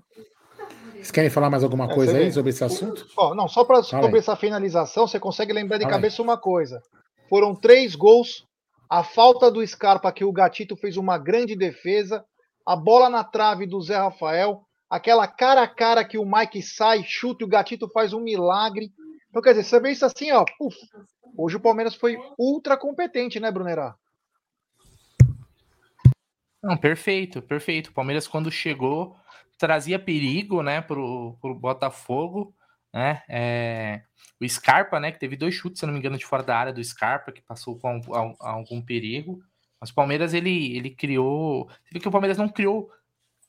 Vocês 1.06 1.12
querem 1.12 1.30
falar 1.30 1.51
mais 1.51 1.64
alguma 1.64 1.86
é, 1.86 1.93
coisa 1.93 2.18
aí 2.18 2.32
sobre 2.32 2.49
esse 2.49 2.64
assunto? 2.64 3.08
Oh, 3.16 3.36
não, 3.36 3.47
só 3.47 3.64
para 3.64 3.84
sobre 3.84 4.18
essa 4.18 4.36
finalização, 4.36 5.08
você 5.08 5.20
consegue 5.20 5.53
lembrar 5.53 5.78
de 5.78 5.84
Fala 5.84 5.97
cabeça 5.97 6.20
aí. 6.20 6.28
uma 6.28 6.36
coisa. 6.36 6.82
Foram 7.30 7.53
três 7.53 7.93
gols, 7.93 8.43
a 8.89 9.03
falta 9.03 9.51
do 9.51 9.66
Scarpa, 9.66 10.12
que 10.12 10.26
o 10.26 10.32
Gatito 10.32 10.76
fez 10.76 10.97
uma 10.97 11.20
grande 11.20 11.56
defesa, 11.56 12.26
a 12.66 12.76
bola 12.76 13.08
na 13.08 13.24
trave 13.24 13.68
do 13.68 13.80
Zé 13.80 13.95
Rafael, 13.95 14.64
aquela 14.89 15.28
cara 15.28 15.62
a 15.62 15.68
cara 15.68 16.03
que 16.03 16.18
o 16.18 16.26
Mike 16.26 16.64
sai, 16.64 17.03
chuta 17.03 17.43
e 17.43 17.45
o 17.45 17.49
Gatito 17.49 17.88
faz 17.89 18.12
um 18.12 18.20
milagre. 18.20 18.91
Então, 19.30 19.43
quer 19.43 19.51
dizer, 19.51 19.64
você 19.66 19.80
vê 19.80 19.91
isso 19.91 20.06
assim, 20.08 20.32
ó. 20.32 20.43
Puf, 20.58 20.76
hoje 21.38 21.56
o 21.56 21.62
Palmeiras 21.62 21.93
foi 21.93 22.18
ultra 22.36 22.76
competente, 22.76 23.39
né, 23.39 23.51
Brunerá? 23.51 23.93
Não, 26.64 26.76
perfeito, 26.76 27.43
perfeito. 27.43 27.91
O 27.91 27.93
Palmeiras, 27.93 28.28
quando 28.28 28.49
chegou, 28.49 29.16
trazia 29.58 29.99
perigo, 29.99 30.62
né, 30.62 30.82
pro, 30.82 31.38
pro 31.41 31.56
Botafogo, 31.56 32.56
né? 32.93 33.22
É, 33.28 34.01
o 34.39 34.47
Scarpa, 34.47 34.99
né, 34.99 35.12
que 35.12 35.20
teve 35.20 35.36
dois 35.36 35.53
chutes, 35.53 35.80
se 35.80 35.86
não 35.86 35.93
me 35.93 35.99
engano, 35.99 36.18
de 36.18 36.26
fora 36.26 36.43
da 36.43 36.58
área 36.58 36.74
do 36.74 36.84
Scarpa, 36.84 37.32
que 37.32 37.41
passou 37.41 37.78
com 37.78 37.88
algum, 37.88 38.36
algum 38.39 38.82
perigo. 38.82 39.41
Mas 39.80 39.89
o 39.89 39.93
Palmeiras, 39.93 40.34
ele, 40.34 40.76
ele 40.76 40.89
criou. 40.89 41.68
Você 41.68 41.93
vê 41.93 41.99
que 41.99 42.08
o 42.08 42.12
Palmeiras 42.12 42.38
não 42.38 42.49
criou 42.49 42.89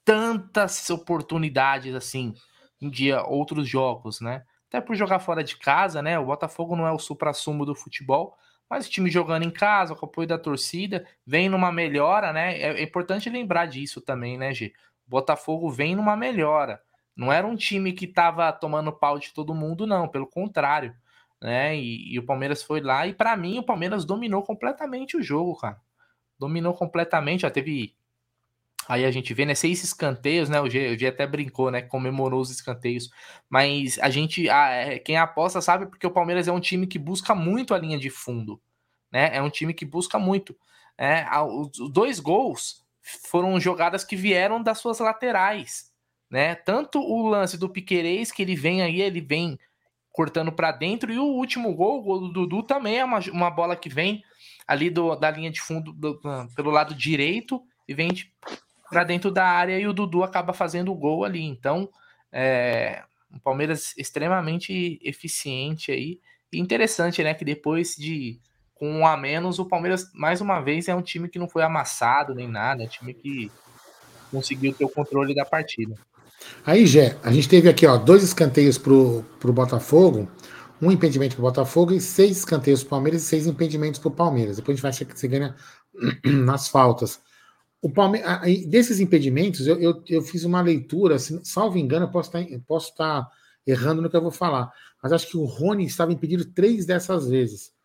tantas 0.05 0.89
oportunidades 0.91 1.95
assim 1.95 2.35
em 2.81 2.91
dia 2.91 3.25
outros 3.25 3.69
jogos, 3.69 4.21
né? 4.21 4.45
Até 4.69 4.81
por 4.81 4.95
jogar 4.97 5.19
fora 5.21 5.43
de 5.43 5.57
casa, 5.57 6.03
né? 6.03 6.19
O 6.19 6.27
Botafogo 6.27 6.77
não 6.77 6.87
é 6.87 6.93
o 6.93 6.99
supra-sumo 6.99 7.65
do 7.65 7.75
futebol, 7.75 8.37
mas 8.69 8.87
o 8.87 8.91
time 8.91 9.11
jogando 9.11 9.45
em 9.45 9.51
casa, 9.51 9.95
com 9.95 10.07
o 10.07 10.09
apoio 10.09 10.29
da 10.29 10.39
torcida, 10.39 11.07
vem 11.25 11.49
numa 11.49 11.73
melhora, 11.73 12.33
né? 12.33 12.59
É, 12.61 12.81
é 12.81 12.83
importante 12.83 13.31
lembrar 13.31 13.67
disso 13.67 14.01
também, 14.01 14.37
né, 14.37 14.53
G? 14.53 14.73
Botafogo 15.07 15.71
vem 15.71 15.95
numa 15.95 16.17
melhora. 16.17 16.81
Não 17.15 17.33
era 17.33 17.47
um 17.47 17.57
time 17.57 17.93
que 17.93 18.07
tava 18.07 18.53
tomando 18.53 18.93
pau 18.93 19.19
de 19.19 19.33
todo 19.33 19.55
mundo, 19.55 19.87
não, 19.87 20.09
pelo 20.09 20.27
contrário, 20.27 20.95
né? 21.41 21.77
E, 21.77 22.13
e 22.15 22.19
o 22.19 22.27
Palmeiras 22.27 22.63
foi 22.63 22.81
lá 22.81 23.07
e 23.07 23.15
para 23.15 23.37
mim 23.37 23.59
o 23.59 23.63
Palmeiras 23.63 24.05
dominou 24.05 24.43
completamente 24.43 25.17
o 25.17 25.23
jogo, 25.23 25.57
cara. 25.57 25.81
Dominou 26.39 26.75
completamente, 26.75 27.43
já 27.43 27.51
teve 27.51 27.97
Aí 28.89 29.05
a 29.05 29.11
gente 29.11 29.35
vê, 29.35 29.45
né, 29.45 29.55
seis 29.55 29.83
escanteios, 29.83 30.49
né? 30.49 30.61
O 30.61 30.71
G, 30.71 30.95
o 30.95 30.99
G 30.99 31.09
até 31.09 31.27
brincou, 31.27 31.71
né? 31.71 31.83
Comemorou 31.83 32.41
os 32.41 32.51
escanteios. 32.51 33.11
Mas 33.49 33.99
a 33.99 34.09
gente, 34.11 34.49
a, 34.49 34.71
é, 34.71 34.99
quem 34.99 35.17
aposta 35.17 35.61
sabe 35.61 35.87
porque 35.87 36.07
o 36.07 36.11
Palmeiras 36.11 36.47
é 36.47 36.53
um 36.53 36.61
time 36.61 36.87
que 36.87 36.99
busca 36.99 37.35
muito 37.35 37.75
a 37.75 37.79
linha 37.79 37.99
de 37.99 38.11
fundo, 38.11 38.61
né? 39.11 39.37
É 39.37 39.43
um 39.43 39.51
time 39.51 39.75
que 39.75 39.85
busca 39.85 40.19
muito. 40.19 40.57
Né? 40.99 41.27
Os 41.43 41.91
dois 41.91 42.21
gols 42.21 42.86
foram 43.29 43.59
jogadas 43.61 44.05
que 44.05 44.17
vieram 44.17 44.63
das 44.63 44.79
suas 44.79 44.99
laterais, 44.99 45.93
né? 46.31 46.55
Tanto 46.55 46.99
o 47.01 47.29
lance 47.29 47.57
do 47.57 47.69
Piquerez, 47.69 48.33
que 48.33 48.43
ele 48.43 48.57
vem 48.57 48.83
aí, 48.83 49.01
ele 49.01 49.21
vem 49.21 49.59
cortando 50.11 50.51
para 50.51 50.73
dentro, 50.73 51.13
e 51.13 51.19
o 51.19 51.25
último 51.25 51.75
gol, 51.75 51.99
o 51.99 52.03
gol 52.03 52.21
do 52.21 52.33
Dudu, 52.33 52.63
também 52.63 52.99
é 52.99 53.05
uma, 53.05 53.21
uma 53.31 53.51
bola 53.51 53.77
que 53.77 53.89
vem 53.89 54.25
ali 54.67 54.91
do, 54.91 55.15
da 55.15 55.31
linha 55.31 55.51
de 55.51 55.61
fundo 55.61 55.93
do, 55.93 56.21
pelo 56.55 56.71
lado 56.71 56.95
direito 56.95 57.63
e 57.87 57.95
vem 57.95 58.11
para 58.89 59.05
dentro 59.05 59.31
da 59.31 59.45
área 59.45 59.79
e 59.79 59.87
o 59.87 59.93
Dudu 59.93 60.25
acaba 60.25 60.53
fazendo 60.53 60.91
o 60.91 60.97
gol 60.97 61.25
ali. 61.25 61.45
Então, 61.45 61.89
é, 62.33 63.05
um 63.31 63.39
Palmeiras 63.39 63.95
extremamente 63.97 64.99
eficiente 65.03 65.93
aí. 65.93 66.21
E 66.53 66.59
interessante, 66.59 67.23
né? 67.23 67.35
Que 67.35 67.45
depois 67.45 67.95
de 67.97 68.41
com 68.77 68.89
um 68.89 69.07
a 69.07 69.17
menos, 69.17 69.59
o 69.59 69.65
Palmeiras, 69.65 70.11
mais 70.15 70.41
uma 70.41 70.61
vez, 70.61 70.87
é 70.87 70.95
um 70.95 71.03
time 71.03 71.29
que 71.29 71.39
não 71.39 71.49
foi 71.49 71.63
amassado 71.63 72.35
nem 72.35 72.47
nada, 72.47 72.83
é 72.83 72.87
um 72.87 72.89
time 72.89 73.15
que 73.15 73.51
conseguiu 74.31 74.73
ter 74.73 74.85
o 74.85 74.89
controle 74.89 75.35
da 75.35 75.45
partida. 75.45 75.95
Aí, 76.65 76.87
Gé, 76.87 77.17
a 77.23 77.33
gente 77.33 77.49
teve 77.49 77.69
aqui 77.69 77.87
ó, 77.87 77.97
dois 77.97 78.23
escanteios 78.23 78.77
pro, 78.77 79.25
pro 79.41 79.53
Botafogo, 79.53 80.29
um 80.81 80.91
impedimento 80.91 81.35
pro 81.35 81.43
Botafogo 81.43 81.93
e 81.93 82.01
seis 82.01 82.39
escanteios 82.39 82.83
pro 82.83 82.91
Palmeiras 82.91 83.23
e 83.23 83.27
seis 83.27 83.47
impedimentos 83.47 83.99
pro 83.99 84.11
Palmeiras. 84.11 84.57
Depois 84.57 84.75
a 84.75 84.77
gente 84.77 84.83
vai 84.83 84.91
achar 84.91 85.05
que 85.07 85.19
você 85.19 85.27
ganha 85.27 85.57
nas 86.25 86.69
faltas. 86.69 87.19
O 87.81 87.91
Palme... 87.91 88.21
Desses 88.69 89.01
impedimentos, 89.01 89.67
eu, 89.67 89.81
eu, 89.81 90.03
eu, 90.07 90.23
fiz 90.23 90.45
uma 90.45 90.61
leitura, 90.61 91.19
se, 91.19 91.41
salvo 91.45 91.79
engano, 91.79 92.05
eu 92.05 92.11
posso 92.11 92.29
estar, 92.29 92.43
eu 92.43 92.61
posso 92.61 92.91
estar 92.91 93.27
errando 93.67 94.03
no 94.03 94.11
que 94.11 94.17
eu 94.17 94.23
vou 94.23 94.31
falar, 94.31 94.71
mas 95.03 95.13
acho 95.13 95.29
que 95.29 95.37
o 95.37 95.45
Rony 95.45 95.87
estava 95.87 96.13
impedido 96.13 96.45
três 96.45 96.85
dessas 96.85 97.29
vezes. 97.29 97.76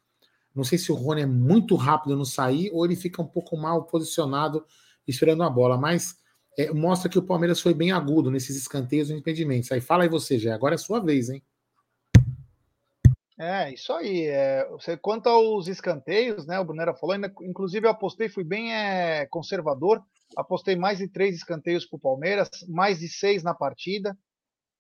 Não 0.54 0.64
sei 0.64 0.78
se 0.78 0.92
o 0.92 0.96
Rony 0.96 1.22
é 1.22 1.26
muito 1.26 1.76
rápido 1.76 2.16
no 2.16 2.26
sair 2.26 2.70
ou 2.74 2.86
ele 2.86 2.96
fica 2.96 3.22
um 3.22 3.28
pouco 3.28 3.56
mal 3.56 3.84
posicionado 3.86 4.66
esperando 5.08 5.44
a 5.44 5.50
bola, 5.50 5.78
mas 5.78 6.16
é, 6.58 6.72
mostra 6.72 7.10
que 7.10 7.18
o 7.18 7.24
Palmeiras 7.24 7.62
foi 7.62 7.74
bem 7.74 7.92
agudo 7.92 8.30
nesses 8.30 8.56
escanteios 8.56 9.10
e 9.10 9.14
impedimentos. 9.14 9.72
Aí 9.72 9.82
fala 9.82 10.04
aí 10.04 10.10
você, 10.10 10.38
já. 10.38 10.54
Agora 10.54 10.76
é 10.76 10.78
sua 10.78 11.00
vez, 11.00 11.30
hein? 11.30 11.42
É, 13.40 13.74
isso 13.74 13.92
aí. 13.94 14.28
É, 14.28 14.68
quanto 15.02 15.28
aos 15.28 15.68
escanteios, 15.68 16.46
né? 16.46 16.60
O 16.60 16.66
Brunera 16.66 16.94
falou, 16.94 17.16
ainda, 17.16 17.34
inclusive 17.42 17.88
eu 17.88 17.92
apostei, 17.92 18.30
fui 18.30 18.44
bem 18.44 18.74
é, 18.74 19.26
conservador. 19.28 20.04
Apostei 20.38 20.76
mais 20.76 21.00
de 21.00 21.08
três 21.08 21.36
escanteios 21.36 21.86
para 21.86 21.98
o 21.98 22.00
Palmeiras, 22.00 22.50
mais 22.68 23.00
de 23.00 23.10
seis 23.10 23.44
na 23.44 23.54
partida. 23.54 24.18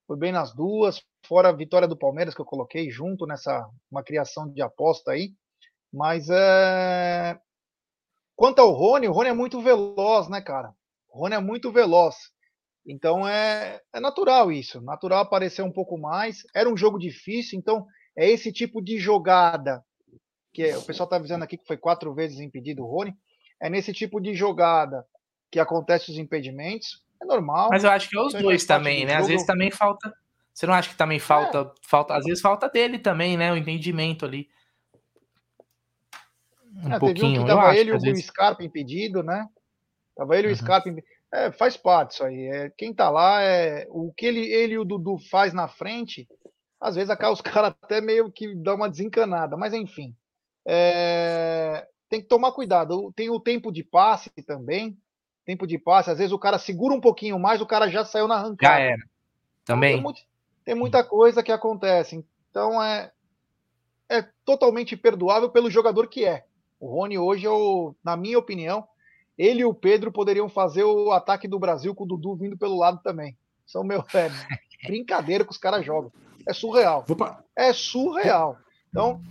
Fui 0.05 0.17
bem 0.17 0.32
nas 0.32 0.53
duas, 0.53 1.01
fora 1.26 1.49
a 1.49 1.53
vitória 1.53 1.88
do 1.88 1.97
Palmeiras 1.97 2.36
que 2.36 2.41
eu 2.41 2.45
coloquei 2.45 2.89
junto 2.89 3.26
nessa 3.26 3.67
uma 3.89 4.03
criação 4.03 4.47
de 4.47 4.61
aposta 4.61 5.11
aí. 5.11 5.34
Mas 5.92 6.30
é... 6.30 7.39
quanto 8.36 8.60
ao 8.60 8.72
Rony, 8.72 9.08
o 9.08 9.12
Rony 9.12 9.30
é 9.30 9.34
muito 9.34 9.62
veloz, 9.62 10.30
né, 10.30 10.42
cara? 10.42 10.74
O 11.10 11.20
Rony 11.20 11.36
é 11.36 11.39
muito 11.39 11.72
veloz. 11.72 12.16
Então 12.86 13.28
é, 13.28 13.80
é 13.94 14.00
natural 14.00 14.52
isso. 14.52 14.82
Natural 14.82 15.20
aparecer 15.20 15.62
um 15.62 15.72
pouco 15.72 15.98
mais. 15.98 16.44
Era 16.56 16.70
um 16.70 16.78
jogo 16.78 16.98
difícil, 16.98 17.60
então 17.60 17.86
é 18.16 18.30
esse 18.30 18.52
tipo 18.52 18.82
de 18.82 18.98
jogada 18.98 19.84
que 20.54 20.74
o 20.76 20.82
pessoal 20.82 21.06
está 21.06 21.16
avisando 21.16 21.44
aqui 21.44 21.58
que 21.58 21.66
foi 21.66 21.78
quatro 21.78 22.14
vezes 22.14 22.39
impedido 22.39 22.84
o 22.84 22.88
Rony. 22.88 23.16
É 23.62 23.70
nesse 23.70 23.94
tipo 23.94 24.20
de 24.20 24.34
jogada 24.34 25.06
que 25.52 25.60
acontece 25.60 26.12
os 26.12 26.18
impedimentos. 26.18 27.04
É 27.22 27.26
normal. 27.26 27.70
Mas 27.70 27.84
eu 27.84 27.92
acho 27.92 28.10
que 28.10 28.18
é 28.18 28.22
os 28.22 28.34
dois 28.34 28.66
também, 28.66 29.06
né? 29.06 29.16
Às 29.16 29.28
vezes 29.28 29.46
também 29.46 29.70
falta. 29.70 30.12
Você 30.54 30.66
não 30.66 30.74
acha 30.74 30.89
que 30.89 30.98
também 30.98 31.20
falta, 31.20 31.60
é. 31.60 31.88
falta, 31.88 32.16
às 32.16 32.26
vezes 32.26 32.42
falta 32.42 32.68
dele 32.68 32.98
também, 33.00 33.38
né? 33.38 33.54
O 33.54 33.58
entendimento 33.58 34.26
ali. 34.26 34.50
Um 36.84 36.94
É, 36.94 36.94
teve 36.94 36.96
um 36.96 37.00
pouquinho. 37.00 37.42
que 37.42 37.48
tava 37.48 37.76
ele 37.76 37.90
e 37.92 37.94
o 37.94 38.00
vezes. 38.00 38.26
Scarpa 38.26 38.64
impedido, 38.64 39.24
né? 39.24 39.48
Tava 40.16 40.38
ele 40.38 40.48
e 40.48 40.50
o 40.50 40.54
Uhum. 40.54 40.58
Scarpa 40.58 40.90
impedido. 40.90 41.12
É, 41.34 41.52
faz 41.52 41.78
parte 41.78 42.12
isso 42.16 42.24
aí. 42.24 42.46
É, 42.48 42.70
quem 42.78 42.94
tá 42.94 43.10
lá, 43.10 43.42
é, 43.42 43.88
o 43.90 44.12
que 44.14 44.26
ele, 44.26 44.42
ele 44.52 44.74
e 44.74 44.78
o 44.78 44.84
Dudu 44.86 45.18
faz 45.30 45.54
na 45.54 45.68
frente, 45.68 46.28
às 46.80 46.96
vezes 46.96 47.10
acaba 47.10 47.32
os 47.34 47.42
caras 47.64 47.74
até 47.82 48.02
meio 48.02 48.32
que 48.32 48.54
dão 48.56 48.76
uma 48.76 48.90
desencanada, 48.90 49.56
mas 49.56 49.74
enfim. 49.74 50.14
É, 50.66 51.88
tem 52.10 52.22
que 52.22 52.28
tomar 52.28 52.52
cuidado. 52.52 53.12
Tem 53.16 53.30
o 53.30 53.40
tempo 53.40 53.72
de 53.72 53.84
passe 53.84 54.30
também. 54.46 54.98
Tempo 55.46 55.66
de 55.66 55.78
passe, 55.80 56.10
às 56.12 56.18
vezes 56.20 56.32
o 56.32 56.38
cara 56.40 56.60
segura 56.60 56.94
um 56.94 57.02
pouquinho 57.02 57.40
mais, 57.40 57.62
o 57.62 57.66
cara 57.66 57.90
já 57.90 58.06
saiu 58.06 58.28
na 58.28 58.36
arrancada. 58.36 58.76
Já 58.76 58.80
era. 58.80 59.02
Também. 59.66 59.94
Tem, 59.94 60.02
muito- 60.02 60.22
tem 60.64 60.76
muita 60.76 61.04
coisa 61.04 61.42
que 61.42 61.52
acontece. 61.52 62.24
Então 62.50 62.82
é, 62.84 63.12
é 64.10 64.22
totalmente 64.46 64.96
perdoável 64.96 65.50
pelo 65.50 65.70
jogador 65.70 66.08
que 66.08 66.26
é. 66.26 66.46
O 66.82 66.88
Rony 66.88 67.16
hoje, 67.16 67.46
eu, 67.46 67.96
na 68.04 68.18
minha 68.18 68.40
opinião, 68.40 68.84
ele 69.38 69.62
e 69.62 69.66
o 69.66 69.74
Pedro 69.74 70.12
poderiam 70.12 70.50
fazer 70.50 70.84
o 70.84 71.12
ataque 71.12 71.48
do 71.48 71.60
Brasil 71.60 71.94
com 71.94 72.06
o 72.06 72.08
Dudu 72.08 72.36
vindo 72.36 72.58
pelo 72.58 72.76
lado 72.76 73.00
também. 73.04 73.38
São 73.68 73.84
meu 73.84 74.04
é 74.16 74.32
brincadeira 74.88 75.46
que 75.46 75.52
os 75.52 75.60
caras 75.60 75.86
jogam. 75.86 76.12
É 76.46 76.52
surreal. 76.52 77.06
É 77.56 77.72
surreal. 77.72 78.58
Então, 78.90 79.22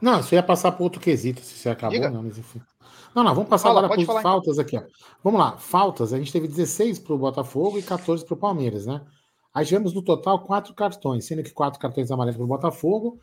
Não, 0.00 0.22
você 0.22 0.36
ia 0.36 0.42
passar 0.42 0.72
para 0.72 0.82
outro 0.82 1.02
quesito, 1.02 1.42
se 1.42 1.58
você 1.58 1.68
acabou, 1.68 1.98
Diga. 1.98 2.10
não, 2.10 2.22
mas 2.22 2.38
enfim. 2.38 2.62
Não, 3.14 3.22
não, 3.22 3.34
vamos 3.34 3.50
passar 3.50 3.68
Fala, 3.68 3.80
agora 3.80 3.92
para 3.92 4.02
então. 4.02 4.22
faltas 4.22 4.58
aqui, 4.58 4.78
ó. 4.78 4.82
Vamos 5.22 5.38
lá, 5.38 5.58
faltas. 5.58 6.14
A 6.14 6.18
gente 6.18 6.32
teve 6.32 6.48
16 6.48 6.98
para 6.98 7.12
o 7.12 7.18
Botafogo 7.18 7.78
e 7.78 7.82
14 7.82 8.24
para 8.24 8.34
o 8.34 8.38
Palmeiras, 8.38 8.86
né? 8.86 9.02
Aí 9.52 9.66
tivemos 9.66 9.92
no 9.92 10.00
total 10.00 10.42
quatro 10.42 10.72
cartões, 10.72 11.26
sendo 11.26 11.42
que 11.42 11.52
quatro 11.52 11.78
cartões 11.78 12.10
amarelos 12.10 12.36
para 12.36 12.44
o 12.44 12.48
Botafogo 12.48 13.20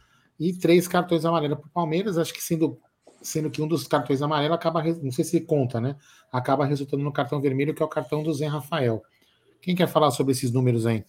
e 0.50 0.54
três 0.58 0.88
cartões 0.88 1.24
amarelos 1.26 1.60
para 1.60 1.68
o 1.68 1.72
Palmeiras. 1.72 2.18
Acho 2.18 2.34
que 2.34 2.42
sendo, 2.42 2.80
sendo 3.22 3.50
que 3.52 3.62
um 3.62 3.68
dos 3.68 3.88
cartões 3.88 4.22
amarelos 4.22 4.56
acaba, 4.56 4.84
não 4.84 5.12
sei 5.12 5.24
se 5.24 5.40
conta, 5.42 5.80
né? 5.80 5.96
Acaba 6.32 6.66
resultando 6.66 7.04
no 7.04 7.12
cartão 7.14 7.40
vermelho, 7.40 7.74
que 7.76 7.82
é 7.84 7.86
o 7.86 7.90
cartão 7.90 8.24
do 8.24 8.34
Zé 8.34 8.48
Rafael. 8.48 9.04
Quem 9.62 9.76
quer 9.76 9.88
falar 9.88 10.10
sobre 10.12 10.32
esses 10.32 10.52
números 10.52 10.86
aí? 10.88 11.06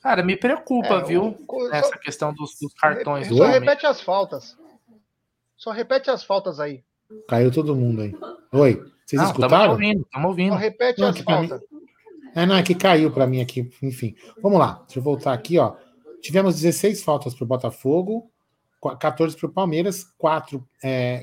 Cara, 0.00 0.22
me 0.24 0.36
preocupa, 0.36 0.94
É, 0.96 1.04
viu? 1.04 1.36
o- 1.48 1.68
Essa 1.72 1.90
só- 1.90 1.98
questão 1.98 2.34
dos, 2.34 2.58
dos 2.60 2.72
cartões. 2.74 3.28
só 3.28 3.34
realmente. 3.34 3.60
repete 3.60 3.86
as 3.86 4.00
faltas. 4.00 4.56
Só 5.56 5.70
repete 5.70 6.10
as 6.10 6.24
faltas 6.24 6.58
aí. 6.58 6.82
Caiu 7.28 7.52
todo 7.52 7.76
mundo 7.76 8.02
aí. 8.02 8.14
Oi, 8.52 8.74
vocês 9.06 9.20
Não, 9.22 9.28
tamo 9.32 9.44
escutaram? 9.44 9.72
ouvindo, 9.72 10.04
tamo 10.10 10.28
ouvindo. 10.28 10.52
Só 10.54 10.58
repete 10.58 11.00
Não, 11.00 11.08
as 11.08 11.16
que 11.16 11.22
pra 11.22 11.40
mim- 11.40 11.48
faltas. 11.48 11.68
É, 12.34 12.46
não, 12.46 12.56
é 12.56 12.62
que 12.62 12.74
caiu 12.74 13.12
para 13.12 13.26
mim 13.26 13.40
aqui, 13.42 13.70
enfim. 13.82 14.16
Vamos 14.42 14.58
lá, 14.58 14.82
deixa 14.86 14.98
eu 14.98 15.02
voltar 15.02 15.34
aqui, 15.34 15.58
ó. 15.58 15.76
Tivemos 16.22 16.54
16 16.54 17.02
faltas 17.02 17.34
para 17.34 17.44
o 17.44 17.46
Botafogo, 17.48 18.30
qu- 18.80 18.96
14 18.96 19.36
para 19.36 19.46
o 19.48 19.52
Palmeiras, 19.52 20.04
4 20.16 20.66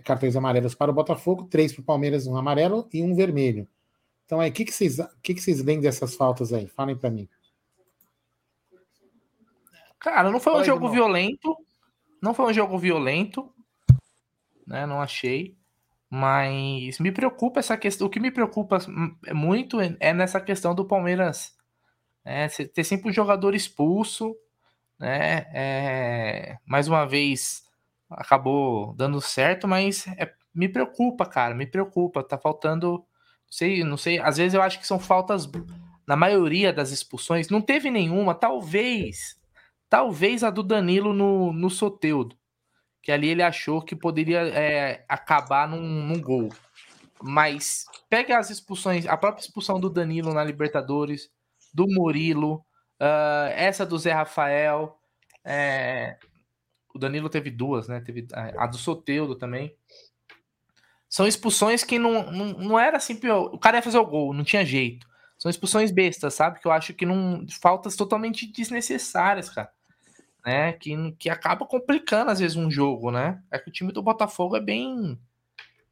cartões 0.03 0.35
amarelos 0.35 0.75
para 0.75 0.91
o 0.91 0.93
Botafogo, 0.93 1.45
3 1.45 1.73
para 1.73 1.81
o 1.81 1.85
Palmeiras, 1.85 2.27
um 2.27 2.35
amarelo 2.37 2.87
e 2.93 3.01
um 3.01 3.15
vermelho. 3.15 3.67
Então 4.25 4.39
aí, 4.39 4.49
o 4.51 4.53
que, 4.53 4.65
que, 4.65 4.71
vocês, 4.71 4.99
o 4.99 5.07
que, 5.23 5.33
que 5.33 5.41
vocês 5.41 5.63
leem 5.63 5.79
dessas 5.81 6.15
faltas 6.15 6.53
aí? 6.53 6.67
Falem 6.67 6.95
para 6.95 7.09
mim. 7.09 7.27
Cara, 9.99 10.29
não 10.31 10.39
foi 10.39 10.53
um 10.53 10.63
jogo 10.63 10.89
violento. 10.89 11.57
Não 12.21 12.33
foi 12.33 12.45
um 12.45 12.53
jogo 12.53 12.77
violento. 12.77 13.51
Né? 14.67 14.85
Não 14.85 15.01
achei. 15.01 15.57
Mas 16.09 16.99
me 16.99 17.11
preocupa 17.11 17.59
essa 17.59 17.75
questão. 17.77 18.07
O 18.07 18.09
que 18.09 18.19
me 18.19 18.31
preocupa 18.31 18.79
muito 19.33 19.77
é 19.99 20.13
nessa 20.13 20.39
questão 20.39 20.73
do 20.75 20.85
Palmeiras 20.85 21.55
é, 22.23 22.47
ter 22.47 22.83
sempre 22.83 23.09
um 23.09 23.13
jogador 23.13 23.55
expulso. 23.55 24.35
Né? 24.99 25.45
É, 25.53 26.57
mais 26.65 26.87
uma 26.87 27.05
vez 27.05 27.63
acabou 28.09 28.93
dando 28.95 29.21
certo, 29.21 29.67
mas 29.67 30.07
é- 30.17 30.33
me 30.53 30.67
preocupa, 30.67 31.25
cara. 31.25 31.55
Me 31.55 31.65
preocupa. 31.67 32.23
Tá 32.23 32.37
faltando. 32.37 33.05
Sei, 33.49 33.83
não 33.83 33.97
sei. 33.97 34.19
Às 34.19 34.37
vezes 34.37 34.53
eu 34.53 34.61
acho 34.61 34.79
que 34.79 34.87
são 34.87 34.99
faltas. 34.99 35.49
Na 36.07 36.15
maioria 36.15 36.73
das 36.73 36.91
expulsões, 36.91 37.49
não 37.49 37.61
teve 37.61 37.91
nenhuma, 37.91 38.33
talvez 38.33 39.39
Talvez 39.89 40.43
a 40.43 40.51
do 40.51 40.61
Danilo 40.61 41.13
no, 41.13 41.51
no 41.51 41.69
Soteudo. 41.69 42.37
Que 43.01 43.11
ali 43.11 43.29
ele 43.29 43.41
achou 43.41 43.81
que 43.81 43.95
poderia 43.95 44.41
é, 44.41 45.03
acabar 45.09 45.67
num, 45.67 45.81
num 45.81 46.21
gol. 46.21 46.49
Mas 47.21 47.85
pega 48.09 48.37
as 48.37 48.49
expulsões, 48.49 49.07
a 49.07 49.17
própria 49.17 49.41
expulsão 49.41 49.79
do 49.79 49.89
Danilo 49.89 50.33
na 50.33 50.43
Libertadores, 50.43 51.29
do 51.73 51.87
Murilo, 51.87 52.63
ah, 52.99 53.49
essa 53.55 53.85
do 53.85 53.97
Zé 53.97 54.11
Rafael. 54.11 54.99
é, 55.43 56.17
o 56.93 56.99
Danilo 56.99 57.29
teve 57.29 57.51
duas, 57.51 57.87
né? 57.87 58.01
Teve 58.01 58.27
a 58.33 58.63
a 58.63 58.67
do 58.67 58.77
Soteudo 58.77 59.35
também. 59.35 59.75
São 61.07 61.27
expulsões 61.27 61.83
que 61.83 61.97
não, 61.97 62.31
não, 62.31 62.45
não 62.53 62.79
era 62.79 62.97
assim. 62.97 63.19
O 63.51 63.57
cara 63.57 63.77
ia 63.77 63.83
fazer 63.83 63.97
o 63.97 64.05
gol, 64.05 64.33
não 64.33 64.43
tinha 64.43 64.65
jeito. 64.65 65.07
São 65.37 65.49
expulsões 65.49 65.91
bestas, 65.91 66.33
sabe? 66.33 66.59
Que 66.59 66.67
eu 66.67 66.71
acho 66.71 66.93
que 66.93 67.05
não. 67.05 67.45
Faltas 67.61 67.95
totalmente 67.95 68.45
desnecessárias, 68.51 69.49
cara 69.49 69.71
né? 70.45 70.73
Que, 70.73 71.11
que 71.13 71.29
acaba 71.29 71.65
complicando 71.65 72.31
às 72.31 72.39
vezes 72.39 72.57
um 72.57 72.69
jogo, 72.69 73.11
né? 73.11 73.41
É 73.51 73.59
que 73.59 73.69
o 73.69 73.71
time 73.71 73.91
do 73.91 74.01
Botafogo 74.01 74.55
é 74.55 74.61
bem, 74.61 75.19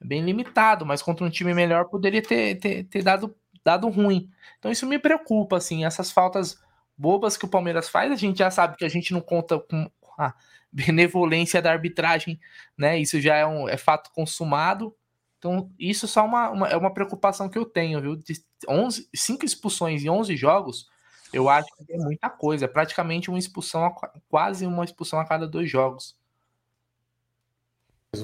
é 0.01 0.05
bem 0.05 0.23
limitado, 0.23 0.85
mas 0.85 1.01
contra 1.01 1.25
um 1.25 1.29
time 1.29 1.53
melhor 1.53 1.85
poderia 1.85 2.21
ter, 2.21 2.55
ter, 2.59 2.83
ter 2.85 3.03
dado, 3.03 3.35
dado 3.63 3.87
ruim. 3.89 4.29
Então 4.57 4.71
isso 4.71 4.85
me 4.85 4.97
preocupa, 4.97 5.57
assim, 5.57 5.85
essas 5.85 6.11
faltas 6.11 6.59
bobas 6.97 7.37
que 7.37 7.45
o 7.45 7.49
Palmeiras 7.49 7.87
faz, 7.89 8.11
a 8.11 8.15
gente 8.15 8.39
já 8.39 8.49
sabe 8.49 8.75
que 8.75 8.83
a 8.85 8.89
gente 8.89 9.13
não 9.13 9.21
conta 9.21 9.59
com 9.59 9.89
a 10.17 10.33
benevolência 10.71 11.61
da 11.61 11.71
arbitragem, 11.71 12.39
né? 12.77 12.97
Isso 12.99 13.21
já 13.21 13.35
é, 13.35 13.45
um, 13.45 13.69
é 13.69 13.77
fato 13.77 14.11
consumado. 14.11 14.95
Então, 15.37 15.71
isso 15.77 16.07
só 16.07 16.25
uma, 16.25 16.49
uma- 16.49 16.67
é 16.67 16.75
uma 16.75 16.91
preocupação 16.93 17.47
que 17.47 17.57
eu 17.57 17.65
tenho, 17.65 18.01
viu? 18.01 18.15
De 18.15 18.33
11, 18.67 19.07
cinco 19.15 19.45
expulsões 19.45 20.03
em 20.03 20.09
11 20.09 20.35
jogos, 20.35 20.89
eu 21.31 21.47
acho 21.47 21.67
que 21.85 21.93
é 21.93 21.97
muita 21.97 22.29
coisa. 22.29 22.65
É 22.65 22.67
praticamente 22.67 23.29
uma 23.29 23.37
expulsão, 23.37 23.85
a 23.85 23.91
qua- 23.91 24.11
quase 24.27 24.65
uma 24.65 24.83
expulsão 24.83 25.19
a 25.19 25.25
cada 25.25 25.47
dois 25.47 25.69
jogos. 25.69 26.17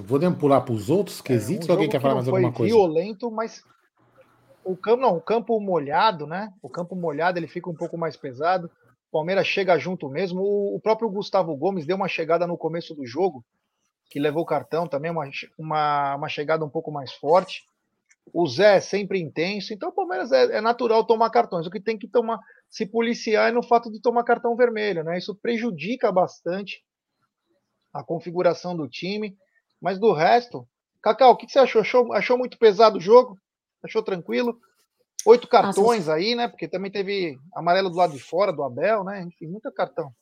Podemos 0.08 0.40
pular 0.40 0.62
para 0.62 0.74
os 0.74 0.90
outros 0.90 1.22
quesitos 1.22 1.70
ou 1.70 1.74
alguém 1.74 1.88
Um 1.88 1.92
jogo 1.92 1.92
quer 1.92 1.98
que 2.00 2.02
falar 2.02 2.16
mais 2.16 2.28
alguma 2.28 2.52
coisa? 2.52 2.74
violento, 2.74 3.30
mas 3.30 3.64
o 4.66 4.76
campo 4.76 5.02
não, 5.02 5.18
o 5.18 5.22
campo 5.22 5.60
molhado, 5.60 6.26
né? 6.26 6.52
O 6.62 6.70
campo 6.70 6.96
molhado 6.96 7.40
ele 7.40 7.48
fica 7.48 7.70
um 7.70 7.76
pouco 7.76 7.98
mais 7.98 8.16
pesado. 8.16 8.68
O 9.10 9.12
Palmeiras 9.12 9.48
chega 9.48 9.78
junto 9.78 10.10
mesmo. 10.10 10.42
O, 10.42 10.76
o 10.76 10.80
próprio 10.80 11.10
Gustavo 11.10 11.56
Gomes 11.56 11.86
deu 11.86 11.96
uma 11.96 12.08
chegada 12.08 12.48
no 12.48 12.58
começo 12.58 12.96
do 12.96 13.06
jogo 13.06 13.44
que 14.10 14.20
levou 14.20 14.44
o 14.44 14.46
cartão 14.46 14.88
também, 14.88 15.10
uma, 15.10 15.28
uma, 15.58 16.16
uma 16.16 16.30
chegada 16.30 16.64
um 16.64 16.70
pouco 16.70 16.92
mais 16.92 17.12
forte. 17.14 17.64
O 18.32 18.48
Zé 18.48 18.78
é 18.78 18.80
sempre 18.80 19.20
intenso, 19.20 19.74
então 19.74 19.90
o 19.90 19.94
Palmeiras 19.94 20.32
é, 20.32 20.58
é 20.58 20.62
natural 20.62 21.04
tomar 21.06 21.30
cartões. 21.30 21.66
O 21.66 21.72
que 21.72 21.82
tem 21.82 21.98
que 21.98 22.08
tomar, 22.08 22.40
se 22.70 22.86
policiar 22.86 23.50
é 23.50 23.52
no 23.52 23.64
fato 23.64 23.92
de 23.92 24.00
tomar 24.00 24.24
cartão 24.24 24.56
vermelho, 24.56 25.04
né? 25.04 25.18
Isso 25.18 25.36
prejudica 25.36 26.12
bastante 26.12 26.84
a 27.94 28.04
configuração 28.04 28.78
do 28.78 28.88
time. 28.88 29.36
Mas 29.82 30.00
do 30.00 30.14
resto, 30.14 30.68
Cacau, 31.02 31.32
o 31.32 31.36
que 31.36 31.46
que 31.46 31.52
você 31.52 31.60
achou? 31.60 31.82
achou? 31.82 32.14
Achou 32.14 32.38
muito 32.38 32.58
pesado 32.58 32.98
o 32.98 33.02
jogo? 33.02 33.38
Achou 33.84 34.02
tranquilo? 34.02 34.58
Oito 35.26 35.48
cartões 35.48 36.10
aí, 36.10 36.36
né? 36.36 36.48
Porque 36.48 36.68
também 36.68 36.92
teve 36.92 37.38
amarelo 37.54 37.90
do 37.90 37.98
lado 37.98 38.14
de 38.14 38.20
fora 38.20 38.52
do 38.52 38.64
Abel, 38.64 39.04
né? 39.04 39.22
Enfim, 39.22 39.48
muito 39.48 39.72
cartão. 39.72 40.14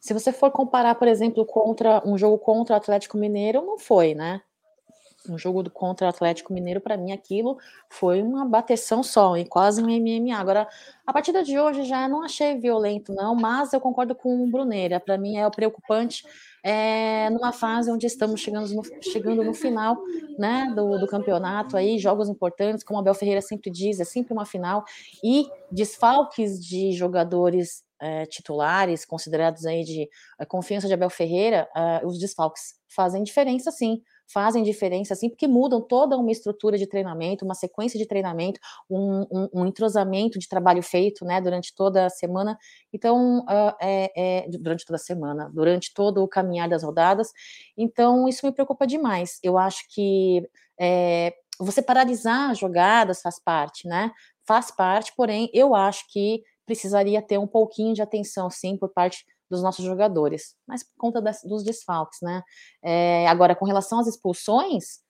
Se 0.00 0.14
você 0.14 0.32
for 0.32 0.50
comparar, 0.50 0.94
por 0.94 1.08
exemplo, 1.08 1.44
contra 1.44 2.02
um 2.06 2.16
jogo 2.16 2.38
contra 2.38 2.74
o 2.74 2.76
Atlético 2.76 3.18
Mineiro, 3.18 3.62
não 3.62 3.78
foi, 3.78 4.14
né? 4.14 4.40
Um 5.28 5.36
jogo 5.36 5.68
contra 5.68 6.06
o 6.06 6.10
Atlético 6.10 6.52
Mineiro, 6.52 6.80
para 6.80 6.96
mim, 6.96 7.10
aquilo 7.10 7.58
foi 7.90 8.22
uma 8.22 8.44
bateção 8.44 9.02
só, 9.02 9.36
e 9.36 9.44
quase 9.44 9.82
um 9.82 9.86
MMA. 9.86 10.38
Agora, 10.38 10.68
a 11.04 11.12
partida 11.12 11.42
de 11.42 11.58
hoje 11.58 11.82
já 11.82 12.08
não 12.08 12.22
achei 12.22 12.56
violento, 12.56 13.12
não, 13.12 13.34
mas 13.34 13.72
eu 13.72 13.80
concordo 13.80 14.14
com 14.14 14.42
o 14.42 14.46
Bruneira. 14.46 15.00
Para 15.00 15.18
mim 15.18 15.36
é 15.36 15.46
o 15.46 15.50
preocupante 15.50 16.24
é, 16.62 17.30
numa 17.30 17.52
fase 17.52 17.90
onde 17.90 18.06
estamos 18.06 18.40
chegando 18.40 18.72
no, 18.74 18.82
chegando 19.02 19.44
no 19.44 19.54
final 19.54 19.96
né, 20.38 20.72
do, 20.74 20.98
do 20.98 21.06
campeonato, 21.06 21.76
aí, 21.76 21.98
jogos 21.98 22.28
importantes, 22.28 22.84
como 22.84 22.98
o 22.98 23.00
Abel 23.00 23.14
Ferreira 23.14 23.40
sempre 23.40 23.70
diz, 23.70 24.00
é 24.00 24.04
sempre 24.04 24.32
uma 24.32 24.44
final, 24.44 24.84
e 25.22 25.46
desfalques 25.70 26.64
de 26.64 26.92
jogadores 26.92 27.84
é, 28.00 28.26
titulares, 28.26 29.04
considerados 29.04 29.66
aí 29.66 29.84
de 29.84 30.08
é, 30.38 30.44
confiança 30.44 30.86
de 30.86 30.94
Abel 30.94 31.10
Ferreira, 31.10 31.68
ah, 31.74 32.00
os 32.04 32.18
desfalques 32.18 32.78
fazem 32.88 33.22
diferença 33.22 33.70
sim, 33.70 34.02
fazem 34.32 34.62
diferença 34.62 35.14
sim, 35.14 35.28
porque 35.30 35.46
mudam 35.48 35.80
toda 35.80 36.16
uma 36.16 36.30
estrutura 36.30 36.76
de 36.78 36.86
treinamento, 36.86 37.44
uma 37.44 37.54
sequência 37.54 37.98
de 37.98 38.06
treinamento, 38.06 38.60
um, 38.90 39.22
um- 39.30 39.48
um 39.54 39.66
entrosamento 39.66 40.38
de 40.38 40.48
trabalho 40.48 40.82
feito, 40.82 41.24
né, 41.24 41.40
durante 41.40 41.74
toda 41.74 42.06
a 42.06 42.10
semana, 42.10 42.58
então, 42.92 43.44
ah, 43.48 43.76
é- 43.80 44.12
é, 44.44 44.48
durante 44.50 44.84
toda 44.84 44.96
a 44.96 44.98
semana, 44.98 45.50
durante 45.52 45.92
todo 45.94 46.22
o 46.22 46.28
caminhar 46.28 46.68
das 46.68 46.82
rodadas, 46.82 47.32
então 47.76 48.28
isso 48.28 48.44
me 48.46 48.52
preocupa 48.52 48.86
demais, 48.86 49.38
eu 49.42 49.56
acho 49.58 49.84
que 49.90 50.42
é, 50.80 51.34
você 51.58 51.82
paralisar 51.82 52.54
jogadas 52.54 53.20
faz 53.20 53.38
parte, 53.42 53.86
né, 53.88 54.12
faz 54.46 54.70
parte, 54.70 55.12
porém, 55.16 55.50
eu 55.52 55.74
acho 55.74 56.04
que 56.10 56.42
precisaria 56.66 57.20
ter 57.22 57.38
um 57.38 57.46
pouquinho 57.46 57.94
de 57.94 58.02
atenção, 58.02 58.50
sim, 58.50 58.76
por 58.76 58.90
parte 58.90 59.24
dos 59.50 59.62
nossos 59.62 59.84
jogadores, 59.84 60.54
mas 60.66 60.82
por 60.82 60.94
conta 60.96 61.20
das, 61.20 61.42
dos 61.42 61.62
desfalques, 61.62 62.20
né? 62.22 62.42
É, 62.82 63.26
agora, 63.28 63.54
com 63.54 63.64
relação 63.64 63.98
às 63.98 64.06
expulsões, 64.06 65.00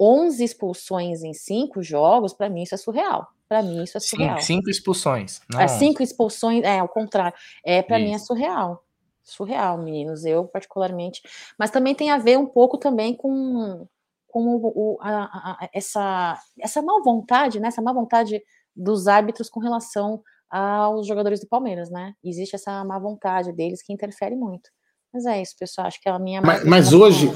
11 0.00 0.44
expulsões 0.44 1.22
em 1.22 1.32
cinco 1.32 1.82
jogos, 1.82 2.32
para 2.32 2.48
mim 2.48 2.62
isso 2.62 2.74
é 2.74 2.78
surreal. 2.78 3.26
Para 3.48 3.62
mim 3.62 3.82
isso 3.82 3.96
é 3.96 4.00
surreal. 4.00 4.36
Cinco, 4.36 4.46
cinco 4.46 4.70
expulsões. 4.70 5.40
Não 5.50 5.60
é, 5.60 5.66
cinco 5.66 6.02
expulsões, 6.02 6.62
é, 6.62 6.78
ao 6.78 6.88
contrário. 6.88 7.36
É, 7.64 7.82
para 7.82 7.98
mim 7.98 8.14
é 8.14 8.18
surreal. 8.18 8.84
Surreal, 9.24 9.78
meninos, 9.78 10.24
eu 10.24 10.44
particularmente. 10.44 11.22
Mas 11.58 11.70
também 11.70 11.94
tem 11.94 12.10
a 12.10 12.18
ver 12.18 12.38
um 12.38 12.46
pouco 12.46 12.78
também 12.78 13.14
com, 13.14 13.86
com 14.28 14.40
o, 14.40 14.66
o, 14.66 14.98
a, 15.00 15.24
a, 15.24 15.68
essa, 15.72 16.38
essa 16.60 16.82
má 16.82 17.00
vontade, 17.02 17.58
né? 17.58 17.68
Essa 17.68 17.82
má 17.82 17.92
vontade 17.92 18.42
dos 18.76 19.08
árbitros 19.08 19.48
com 19.50 19.60
relação 19.60 20.22
aos 20.50 21.06
jogadores 21.06 21.40
do 21.40 21.48
Palmeiras, 21.48 21.90
né? 21.90 22.14
Existe 22.24 22.56
essa 22.56 22.84
má 22.84 22.98
vontade 22.98 23.52
deles 23.52 23.82
que 23.82 23.92
interfere 23.92 24.34
muito. 24.34 24.70
Mas 25.12 25.24
é 25.24 25.40
isso, 25.40 25.54
pessoal. 25.58 25.86
Acho 25.86 26.00
que 26.00 26.08
é 26.08 26.12
a 26.12 26.18
minha. 26.18 26.40
Mas, 26.42 26.64
mas 26.64 26.92
hoje, 26.92 27.30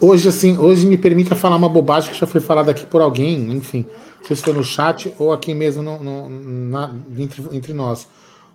hoje, 0.00 0.28
assim, 0.28 0.58
hoje 0.58 0.86
me 0.86 0.98
permita 0.98 1.36
falar 1.36 1.56
uma 1.56 1.68
bobagem 1.68 2.12
que 2.12 2.18
já 2.18 2.26
foi 2.26 2.40
falada 2.40 2.70
aqui 2.70 2.84
por 2.86 3.00
alguém, 3.00 3.52
enfim, 3.52 3.86
não 4.18 4.26
sei 4.26 4.36
se 4.36 4.42
foi 4.42 4.52
no 4.52 4.64
chat 4.64 5.14
ou 5.18 5.32
aqui 5.32 5.54
mesmo 5.54 5.82
no, 5.82 6.02
no 6.02 6.28
na, 6.28 6.94
entre, 7.16 7.56
entre 7.56 7.72
nós. 7.72 8.08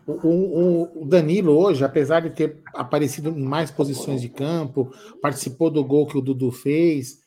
O, 0.05 1.01
o, 1.01 1.05
Danilo 1.05 1.55
hoje, 1.55 1.83
apesar 1.83 2.21
de 2.21 2.31
ter 2.31 2.61
aparecido 2.73 3.29
em 3.29 3.43
mais 3.43 3.69
posições 3.69 4.21
de 4.21 4.27
campo, 4.27 4.91
participou 5.21 5.69
do 5.69 5.83
gol 5.83 6.07
que 6.07 6.17
o 6.17 6.21
Dudu 6.21 6.51
fez, 6.51 7.19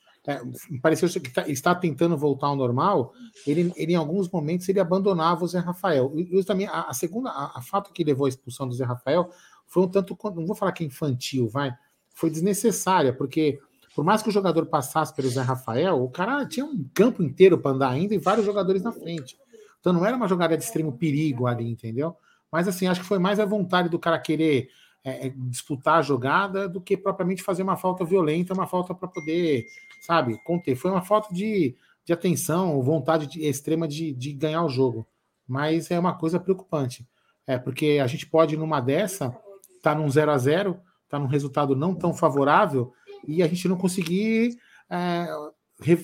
pareceu 0.81 1.09
que 1.09 1.31
tá, 1.31 1.49
está 1.49 1.75
tentando 1.75 2.17
voltar 2.17 2.47
ao 2.47 2.57
normal, 2.57 3.13
ele, 3.47 3.73
ele 3.77 3.93
em 3.93 3.97
alguns 3.97 4.31
momentos 4.31 4.69
ele 4.69 4.79
abandonava 4.79 5.45
o 5.45 5.49
Zé 5.49 5.59
Rafael. 5.59 6.13
E, 6.17 6.45
também 6.45 6.67
a, 6.67 6.83
a 6.83 6.95
segunda, 6.95 7.31
a, 7.31 7.59
a, 7.59 7.63
fato 7.63 7.93
que 7.93 8.05
levou 8.05 8.27
à 8.27 8.29
expulsão 8.29 8.69
do 8.69 8.75
Zé 8.75 8.85
Rafael 8.85 9.31
foi 9.67 9.83
um 9.83 9.89
tanto, 9.89 10.17
não 10.35 10.47
vou 10.47 10.55
falar 10.55 10.73
que 10.73 10.85
é 10.85 10.87
infantil, 10.87 11.49
vai, 11.49 11.75
foi 12.15 12.31
desnecessária, 12.31 13.13
porque 13.13 13.59
por 13.95 14.05
mais 14.05 14.23
que 14.23 14.29
o 14.29 14.33
jogador 14.33 14.67
passasse 14.67 15.15
pelo 15.15 15.29
Zé 15.29 15.43
Rafael, 15.43 16.03
o 16.03 16.09
cara 16.09 16.47
tinha 16.47 16.65
um 16.65 16.85
campo 16.95 17.23
inteiro 17.23 17.59
para 17.59 17.73
andar 17.73 17.91
ainda 17.91 18.15
e 18.15 18.19
vários 18.19 18.47
jogadores 18.47 18.83
na 18.83 18.93
frente. 18.93 19.37
Então 19.81 19.93
não 19.93 20.07
era 20.07 20.17
uma 20.17 20.29
jogada 20.29 20.57
de 20.57 20.63
extremo 20.63 20.93
perigo 20.93 21.47
ali, 21.47 21.69
entendeu? 21.69 22.17
Mas 22.51 22.69
assim, 22.69 22.87
acho 22.87 23.01
que 23.01 23.07
foi 23.07 23.19
mais 23.19 23.41
a 23.41 23.45
vontade 23.45 23.89
do 23.89 23.99
cara 23.99 24.19
querer 24.19 24.69
é, 25.05 25.27
é 25.27 25.33
disputar 25.37 25.99
a 25.99 26.03
jogada 26.03 26.69
do 26.69 26.81
que 26.81 26.97
propriamente 26.97 27.43
fazer 27.43 27.63
uma 27.63 27.77
falta 27.77 28.05
violenta, 28.05 28.55
uma 28.55 28.67
falta 28.67 28.95
para 28.95 29.09
poder, 29.09 29.67
sabe, 30.03 30.39
conter. 30.45 30.75
Foi 30.75 30.91
uma 30.91 31.03
falta 31.03 31.33
de, 31.33 31.75
de 32.05 32.13
atenção, 32.13 32.83
vontade 32.83 33.27
de, 33.27 33.47
extrema 33.47 33.89
de, 33.89 34.13
de 34.13 34.33
ganhar 34.33 34.65
o 34.65 34.69
jogo. 34.69 35.07
Mas 35.47 35.91
é 35.91 35.99
uma 35.99 36.19
coisa 36.19 36.39
preocupante. 36.39 37.07
É, 37.47 37.59
porque 37.59 37.99
a 38.03 38.07
gente 38.07 38.27
pode, 38.27 38.57
numa 38.57 38.81
dessa, 38.81 39.35
tá 39.83 39.95
num 39.95 40.09
0 40.09 40.31
a 40.31 40.39
0 40.39 40.81
tá 41.09 41.19
num 41.19 41.27
resultado 41.27 41.77
não 41.77 41.95
tão 41.95 42.15
favorável, 42.15 42.91
e 43.29 43.43
a 43.43 43.47
gente 43.47 43.69
não 43.69 43.77
conseguir 43.77 44.57
é, 44.91 45.27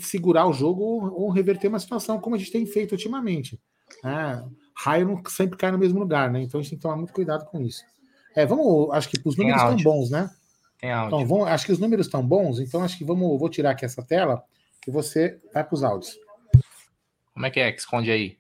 segurar 0.03 0.47
o 0.47 0.53
jogo 0.53 0.83
ou 0.83 1.31
reverter 1.31 1.69
uma 1.69 1.79
situação 1.79 2.21
como 2.21 2.37
a 2.37 2.39
gente 2.39 2.53
tem 2.53 2.67
feito 2.67 2.93
ultimamente. 2.93 3.59
É, 4.05 4.45
raio 4.77 5.09
não 5.09 5.23
sempre 5.29 5.57
cai 5.57 5.73
no 5.73 5.79
mesmo 5.79 5.99
lugar, 5.99 6.31
né? 6.31 6.43
Então 6.43 6.61
a 6.61 6.63
gente 6.63 6.71
tem 6.71 6.79
que 6.79 6.83
tomar 6.83 6.97
muito 6.97 7.13
cuidado 7.15 7.47
com 7.47 7.61
isso. 7.63 7.83
É, 8.37 8.45
vamos, 8.45 8.91
acho 8.93 9.09
que 9.09 9.19
os 9.25 9.37
números 9.37 9.63
estão 9.63 9.77
bons, 9.77 10.11
né? 10.11 10.29
Tem 10.79 10.93
áudio. 10.93 11.17
Então, 11.17 11.27
vamos, 11.27 11.49
acho 11.49 11.67
que 11.67 11.73
os 11.73 11.79
números 11.79 12.07
estão 12.07 12.27
bons, 12.27 12.61
então 12.61 12.83
acho 12.83 12.97
que 12.97 13.05
vamos, 13.05 13.39
vou 13.39 13.49
tirar 13.49 13.71
aqui 13.71 13.85
essa 13.85 14.03
tela 14.03 14.43
e 14.87 14.91
você 14.91 15.41
vai 15.53 15.65
para 15.65 15.75
os 15.75 15.83
áudios. 15.83 16.17
Como 17.35 17.47
é 17.47 17.51
que 17.51 17.61
é 17.61 17.73
que 17.73 17.81
esconde 17.81 18.11
aí? 18.11 18.39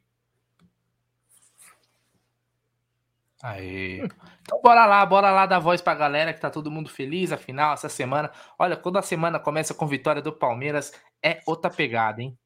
Aí. 3.42 4.02
Então 4.42 4.60
bora 4.62 4.86
lá, 4.86 5.04
bora 5.04 5.30
lá 5.30 5.46
dar 5.46 5.58
voz 5.58 5.80
pra 5.80 5.94
galera 5.94 6.32
que 6.32 6.40
tá 6.40 6.50
todo 6.50 6.70
mundo 6.70 6.88
feliz, 6.88 7.30
afinal, 7.30 7.74
essa 7.74 7.88
semana. 7.88 8.30
Olha, 8.58 8.76
quando 8.76 8.98
a 8.98 9.02
semana 9.02 9.38
começa 9.38 9.74
com 9.74 9.86
vitória 9.86 10.22
do 10.22 10.32
Palmeiras, 10.32 10.92
é 11.22 11.40
outra 11.46 11.70
pegada, 11.70 12.22
hein? 12.22 12.36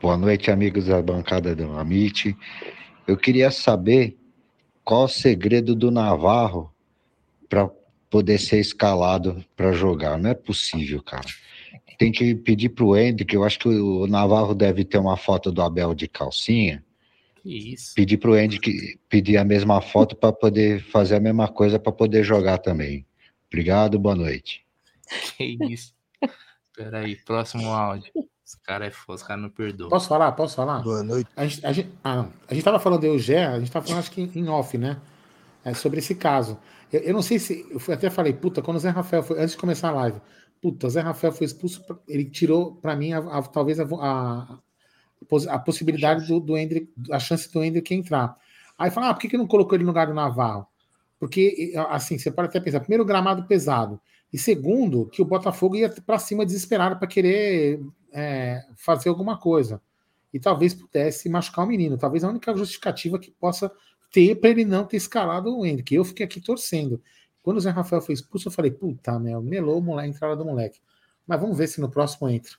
Boa 0.00 0.16
noite, 0.16 0.50
amigos 0.50 0.86
da 0.86 1.00
bancada 1.00 1.54
do 1.56 1.78
Amit. 1.78 2.36
Eu 3.06 3.16
queria 3.16 3.50
saber 3.50 4.18
qual 4.84 5.04
o 5.04 5.08
segredo 5.08 5.74
do 5.74 5.90
Navarro 5.90 6.74
para 7.48 7.70
poder 8.14 8.38
ser 8.38 8.60
escalado 8.60 9.44
para 9.56 9.72
jogar. 9.72 10.16
Não 10.16 10.30
é 10.30 10.34
possível, 10.34 11.02
cara. 11.02 11.26
Tem 11.98 12.12
que 12.12 12.32
pedir 12.32 12.68
para 12.68 12.84
o 12.84 12.96
Hendrick, 12.96 13.34
eu 13.34 13.42
acho 13.42 13.58
que 13.58 13.68
o 13.68 14.06
Navarro 14.06 14.54
deve 14.54 14.84
ter 14.84 14.98
uma 14.98 15.16
foto 15.16 15.50
do 15.50 15.60
Abel 15.60 15.92
de 15.96 16.06
calcinha. 16.06 16.80
Isso. 17.44 17.92
Pedir 17.96 18.18
para 18.18 18.30
o 18.30 18.34
Andy 18.34 18.60
pedir 19.08 19.36
a 19.36 19.44
mesma 19.44 19.80
foto 19.80 20.14
para 20.14 20.32
poder 20.32 20.80
fazer 20.80 21.16
a 21.16 21.20
mesma 21.20 21.48
coisa 21.48 21.76
para 21.76 21.90
poder 21.90 22.22
jogar 22.22 22.58
também. 22.58 23.04
Obrigado, 23.48 23.98
boa 23.98 24.14
noite. 24.14 24.64
Que 25.36 25.58
isso. 25.68 25.92
Espera 26.70 27.00
aí, 27.00 27.16
próximo 27.16 27.66
áudio. 27.66 28.12
Esse 28.46 28.60
cara 28.62 28.86
é 28.86 28.92
foda, 28.92 29.16
esse 29.16 29.26
cara 29.26 29.40
não 29.40 29.50
perdoa. 29.50 29.90
Posso 29.90 30.06
falar? 30.06 30.30
Posso 30.32 30.54
falar? 30.54 30.84
Boa 30.84 31.02
noite. 31.02 31.28
A 31.34 31.46
gente, 31.48 31.66
a 31.66 31.72
gente, 31.72 31.88
ah. 32.04 32.26
A 32.46 32.54
gente 32.54 32.62
tava 32.62 32.78
falando 32.78 33.00
do 33.00 33.06
Eugé, 33.06 33.44
a 33.44 33.58
gente 33.58 33.72
tava 33.72 33.84
falando 33.84 33.98
acho 33.98 34.12
que 34.12 34.22
em 34.22 34.48
off, 34.48 34.78
né? 34.78 35.00
É, 35.64 35.74
sobre 35.74 35.98
esse 35.98 36.14
caso. 36.14 36.56
Eu, 36.94 37.00
eu, 37.00 37.12
não 37.12 37.22
sei 37.22 37.40
se. 37.40 37.66
Eu 37.70 37.92
até 37.92 38.08
falei, 38.08 38.32
puta, 38.32 38.62
quando 38.62 38.76
o 38.76 38.80
Zé 38.80 38.90
Rafael 38.90 39.22
foi. 39.22 39.40
Antes 39.40 39.52
de 39.52 39.58
começar 39.58 39.88
a 39.88 39.92
live, 39.92 40.20
puta, 40.62 40.86
o 40.86 40.90
Zé 40.90 41.00
Rafael 41.00 41.32
foi 41.32 41.44
expulso. 41.44 41.84
Ele 42.06 42.24
tirou, 42.24 42.76
para 42.76 42.94
mim, 42.94 43.12
a, 43.12 43.18
a, 43.18 43.42
talvez 43.42 43.80
a, 43.80 43.84
a, 43.84 44.58
a 45.48 45.58
possibilidade 45.58 46.28
do, 46.28 46.38
do 46.38 46.56
Hendrick, 46.56 46.92
a 47.10 47.18
chance 47.18 47.52
do 47.52 47.64
Hendrick 47.64 47.92
entrar. 47.92 48.36
Aí 48.78 48.92
fala, 48.92 49.08
ah, 49.08 49.14
por 49.14 49.20
que, 49.20 49.28
que 49.28 49.36
não 49.36 49.46
colocou 49.46 49.76
ele 49.76 49.82
no 49.82 49.90
lugar 49.90 50.06
do 50.06 50.14
Navarro? 50.14 50.66
Porque, 51.18 51.72
assim, 51.88 52.16
você 52.16 52.30
pode 52.30 52.48
até 52.48 52.60
pensar, 52.60 52.80
primeiro, 52.80 53.04
gramado 53.04 53.44
pesado. 53.44 54.00
E 54.32 54.38
segundo, 54.38 55.06
que 55.06 55.22
o 55.22 55.24
Botafogo 55.24 55.76
ia 55.76 55.88
para 55.88 56.18
cima 56.18 56.46
desesperado 56.46 56.96
para 56.96 57.08
querer 57.08 57.80
é, 58.12 58.64
fazer 58.76 59.08
alguma 59.08 59.36
coisa. 59.38 59.80
E 60.32 60.38
talvez 60.38 60.74
pudesse 60.74 61.28
machucar 61.28 61.64
o 61.64 61.68
menino. 61.68 61.96
Talvez 61.96 62.22
a 62.24 62.28
única 62.28 62.54
justificativa 62.56 63.18
que 63.18 63.30
possa 63.30 63.70
ter 64.14 64.36
para 64.36 64.50
ele 64.50 64.64
não 64.64 64.86
ter 64.86 64.96
escalado 64.96 65.58
o 65.58 65.66
Hendrick. 65.66 65.92
Eu 65.92 66.04
fiquei 66.04 66.24
aqui 66.24 66.40
torcendo. 66.40 67.02
Quando 67.42 67.56
o 67.56 67.60
Zé 67.60 67.70
Rafael 67.70 68.00
foi 68.00 68.14
expulso, 68.14 68.46
eu 68.46 68.52
falei, 68.52 68.70
puta, 68.70 69.18
meu, 69.18 69.42
melou 69.42 69.98
a 69.98 70.06
entrada 70.06 70.36
do 70.36 70.44
moleque. 70.44 70.80
Mas 71.26 71.40
vamos 71.40 71.58
ver 71.58 71.66
se 71.66 71.80
no 71.80 71.90
próximo 71.90 72.28
entra. 72.28 72.52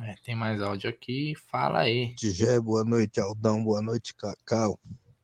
É, 0.00 0.14
tem 0.24 0.36
mais 0.36 0.62
áudio 0.62 0.88
aqui, 0.88 1.34
fala 1.50 1.80
aí. 1.80 2.14
Tijé, 2.14 2.60
boa 2.60 2.84
noite, 2.84 3.20
Aldão, 3.20 3.62
boa 3.62 3.82
noite, 3.82 4.14
Cacau. 4.14 4.78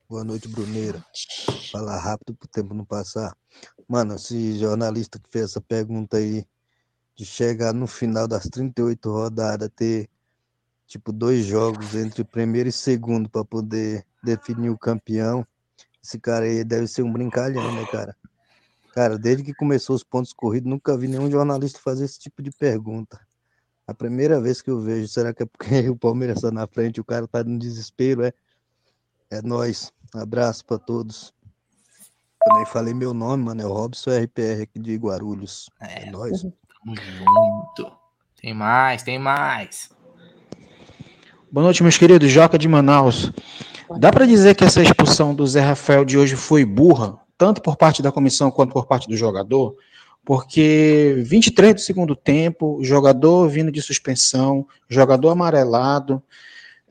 Boa 0.08 0.24
noite, 0.24 0.48
Bruneira. 0.48 1.04
Fala 1.70 1.96
rápido 1.96 2.34
pro 2.34 2.48
tempo 2.48 2.74
não 2.74 2.84
passar. 2.84 3.36
Mano, 3.86 4.16
esse 4.16 4.58
jornalista 4.58 5.20
que 5.20 5.30
fez 5.30 5.44
essa 5.44 5.60
pergunta 5.60 6.16
aí 6.16 6.44
de 7.14 7.24
chegar 7.24 7.72
no 7.72 7.86
final 7.86 8.26
das 8.26 8.48
38 8.48 9.10
rodadas, 9.10 9.70
ter 9.76 10.10
tipo 10.88 11.12
dois 11.12 11.44
jogos 11.44 11.94
entre 11.94 12.24
primeiro 12.24 12.70
e 12.70 12.72
segundo 12.72 13.28
para 13.28 13.44
poder 13.44 14.04
definir 14.24 14.70
o 14.70 14.78
campeão. 14.78 15.46
Esse 16.02 16.18
cara 16.18 16.46
aí 16.46 16.64
deve 16.64 16.88
ser 16.88 17.02
um 17.02 17.12
brincalhão, 17.12 17.70
né, 17.74 17.86
cara? 17.92 18.16
Cara, 18.94 19.18
desde 19.18 19.44
que 19.44 19.54
começou 19.54 19.94
os 19.94 20.02
pontos 20.02 20.32
corridos, 20.32 20.68
nunca 20.68 20.96
vi 20.96 21.06
nenhum 21.06 21.30
jornalista 21.30 21.78
fazer 21.78 22.06
esse 22.06 22.18
tipo 22.18 22.42
de 22.42 22.50
pergunta. 22.50 23.20
A 23.86 23.92
primeira 23.92 24.40
vez 24.40 24.62
que 24.62 24.70
eu 24.70 24.80
vejo, 24.80 25.06
será 25.06 25.32
que 25.32 25.42
é 25.42 25.46
porque 25.46 25.66
o 25.88 25.96
Palmeiras 25.96 26.38
está 26.38 26.50
na 26.50 26.66
frente, 26.66 27.00
o 27.00 27.04
cara 27.04 27.28
tá 27.28 27.44
no 27.44 27.58
desespero, 27.58 28.24
é? 28.24 28.32
É 29.30 29.42
nós. 29.42 29.92
Abraço 30.14 30.64
para 30.64 30.78
todos. 30.78 31.34
Também 32.42 32.64
falei 32.66 32.94
meu 32.94 33.12
nome, 33.12 33.44
mano, 33.44 33.60
é 33.60 33.66
o 33.66 33.72
Robson 33.72 34.10
RPR 34.10 34.62
aqui 34.62 34.78
de 34.78 34.96
Guarulhos. 34.96 35.68
É, 35.80 36.04
é 36.04 36.10
nós. 36.10 36.40
Tamo 36.40 36.96
junto. 36.96 37.98
Tem 38.40 38.54
mais, 38.54 39.02
tem 39.02 39.18
mais. 39.18 39.90
Boa 41.50 41.64
noite, 41.64 41.82
meus 41.82 41.96
queridos. 41.96 42.30
Joca 42.30 42.58
de 42.58 42.68
Manaus. 42.68 43.32
Dá 43.98 44.12
para 44.12 44.26
dizer 44.26 44.54
que 44.54 44.64
essa 44.64 44.82
expulsão 44.82 45.34
do 45.34 45.46
Zé 45.46 45.62
Rafael 45.62 46.04
de 46.04 46.18
hoje 46.18 46.36
foi 46.36 46.62
burra, 46.62 47.18
tanto 47.38 47.62
por 47.62 47.74
parte 47.74 48.02
da 48.02 48.12
comissão 48.12 48.50
quanto 48.50 48.74
por 48.74 48.84
parte 48.84 49.08
do 49.08 49.16
jogador? 49.16 49.74
Porque 50.22 51.14
23 51.24 51.74
do 51.74 51.80
segundo 51.80 52.14
tempo, 52.14 52.80
jogador 52.82 53.48
vindo 53.48 53.72
de 53.72 53.80
suspensão, 53.80 54.66
jogador 54.90 55.30
amarelado, 55.30 56.22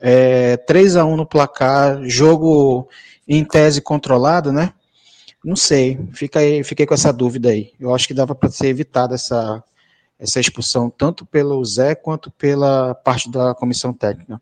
é, 0.00 0.56
3 0.56 0.96
a 0.96 1.04
1 1.04 1.16
no 1.16 1.24
placar, 1.24 2.02
jogo 2.02 2.88
em 3.28 3.44
tese 3.44 3.80
controlado, 3.80 4.50
né? 4.50 4.72
Não 5.44 5.54
sei, 5.54 6.00
fica 6.14 6.40
aí, 6.40 6.64
fiquei 6.64 6.84
com 6.84 6.94
essa 6.94 7.12
dúvida 7.12 7.50
aí. 7.50 7.70
Eu 7.78 7.94
acho 7.94 8.08
que 8.08 8.14
dava 8.14 8.34
para 8.34 8.50
ser 8.50 8.66
evitada 8.66 9.14
essa, 9.14 9.62
essa 10.18 10.40
expulsão, 10.40 10.90
tanto 10.90 11.24
pelo 11.24 11.64
Zé 11.64 11.94
quanto 11.94 12.30
pela 12.30 12.94
parte 12.94 13.30
da 13.30 13.54
comissão 13.54 13.92
técnica. 13.92 14.40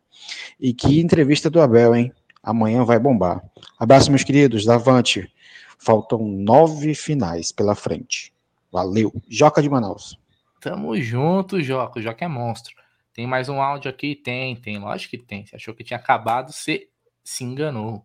E 0.59 0.73
que 0.73 0.99
entrevista 0.99 1.49
do 1.49 1.61
Abel, 1.61 1.95
hein? 1.95 2.13
Amanhã 2.41 2.83
vai 2.83 2.97
bombar. 2.97 3.43
Abraço, 3.77 4.09
meus 4.09 4.23
queridos, 4.23 4.65
davante. 4.65 5.31
Faltam 5.77 6.27
nove 6.27 6.95
finais 6.95 7.51
pela 7.51 7.75
frente. 7.75 8.33
Valeu. 8.71 9.13
Joca 9.29 9.61
de 9.61 9.69
Manaus. 9.69 10.17
Tamo 10.59 10.99
junto, 10.99 11.61
Joca. 11.61 11.99
O 11.99 12.01
Joca 12.01 12.25
é 12.25 12.27
monstro. 12.27 12.75
Tem 13.13 13.27
mais 13.27 13.49
um 13.49 13.61
áudio 13.61 13.89
aqui? 13.89 14.15
Tem, 14.15 14.55
tem. 14.55 14.79
Lógico 14.79 15.11
que 15.11 15.17
tem. 15.17 15.45
Você 15.45 15.55
achou 15.55 15.73
que 15.73 15.83
tinha 15.83 15.97
acabado, 15.97 16.51
você 16.51 16.87
se 17.23 17.43
enganou. 17.43 18.03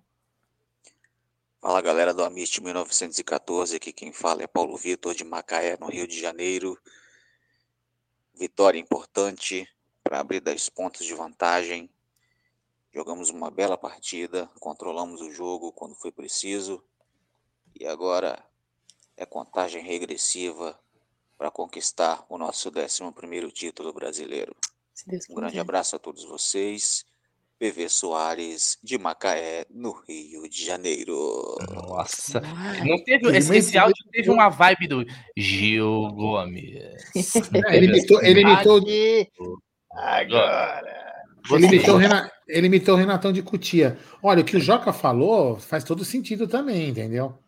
Fala 1.60 1.80
galera 1.80 2.12
do 2.12 2.24
Amist 2.24 2.60
1914, 2.60 3.76
aqui 3.76 3.92
quem 3.92 4.12
fala 4.12 4.42
é 4.42 4.48
Paulo 4.48 4.76
Vitor 4.76 5.14
de 5.14 5.22
Macaé, 5.22 5.76
no 5.80 5.86
Rio 5.86 6.08
de 6.08 6.20
Janeiro. 6.20 6.76
Vitória 8.34 8.78
importante 8.78 9.68
para 10.02 10.20
abrir 10.20 10.40
10 10.40 10.68
pontos 10.70 11.06
de 11.06 11.14
vantagem. 11.14 11.90
Jogamos 12.92 13.30
uma 13.30 13.50
bela 13.50 13.78
partida, 13.78 14.50
controlamos 14.60 15.20
o 15.20 15.30
jogo 15.30 15.72
quando 15.72 15.94
foi 15.94 16.10
preciso 16.10 16.84
e 17.78 17.86
agora 17.86 18.44
é 19.16 19.24
contagem 19.24 19.82
regressiva 19.82 20.78
para 21.38 21.50
conquistar 21.50 22.24
o 22.28 22.36
nosso 22.38 22.70
11 22.70 23.50
título 23.52 23.92
brasileiro. 23.92 24.54
Um 25.30 25.34
grande 25.34 25.58
abraço 25.58 25.96
a 25.96 25.98
todos 25.98 26.24
vocês. 26.24 27.04
PV 27.62 27.88
Soares 27.88 28.76
de 28.82 28.98
Macaé, 28.98 29.64
no 29.70 29.92
Rio 29.92 30.48
de 30.48 30.64
Janeiro. 30.66 31.56
Nossa, 31.70 32.40
não 32.84 32.98
teve, 33.04 33.36
esse, 33.36 33.56
esse 33.56 33.78
áudio 33.78 34.04
teve 34.10 34.28
uma 34.30 34.48
vibe 34.48 34.88
do 34.88 35.06
Gil 35.36 36.08
Gomes. 36.08 36.82
É, 37.68 37.76
ele 37.76 37.86
imitou, 37.86 38.20
ele 38.20 38.40
imitou, 38.40 38.80
Agora. 39.92 41.22
ele 41.52 41.66
imitou, 41.66 41.94
o 41.94 41.98
Rena- 41.98 42.32
ele 42.48 42.66
imitou 42.66 42.94
o 42.96 42.98
Renatão 42.98 43.32
de 43.32 43.42
Cutia. 43.44 43.96
Olha, 44.20 44.42
o 44.42 44.44
que 44.44 44.56
o 44.56 44.60
Joca 44.60 44.92
falou 44.92 45.56
faz 45.56 45.84
todo 45.84 46.04
sentido 46.04 46.48
também, 46.48 46.88
entendeu? 46.88 47.38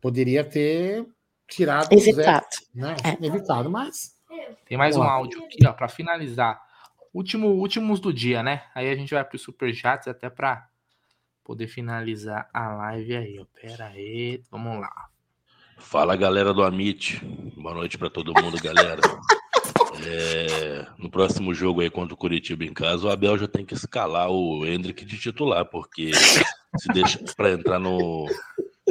Poderia 0.00 0.42
ter 0.42 1.06
tirado 1.46 1.92
Evitado. 1.92 2.44
extras, 2.44 2.68
né? 2.74 2.96
Evitado, 3.22 3.70
mas. 3.70 4.16
Tem 4.66 4.76
mais 4.76 4.96
um 4.96 5.00
Boa. 5.00 5.12
áudio 5.12 5.44
aqui, 5.44 5.64
ó, 5.64 5.72
para 5.72 5.88
finalizar. 5.88 6.60
Último, 7.18 7.48
últimos 7.48 7.98
do 7.98 8.12
dia, 8.12 8.44
né? 8.44 8.62
Aí 8.72 8.88
a 8.88 8.94
gente 8.94 9.12
vai 9.12 9.24
pro 9.24 9.36
Superchats 9.36 10.06
até 10.06 10.30
para 10.30 10.68
poder 11.42 11.66
finalizar 11.66 12.48
a 12.54 12.68
live 12.76 13.16
aí, 13.16 13.40
ó. 13.40 13.44
Pera 13.60 13.86
aí, 13.86 14.40
vamos 14.48 14.80
lá. 14.80 15.08
Fala 15.78 16.14
galera 16.14 16.54
do 16.54 16.62
Amit, 16.62 17.20
boa 17.56 17.74
noite 17.74 17.98
pra 17.98 18.08
todo 18.08 18.32
mundo, 18.40 18.56
galera. 18.62 19.02
É, 20.06 20.86
no 20.96 21.10
próximo 21.10 21.52
jogo 21.52 21.80
aí 21.80 21.90
contra 21.90 22.14
o 22.14 22.16
Curitiba 22.16 22.64
em 22.64 22.72
casa, 22.72 23.08
o 23.08 23.10
Abel 23.10 23.36
já 23.36 23.48
tem 23.48 23.64
que 23.66 23.74
escalar 23.74 24.30
o 24.30 24.64
Hendrick 24.64 25.04
de 25.04 25.18
titular, 25.18 25.64
porque 25.64 26.12
se 26.14 26.88
deixa 26.94 27.18
pra 27.36 27.50
entrar 27.50 27.80
no 27.80 28.24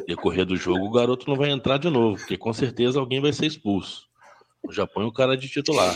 decorrer 0.05 0.45
do 0.45 0.57
jogo, 0.57 0.85
o 0.85 0.91
garoto 0.91 1.27
não 1.29 1.37
vai 1.37 1.49
entrar 1.49 1.77
de 1.77 1.89
novo, 1.89 2.17
porque 2.17 2.37
com 2.37 2.51
certeza 2.51 2.99
alguém 2.99 3.21
vai 3.21 3.31
ser 3.31 3.45
expulso. 3.45 4.05
Já 4.69 4.85
põe 4.85 5.05
o 5.05 5.13
cara 5.13 5.37
de 5.37 5.47
titular. 5.47 5.95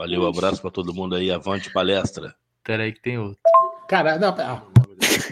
Valeu, 0.00 0.26
abraço 0.26 0.62
pra 0.62 0.70
todo 0.70 0.94
mundo 0.94 1.14
aí, 1.14 1.30
avante 1.30 1.70
palestra. 1.70 2.34
Pera 2.64 2.84
aí 2.84 2.92
que 2.94 3.02
tem 3.02 3.18
outro. 3.18 3.38
Cara, 3.86 4.18
não, 4.18 4.30
ah, 4.30 4.64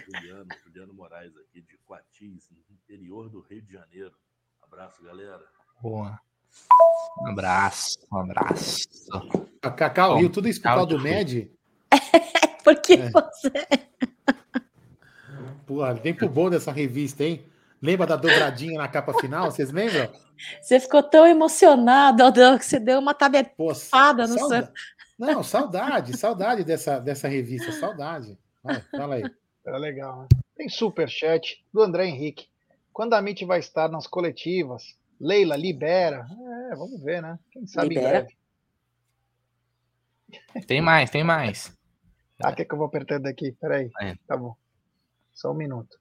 Juliano, 0.04 0.46
Juliano 0.62 0.92
Moraes 0.92 1.34
aqui 1.38 1.62
de 1.62 1.78
Coatis, 1.86 2.50
no 2.50 2.74
interior 2.76 3.30
do 3.30 3.40
Rio 3.40 3.62
de 3.62 3.72
Janeiro. 3.72 4.12
Abraço, 4.62 5.02
galera. 5.02 5.40
Boa. 5.80 6.20
Um 7.18 7.28
abraço, 7.28 7.98
um 8.12 8.18
abraço. 8.18 8.86
a 9.62 9.70
Cacau, 9.70 10.12
Bom, 10.12 10.18
viu 10.18 10.28
tudo 10.28 10.46
isso 10.48 10.60
por 10.60 10.64
causa 10.64 10.86
do. 10.86 11.00
MED? 11.00 11.50
Porque 12.62 12.92
É. 12.92 13.10
você. 13.10 13.52
Porra, 15.66 15.94
tempo 15.94 16.28
bom 16.28 16.50
dessa 16.50 16.72
revista, 16.72 17.24
hein? 17.24 17.42
Lembra 17.80 18.06
da 18.06 18.16
dobradinha 18.16 18.78
na 18.78 18.88
capa 18.88 19.14
final? 19.20 19.50
Vocês 19.50 19.70
lembram? 19.70 20.10
Você 20.60 20.80
ficou 20.80 21.02
tão 21.02 21.26
emocionado, 21.26 22.22
Aldão, 22.22 22.58
que 22.58 22.64
você 22.64 22.78
deu 22.78 22.98
uma 22.98 23.14
tabetada 23.14 24.26
no 24.26 24.38
seu. 24.38 24.68
Não, 25.18 25.42
saudade, 25.42 26.16
saudade 26.16 26.64
dessa, 26.64 27.00
dessa 27.00 27.26
revista, 27.26 27.72
saudade. 27.72 28.38
Vai, 28.62 28.80
fala 28.90 29.16
aí. 29.16 29.24
Era 29.66 29.76
legal, 29.76 30.22
né? 30.22 30.28
Tem 30.56 30.68
superchat 30.68 31.64
do 31.72 31.82
André 31.82 32.06
Henrique. 32.06 32.48
Quando 32.92 33.14
a 33.14 33.18
MIT 33.18 33.44
vai 33.44 33.58
estar 33.58 33.88
nas 33.88 34.06
coletivas? 34.06 34.96
Leila, 35.20 35.56
libera. 35.56 36.26
É, 36.70 36.76
vamos 36.76 37.02
ver, 37.02 37.20
né? 37.22 37.38
Quem 37.50 37.66
sabe 37.66 37.90
Libera. 37.90 38.08
em 38.08 38.10
breve. 38.10 38.38
Tem 40.66 40.80
mais, 40.80 41.10
tem 41.10 41.24
mais. 41.24 41.76
Ah, 42.42 42.52
quer 42.52 42.64
que 42.64 42.72
eu 42.72 42.78
vou 42.78 42.86
apertando 42.86 43.26
aqui? 43.26 43.52
Peraí. 43.52 43.90
É. 44.00 44.14
Tá 44.26 44.36
bom. 44.36 44.56
Só 45.32 45.50
um 45.50 45.54
minuto. 45.54 45.98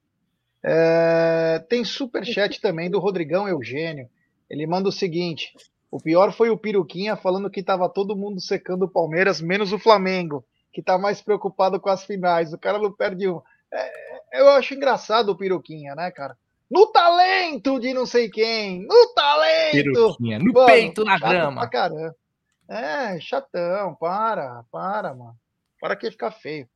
É, 0.70 1.60
tem 1.70 1.86
superchat 1.86 2.60
também 2.60 2.90
do 2.90 3.00
Rodrigão 3.00 3.48
Eugênio. 3.48 4.10
Ele 4.50 4.68
manda 4.68 4.90
o 4.90 4.92
seguinte: 4.92 5.54
o 5.90 5.98
pior 5.98 6.34
foi 6.34 6.50
o 6.50 6.58
Piruquinha 6.58 7.16
falando 7.16 7.50
que 7.50 7.64
tava 7.64 7.88
todo 7.88 8.18
mundo 8.18 8.42
secando 8.42 8.84
o 8.84 8.90
Palmeiras, 8.90 9.40
menos 9.40 9.72
o 9.72 9.80
Flamengo, 9.80 10.44
que 10.74 10.84
tá 10.84 10.98
mais 10.98 11.22
preocupado 11.22 11.80
com 11.80 11.90
as 11.90 12.04
finais. 12.04 12.52
O 12.52 12.58
cara 12.58 12.80
não 12.80 12.92
perde 12.92 13.30
um. 13.30 13.42
É, 13.72 14.42
eu 14.42 14.50
acho 14.50 14.74
engraçado 14.74 15.30
o 15.30 15.38
Piruquinha, 15.38 15.96
né, 15.96 16.12
cara? 16.12 16.38
No 16.70 16.88
talento 16.88 17.80
de 17.80 17.94
não 17.94 18.06
sei 18.06 18.30
quem! 18.30 18.86
No 18.86 19.14
talento! 19.14 20.18
No 20.20 20.52
Mano, 20.52 20.66
peito, 20.66 21.06
na 21.06 21.18
grama. 21.18 21.62
pra 21.62 21.70
caramba. 21.70 22.16
É, 22.70 23.18
chatão, 23.22 23.96
para, 23.96 24.66
para, 24.70 25.14
mano. 25.14 25.38
Para 25.80 25.96
que 25.96 26.12
ficar 26.12 26.32
feio. 26.32 26.68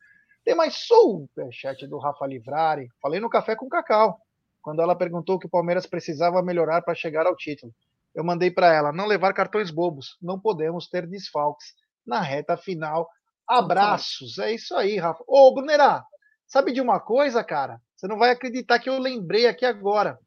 Tem 0.44 0.56
mais 0.56 0.74
superchat 0.76 1.86
do 1.88 2.00
Rafa 2.00 2.26
Livrari. 2.26 2.88
Falei 3.02 3.20
no 3.20 3.30
Café 3.30 3.56
com 3.56 3.70
Cacau, 3.70 4.20
quando 4.62 4.82
ela 4.82 4.96
perguntou 4.96 5.36
o 5.36 5.40
que 5.40 5.48
o 5.48 5.50
Palmeiras 5.50 5.86
precisava 5.86 6.42
melhorar 6.42 6.82
para 6.82 6.96
chegar 6.96 7.26
ao 7.26 7.36
título. 7.36 7.74
Eu 8.14 8.24
mandei 8.24 8.52
para 8.52 8.74
ela 8.74 8.92
não 8.92 9.06
levar 9.06 9.34
cartões 9.34 9.72
bobos. 9.72 10.18
Não 10.22 10.40
podemos 10.40 10.88
ter 10.88 11.08
desfalques 11.08 11.74
na 12.06 12.20
reta 12.20 12.58
final. 12.58 13.08
Abraços. 13.48 14.38
É 14.40 14.54
isso 14.54 14.76
aí, 14.76 14.98
Rafa. 14.98 15.24
Ô, 15.28 15.54
Brunerá, 15.54 16.04
sabe 16.48 16.72
de 16.72 16.82
uma 16.82 17.00
coisa, 17.00 17.44
cara? 17.44 17.80
Você 17.96 18.08
não 18.08 18.18
vai 18.18 18.32
acreditar 18.32 18.80
que 18.80 18.90
eu 18.90 18.98
lembrei 19.00 19.48
aqui 19.48 19.66
agora. 19.66 20.20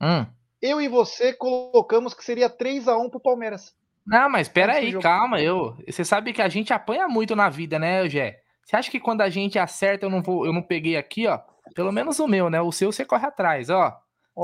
Hum. 0.00 0.26
Eu 0.60 0.80
e 0.80 0.88
você 0.88 1.32
colocamos 1.32 2.14
que 2.14 2.24
seria 2.24 2.50
3 2.50 2.88
a 2.88 2.96
1 2.96 3.10
pro 3.10 3.20
Palmeiras. 3.20 3.74
Não, 4.06 4.28
mas 4.28 4.48
pera 4.48 4.72
Esse 4.72 4.80
aí, 4.86 4.90
jogo- 4.90 5.02
calma, 5.02 5.40
eu. 5.40 5.76
Você 5.88 6.04
sabe 6.04 6.32
que 6.32 6.42
a 6.42 6.48
gente 6.48 6.72
apanha 6.72 7.06
muito 7.08 7.36
na 7.36 7.48
vida, 7.48 7.78
né, 7.78 8.08
Gé? 8.08 8.41
Você 8.72 8.76
acha 8.78 8.90
que 8.90 8.98
quando 8.98 9.20
a 9.20 9.28
gente 9.28 9.58
acerta, 9.58 10.06
eu 10.06 10.10
não 10.10 10.22
vou, 10.22 10.46
eu 10.46 10.52
não 10.52 10.62
peguei 10.62 10.96
aqui, 10.96 11.26
ó? 11.26 11.38
Pelo 11.74 11.92
menos 11.92 12.18
o 12.18 12.26
meu, 12.26 12.48
né? 12.48 12.58
O 12.62 12.72
seu 12.72 12.90
você 12.90 13.04
corre 13.04 13.26
atrás, 13.26 13.68
ó. 13.68 13.94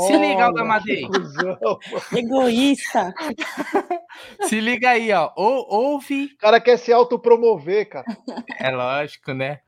Se 0.00 0.12
liga, 0.18 0.44
cuzão, 0.52 0.66
mano. 0.66 1.78
Egoísta. 2.14 3.14
Se 4.46 4.60
liga 4.60 4.90
aí, 4.90 5.10
ó. 5.12 5.32
Ou, 5.34 5.66
ouve. 5.94 6.26
O 6.34 6.36
cara 6.36 6.60
quer 6.60 6.76
se 6.76 6.92
autopromover, 6.92 7.88
cara. 7.88 8.04
É 8.60 8.70
lógico, 8.70 9.32
né? 9.32 9.60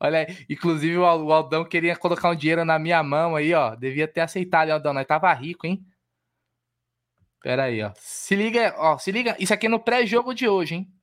Olha 0.00 0.20
aí, 0.20 0.46
inclusive 0.48 0.96
o 0.96 1.04
Al- 1.04 1.22
o 1.22 1.32
Aldão 1.34 1.66
queria 1.66 1.94
colocar 1.96 2.30
um 2.30 2.34
dinheiro 2.34 2.64
na 2.64 2.78
minha 2.78 3.02
mão 3.02 3.36
aí, 3.36 3.52
ó. 3.52 3.74
Devia 3.74 4.08
ter 4.08 4.20
aceitado, 4.22 4.70
Aldão. 4.70 4.94
Nós 4.94 5.06
tava 5.06 5.30
rico, 5.34 5.66
hein? 5.66 5.84
Pera 7.42 7.64
aí, 7.64 7.82
ó. 7.82 7.92
Se 7.96 8.34
liga, 8.34 8.74
ó. 8.78 8.96
Se 8.96 9.12
liga. 9.12 9.36
Isso 9.38 9.52
aqui 9.52 9.66
é 9.66 9.68
no 9.68 9.80
pré-jogo 9.80 10.32
de 10.34 10.48
hoje, 10.48 10.76
hein? 10.76 10.95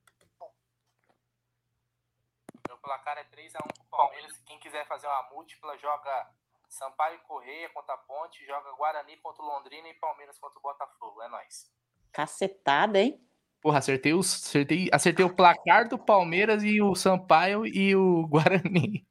Placar 2.84 3.16
é 3.16 3.24
3x1 3.24 3.72
pro 3.74 3.84
Palmeiras. 3.90 4.36
Quem 4.46 4.58
quiser 4.58 4.86
fazer 4.86 5.06
uma 5.06 5.26
múltipla, 5.32 5.76
joga 5.78 6.28
Sampaio 6.68 7.16
e 7.16 7.26
Correia 7.26 7.70
contra 7.70 7.94
a 7.94 7.98
Ponte, 7.98 8.44
joga 8.46 8.70
Guarani 8.76 9.16
contra 9.16 9.42
o 9.42 9.46
Londrina 9.46 9.88
e 9.88 9.94
Palmeiras 9.94 10.38
contra 10.38 10.58
o 10.58 10.62
Botafogo. 10.62 11.22
É 11.22 11.28
nóis. 11.28 11.72
Cacetada, 12.12 13.00
hein? 13.00 13.18
Porra, 13.62 13.78
acertei, 13.78 14.12
os, 14.12 14.34
acertei, 14.34 14.90
acertei 14.92 15.24
o 15.24 15.34
placar 15.34 15.88
do 15.88 15.98
Palmeiras 15.98 16.62
e 16.62 16.82
o 16.82 16.94
Sampaio 16.94 17.66
e 17.66 17.96
o 17.96 18.26
Guarani. 18.28 19.06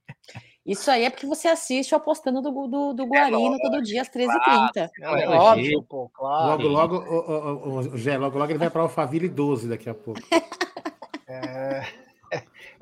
Isso 0.64 0.90
aí 0.92 1.04
é 1.04 1.10
porque 1.10 1.26
você 1.26 1.48
assiste 1.48 1.94
o 1.94 1.98
apostando 1.98 2.42
do, 2.42 2.68
do, 2.68 2.94
do 2.94 3.06
Guarino 3.06 3.58
todo 3.60 3.82
dia 3.82 4.02
às 4.02 4.10
13h30. 4.10 4.90
Claro, 4.96 5.20
é 5.20 5.28
óbvio, 5.28 5.30
lógico. 5.30 5.84
pô, 5.84 6.10
claro. 6.10 6.52
Logo, 6.52 6.68
logo, 6.68 6.96
o, 6.98 7.20
o, 7.20 7.70
o, 7.70 7.78
o 7.80 7.98
Gé, 7.98 8.18
logo, 8.18 8.38
logo 8.38 8.52
ele 8.52 8.60
vai 8.60 8.70
para 8.70 8.84
Alphaville 8.84 9.28
12 9.28 9.68
daqui 9.68 9.90
a 9.90 9.96
pouco. 9.96 10.22
É, 11.26 11.82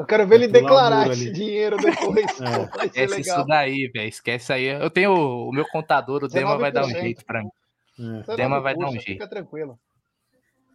Eu 0.02 0.06
quero 0.06 0.28
ver 0.28 0.36
ele 0.41 0.48
pular 0.48 0.60
o 0.60 0.64
declarar 0.64 1.11
esse 1.11 1.22
ali. 1.23 1.32
dinheiro 1.34 1.78
depois. 1.78 2.26
É. 2.41 2.68
pô, 2.68 2.84
Esquece 2.86 3.15
legal. 3.15 3.38
isso 3.38 3.48
daí, 3.48 3.88
velho. 3.94 4.07
Esquece 4.10 4.53
aí. 4.53 4.65
Eu 4.65 4.90
tenho 4.90 5.11
o, 5.14 5.49
o 5.49 5.52
meu 5.52 5.65
contador, 5.69 6.23
o 6.23 6.28
Dema 6.28 6.57
vai 6.57 6.72
dar 6.72 6.86
um 6.86 6.90
19%. 6.90 7.02
jeito 7.02 7.26
pra 7.26 7.41
mim. 7.41 7.49
É. 8.28 8.32
O 8.32 8.36
Dema 8.36 8.60
vai 8.60 8.76
dar 8.76 8.88
um 8.88 8.91
jeito. 8.91 9.06
Fica 9.06 9.28
tranquilo. 9.28 9.80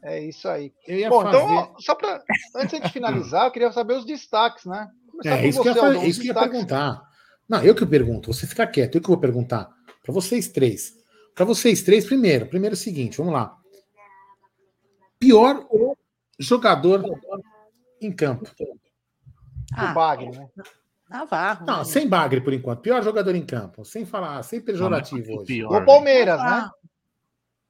É 0.02 0.20
isso 0.20 0.48
aí. 0.48 0.72
Eu 0.86 0.98
ia 0.98 1.08
Bom, 1.08 1.26
então, 1.26 1.40
fazer- 1.48 1.54
ó, 1.54 1.74
só 1.78 1.94
para 1.94 2.22
antes 2.56 2.80
de 2.80 2.88
finalizar, 2.90 3.46
eu 3.46 3.50
queria 3.50 3.72
saber 3.72 3.94
os 3.94 4.04
destaques, 4.04 4.64
né? 4.64 4.88
Começar 5.10 5.36
É 5.42 5.46
isso 5.48 5.60
que 5.62 5.68
eu 5.68 5.72
ia, 5.74 5.80
você, 5.80 5.86
Aldão, 5.86 6.02
os 6.02 6.08
isso 6.08 6.20
que 6.20 6.28
eu 6.28 6.34
ia 6.34 6.40
perguntar. 6.40 7.02
Não, 7.48 7.62
eu 7.62 7.74
que 7.74 7.84
pergunto. 7.86 8.32
Você 8.32 8.46
fica 8.46 8.66
quieto, 8.66 8.94
eu 8.96 9.00
que 9.00 9.08
vou 9.08 9.18
perguntar. 9.18 9.68
Para 10.02 10.12
vocês 10.14 10.48
três. 10.48 10.92
Para 11.34 11.44
vocês 11.44 11.82
três, 11.82 12.04
primeiro. 12.04 12.46
Primeiro 12.46 12.74
é 12.74 12.78
o 12.78 12.80
seguinte, 12.80 13.18
vamos 13.18 13.32
lá. 13.32 13.56
Pior 15.18 15.66
jogador 16.38 17.02
em 18.00 18.12
campo. 18.12 18.48
O 19.72 19.94
Bagre, 19.94 20.30
né? 20.30 20.48
Navarro. 21.08 21.66
Não, 21.66 21.84
sem 21.84 22.08
bagre 22.08 22.40
por 22.40 22.52
enquanto. 22.52 22.80
Pior 22.80 23.02
jogador 23.02 23.34
em 23.34 23.46
campo. 23.46 23.84
Sem 23.84 24.04
falar, 24.04 24.42
sem 24.42 24.60
pejorativo 24.60 25.40
hoje. 25.40 25.62
Do 25.62 25.84
Palmeiras, 25.84 26.40
né? 26.40 26.70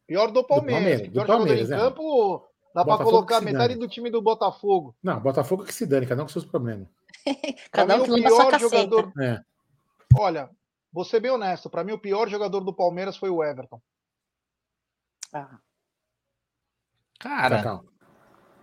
Pior 0.07 0.31
do 0.31 0.45
Palmeiras. 0.45 0.83
Palmeiras, 0.83 1.09
do 1.09 1.13
Pior 1.13 1.27
Palmeiras, 1.27 1.69
jogador 1.69 1.83
em 1.83 1.87
é. 1.87 1.91
campo, 1.91 2.49
dá 2.75 2.85
para 2.85 3.05
colocar 3.05 3.41
metade 3.41 3.75
dane. 3.75 3.81
do 3.81 3.89
time 3.89 4.11
do 4.11 4.23
Botafogo. 4.23 4.97
Não, 5.03 5.21
Botafogo 5.21 5.65
que 5.65 5.75
se 5.75 5.85
dane, 5.85 6.07
cada 6.07 6.23
um 6.23 6.27
com 6.27 6.33
seus 6.33 6.45
problemas. 6.45 6.89
Cada 7.73 7.97
um 7.97 8.05
que 8.05 8.13
o 8.13 8.15
pior 8.15 8.59
jogador. 8.59 9.13
É. 9.21 9.41
Olha, 10.17 10.49
vou 10.93 11.05
ser 11.05 11.19
bem 11.19 11.33
honesto. 11.33 11.69
Para 11.69 11.83
mim, 11.83 11.91
o 11.91 11.99
pior 11.99 12.29
jogador 12.29 12.61
do 12.61 12.73
Palmeiras 12.73 13.17
foi 13.17 13.31
o 13.31 13.43
Everton. 13.43 13.83
Ah. 15.33 15.59
Cara. 17.19 17.83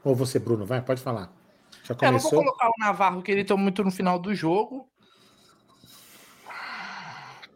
Ou 0.01 0.15
você, 0.15 0.39
Bruno, 0.39 0.65
vai, 0.65 0.81
pode 0.81 1.01
falar. 1.01 1.29
Já 1.83 1.93
É, 2.01 2.07
eu 2.07 2.11
não 2.11 2.19
vou 2.19 2.31
começou? 2.31 2.39
colocar 2.39 2.67
o 2.67 2.73
Navarro, 2.79 3.21
que 3.21 3.31
ele 3.31 3.43
tomou 3.43 3.63
muito 3.63 3.83
no 3.83 3.91
final 3.91 4.17
do 4.17 4.33
jogo. 4.33 4.89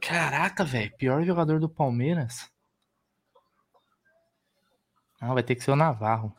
Caraca, 0.02 0.64
velho. 0.64 0.92
Pior 0.98 1.24
jogador 1.24 1.60
do 1.60 1.70
Palmeiras. 1.70 2.50
Não, 5.22 5.34
vai 5.34 5.44
ter 5.44 5.56
que 5.56 5.64
ser 5.64 5.72
o 5.72 5.76
Navarro. 5.76 6.34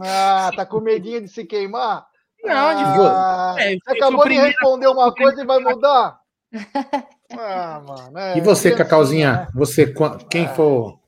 Ah, 0.00 0.50
tá 0.54 0.66
com 0.66 0.80
medinho 0.80 1.22
de 1.22 1.28
se 1.28 1.44
queimar? 1.44 2.06
Não, 2.44 2.74
de 2.76 2.82
ah, 3.00 3.56
É, 3.58 3.74
Você 3.78 3.90
acabou 3.90 4.28
de 4.28 4.34
responder 4.34 4.88
uma 4.88 5.14
coisa 5.14 5.42
e 5.42 5.46
vai 5.46 5.58
mudar? 5.60 6.20
Ah, 7.38 7.82
mano. 7.84 8.18
é, 8.18 8.38
E 8.38 8.40
você, 8.40 8.72
Cacauzinha? 8.72 9.32
né? 9.32 9.48
Você, 9.52 9.92
quem 10.30 10.46
for, 10.46 11.00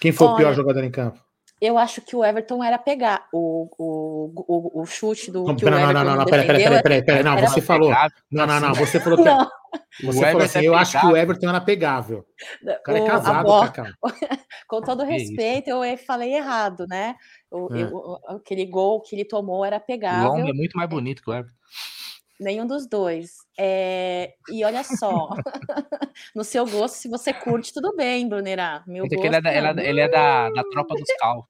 quem 0.00 0.10
for 0.10 0.30
o 0.32 0.36
pior 0.36 0.52
jogador 0.52 0.82
em 0.82 0.90
campo? 0.90 1.22
Eu 1.60 1.76
acho 1.76 2.00
que 2.00 2.16
o 2.16 2.24
Everton 2.24 2.64
era 2.64 2.78
pegar 2.78 3.26
o, 3.32 3.68
o, 3.76 4.32
o, 4.78 4.80
o 4.82 4.86
chute 4.86 5.30
do 5.30 5.44
Não, 5.44 5.54
que 5.56 5.64
o 5.64 5.70
não, 5.70 5.78
não, 5.78 5.84
Everton 5.90 6.04
não, 6.04 6.16
não, 6.16 6.24
defendeu. 6.24 6.46
peraí, 6.46 6.62
peraí, 6.64 6.82
peraí, 6.82 7.04
peraí, 7.04 7.22
não, 7.22 7.36
era- 7.36 7.46
você 7.48 7.60
falou. 7.60 7.90
Não, 8.30 8.46
não, 8.46 8.60
não, 8.60 8.74
você 8.74 8.98
falou 8.98 9.18
que. 9.22 9.24
Não. 9.24 9.50
Você 10.02 10.18
O 10.18 10.22
falou 10.22 10.42
assim, 10.42 10.58
é 10.60 10.64
eu 10.68 10.74
acho 10.74 10.98
que 10.98 11.06
o. 11.06 11.16
Everton 11.16 11.48
era 11.50 11.60
pegável. 11.60 12.24
O 12.62 12.82
cara 12.82 12.98
é 12.98 13.02
O- 13.02 13.06
casado, 13.06 13.60
Cacau. 13.60 13.86
Com 14.66 14.80
todo 14.80 15.04
respeito, 15.04 15.68
eu 15.68 15.98
falei 15.98 16.32
errado, 16.34 16.86
né? 16.88 17.14
O, 17.50 17.68
É. 17.74 17.82
eu- 17.82 17.94
o- 17.94 18.18
aquele 18.36 18.64
gol 18.64 19.00
que 19.02 19.14
ele 19.14 19.24
tomou 19.24 19.64
era 19.64 19.76
O 19.76 19.80
pegável. 19.80 20.30
Long 20.30 20.48
é 20.48 20.52
muito 20.52 20.76
mais 20.76 20.88
bonito 20.88 21.22
que 21.22 21.30
o 21.30 21.34
Everton. 21.34 21.54
Nenhum 22.40 22.66
dos 22.66 22.86
dois. 22.88 23.32
É, 23.58 24.32
E 24.50 24.64
olha 24.64 24.82
só, 24.82 25.28
no 26.34 26.42
seu 26.42 26.64
gosto, 26.66 26.94
se 26.94 27.08
você 27.08 27.34
curte, 27.34 27.72
tudo 27.72 27.94
bem, 27.94 28.26
Brunerá. 28.26 28.82
Meu 28.86 29.04
é, 29.04 29.08
gosto, 29.08 29.26
ele 29.26 29.36
é, 29.36 29.40
da, 29.42 29.50
é, 29.50 29.60
não. 29.60 29.74
da- 29.74 29.84
ele 29.84 30.00
é 30.00 30.08
da, 30.08 30.48
da 30.50 30.64
tropa 30.64 30.94
dos 30.94 31.04
cal. 31.20 31.46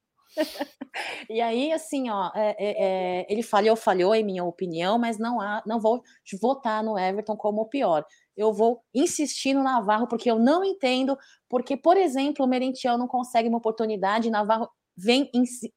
E 1.28 1.40
aí, 1.40 1.72
assim, 1.72 2.10
ó, 2.10 2.30
é- 2.34 2.56
é- 2.58 3.20
é, 3.20 3.26
ele 3.28 3.42
falhou, 3.42 3.76
falhou, 3.76 4.14
em 4.14 4.24
minha 4.24 4.44
opinião, 4.44 4.98
mas 4.98 5.18
não, 5.18 5.40
há, 5.40 5.62
não 5.66 5.78
vou 5.80 6.02
votar 6.40 6.82
no 6.82 6.98
Everton 6.98 7.36
como 7.36 7.62
o 7.62 7.68
pior. 7.68 8.04
Eu 8.36 8.52
vou 8.52 8.82
insistir 8.94 9.54
no 9.54 9.62
Navarro, 9.62 10.08
porque 10.08 10.30
eu 10.30 10.38
não 10.38 10.64
entendo, 10.64 11.16
porque, 11.48 11.76
por 11.76 11.96
exemplo, 11.96 12.44
o 12.44 12.48
Merentiel 12.48 12.98
não 12.98 13.06
consegue 13.06 13.48
uma 13.48 13.58
oportunidade, 13.58 14.30
Navarro 14.30 14.68
vem, 14.96 15.30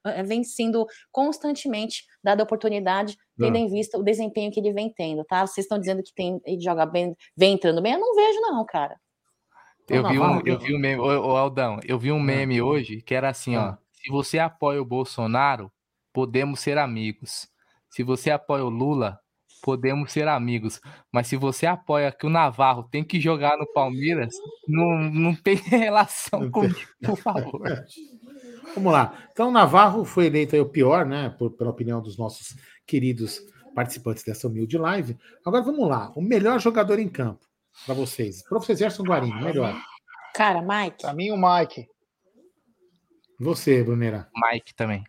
eh, 0.06 0.24
vem 0.24 0.44
sendo 0.44 0.86
constantemente 1.12 2.04
dada 2.24 2.44
oportunidade, 2.44 3.18
tendo 3.38 3.56
Ah. 3.56 3.60
em 3.60 3.68
vista 3.68 3.98
o 3.98 4.04
desempenho 4.04 4.52
que 4.52 4.60
ele 4.60 4.72
vem 4.74 4.92
tendo, 4.94 5.24
tá? 5.26 5.46
Vocês 5.46 5.66
estão 5.66 5.80
dizendo 5.80 6.04
que 6.04 6.14
tem, 6.14 6.40
ele 6.46 6.62
joga 6.62 6.86
bem, 6.86 7.16
vem 7.36 7.54
entrando 7.54 7.82
bem, 7.82 7.94
eu 7.94 8.00
não 8.00 8.16
vejo, 8.16 8.40
não, 8.42 8.66
cara. 8.66 8.96
Eu 9.90 10.08
vi, 10.08 10.18
um, 10.18 10.42
eu 10.46 10.60
vi 10.60 10.76
um 10.76 10.80
meme, 10.80 11.02
ô, 11.02 11.06
ô, 11.06 11.36
Aldão, 11.38 11.80
eu 11.84 12.00
vi 12.00 12.12
um 12.12 12.20
meme 12.20 12.62
hoje 12.62 13.02
que 13.02 13.14
era 13.14 13.30
assim, 13.30 13.58
ó. 13.58 13.76
Se 13.92 14.10
você 14.10 14.40
apoia 14.40 14.82
o 14.82 14.86
Bolsonaro, 14.86 15.72
podemos 16.14 16.60
ser 16.62 16.78
amigos. 16.78 17.48
Se 17.90 18.02
você 18.04 18.32
apoia 18.32 18.64
o 18.64 18.70
Lula, 18.70 19.20
podemos 19.62 20.12
ser 20.12 20.28
amigos. 20.28 20.80
Mas 21.12 21.28
se 21.28 21.36
você 21.36 21.66
apoia 21.66 22.12
que 22.12 22.26
o 22.26 22.30
Navarro 22.30 22.84
tem 22.84 23.04
que 23.04 23.20
jogar 23.20 23.58
no 23.58 23.66
Palmeiras, 23.74 24.34
não, 24.68 25.00
não 25.10 25.36
tem 25.36 25.56
relação 25.68 26.50
comigo, 26.50 26.80
por 27.04 27.18
favor. 27.18 27.62
Vamos 28.76 28.92
lá. 28.94 29.18
Então, 29.32 29.50
o 29.50 29.52
Navarro 29.52 30.04
foi 30.06 30.26
eleito 30.28 30.56
aí 30.56 30.62
o 30.62 30.70
pior, 30.70 31.06
né? 31.06 31.30
por- 31.30 31.52
pela 31.52 31.70
opinião 31.70 32.02
dos 32.02 32.18
nossos 32.18 32.56
queridos 32.88 33.40
participantes 33.76 34.24
dessa 34.24 34.48
humilde 34.48 34.78
live. 34.78 35.18
Agora 35.46 35.64
vamos 35.64 35.88
lá. 35.88 36.12
O 36.16 36.22
melhor 36.22 36.60
jogador 36.60 37.00
em 37.00 37.10
campo 37.10 37.46
para 37.86 37.94
vocês. 37.96 38.44
Professor 38.44 38.76
Gerson 38.76 39.04
Guarini, 39.04 39.42
melhor. 39.44 39.76
Cara, 40.36 40.62
Mike. 40.62 41.02
Pra 41.02 41.14
mim, 41.14 41.32
o 41.32 41.38
Mike. 41.38 41.88
Você, 43.40 43.84
Brunera. 43.84 44.30
Mike 44.36 44.74
também. 44.76 45.04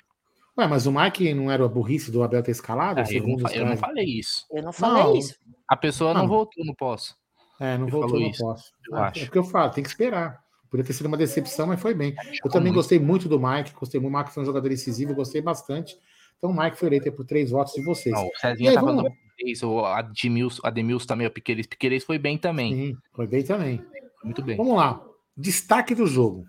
Ué, 0.58 0.66
mas 0.66 0.86
o 0.86 0.92
Mike 0.92 1.34
não 1.34 1.50
era 1.50 1.64
a 1.64 1.68
burrice 1.68 2.10
do 2.10 2.22
Abel 2.22 2.42
ter 2.42 2.52
escalado? 2.52 3.00
Ah, 3.00 3.04
eu, 3.10 3.26
não, 3.26 3.50
eu 3.50 3.66
não 3.66 3.76
falei 3.76 4.04
isso. 4.04 4.46
Eu 4.50 4.62
não 4.62 4.72
falei 4.72 5.02
Não. 5.02 5.16
isso. 5.16 5.34
A 5.68 5.76
pessoa 5.76 6.14
não 6.14 6.22
Não. 6.22 6.28
voltou 6.28 6.64
no 6.64 6.74
posso. 6.76 7.16
É, 7.60 7.76
não 7.76 7.84
Ele 7.86 7.90
voltou, 7.92 8.20
não 8.20 8.26
isso, 8.28 8.42
posso. 8.42 8.72
eu 8.88 8.96
É, 8.96 9.00
acho. 9.02 9.18
É 9.20 9.24
porque 9.24 9.38
eu 9.38 9.44
falo, 9.44 9.70
tem 9.72 9.82
que 9.82 9.88
esperar. 9.90 10.43
Podia 10.74 10.84
ter 10.86 10.92
sido 10.92 11.06
uma 11.06 11.16
decepção, 11.16 11.68
mas 11.68 11.80
foi 11.80 11.94
bem. 11.94 12.16
Eu 12.26 12.34
Jogou 12.34 12.50
também 12.50 12.72
gostei 12.72 12.98
muito 12.98 13.28
do 13.28 13.38
Mike, 13.38 13.72
gostei 13.78 14.00
muito. 14.00 14.12
O 14.12 14.18
Mike 14.18 14.32
foi 14.32 14.42
um 14.42 14.46
jogador 14.46 14.68
decisivo, 14.68 15.12
eu 15.12 15.14
gostei 15.14 15.40
bastante. 15.40 15.96
Então 16.36 16.50
o 16.50 16.56
Mike 16.56 16.76
foi 16.76 16.88
eleito 16.88 17.12
por 17.12 17.24
três 17.24 17.52
votos 17.52 17.74
de 17.74 17.84
vocês. 17.84 18.12
Não, 18.12 18.24
o 18.24 18.30
E 18.34 18.40
Cezinha 18.40 18.70
aí, 18.70 18.74
tava 18.74 18.88
vamos- 18.88 19.04
dando 19.04 19.14
três, 19.38 19.62
o 19.62 19.84
Ademilson, 19.84 20.60
Ademilson 20.64 21.06
também, 21.06 21.28
o 21.28 21.30
Piqueires. 21.30 21.68
Piqueires 21.68 22.02
foi 22.02 22.18
bem 22.18 22.36
também. 22.36 22.74
Sim, 22.74 22.96
foi 23.14 23.28
bem 23.28 23.44
também. 23.44 23.80
Muito 24.24 24.42
bem. 24.42 24.56
Vamos 24.56 24.74
lá. 24.76 25.00
Destaque 25.36 25.94
do 25.94 26.08
jogo. 26.08 26.44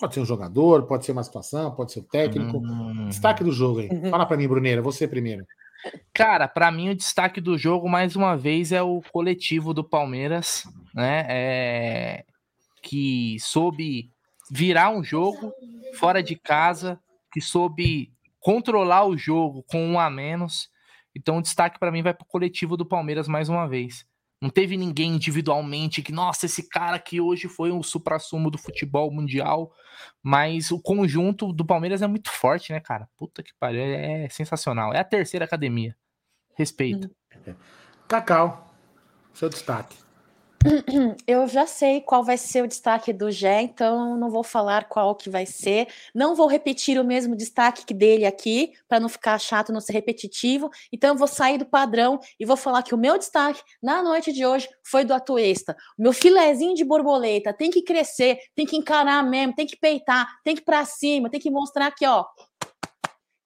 Pode 0.00 0.14
ser 0.14 0.20
um 0.20 0.26
jogador, 0.26 0.82
pode 0.88 1.04
ser 1.06 1.12
uma 1.12 1.22
situação, 1.22 1.70
pode 1.70 1.92
ser 1.92 2.00
o 2.00 2.02
técnico. 2.02 2.58
Hum. 2.58 3.06
Destaque 3.08 3.44
do 3.44 3.52
jogo 3.52 3.78
aí. 3.78 4.10
Fala 4.10 4.26
pra 4.26 4.36
mim, 4.36 4.48
Bruneira, 4.48 4.82
você 4.82 5.06
primeiro. 5.06 5.46
Cara, 6.12 6.48
pra 6.48 6.72
mim 6.72 6.88
o 6.90 6.94
destaque 6.96 7.40
do 7.40 7.56
jogo, 7.56 7.88
mais 7.88 8.16
uma 8.16 8.36
vez, 8.36 8.72
é 8.72 8.82
o 8.82 9.00
coletivo 9.12 9.72
do 9.72 9.84
Palmeiras, 9.84 10.64
né? 10.92 11.24
É, 11.28 12.24
Que 12.82 13.36
soube 13.40 14.10
virar 14.50 14.90
um 14.90 15.04
jogo 15.04 15.52
fora 15.94 16.22
de 16.22 16.36
casa, 16.36 16.98
que 17.32 17.40
soube 17.40 18.12
controlar 18.40 19.04
o 19.04 19.16
jogo 19.16 19.62
com 19.64 19.86
um 19.86 19.98
a 19.98 20.10
menos. 20.10 20.70
Então 21.14 21.38
o 21.38 21.42
destaque 21.42 21.78
pra 21.78 21.92
mim 21.92 22.02
vai 22.02 22.14
pro 22.14 22.26
coletivo 22.26 22.76
do 22.76 22.86
Palmeiras 22.86 23.28
mais 23.28 23.48
uma 23.48 23.68
vez. 23.68 24.06
Não 24.40 24.48
teve 24.48 24.74
ninguém 24.74 25.16
individualmente 25.16 26.00
que, 26.00 26.12
nossa, 26.12 26.46
esse 26.46 26.66
cara 26.66 26.96
aqui 26.96 27.20
hoje 27.20 27.46
foi 27.46 27.70
um 27.70 27.82
supra-sumo 27.82 28.50
do 28.50 28.56
futebol 28.56 29.10
mundial, 29.10 29.70
mas 30.22 30.70
o 30.70 30.80
conjunto 30.80 31.52
do 31.52 31.64
Palmeiras 31.64 32.00
é 32.00 32.06
muito 32.06 32.30
forte, 32.30 32.72
né, 32.72 32.80
cara? 32.80 33.06
Puta 33.18 33.42
que 33.42 33.52
pariu, 33.60 33.82
é 33.82 34.28
sensacional. 34.30 34.94
É 34.94 34.98
a 34.98 35.04
terceira 35.04 35.44
academia. 35.44 35.94
Respeito. 36.54 37.10
Cacau, 38.08 38.74
seu 39.34 39.50
destaque. 39.50 39.98
Eu 41.26 41.48
já 41.48 41.66
sei 41.66 42.02
qual 42.02 42.22
vai 42.22 42.36
ser 42.36 42.62
o 42.62 42.68
destaque 42.68 43.12
do 43.14 43.30
Gé, 43.30 43.62
então 43.62 44.16
não 44.18 44.30
vou 44.30 44.42
falar 44.42 44.88
qual 44.88 45.14
que 45.14 45.30
vai 45.30 45.46
ser. 45.46 45.88
Não 46.14 46.34
vou 46.34 46.46
repetir 46.46 47.00
o 47.00 47.04
mesmo 47.04 47.34
destaque 47.34 47.84
que 47.84 47.94
dele 47.94 48.26
aqui, 48.26 48.72
para 48.86 49.00
não 49.00 49.08
ficar 49.08 49.38
chato, 49.38 49.72
não 49.72 49.80
ser 49.80 49.94
repetitivo. 49.94 50.70
Então 50.92 51.16
vou 51.16 51.26
sair 51.26 51.56
do 51.56 51.64
padrão 51.64 52.20
e 52.38 52.44
vou 52.44 52.56
falar 52.56 52.82
que 52.82 52.94
o 52.94 52.98
meu 52.98 53.16
destaque 53.16 53.62
na 53.82 54.02
noite 54.02 54.32
de 54.32 54.44
hoje 54.44 54.68
foi 54.82 55.04
do 55.04 55.14
Atuesta. 55.14 55.74
O 55.98 56.02
meu 56.02 56.12
filezinho 56.12 56.74
de 56.74 56.84
borboleta 56.84 57.54
tem 57.54 57.70
que 57.70 57.82
crescer, 57.82 58.38
tem 58.54 58.66
que 58.66 58.76
encarar 58.76 59.22
mesmo, 59.22 59.54
tem 59.54 59.66
que 59.66 59.78
peitar, 59.78 60.28
tem 60.44 60.54
que 60.54 60.60
ir 60.60 60.64
pra 60.64 60.84
cima, 60.84 61.30
tem 61.30 61.40
que 61.40 61.50
mostrar 61.50 61.90
que, 61.92 62.06
ó, 62.06 62.26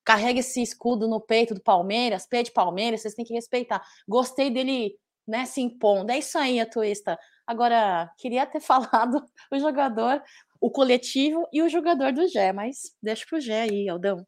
carrega 0.04 0.40
esse 0.40 0.60
escudo 0.60 1.08
no 1.08 1.20
peito 1.20 1.54
do 1.54 1.62
Palmeiras, 1.62 2.26
pé 2.26 2.42
de 2.42 2.52
Palmeiras, 2.52 3.00
vocês 3.00 3.14
têm 3.14 3.24
que 3.24 3.32
respeitar. 3.32 3.82
Gostei 4.06 4.50
dele, 4.50 4.96
né, 5.26 5.46
se 5.46 5.60
impondo. 5.60 6.12
É 6.12 6.18
isso 6.18 6.38
aí, 6.38 6.60
Atuista. 6.60 7.18
Agora, 7.46 8.10
queria 8.18 8.46
ter 8.46 8.60
falado 8.60 9.24
o 9.50 9.58
jogador, 9.58 10.22
o 10.60 10.70
coletivo 10.70 11.46
e 11.52 11.62
o 11.62 11.68
jogador 11.68 12.12
do 12.12 12.26
Gé, 12.28 12.52
mas 12.52 12.94
deixa 13.02 13.24
pro 13.28 13.40
Gé 13.40 13.62
aí, 13.62 13.88
Aldão. 13.88 14.26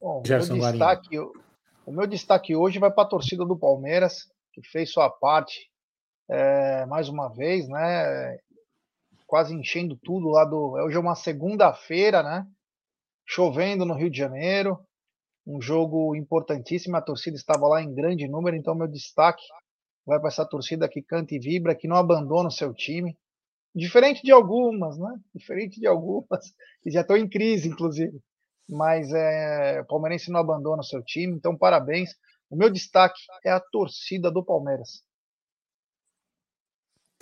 Bom, 0.00 0.22
o 0.22 0.28
meu, 0.28 0.38
destaque, 0.38 1.18
o 1.18 1.90
meu 1.90 2.06
destaque 2.06 2.54
hoje 2.54 2.78
vai 2.78 2.90
para 2.90 3.02
a 3.02 3.08
torcida 3.08 3.44
do 3.44 3.58
Palmeiras, 3.58 4.30
que 4.52 4.62
fez 4.62 4.92
sua 4.92 5.10
parte 5.10 5.68
é, 6.28 6.86
mais 6.86 7.08
uma 7.08 7.28
vez, 7.28 7.68
né? 7.68 8.38
Quase 9.26 9.54
enchendo 9.54 9.96
tudo 9.96 10.28
lá 10.28 10.44
do. 10.44 10.72
Hoje 10.72 10.96
é 10.96 11.00
uma 11.00 11.16
segunda-feira, 11.16 12.22
né? 12.22 12.46
Chovendo 13.26 13.84
no 13.84 13.94
Rio 13.94 14.10
de 14.10 14.18
Janeiro. 14.18 14.78
Um 15.48 15.60
jogo 15.60 16.14
importantíssimo. 16.14 16.96
A 16.96 17.02
torcida 17.02 17.36
estava 17.36 17.66
lá 17.66 17.82
em 17.82 17.94
grande 17.94 18.28
número, 18.28 18.54
então 18.54 18.74
meu 18.74 18.86
destaque 18.86 19.42
vai 20.06 20.20
para 20.20 20.28
essa 20.28 20.46
torcida 20.46 20.88
que 20.88 21.02
canta 21.02 21.34
e 21.34 21.38
vibra, 21.38 21.74
que 21.74 21.88
não 21.88 21.96
abandona 21.96 22.48
o 22.48 22.52
seu 22.52 22.72
time. 22.72 23.16
Diferente 23.74 24.22
de 24.22 24.30
algumas, 24.30 24.98
né? 24.98 25.18
Diferente 25.34 25.80
de 25.80 25.86
algumas, 25.86 26.52
que 26.82 26.90
já 26.90 27.00
estão 27.00 27.16
em 27.16 27.28
crise, 27.28 27.68
inclusive 27.68 28.20
mas 28.68 29.10
é, 29.12 29.80
o 29.80 29.84
palmeirense 29.86 30.30
não 30.30 30.38
abandona 30.38 30.82
o 30.82 30.84
seu 30.84 31.02
time, 31.02 31.34
então 31.34 31.56
parabéns. 31.56 32.10
O 32.50 32.56
meu 32.56 32.70
destaque 32.70 33.20
é 33.44 33.50
a 33.50 33.60
torcida 33.60 34.30
do 34.30 34.44
Palmeiras. 34.44 35.02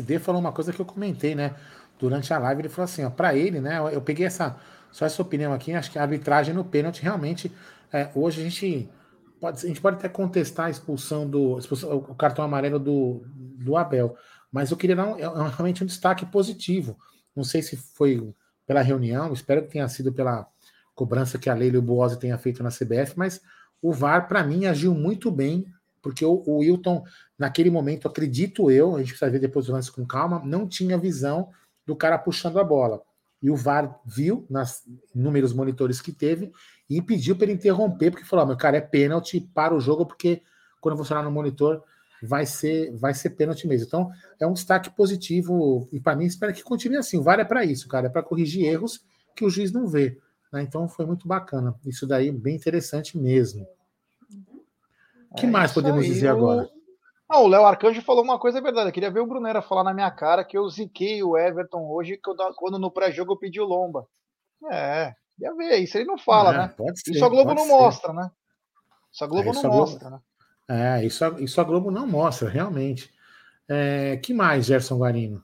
O 0.01 0.03
D 0.03 0.19
falou 0.19 0.41
uma 0.41 0.53
coisa 0.53 0.73
que 0.73 0.81
eu 0.81 0.87
comentei, 0.87 1.35
né? 1.35 1.57
Durante 1.99 2.33
a 2.33 2.39
live, 2.39 2.63
ele 2.63 2.69
falou 2.69 2.85
assim, 2.85 3.05
ó, 3.05 3.11
para 3.11 3.35
ele, 3.35 3.61
né? 3.61 3.79
Eu 3.93 4.03
peguei 4.03 4.27
essa 4.27 4.61
só 4.93 5.05
essa 5.05 5.21
opinião 5.21 5.53
aqui, 5.53 5.73
acho 5.73 5.91
que 5.91 5.99
a 5.99 6.03
arbitragem 6.03 6.55
no 6.55 6.65
pênalti 6.65 7.03
realmente 7.03 7.53
é, 7.93 8.11
hoje 8.15 8.41
a 8.41 8.45
gente 8.45 8.89
pode, 9.41 9.65
a 9.65 9.69
gente 9.69 9.81
pode 9.81 9.97
até 9.97 10.09
contestar 10.09 10.67
a 10.67 10.71
expulsão 10.71 11.29
do 11.29 11.59
expulsão, 11.59 11.97
o 11.97 12.15
cartão 12.15 12.45
amarelo 12.45 12.79
do, 12.79 13.23
do 13.27 13.77
Abel, 13.77 14.17
mas 14.51 14.71
eu 14.71 14.77
queria 14.77 14.97
dar 14.97 15.07
um, 15.07 15.17
é, 15.17 15.23
é 15.23 15.49
realmente 15.57 15.83
um 15.83 15.87
destaque 15.87 16.27
positivo. 16.27 16.99
Não 17.35 17.45
sei 17.45 17.63
se 17.63 17.77
foi 17.77 18.35
pela 18.67 18.83
reunião, 18.83 19.33
espero 19.33 19.63
que 19.63 19.73
tenha 19.73 19.89
sido 19.89 20.13
pela 20.13 20.49
cobrança 20.95 21.39
que 21.39 21.51
a 21.51 21.55
Leila 21.55 21.77
e 21.77 21.79
o 21.79 22.17
tenha 22.17 22.39
feito 22.39 22.63
na 22.63 22.71
CBF, 22.71 23.13
mas 23.17 23.41
o 23.83 23.93
VAR, 23.93 24.27
para 24.27 24.43
mim, 24.43 24.67
agiu 24.67 24.95
muito 24.95 25.31
bem 25.31 25.67
porque 26.07 26.25
o, 26.25 26.41
o 26.47 26.59
Wilton, 26.59 27.05
naquele 27.37 27.69
momento, 27.69 28.07
acredito 28.07 28.71
eu, 28.71 28.95
a 28.95 29.01
gente 29.01 29.09
precisa 29.09 29.29
ver 29.29 29.41
depois 29.41 29.67
do 29.67 29.73
lance 29.73 29.91
com 29.91 30.07
calma, 30.07 30.41
não 30.45 30.69
tinha 30.69 30.97
visão 30.97 31.51
do 31.85 31.97
cara 31.97 32.17
puxando 32.17 32.61
a 32.61 32.65
bola. 32.65 33.03
E 33.43 33.51
o 33.51 33.57
VAR 33.57 34.01
viu, 34.05 34.47
nas 34.49 34.85
inúmeros 35.15 35.53
monitores 35.53 36.01
que 36.01 36.13
teve, 36.13 36.53
e 36.89 37.03
pediu 37.03 37.37
para 37.37 37.47
ele 37.47 37.55
interromper, 37.55 38.11
porque 38.11 38.25
falou: 38.25 38.45
ah, 38.45 38.47
meu 38.47 38.57
cara, 38.57 38.77
é 38.77 38.81
pênalti, 38.81 39.41
para 39.41 39.75
o 39.75 39.81
jogo, 39.81 40.07
porque 40.07 40.43
quando 40.81 40.97
você 40.97 41.13
olhar 41.13 41.23
no 41.23 41.31
monitor, 41.31 41.83
vai 42.23 42.47
ser, 42.47 42.93
vai 42.97 43.13
ser 43.13 43.31
pênalti 43.31 43.67
mesmo. 43.67 43.87
Então, 43.87 44.11
é 44.41 44.47
um 44.47 44.53
destaque 44.53 44.91
positivo, 44.91 45.89
e 45.93 46.01
para 46.01 46.17
mim, 46.17 46.25
espero 46.25 46.53
que 46.53 46.63
continue 46.63 46.97
assim. 46.97 47.19
O 47.19 47.23
VAR 47.23 47.41
é 47.41 47.45
para 47.45 47.65
isso, 47.65 47.89
cara, 47.89 48.07
é 48.07 48.11
para 48.11 48.23
corrigir 48.23 48.65
erros 48.65 49.05
que 49.35 49.45
o 49.45 49.51
juiz 49.51 49.73
não 49.73 49.87
vê. 49.87 50.19
Né? 50.53 50.63
Então, 50.63 50.89
foi 50.89 51.05
muito 51.05 51.29
bacana. 51.29 51.75
Isso 51.85 52.07
daí, 52.07 52.31
bem 52.31 52.57
interessante 52.57 53.19
mesmo. 53.19 53.67
O 55.31 55.35
que 55.35 55.47
É 55.47 55.51
mais 55.51 55.73
podemos 55.73 56.05
aí, 56.05 56.09
dizer 56.09 56.29
agora? 56.29 56.71
Ah, 57.29 57.41
o 57.41 57.49
Léo 57.49 57.65
Arcanjo 57.67 58.01
falou 58.03 58.23
uma 58.23 58.39
coisa 58.39 58.59
é 58.59 58.61
verdade. 58.61 58.89
Eu 58.89 58.93
queria 58.93 59.11
ver 59.11 59.21
o 59.21 59.27
Brunera 59.27 59.61
falar 59.61 59.83
na 59.83 59.93
minha 59.93 60.11
cara 60.11 60.45
que 60.45 60.57
eu 60.57 60.69
ziquei 60.69 61.23
o 61.23 61.37
Everton 61.37 61.89
hoje 61.91 62.21
quando 62.57 62.79
no 62.79 62.91
pré-jogo 62.91 63.33
eu 63.33 63.37
pedi 63.37 63.61
o 63.61 63.65
Lomba. 63.65 64.07
É, 64.71 65.13
queria 65.37 65.55
ver. 65.57 65.79
Isso 65.79 65.99
ele 65.99 66.05
não 66.07 66.17
fala, 66.19 66.55
É, 66.55 66.59
né? 66.59 66.75
pode 66.77 67.01
ser, 67.01 67.11
isso 67.13 67.25
a 67.25 67.29
Globo 67.29 67.53
não 67.55 67.65
ser. 67.65 67.69
mostra, 67.73 68.13
né? 68.13 68.31
Isso 69.13 69.25
a 69.25 69.27
Globo 69.27 69.49
É, 69.49 69.51
isso 69.51 69.63
não 69.63 69.71
a 69.71 69.75
Globo- 69.75 69.91
mostra, 69.91 70.11
né? 70.11 70.21
É, 70.69 71.05
isso 71.05 71.25
a, 71.25 71.29
isso 71.41 71.61
a 71.61 71.65
Globo 71.65 71.91
não 71.91 72.07
mostra, 72.07 72.49
realmente. 72.49 73.13
É, 73.69 74.17
que 74.19 74.33
mais, 74.33 74.67
Gerson 74.67 74.97
Guarino? 74.99 75.43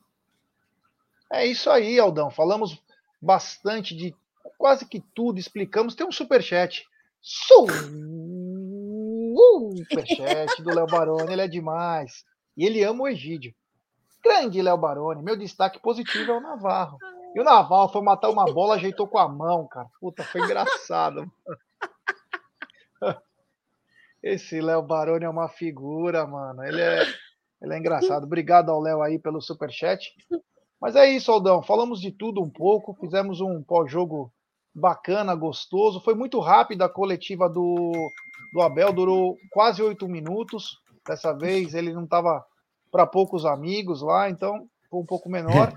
É 1.32 1.46
isso 1.46 1.68
aí, 1.70 1.98
Aldão. 1.98 2.30
Falamos 2.30 2.80
bastante 3.20 3.96
de 3.96 4.14
quase 4.56 4.86
que 4.86 5.00
tudo, 5.14 5.38
explicamos. 5.40 5.94
Tem 5.96 6.06
um 6.06 6.12
superchat. 6.12 6.86
Superchat 9.76 10.62
do 10.62 10.74
Léo 10.74 10.86
Baroni, 10.86 11.32
ele 11.32 11.42
é 11.42 11.48
demais. 11.48 12.24
E 12.56 12.64
ele 12.64 12.82
ama 12.82 13.04
o 13.04 13.08
Egídio. 13.08 13.54
Grande 14.22 14.62
Léo 14.62 14.76
Baroni. 14.76 15.22
Meu 15.22 15.36
destaque 15.36 15.80
positivo 15.80 16.30
é 16.30 16.36
o 16.36 16.40
Navarro. 16.40 16.98
E 17.34 17.40
o 17.40 17.44
Navarro 17.44 17.88
foi 17.88 18.02
matar 18.02 18.30
uma 18.30 18.44
bola, 18.44 18.74
ajeitou 18.74 19.08
com 19.08 19.18
a 19.18 19.28
mão, 19.28 19.66
cara. 19.66 19.88
Puta, 20.00 20.22
foi 20.22 20.42
engraçado. 20.42 21.30
Esse 24.22 24.60
Léo 24.60 24.82
Baroni 24.82 25.24
é 25.24 25.28
uma 25.28 25.48
figura, 25.48 26.26
mano. 26.26 26.62
Ele 26.62 26.80
é, 26.80 27.02
ele 27.60 27.74
é 27.74 27.78
engraçado. 27.78 28.24
Obrigado 28.24 28.70
ao 28.70 28.80
Léo 28.80 29.02
aí 29.02 29.18
pelo 29.18 29.40
superchat. 29.40 30.12
Mas 30.80 30.94
é 30.94 31.08
isso, 31.08 31.32
Aldão. 31.32 31.62
Falamos 31.62 32.00
de 32.00 32.12
tudo 32.12 32.40
um 32.40 32.50
pouco. 32.50 32.94
Fizemos 32.94 33.40
um 33.40 33.62
pós-jogo 33.62 34.32
bacana, 34.74 35.34
gostoso. 35.34 36.00
Foi 36.00 36.14
muito 36.14 36.38
rápido 36.38 36.82
a 36.82 36.88
coletiva 36.88 37.48
do, 37.48 37.92
do 38.52 38.60
Abel, 38.60 38.92
durou 38.92 39.36
quase 39.50 39.82
oito 39.82 40.08
minutos. 40.08 40.78
Dessa 41.06 41.32
vez 41.32 41.74
ele 41.74 41.92
não 41.92 42.04
estava 42.04 42.44
para 42.90 43.06
poucos 43.06 43.44
amigos 43.46 44.02
lá, 44.02 44.28
então 44.28 44.66
foi 44.90 45.00
um 45.00 45.06
pouco 45.06 45.28
menor. 45.28 45.72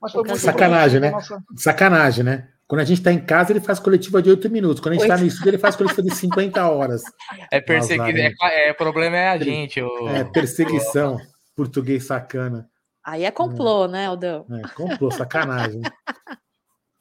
Mas 0.00 0.12
foi 0.12 0.22
muito 0.24 0.38
Sacanagem, 0.38 1.00
né? 1.00 1.10
nossa- 1.10 1.42
Sacanagem, 1.56 2.24
né? 2.24 2.50
Quando 2.68 2.80
a 2.80 2.84
gente 2.84 2.98
está 2.98 3.12
em 3.12 3.24
casa, 3.24 3.52
ele 3.52 3.60
faz 3.60 3.78
coletiva 3.78 4.20
de 4.20 4.28
8 4.28 4.50
minutos. 4.50 4.80
Quando 4.80 4.92
a 4.92 4.94
gente 4.94 5.02
está 5.04 5.14
Oito. 5.14 5.22
no 5.22 5.28
estúdio, 5.28 5.50
ele 5.50 5.58
faz 5.58 5.76
coletiva 5.76 6.02
de 6.02 6.14
50 6.14 6.68
horas. 6.68 7.02
É 7.50 7.60
perseguido. 7.60 8.18
É, 8.18 8.68
é, 8.68 8.72
o 8.72 8.74
problema 8.74 9.16
é 9.16 9.28
a 9.28 9.38
gente. 9.38 9.80
O... 9.80 10.08
É 10.08 10.24
perseguição. 10.24 11.16
Português 11.54 12.04
sacana. 12.06 12.68
Aí 13.04 13.24
é 13.24 13.30
complô, 13.30 13.86
né, 13.86 14.06
Aldão? 14.06 14.44
É, 14.50 14.68
complô, 14.74 15.12
sacanagem. 15.12 15.80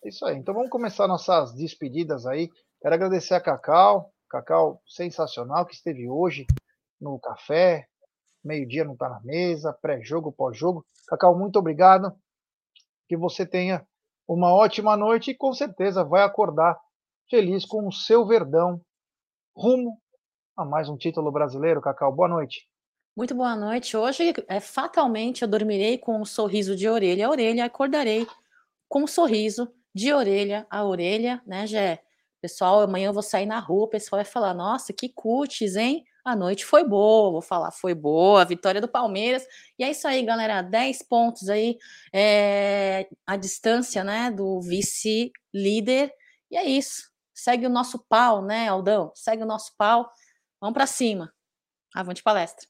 É 0.04 0.08
Isso 0.10 0.24
aí. 0.24 0.38
Então 0.38 0.54
vamos 0.54 0.70
começar 0.70 1.08
nossas 1.08 1.52
despedidas 1.56 2.28
aí. 2.28 2.48
Quero 2.80 2.94
agradecer 2.94 3.34
a 3.34 3.42
Cacau. 3.42 4.12
Cacau 4.30 4.82
sensacional 4.88 5.66
que 5.66 5.74
esteve 5.74 6.10
hoje 6.10 6.46
no 7.00 7.20
café. 7.20 7.88
Meio-dia 8.44 8.84
não 8.84 8.94
está 8.94 9.10
na 9.10 9.20
mesa, 9.22 9.74
pré-jogo, 9.74 10.32
pós-jogo. 10.32 10.86
Cacau, 11.08 11.38
muito 11.38 11.58
obrigado. 11.58 12.16
Que 13.08 13.18
você 13.18 13.46
tenha 13.46 13.86
uma 14.28 14.54
ótima 14.54 14.98
noite 14.98 15.32
e 15.32 15.36
com 15.36 15.54
certeza 15.54 16.04
vai 16.04 16.24
acordar 16.24 16.80
feliz 17.30 17.66
com 17.66 17.88
o 17.88 17.92
seu 17.92 18.26
verdão 18.26 18.82
rumo 19.56 20.00
a 20.56 20.64
mais 20.64 20.90
um 20.90 20.98
título 20.98 21.32
brasileiro. 21.32 21.82
Cacau, 21.82 22.12
boa 22.12 22.28
noite. 22.28 22.68
Muito 23.16 23.34
boa 23.34 23.56
noite. 23.56 23.96
Hoje, 23.96 24.34
é, 24.48 24.60
fatalmente, 24.60 25.42
eu 25.42 25.48
dormirei 25.48 25.98
com 25.98 26.20
um 26.20 26.26
sorriso 26.26 26.76
de 26.76 26.90
orelha 26.90 27.28
a 27.28 27.30
orelha, 27.30 27.66
acordarei 27.66 28.28
com 28.90 29.04
um 29.04 29.08
sorriso 29.08 29.72
de 29.94 30.12
orelha 30.12 30.68
a 30.70 30.84
orelha, 30.84 31.42
né, 31.46 31.66
Gé? 31.66 32.04
Pessoal, 32.46 32.82
amanhã 32.82 33.08
eu 33.08 33.14
vou 33.14 33.24
sair 33.24 33.48
na 33.48 33.58
rua, 33.58 33.86
o 33.86 33.88
pessoal 33.88 34.20
vai 34.22 34.32
falar: 34.32 34.54
nossa, 34.54 34.94
que 34.94 35.10
cutis, 35.10 35.76
hein? 35.76 36.06
A 36.24 36.36
noite 36.36 36.64
foi 36.64 36.88
boa, 36.88 37.32
vou 37.32 37.42
falar, 37.42 37.72
foi 37.72 37.96
boa, 37.96 38.44
a 38.44 38.46
vitória 38.46 38.80
do 38.80 38.88
Palmeiras. 38.88 39.44
E 39.80 39.84
é 39.84 39.90
isso 39.90 40.08
aí, 40.08 40.24
galera, 40.24 40.62
10 40.62 41.02
pontos 41.10 41.50
aí, 41.50 41.76
é, 42.14 43.10
a 43.26 43.36
distância, 43.36 44.04
né, 44.04 44.30
do 44.30 44.62
vice-líder. 44.62 46.14
E 46.52 46.56
é 46.56 46.66
isso. 46.66 47.10
Segue 47.34 47.66
o 47.66 47.70
nosso 47.70 48.06
pau, 48.08 48.46
né, 48.46 48.68
Aldão? 48.68 49.12
Segue 49.16 49.42
o 49.42 49.48
nosso 49.48 49.74
pau. 49.76 50.08
Vamos 50.62 50.76
para 50.76 50.86
cima. 50.86 51.34
Avante 51.96 52.22
palestra. 52.22 52.68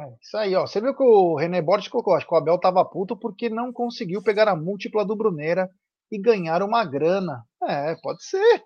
É, 0.00 0.16
isso 0.22 0.36
aí, 0.38 0.54
ó. 0.54 0.66
Você 0.66 0.80
viu 0.80 0.94
que 0.96 1.02
o 1.02 1.36
René 1.36 1.60
Borges 1.60 1.88
colocou, 1.90 2.14
acho 2.14 2.26
que 2.26 2.34
o 2.34 2.38
Abel 2.38 2.58
tava 2.58 2.82
puto 2.86 3.18
porque 3.18 3.50
não 3.50 3.70
conseguiu 3.70 4.22
pegar 4.22 4.48
a 4.48 4.56
múltipla 4.56 5.04
do 5.04 5.14
Brunera 5.14 5.70
e 6.10 6.18
ganhar 6.18 6.62
uma 6.62 6.84
grana. 6.84 7.44
É, 7.62 7.94
pode 7.96 8.24
ser. 8.24 8.62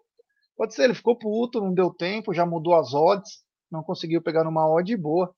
Pode 0.57 0.75
ser, 0.75 0.85
ele 0.85 0.95
ficou 0.95 1.17
puto, 1.17 1.61
não 1.61 1.73
deu 1.73 1.91
tempo, 1.91 2.35
já 2.35 2.45
mudou 2.45 2.75
as 2.75 2.93
odds, 2.93 3.43
não 3.71 3.83
conseguiu 3.83 4.21
pegar 4.21 4.47
uma 4.47 4.69
odd 4.69 4.95
boa. 4.97 5.35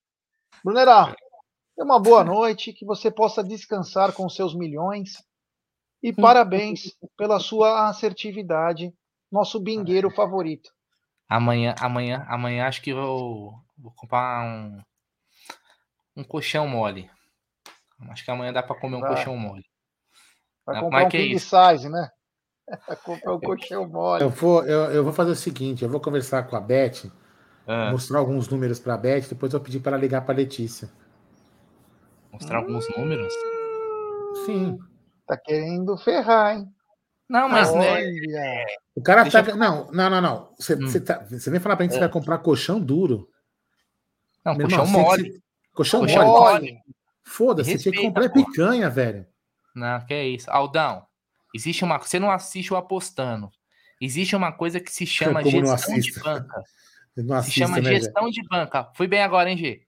Brunera, 0.64 1.14
tenha 1.76 1.84
uma 1.84 2.00
boa 2.00 2.24
noite, 2.24 2.72
que 2.72 2.84
você 2.84 3.10
possa 3.10 3.42
descansar 3.42 4.12
com 4.12 4.28
seus 4.28 4.54
milhões. 4.54 5.22
E 6.02 6.12
parabéns 6.12 6.96
pela 7.16 7.38
sua 7.38 7.88
assertividade, 7.88 8.92
nosso 9.30 9.60
bingueiro 9.60 10.10
favorito. 10.10 10.70
Amanhã, 11.28 11.74
amanhã, 11.80 12.26
amanhã 12.28 12.66
acho 12.66 12.82
que 12.82 12.90
eu 12.90 13.54
vou 13.78 13.92
comprar 13.96 14.44
um, 14.44 14.82
um 16.16 16.24
colchão 16.24 16.66
mole. 16.66 17.08
Acho 18.10 18.24
que 18.24 18.30
amanhã 18.30 18.52
dá 18.52 18.62
para 18.62 18.78
comer 18.78 18.96
um 18.96 19.00
Vai. 19.00 19.14
colchão 19.14 19.36
mole. 19.36 19.64
Vai 20.66 20.76
Ah, 20.76 20.80
comprar 20.80 20.98
mas 20.98 21.05
um 21.05 21.09
é 21.09 21.10
king 21.10 21.39
size, 21.39 21.89
né? 21.89 22.09
Vai 22.89 22.97
comprar 22.97 23.34
um 23.34 23.40
colchão 23.40 23.89
mole. 23.89 24.22
Eu 24.22 24.30
vou, 24.30 24.64
eu, 24.64 24.80
eu 24.93 25.05
vou 25.05 25.12
fazer 25.12 25.32
o 25.32 25.36
seguinte: 25.36 25.82
eu 25.84 25.90
vou 25.90 26.01
conversar 26.01 26.44
com 26.44 26.56
a 26.56 26.60
Beth, 26.60 27.10
Ah. 27.66 27.90
mostrar 27.90 28.18
alguns 28.18 28.48
números 28.48 28.78
para 28.78 28.94
a 28.94 28.98
Beth, 28.98 29.22
depois 29.28 29.52
eu 29.52 29.59
vou 29.59 29.64
pedir 29.64 29.80
para 29.80 29.93
ela 29.93 30.01
ligar 30.01 30.22
para 30.22 30.34
a 30.34 30.36
Letícia. 30.36 30.89
Mostrar 32.32 32.59
alguns 32.59 32.86
números? 32.97 33.32
Sim. 34.47 34.78
Tá 35.26 35.36
querendo 35.36 35.97
ferrar, 35.98 36.56
hein? 36.56 36.66
Não, 37.28 37.48
mas 37.48 37.72
né, 37.74 37.93
Olha. 37.93 38.66
O 38.94 39.02
cara 39.02 39.22
Deixa 39.22 39.43
tá. 39.43 39.51
eu- 39.51 39.56
Não, 39.56 39.90
não, 39.93 40.10
não, 40.10 40.20
não. 40.20 40.55
Você, 40.59 40.76
você, 40.76 41.01
tá- 41.01 41.24
você 41.28 41.51
vem 41.51 41.60
falar 41.60 41.76
pra 41.76 41.84
gente 41.84 41.93
que 41.93 41.98
você 41.98 42.05
É. 42.05 42.06
vai 42.06 42.12
comprar 42.12 42.39
colchão 42.39 42.80
duro. 42.80 43.28
Não, 44.44 44.55
Meu 44.55 44.66
colchão 44.68 44.84
irmão, 44.84 45.02
mole. 45.02 45.22
você- 45.32 45.43
Colchão, 45.74 46.01
Colchão 46.01 46.26
mole. 46.26 46.52
mole. 46.72 46.78
Foda-se, 47.24 47.70
você 47.72 47.78
tinha 47.78 47.93
que 47.94 48.02
comprar 48.02 48.28
porra. 48.30 48.44
picanha, 48.47 48.90
velho. 48.90 49.26
Não, 49.74 50.05
que 50.05 50.12
é 50.15 50.27
isso. 50.27 50.51
Aldão, 50.51 51.07
existe 51.55 51.85
uma. 51.85 51.99
Você 51.99 52.19
não 52.19 52.31
assiste 52.31 52.73
o 52.73 52.77
apostando. 52.77 53.51
Existe 54.01 54.35
uma 54.35 54.51
coisa 54.53 54.81
que 54.81 54.90
se 54.93 55.07
chama 55.07 55.43
Como 55.43 55.61
não 55.61 55.66
gestão 55.77 55.94
de 55.94 56.01
assisto? 56.01 56.24
banca. 56.24 56.62
Não 57.15 57.27
Se 57.27 57.32
assisto, 57.51 57.59
chama 57.59 57.77
né, 57.78 57.90
gestão 57.90 58.31
de 58.31 58.43
banca. 58.49 58.90
Fui 58.94 59.07
bem 59.07 59.23
agora, 59.23 59.51
hein, 59.51 59.57
G? 59.59 59.82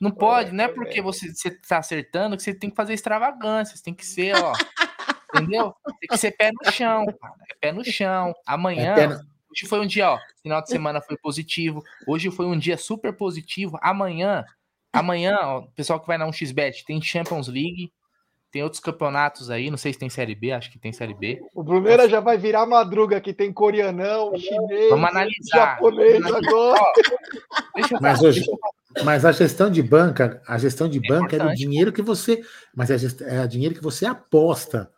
Não 0.00 0.10
pode, 0.10 0.50
não 0.50 0.64
é 0.64 0.68
porque 0.68 1.00
você, 1.00 1.32
você 1.32 1.48
tá 1.48 1.78
acertando 1.78 2.36
que 2.36 2.42
você 2.42 2.52
tem 2.52 2.68
que 2.70 2.74
fazer 2.74 2.92
extravagância. 2.92 3.76
Você 3.76 3.82
tem 3.84 3.94
que 3.94 4.04
ser, 4.04 4.34
ó. 4.34 4.52
entendeu? 5.32 5.72
Tem 6.00 6.08
que 6.08 6.18
ser 6.18 6.32
pé 6.32 6.50
no 6.50 6.72
chão, 6.72 7.06
cara. 7.06 7.34
É 7.48 7.54
pé 7.60 7.70
no 7.70 7.84
chão. 7.84 8.34
Amanhã. 8.44 8.94
É 8.96 9.06
no- 9.06 9.14
Hoje 9.14 9.66
foi 9.68 9.78
um 9.80 9.86
dia, 9.86 10.10
ó. 10.10 10.18
Final 10.42 10.60
de 10.62 10.70
semana 10.70 11.00
foi 11.00 11.16
positivo. 11.16 11.84
Hoje 12.06 12.30
foi 12.32 12.46
um 12.46 12.58
dia 12.58 12.76
super 12.76 13.12
positivo. 13.16 13.78
Amanhã, 13.80 14.44
amanhã, 14.92 15.38
ó, 15.40 15.58
o 15.60 15.70
pessoal 15.72 16.00
que 16.00 16.06
vai 16.08 16.18
na 16.18 16.26
1xBet 16.26 16.84
tem 16.84 17.00
Champions 17.00 17.46
League. 17.46 17.92
Tem 18.50 18.62
outros 18.64 18.80
campeonatos 18.80 19.48
aí, 19.48 19.70
não 19.70 19.76
sei 19.78 19.92
se 19.92 19.98
tem 19.98 20.10
Série 20.10 20.34
B, 20.34 20.50
acho 20.50 20.72
que 20.72 20.78
tem 20.78 20.92
Série 20.92 21.14
B. 21.14 21.40
O 21.54 21.62
Bruneira 21.62 22.08
já 22.08 22.18
vai 22.18 22.36
virar 22.36 22.66
madruga 22.66 23.20
que 23.20 23.32
tem 23.32 23.52
coreanão, 23.52 24.36
chinês, 24.36 24.90
Vamos 24.90 25.08
analisar. 25.08 25.74
japonês 25.76 26.20
Vamos 26.20 26.36
agora. 26.48 26.92
Deixa 27.76 27.94
eu 27.94 28.00
Mas 28.00 28.20
hoje, 28.22 28.44
mas 29.04 29.24
a 29.24 29.30
gestão 29.30 29.70
de 29.70 29.80
banca, 29.82 30.42
a 30.48 30.58
gestão 30.58 30.88
de 30.88 30.98
banca 30.98 31.36
é 31.36 31.38
do 31.38 31.44
importante. 31.44 31.58
dinheiro 31.58 31.92
que 31.92 32.02
você, 32.02 32.42
mas 32.74 32.90
é, 32.90 32.98
gest- 32.98 33.22
é 33.22 33.44
o 33.44 33.48
dinheiro 33.48 33.74
que 33.74 33.82
você 33.82 34.04
aposta. 34.04 34.90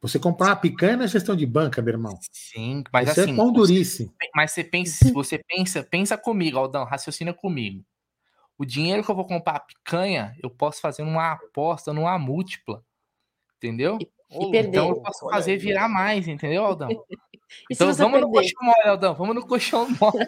Você 0.00 0.16
comprar 0.20 0.46
uma 0.50 0.56
picanha 0.56 0.96
na 0.98 1.06
gestão 1.08 1.34
de 1.34 1.44
banca, 1.44 1.82
meu 1.82 1.94
irmão. 1.94 2.16
Sim, 2.30 2.84
mas 2.92 3.10
Isso 3.10 3.20
assim. 3.22 3.32
é 3.32 3.36
pão 3.36 3.52
durice. 3.52 4.08
Mas 4.32 4.52
você 4.52 4.62
pensa, 4.62 5.04
se 5.04 5.10
você 5.12 5.38
pensa, 5.38 5.82
pensa 5.82 6.16
comigo, 6.16 6.56
Aldão, 6.56 6.84
raciocina 6.84 7.34
comigo. 7.34 7.82
O 8.58 8.64
dinheiro 8.66 9.04
que 9.04 9.10
eu 9.10 9.14
vou 9.14 9.24
comprar 9.24 9.56
a 9.56 9.60
picanha, 9.60 10.36
eu 10.42 10.50
posso 10.50 10.80
fazer 10.80 11.04
numa 11.04 11.32
aposta, 11.32 11.92
numa 11.92 12.18
múltipla. 12.18 12.82
Entendeu? 13.56 13.98
E 14.30 14.50
perder. 14.50 14.68
Então 14.68 14.88
eu 14.90 15.00
posso 15.00 15.28
fazer 15.30 15.56
virar 15.56 15.88
mais, 15.88 16.26
entendeu, 16.28 16.64
Aldão? 16.64 16.88
E 17.70 17.72
Então 17.72 17.90
vamos 17.94 18.20
no 18.20 18.30
perder? 18.30 18.52
colchão 18.52 18.62
mole, 18.62 18.88
Aldão. 18.90 19.14
Vamos 19.14 19.34
no 19.34 19.46
colchão 19.46 19.88
mole. 19.98 20.26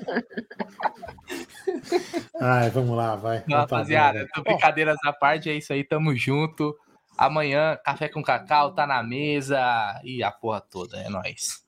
Ai, 2.41 2.71
vamos 2.71 2.97
lá, 2.97 3.15
vai. 3.17 3.37
Não, 3.41 3.45
Então 3.45 3.59
rapaziada, 3.59 4.27
tô 4.35 4.43
brincadeiras 4.43 4.97
à 5.05 5.13
parte, 5.13 5.51
é 5.51 5.55
isso 5.55 5.71
aí, 5.73 5.85
tamo 5.85 6.15
junto. 6.17 6.75
Amanhã, 7.19 7.79
café 7.85 8.09
com 8.09 8.23
cacau 8.23 8.73
tá 8.75 8.87
na 8.87 9.03
mesa 9.03 9.61
e 10.03 10.23
a 10.23 10.31
porra 10.31 10.63
toda, 10.63 10.97
é 10.99 11.11
nóis. 11.11 11.63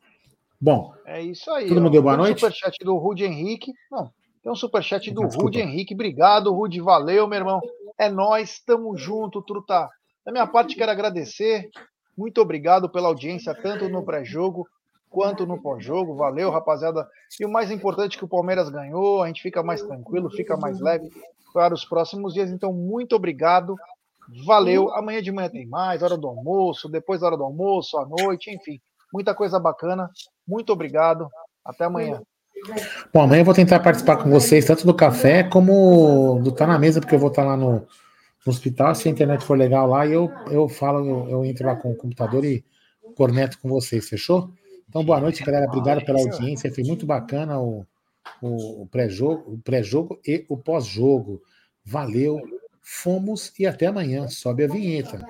Bom, 0.59 0.95
É 1.05 1.21
isso 1.21 1.51
aí. 1.51 1.69
Todo 1.69 1.79
ó. 1.79 1.81
mundo 1.83 1.93
deu 1.93 2.03
boa 2.03 2.17
noite? 2.17 2.41
superchat 2.41 2.77
do 2.83 2.97
Rude 2.97 3.25
Henrique. 3.25 3.73
Não, 3.91 4.11
tem 4.43 4.51
um 4.51 4.57
superchat 4.57 5.11
do 5.11 5.23
Desculpa. 5.23 5.45
Rude 5.45 5.61
Henrique. 5.61 5.95
Obrigado, 5.95 6.53
Rude. 6.53 6.81
Valeu, 6.81 7.27
meu 7.29 7.39
irmão. 7.39 7.61
É 7.99 8.11
nós, 8.11 8.59
tamo 8.59 8.97
junto, 8.97 9.43
truta. 9.43 9.89
Da 10.25 10.33
minha 10.33 10.47
parte, 10.47 10.75
quero 10.75 10.91
agradecer. 10.91 11.69
Muito 12.17 12.41
obrigado 12.41 12.91
pela 12.91 13.09
audiência, 13.09 13.55
tanto 13.55 13.89
no 13.89 14.05
pré-jogo 14.05 14.67
quanto 15.09 15.47
no 15.47 15.61
pós-jogo. 15.61 16.17
Valeu, 16.17 16.51
rapaziada. 16.51 17.07
E 17.39 17.45
o 17.45 17.51
mais 17.51 17.71
importante 17.71 18.17
é 18.17 18.19
que 18.19 18.25
o 18.25 18.29
Palmeiras 18.29 18.69
ganhou, 18.69 19.23
a 19.23 19.27
gente 19.29 19.43
fica 19.43 19.63
mais 19.63 19.83
tranquilo, 19.83 20.31
fica 20.31 20.57
mais 20.57 20.81
leve 20.81 21.09
para 21.53 21.75
os 21.75 21.85
próximos 21.85 22.33
dias. 22.35 22.51
Então, 22.51 22.73
muito 22.73 23.15
obrigado. 23.15 23.77
Valeu. 24.45 24.93
Amanhã 24.95 25.23
de 25.23 25.31
manhã 25.31 25.49
tem 25.49 25.67
mais, 25.67 26.03
hora 26.03 26.17
do 26.17 26.27
almoço, 26.27 26.89
depois 26.89 27.21
da 27.21 27.27
hora 27.29 27.37
do 27.37 27.45
almoço, 27.45 27.99
à 27.99 28.07
noite, 28.07 28.51
enfim. 28.51 28.81
Muita 29.13 29.35
coisa 29.35 29.61
bacana. 29.61 30.11
Muito 30.49 30.73
obrigado. 30.73 31.29
Até 31.65 31.85
amanhã. 31.85 32.21
Bom, 33.13 33.23
amanhã 33.23 33.41
eu 33.41 33.45
vou 33.45 33.55
tentar 33.55 33.81
participar 33.81 34.17
com 34.17 34.31
vocês, 34.31 34.65
tanto 34.65 34.87
do 34.87 34.95
café 34.95 35.43
como 35.43 36.41
do 36.43 36.53
Tá 36.53 36.67
na 36.67 36.79
Mesa, 36.79 37.01
porque 37.01 37.15
eu 37.15 37.19
vou 37.19 37.29
estar 37.29 37.45
lá 37.45 37.57
no, 37.57 37.73
no 37.73 37.87
hospital. 38.47 38.95
Se 38.95 39.09
a 39.09 39.11
internet 39.11 39.45
for 39.45 39.59
legal 39.59 39.87
lá, 39.87 40.07
eu, 40.07 40.31
eu 40.51 40.69
falo, 40.69 41.07
eu, 41.07 41.29
eu 41.29 41.45
entro 41.45 41.67
lá 41.67 41.77
com 41.77 41.91
o 41.91 41.97
computador 41.97 42.45
e 42.45 42.65
corneto 43.17 43.59
com 43.59 43.69
vocês, 43.69 44.09
fechou? 44.09 44.51
Então, 44.89 45.05
boa 45.05 45.21
noite, 45.21 45.43
galera. 45.43 45.67
Obrigado 45.67 46.05
pela 46.05 46.21
audiência. 46.21 46.73
Foi 46.73 46.85
muito 46.85 47.07
bacana 47.07 47.59
o, 47.59 47.85
o, 48.41 48.83
o 48.83 48.87
pré-jogo, 48.87 49.55
o 49.55 49.59
pré-jogo 49.59 50.21
e 50.27 50.45
o 50.49 50.57
pós-jogo. 50.57 51.43
Valeu, 51.85 52.41
fomos 52.81 53.53
e 53.59 53.67
até 53.67 53.87
amanhã. 53.87 54.29
Sobe 54.29 54.65
a 54.65 54.69
vinheta. 54.69 55.25